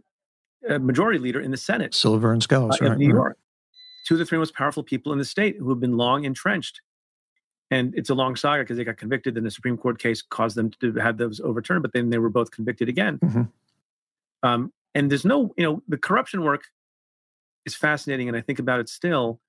uh, 0.69 0.79
Majority 0.79 1.19
Leader 1.19 1.39
in 1.39 1.51
the 1.51 1.57
Senate, 1.57 1.93
Silver 1.93 2.31
and 2.31 2.41
Skelos, 2.41 2.81
uh, 2.81 2.89
right, 2.89 2.97
New 2.97 3.07
right. 3.07 3.15
York. 3.15 3.37
Two 4.07 4.15
of 4.15 4.19
the 4.19 4.25
three 4.25 4.37
most 4.37 4.55
powerful 4.55 4.83
people 4.83 5.11
in 5.11 5.19
the 5.19 5.25
state 5.25 5.57
who 5.57 5.69
have 5.69 5.79
been 5.79 5.97
long 5.97 6.23
entrenched. 6.23 6.81
And 7.69 7.93
it's 7.95 8.09
a 8.09 8.13
long 8.13 8.35
saga 8.35 8.63
because 8.63 8.75
they 8.77 8.83
got 8.83 8.97
convicted, 8.97 9.37
and 9.37 9.45
the 9.45 9.51
Supreme 9.51 9.77
Court 9.77 9.97
case 9.97 10.21
caused 10.21 10.57
them 10.57 10.71
to 10.81 10.93
have 10.95 11.17
those 11.17 11.39
overturned. 11.39 11.81
But 11.83 11.93
then 11.93 12.09
they 12.09 12.17
were 12.17 12.29
both 12.29 12.51
convicted 12.51 12.89
again. 12.89 13.17
Mm-hmm. 13.19 13.41
Um, 14.43 14.73
and 14.93 15.09
there's 15.09 15.23
no, 15.23 15.53
you 15.55 15.63
know, 15.63 15.81
the 15.87 15.97
corruption 15.97 16.43
work 16.43 16.63
is 17.65 17.75
fascinating, 17.75 18.27
and 18.27 18.35
I 18.35 18.41
think 18.41 18.59
about 18.59 18.81
it 18.81 18.89
still 18.89 19.39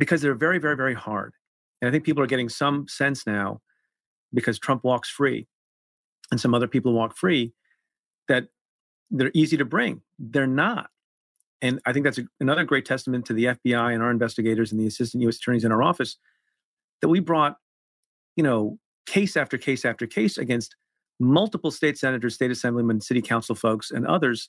because 0.00 0.22
they're 0.22 0.34
very, 0.34 0.58
very, 0.58 0.76
very 0.76 0.94
hard. 0.94 1.34
And 1.80 1.88
I 1.88 1.92
think 1.92 2.04
people 2.04 2.22
are 2.22 2.26
getting 2.26 2.48
some 2.48 2.88
sense 2.88 3.26
now 3.26 3.60
because 4.32 4.58
Trump 4.58 4.82
walks 4.82 5.10
free 5.10 5.46
and 6.30 6.40
some 6.40 6.54
other 6.54 6.66
people 6.66 6.94
walk 6.94 7.16
free 7.16 7.52
that 8.26 8.48
they're 9.10 9.30
easy 9.34 9.58
to 9.58 9.64
bring. 9.64 10.00
They're 10.18 10.46
not. 10.46 10.88
And 11.60 11.80
I 11.84 11.92
think 11.92 12.04
that's 12.04 12.16
a, 12.16 12.24
another 12.40 12.64
great 12.64 12.86
testament 12.86 13.26
to 13.26 13.34
the 13.34 13.44
FBI 13.44 13.92
and 13.92 14.02
our 14.02 14.10
investigators 14.10 14.72
and 14.72 14.80
the 14.80 14.86
assistant 14.86 15.22
U.S. 15.24 15.36
attorneys 15.36 15.64
in 15.64 15.72
our 15.72 15.82
office 15.82 16.16
that 17.02 17.08
we 17.08 17.20
brought, 17.20 17.56
you 18.36 18.42
know, 18.42 18.78
case 19.06 19.36
after 19.36 19.58
case 19.58 19.84
after 19.84 20.06
case 20.06 20.38
against 20.38 20.76
multiple 21.18 21.70
state 21.70 21.98
senators, 21.98 22.34
state 22.34 22.50
assemblymen, 22.50 23.02
city 23.02 23.20
council 23.20 23.54
folks, 23.54 23.90
and 23.90 24.06
others. 24.06 24.48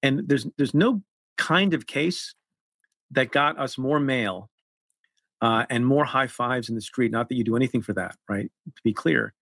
And 0.00 0.28
there's 0.28 0.46
there's 0.56 0.74
no 0.74 1.02
kind 1.36 1.74
of 1.74 1.88
case 1.88 2.34
that 3.14 3.30
got 3.30 3.58
us 3.58 3.78
more 3.78 4.00
mail 4.00 4.50
uh, 5.40 5.66
and 5.70 5.86
more 5.86 6.04
high 6.04 6.26
fives 6.26 6.68
in 6.68 6.74
the 6.74 6.80
street. 6.80 7.10
Not 7.10 7.28
that 7.28 7.36
you 7.36 7.44
do 7.44 7.56
anything 7.56 7.82
for 7.82 7.92
that, 7.94 8.16
right? 8.28 8.50
To 8.66 8.82
be 8.82 8.92
clear, 8.92 9.34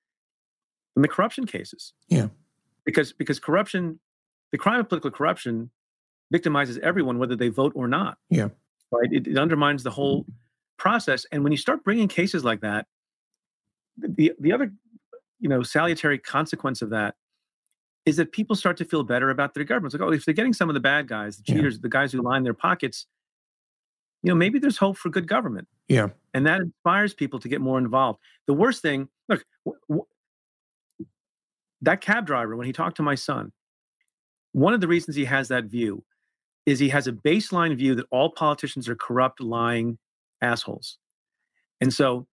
in 0.97 1.03
the 1.03 1.09
corruption 1.09 1.47
cases. 1.47 1.93
Yeah. 2.09 2.29
Because 2.85 3.13
because 3.13 3.39
corruption, 3.39 4.01
the 4.51 4.59
crime 4.59 4.81
of 4.81 4.89
political 4.89 5.11
corruption, 5.11 5.71
victimizes 6.33 6.79
everyone 6.79 7.19
whether 7.19 7.37
they 7.37 7.49
vote 7.49 7.73
or 7.75 7.87
not. 7.89 8.19
Yeah. 8.31 8.49
Right. 8.91 9.13
It, 9.13 9.27
it 9.27 9.39
undermines 9.39 9.83
the 9.83 9.91
whole 9.91 10.27
process. 10.79 11.25
And 11.33 11.45
when 11.45 11.53
you 11.53 11.59
start 11.59 11.85
bringing 11.85 12.09
cases 12.09 12.45
like 12.45 12.61
that, 12.61 12.87
the 13.97 14.33
the 14.39 14.53
other, 14.53 14.73
you 15.39 15.49
know, 15.49 15.63
salutary 15.63 16.19
consequence 16.19 16.83
of 16.83 16.91
that 16.91 17.15
is 18.05 18.17
that 18.17 18.33
people 18.33 18.57
start 18.57 18.77
to 18.79 18.85
feel 18.85 19.05
better 19.05 19.31
about 19.31 19.55
their 19.55 19.63
governments. 19.63 19.95
Like, 19.95 20.03
oh, 20.03 20.13
if 20.13 20.25
they're 20.25 20.35
getting 20.35 20.53
some 20.53 20.69
of 20.69 20.75
the 20.75 20.81
bad 20.81 21.07
guys, 21.07 21.37
the 21.37 21.45
cheaters, 21.45 21.75
yeah. 21.75 21.81
the 21.83 21.89
guys 21.89 22.11
who 22.11 22.21
line 22.21 22.43
their 22.43 22.55
pockets, 22.55 23.07
you 24.23 24.31
know, 24.31 24.35
maybe 24.35 24.59
there's 24.59 24.77
hope 24.77 24.97
for 24.97 25.09
good 25.09 25.27
government. 25.27 25.69
Yeah. 25.89 26.09
And 26.33 26.47
that 26.47 26.61
inspires 26.61 27.13
people 27.15 27.39
to 27.41 27.49
get 27.49 27.61
more 27.61 27.79
involved. 27.79 28.21
The 28.47 28.55
worst 28.55 28.83
thing, 28.83 29.09
look, 29.29 29.45
w- 29.65 29.81
w- 29.89 30.07
that 31.83 32.01
cab 32.01 32.27
driver, 32.27 32.57
when 32.57 32.67
he 32.67 32.73
talked 32.73 32.97
to 32.99 33.03
my 33.03 33.17
son, 33.17 33.53
one 34.53 34.75
of 34.75 34.81
the 34.81 34.89
reasons 34.89 35.17
he 35.17 35.25
has 35.25 35.49
that 35.49 35.65
view 35.65 36.05
is 36.67 36.79
he 36.79 36.89
has 36.91 37.09
a 37.09 37.13
baseline 37.13 37.77
view 37.77 37.95
that 37.97 38.07
all 38.11 38.31
politicians 38.31 38.89
are 38.89 38.95
corrupt, 38.95 39.41
lying 39.41 39.99
assholes. 40.41 40.99
And 41.81 41.93
so 41.93 42.29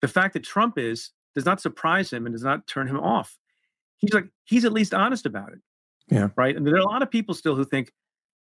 the 0.00 0.08
fact 0.08 0.32
that 0.32 0.44
Trump 0.44 0.78
is 0.78 1.10
does 1.34 1.44
not 1.44 1.60
surprise 1.60 2.12
him 2.12 2.26
and 2.26 2.34
does 2.34 2.44
not 2.44 2.66
turn 2.66 2.88
him 2.88 2.98
off. 2.98 3.38
He's 3.98 4.14
like, 4.14 4.28
he's 4.44 4.64
at 4.64 4.72
least 4.72 4.94
honest 4.94 5.26
about 5.26 5.52
it. 5.52 5.58
Yeah. 6.08 6.28
Right. 6.36 6.56
And 6.56 6.66
there 6.66 6.74
are 6.74 6.78
a 6.78 6.84
lot 6.84 7.02
of 7.02 7.10
people 7.10 7.34
still 7.34 7.56
who 7.56 7.64
think, 7.64 7.92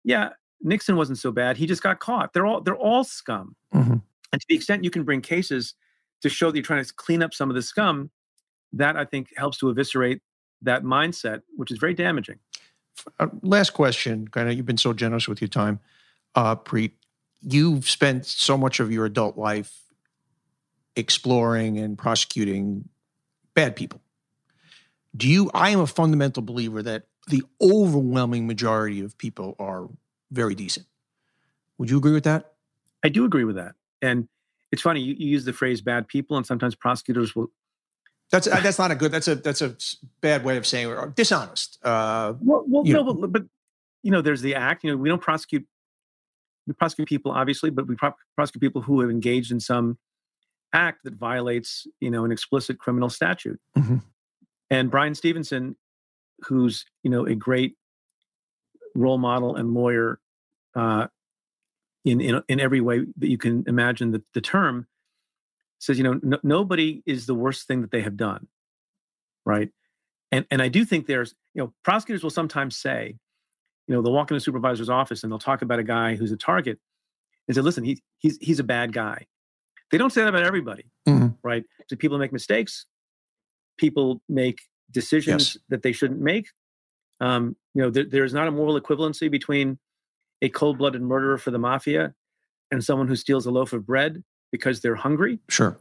yeah, 0.04 0.30
Nixon 0.62 0.96
wasn't 0.96 1.18
so 1.18 1.32
bad. 1.32 1.56
He 1.56 1.66
just 1.66 1.82
got 1.82 1.98
caught. 1.98 2.32
They're 2.32 2.46
all 2.46 2.60
they're 2.60 2.76
all 2.76 3.04
scum. 3.04 3.56
Mm-hmm. 3.74 3.96
And 4.32 4.40
to 4.40 4.46
the 4.48 4.54
extent 4.54 4.84
you 4.84 4.90
can 4.90 5.02
bring 5.02 5.20
cases 5.20 5.74
to 6.22 6.28
show 6.28 6.50
that 6.50 6.56
you're 6.56 6.64
trying 6.64 6.84
to 6.84 6.94
clean 6.94 7.22
up 7.22 7.34
some 7.34 7.50
of 7.50 7.56
the 7.56 7.62
scum, 7.62 8.10
that 8.72 8.96
I 8.96 9.04
think 9.04 9.28
helps 9.36 9.58
to 9.58 9.68
eviscerate 9.68 10.22
that 10.62 10.84
mindset, 10.84 11.42
which 11.56 11.70
is 11.70 11.78
very 11.78 11.94
damaging. 11.94 12.38
Uh, 13.18 13.26
last 13.42 13.70
question. 13.70 14.28
Kind 14.28 14.48
of, 14.48 14.56
you've 14.56 14.66
been 14.66 14.78
so 14.78 14.92
generous 14.92 15.28
with 15.28 15.40
your 15.40 15.48
time, 15.48 15.80
uh, 16.34 16.56
Preet. 16.56 16.92
You've 17.42 17.88
spent 17.88 18.24
so 18.24 18.56
much 18.56 18.78
of 18.78 18.92
your 18.92 19.04
adult 19.04 19.36
life 19.36 19.82
exploring 20.94 21.78
and 21.78 21.98
prosecuting 21.98 22.88
bad 23.54 23.74
people. 23.74 24.00
Do 25.16 25.28
you? 25.28 25.50
I 25.52 25.70
am 25.70 25.80
a 25.80 25.86
fundamental 25.86 26.42
believer 26.42 26.82
that 26.82 27.04
the 27.28 27.42
overwhelming 27.60 28.46
majority 28.46 29.00
of 29.00 29.18
people 29.18 29.56
are 29.58 29.88
very 30.32 30.54
decent. 30.54 30.86
Would 31.78 31.90
you 31.90 31.98
agree 31.98 32.12
with 32.12 32.24
that? 32.24 32.52
I 33.04 33.08
do 33.08 33.24
agree 33.24 33.44
with 33.44 33.56
that. 33.56 33.74
And 34.00 34.28
it's 34.72 34.82
funny 34.82 35.00
you, 35.00 35.14
you 35.18 35.28
use 35.28 35.44
the 35.44 35.52
phrase 35.52 35.80
"bad 35.80 36.08
people," 36.08 36.36
and 36.36 36.46
sometimes 36.46 36.74
prosecutors 36.74 37.36
will. 37.36 37.48
That's 38.30 38.46
uh, 38.46 38.60
that's 38.60 38.78
not 38.78 38.90
a 38.90 38.94
good. 38.94 39.12
That's 39.12 39.28
a 39.28 39.34
that's 39.34 39.60
a 39.60 39.76
bad 40.20 40.44
way 40.44 40.56
of 40.56 40.66
saying 40.66 40.86
or 40.86 41.12
dishonest. 41.14 41.78
Uh, 41.84 42.34
well, 42.40 42.64
well 42.66 42.82
no, 42.84 43.14
but, 43.14 43.32
but, 43.32 43.42
you 44.02 44.10
know, 44.10 44.22
there's 44.22 44.40
the 44.40 44.54
act. 44.54 44.84
You 44.84 44.90
know, 44.90 44.96
we 44.96 45.08
don't 45.08 45.20
prosecute. 45.20 45.66
We 46.66 46.72
prosecute 46.74 47.08
people, 47.08 47.32
obviously, 47.32 47.70
but 47.70 47.86
we 47.86 47.96
pro- 47.96 48.14
prosecute 48.34 48.62
people 48.62 48.82
who 48.82 49.00
have 49.00 49.10
engaged 49.10 49.52
in 49.52 49.60
some 49.60 49.98
act 50.72 51.00
that 51.04 51.14
violates, 51.14 51.86
you 52.00 52.10
know, 52.10 52.24
an 52.24 52.32
explicit 52.32 52.78
criminal 52.78 53.10
statute. 53.10 53.60
Mm-hmm. 53.76 53.96
And 54.70 54.90
Bryan 54.90 55.14
Stevenson, 55.14 55.76
who's 56.44 56.86
you 57.02 57.10
know 57.10 57.26
a 57.26 57.34
great 57.34 57.74
role 58.94 59.18
model 59.18 59.56
and 59.56 59.74
lawyer 59.74 60.18
uh, 60.74 61.06
in, 62.04 62.20
in 62.20 62.42
in 62.48 62.60
every 62.60 62.80
way 62.80 63.00
that 63.16 63.28
you 63.28 63.38
can 63.38 63.64
imagine 63.66 64.10
the, 64.10 64.22
the 64.34 64.40
term 64.40 64.86
says 65.78 65.98
you 65.98 66.04
know 66.04 66.18
no, 66.22 66.38
nobody 66.42 67.02
is 67.06 67.26
the 67.26 67.34
worst 67.34 67.66
thing 67.66 67.80
that 67.82 67.90
they 67.90 68.02
have 68.02 68.16
done 68.16 68.48
right? 69.44 69.70
And 70.30 70.46
and 70.50 70.62
i 70.62 70.68
do 70.68 70.84
think 70.84 71.06
there's 71.06 71.34
you 71.54 71.62
know 71.62 71.72
prosecutors 71.84 72.22
will 72.22 72.30
sometimes 72.30 72.76
say 72.76 73.16
you 73.86 73.94
know 73.94 74.02
they'll 74.02 74.12
walk 74.12 74.30
in 74.30 74.36
a 74.36 74.40
supervisor's 74.40 74.88
office 74.88 75.22
and 75.22 75.30
they'll 75.30 75.38
talk 75.38 75.62
about 75.62 75.78
a 75.78 75.84
guy 75.84 76.14
who's 76.14 76.32
a 76.32 76.36
target 76.36 76.78
and 77.46 77.54
say 77.54 77.60
listen 77.60 77.84
he, 77.84 78.00
he's 78.18 78.38
he's 78.40 78.58
a 78.58 78.64
bad 78.64 78.92
guy. 78.92 79.26
They 79.90 79.98
don't 79.98 80.10
say 80.10 80.22
that 80.22 80.28
about 80.28 80.44
everybody 80.44 80.84
mm-hmm. 81.06 81.28
right? 81.42 81.64
So 81.88 81.96
people 81.96 82.18
make 82.18 82.32
mistakes? 82.32 82.86
People 83.76 84.22
make 84.28 84.60
decisions 84.90 85.54
yes. 85.54 85.64
that 85.68 85.82
they 85.82 85.92
shouldn't 85.92 86.20
make? 86.20 86.48
Um, 87.20 87.56
you 87.74 87.82
know 87.82 87.90
there, 87.90 88.04
there's 88.04 88.32
not 88.32 88.48
a 88.48 88.50
moral 88.50 88.80
equivalency 88.80 89.30
between 89.30 89.78
a 90.42 90.48
cold-blooded 90.48 91.00
murderer 91.00 91.38
for 91.38 91.50
the 91.50 91.58
mafia 91.58 92.14
and 92.70 92.84
someone 92.84 93.08
who 93.08 93.16
steals 93.16 93.46
a 93.46 93.50
loaf 93.50 93.72
of 93.72 93.86
bread 93.86 94.22
because 94.50 94.80
they're 94.80 94.96
hungry. 94.96 95.38
Sure. 95.48 95.78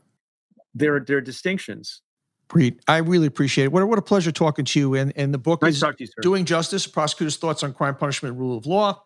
There 0.74 0.95
are, 0.95 0.99
there 1.01 1.18
are 1.18 1.22
distinctions. 1.22 2.01
Preet, 2.47 2.80
I 2.88 2.97
really 2.97 3.28
appreciate 3.28 3.66
it. 3.66 3.72
What, 3.72 3.86
what 3.88 3.97
a 3.97 4.01
pleasure 4.01 4.32
talking 4.32 4.66
to 4.66 4.80
you. 4.80 4.95
And, 4.95 5.14
and 5.16 5.34
the 5.34 5.38
book 5.38 5.62
nice 5.62 5.82
is 5.82 5.84
you, 5.99 6.07
Doing 6.22 6.45
Justice, 6.45 6.86
Prosecutor's 6.86 7.38
Thoughts 7.38 7.64
on 7.64 7.74
Crime, 7.74 7.95
Punishment, 7.95 8.38
Rule 8.38 8.57
of 8.57 8.66
Law. 8.66 9.03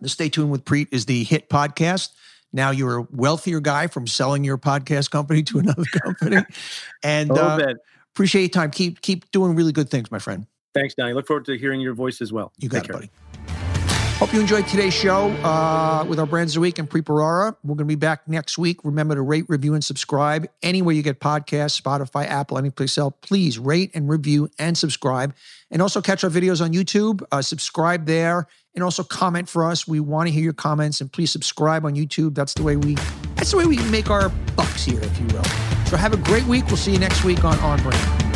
The 0.00 0.08
Stay 0.08 0.28
Tuned 0.28 0.50
with 0.50 0.64
Preet 0.64 0.88
is 0.90 1.06
the 1.06 1.24
hit 1.24 1.48
podcast. 1.50 2.10
Now 2.52 2.70
you're 2.70 2.98
a 2.98 3.06
wealthier 3.12 3.60
guy 3.60 3.86
from 3.86 4.06
selling 4.06 4.44
your 4.44 4.58
podcast 4.58 5.10
company 5.10 5.42
to 5.44 5.58
another 5.58 5.84
company. 6.02 6.38
and 7.02 7.30
uh, 7.30 7.74
appreciate 8.14 8.42
your 8.42 8.48
time. 8.48 8.70
Keep, 8.70 9.02
keep 9.02 9.30
doing 9.30 9.54
really 9.54 9.72
good 9.72 9.90
things, 9.90 10.10
my 10.10 10.18
friend. 10.18 10.46
Thanks, 10.74 10.94
Donny. 10.94 11.12
Look 11.12 11.26
forward 11.26 11.44
to 11.46 11.58
hearing 11.58 11.80
your 11.80 11.94
voice 11.94 12.20
as 12.20 12.32
well. 12.32 12.52
You 12.58 12.68
got 12.68 12.78
Take 12.78 12.84
it, 12.84 12.86
care. 12.92 12.96
buddy. 13.00 13.10
Hope 14.20 14.34
you 14.34 14.40
enjoyed 14.42 14.68
today's 14.68 14.92
show 14.92 15.30
uh, 15.42 16.04
with 16.06 16.18
our 16.18 16.26
brands 16.26 16.52
of 16.52 16.56
the 16.56 16.60
week 16.60 16.78
and 16.78 16.86
Preet 16.90 17.04
Bharara. 17.04 17.56
We're 17.64 17.68
going 17.68 17.78
to 17.78 17.84
be 17.86 17.94
back 17.94 18.28
next 18.28 18.58
week. 18.58 18.84
Remember 18.84 19.14
to 19.14 19.22
rate, 19.22 19.46
review, 19.48 19.72
and 19.72 19.82
subscribe 19.82 20.46
anywhere 20.62 20.94
you 20.94 21.02
get 21.02 21.20
podcasts, 21.20 21.80
Spotify, 21.80 22.26
Apple, 22.26 22.58
any 22.58 22.68
place 22.68 22.98
else. 22.98 23.14
Please 23.22 23.58
rate 23.58 23.90
and 23.94 24.10
review 24.10 24.50
and 24.58 24.76
subscribe. 24.76 25.34
And 25.70 25.80
also 25.80 26.02
catch 26.02 26.22
our 26.22 26.28
videos 26.28 26.62
on 26.62 26.74
YouTube. 26.74 27.22
Uh, 27.32 27.40
subscribe 27.40 28.04
there 28.04 28.46
and 28.74 28.84
also 28.84 29.02
comment 29.02 29.48
for 29.48 29.64
us. 29.64 29.88
We 29.88 30.00
want 30.00 30.28
to 30.28 30.34
hear 30.34 30.44
your 30.44 30.52
comments 30.52 31.00
and 31.00 31.10
please 31.10 31.32
subscribe 31.32 31.86
on 31.86 31.94
YouTube. 31.94 32.34
That's 32.34 32.52
the 32.52 32.62
way 32.62 32.76
we 32.76 32.96
that's 33.36 33.52
the 33.52 33.56
way 33.56 33.64
we 33.64 33.78
make 33.84 34.10
our 34.10 34.28
bucks 34.54 34.84
here, 34.84 35.00
if 35.00 35.18
you 35.18 35.28
will. 35.28 35.44
So 35.86 35.96
have 35.96 36.12
a 36.12 36.18
great 36.18 36.44
week. 36.44 36.66
We'll 36.66 36.76
see 36.76 36.92
you 36.92 36.98
next 36.98 37.24
week 37.24 37.42
on 37.42 37.58
On 37.60 37.80
Brand. 37.82 38.29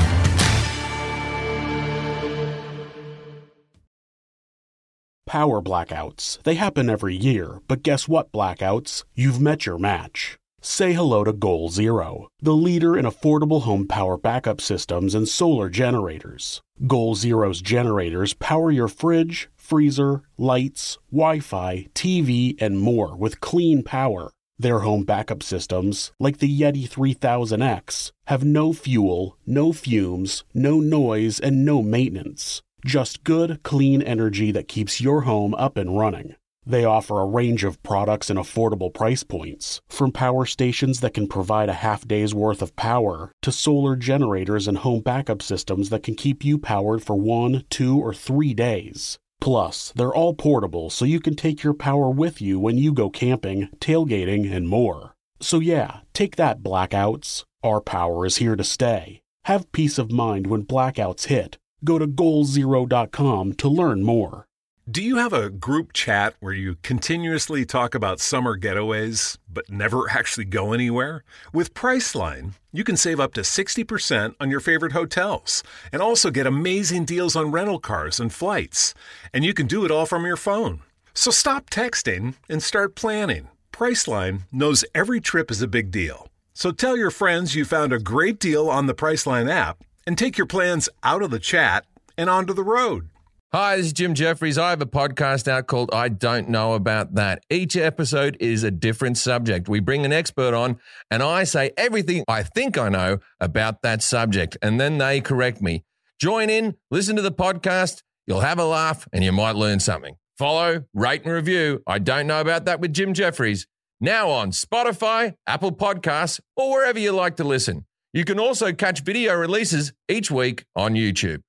Power 5.35 5.61
blackouts. 5.61 6.41
They 6.45 6.55
happen 6.55 6.89
every 6.89 7.17
year, 7.17 7.59
but 7.67 7.83
guess 7.83 8.07
what, 8.07 8.31
blackouts? 8.31 9.03
You've 9.17 9.41
met 9.41 9.67
your 9.67 9.79
match. 9.79 10.39
Say 10.61 10.93
hello 10.93 11.25
to 11.25 11.33
Goal 11.33 11.71
Zero, 11.71 12.29
the 12.41 12.55
leader 12.55 12.97
in 12.97 13.05
affordable 13.05 13.63
home 13.63 13.89
power 13.89 14.17
backup 14.17 14.61
systems 14.61 15.13
and 15.13 15.27
solar 15.27 15.69
generators. 15.69 16.63
Goal 16.87 17.17
Zero's 17.17 17.61
generators 17.61 18.35
power 18.35 18.71
your 18.71 18.87
fridge, 18.87 19.49
freezer, 19.57 20.23
lights, 20.39 20.99
Wi 21.11 21.41
Fi, 21.41 21.89
TV, 21.97 22.55
and 22.63 22.79
more 22.79 23.17
with 23.17 23.41
clean 23.41 23.83
power. 23.83 24.31
Their 24.57 24.79
home 24.87 25.03
backup 25.03 25.43
systems, 25.43 26.13
like 26.21 26.39
the 26.39 26.61
Yeti 26.61 26.89
3000X, 26.89 28.13
have 28.29 28.45
no 28.45 28.73
fuel, 28.73 29.37
no 29.45 29.73
fumes, 29.73 30.45
no 30.55 30.79
noise, 30.79 31.41
and 31.41 31.65
no 31.65 31.83
maintenance. 31.83 32.63
Just 32.85 33.25
good, 33.25 33.63
clean 33.63 34.03
energy 34.03 34.53
that 34.53 34.69
keeps 34.69 35.01
your 35.01 35.23
home 35.23 35.55
up 35.55 35.79
and 35.79 35.99
running. 35.99 36.37
They 36.67 36.85
offer 36.85 37.19
a 37.19 37.27
range 37.27 37.65
of 37.65 37.83
products 37.83 38.29
and 38.29 38.39
affordable 38.39 38.93
price 38.93 39.23
points, 39.23 39.81
from 39.89 40.13
power 40.13 40.45
stations 40.45 41.01
that 41.01 41.15
can 41.15 41.27
provide 41.27 41.71
a 41.71 41.75
half 41.75 42.07
day's 42.07 42.35
worth 42.35 42.61
of 42.61 42.77
power 42.77 43.33
to 43.41 43.51
solar 43.51 43.97
generators 43.97 44.69
and 44.69 44.79
home 44.79 45.01
backup 45.01 45.41
systems 45.41 45.89
that 45.89 46.03
can 46.03 46.15
keep 46.15 46.45
you 46.45 46.59
powered 46.59 47.03
for 47.03 47.17
one, 47.17 47.65
two, 47.71 47.99
or 47.99 48.13
three 48.13 48.53
days. 48.53 49.19
Plus, 49.41 49.91
they're 49.97 50.15
all 50.15 50.35
portable 50.35 50.91
so 50.91 51.07
you 51.07 51.21
can 51.21 51.37
take 51.37 51.63
your 51.63 51.75
power 51.75 52.11
with 52.11 52.43
you 52.43 52.61
when 52.61 52.77
you 52.77 52.93
go 52.93 53.09
camping, 53.09 53.71
tailgating, 53.81 54.53
and 54.55 54.69
more. 54.69 55.15
So, 55.41 55.59
yeah, 55.59 56.01
take 56.13 56.37
that, 56.37 56.63
blackouts. 56.63 57.45
Our 57.63 57.81
power 57.81 58.27
is 58.27 58.37
here 58.37 58.57
to 58.57 58.65
stay. 58.65 59.23
Have 59.47 59.73
peace 59.73 59.99
of 59.99 60.13
mind 60.13 60.47
when 60.47 60.65
blackouts 60.65 61.27
hit 61.27 61.57
Go 61.85 61.99
to 61.99 62.07
goalzero.com 62.07 63.53
to 63.55 63.69
learn 63.69 64.03
more. 64.03 64.47
Do 64.91 65.03
you 65.03 65.17
have 65.17 65.33
a 65.33 65.51
group 65.51 65.93
chat 65.93 66.35
where 66.41 66.53
you 66.53 66.77
continuously 66.83 67.67
talk 67.67 67.95
about 67.95 68.21
summer 68.21 68.59
getaways 68.59 69.37
but 69.51 69.69
never 69.69 70.11
actually 70.11 70.47
go 70.47 70.73
anywhere? 70.73 71.25
With 71.53 71.75
Priceline, 71.75 72.53
you 72.73 72.85
can 72.85 72.97
save 72.97 73.21
up 73.21 73.35
to 73.35 73.43
60% 73.43 74.35
on 74.41 74.51
your 74.51 74.61
favorite 74.61 74.93
hotels 74.93 75.63
and 75.93 76.01
also 76.01 76.31
get 76.31 76.47
amazing 76.47 77.05
deals 77.05 77.37
on 77.37 77.51
rental 77.51 77.79
cars 77.79 78.19
and 78.19 78.33
flights. 78.33 78.95
And 79.33 79.45
you 79.45 79.53
can 79.53 79.67
do 79.67 79.85
it 79.85 79.91
all 79.91 80.07
from 80.07 80.25
your 80.25 80.37
phone. 80.37 80.81
So 81.13 81.31
stop 81.31 81.69
texting 81.71 82.35
and 82.49 82.63
start 82.63 82.95
planning. 82.95 83.49
Priceline 83.73 84.43
knows 84.53 84.85
every 84.95 85.21
trip 85.21 85.51
is 85.51 85.61
a 85.61 85.69
big 85.69 85.91
deal. 85.91 86.29
So 86.55 86.73
tell 86.73 86.97
your 86.97 87.11
friends 87.11 87.55
you 87.55 87.65
found 87.65 87.93
a 87.93 87.99
great 87.99 88.39
deal 88.39 88.71
on 88.71 88.87
the 88.87 88.95
Priceline 88.95 89.51
app 89.51 89.85
and 90.07 90.17
take 90.19 90.39
your 90.39 90.47
plans 90.47 90.89
out 91.03 91.23
of 91.23 91.31
the 91.31 91.39
chat 91.39 91.87
and 92.17 92.29
onto 92.31 92.53
the 92.53 92.65
road. 92.65 93.09
Hi, 93.53 93.77
this 93.77 93.87
is 93.87 93.93
Jim 93.93 94.15
Jefferies. 94.15 94.59
I 94.59 94.71
have 94.71 94.83
a 94.83 94.87
podcast 94.87 95.47
out 95.47 95.69
called 95.69 95.95
I 95.95 96.09
Don't 96.09 96.49
Know 96.49 96.73
About 96.73 97.15
That. 97.15 97.45
Each 97.49 97.77
episode 97.77 98.37
is 98.41 98.65
a 98.65 98.71
different 98.73 99.17
subject. 99.17 99.69
We 99.69 99.79
bring 99.79 100.05
an 100.05 100.13
expert 100.13 100.55
on, 100.55 100.81
and 101.09 101.23
I 101.23 101.45
say 101.45 101.71
everything 101.77 102.25
I 102.27 102.43
think 102.43 102.77
I 102.77 102.89
know 102.89 103.19
about 103.39 103.83
that 103.83 104.03
subject, 104.03 104.57
and 104.61 104.81
then 104.81 104.99
they 104.99 105.21
correct 105.21 105.63
me. 105.63 105.85
Join 106.21 106.51
in, 106.51 106.75
listen 106.91 107.15
to 107.15 107.23
the 107.23 107.31
podcast. 107.31 108.03
You'll 108.27 108.41
have 108.41 108.59
a 108.59 108.65
laugh, 108.65 109.07
and 109.13 109.23
you 109.23 109.31
might 109.31 109.55
learn 109.55 109.79
something. 109.79 110.17
Follow, 110.37 110.83
rate, 110.93 111.23
and 111.25 111.33
review. 111.33 111.81
I 111.87 112.01
Don't 112.01 112.27
Know 112.27 112.41
About 112.41 112.65
That 112.65 112.81
with 112.81 112.93
Jim 112.93 113.15
Jefferies. 113.15 113.69
Now 114.01 114.31
on 114.31 114.51
Spotify, 114.51 115.35
Apple 115.47 115.71
Podcasts, 115.71 116.41
or 116.57 116.73
wherever 116.73 116.99
you 116.99 117.13
like 117.13 117.37
to 117.37 117.45
listen. 117.45 117.87
You 118.15 118.25
can 118.25 118.39
also 118.39 118.73
catch 118.73 119.03
video 119.03 119.35
releases 119.35 119.93
each 120.09 120.31
week 120.31 120.65
on 120.77 120.95
YouTube. 120.95 121.41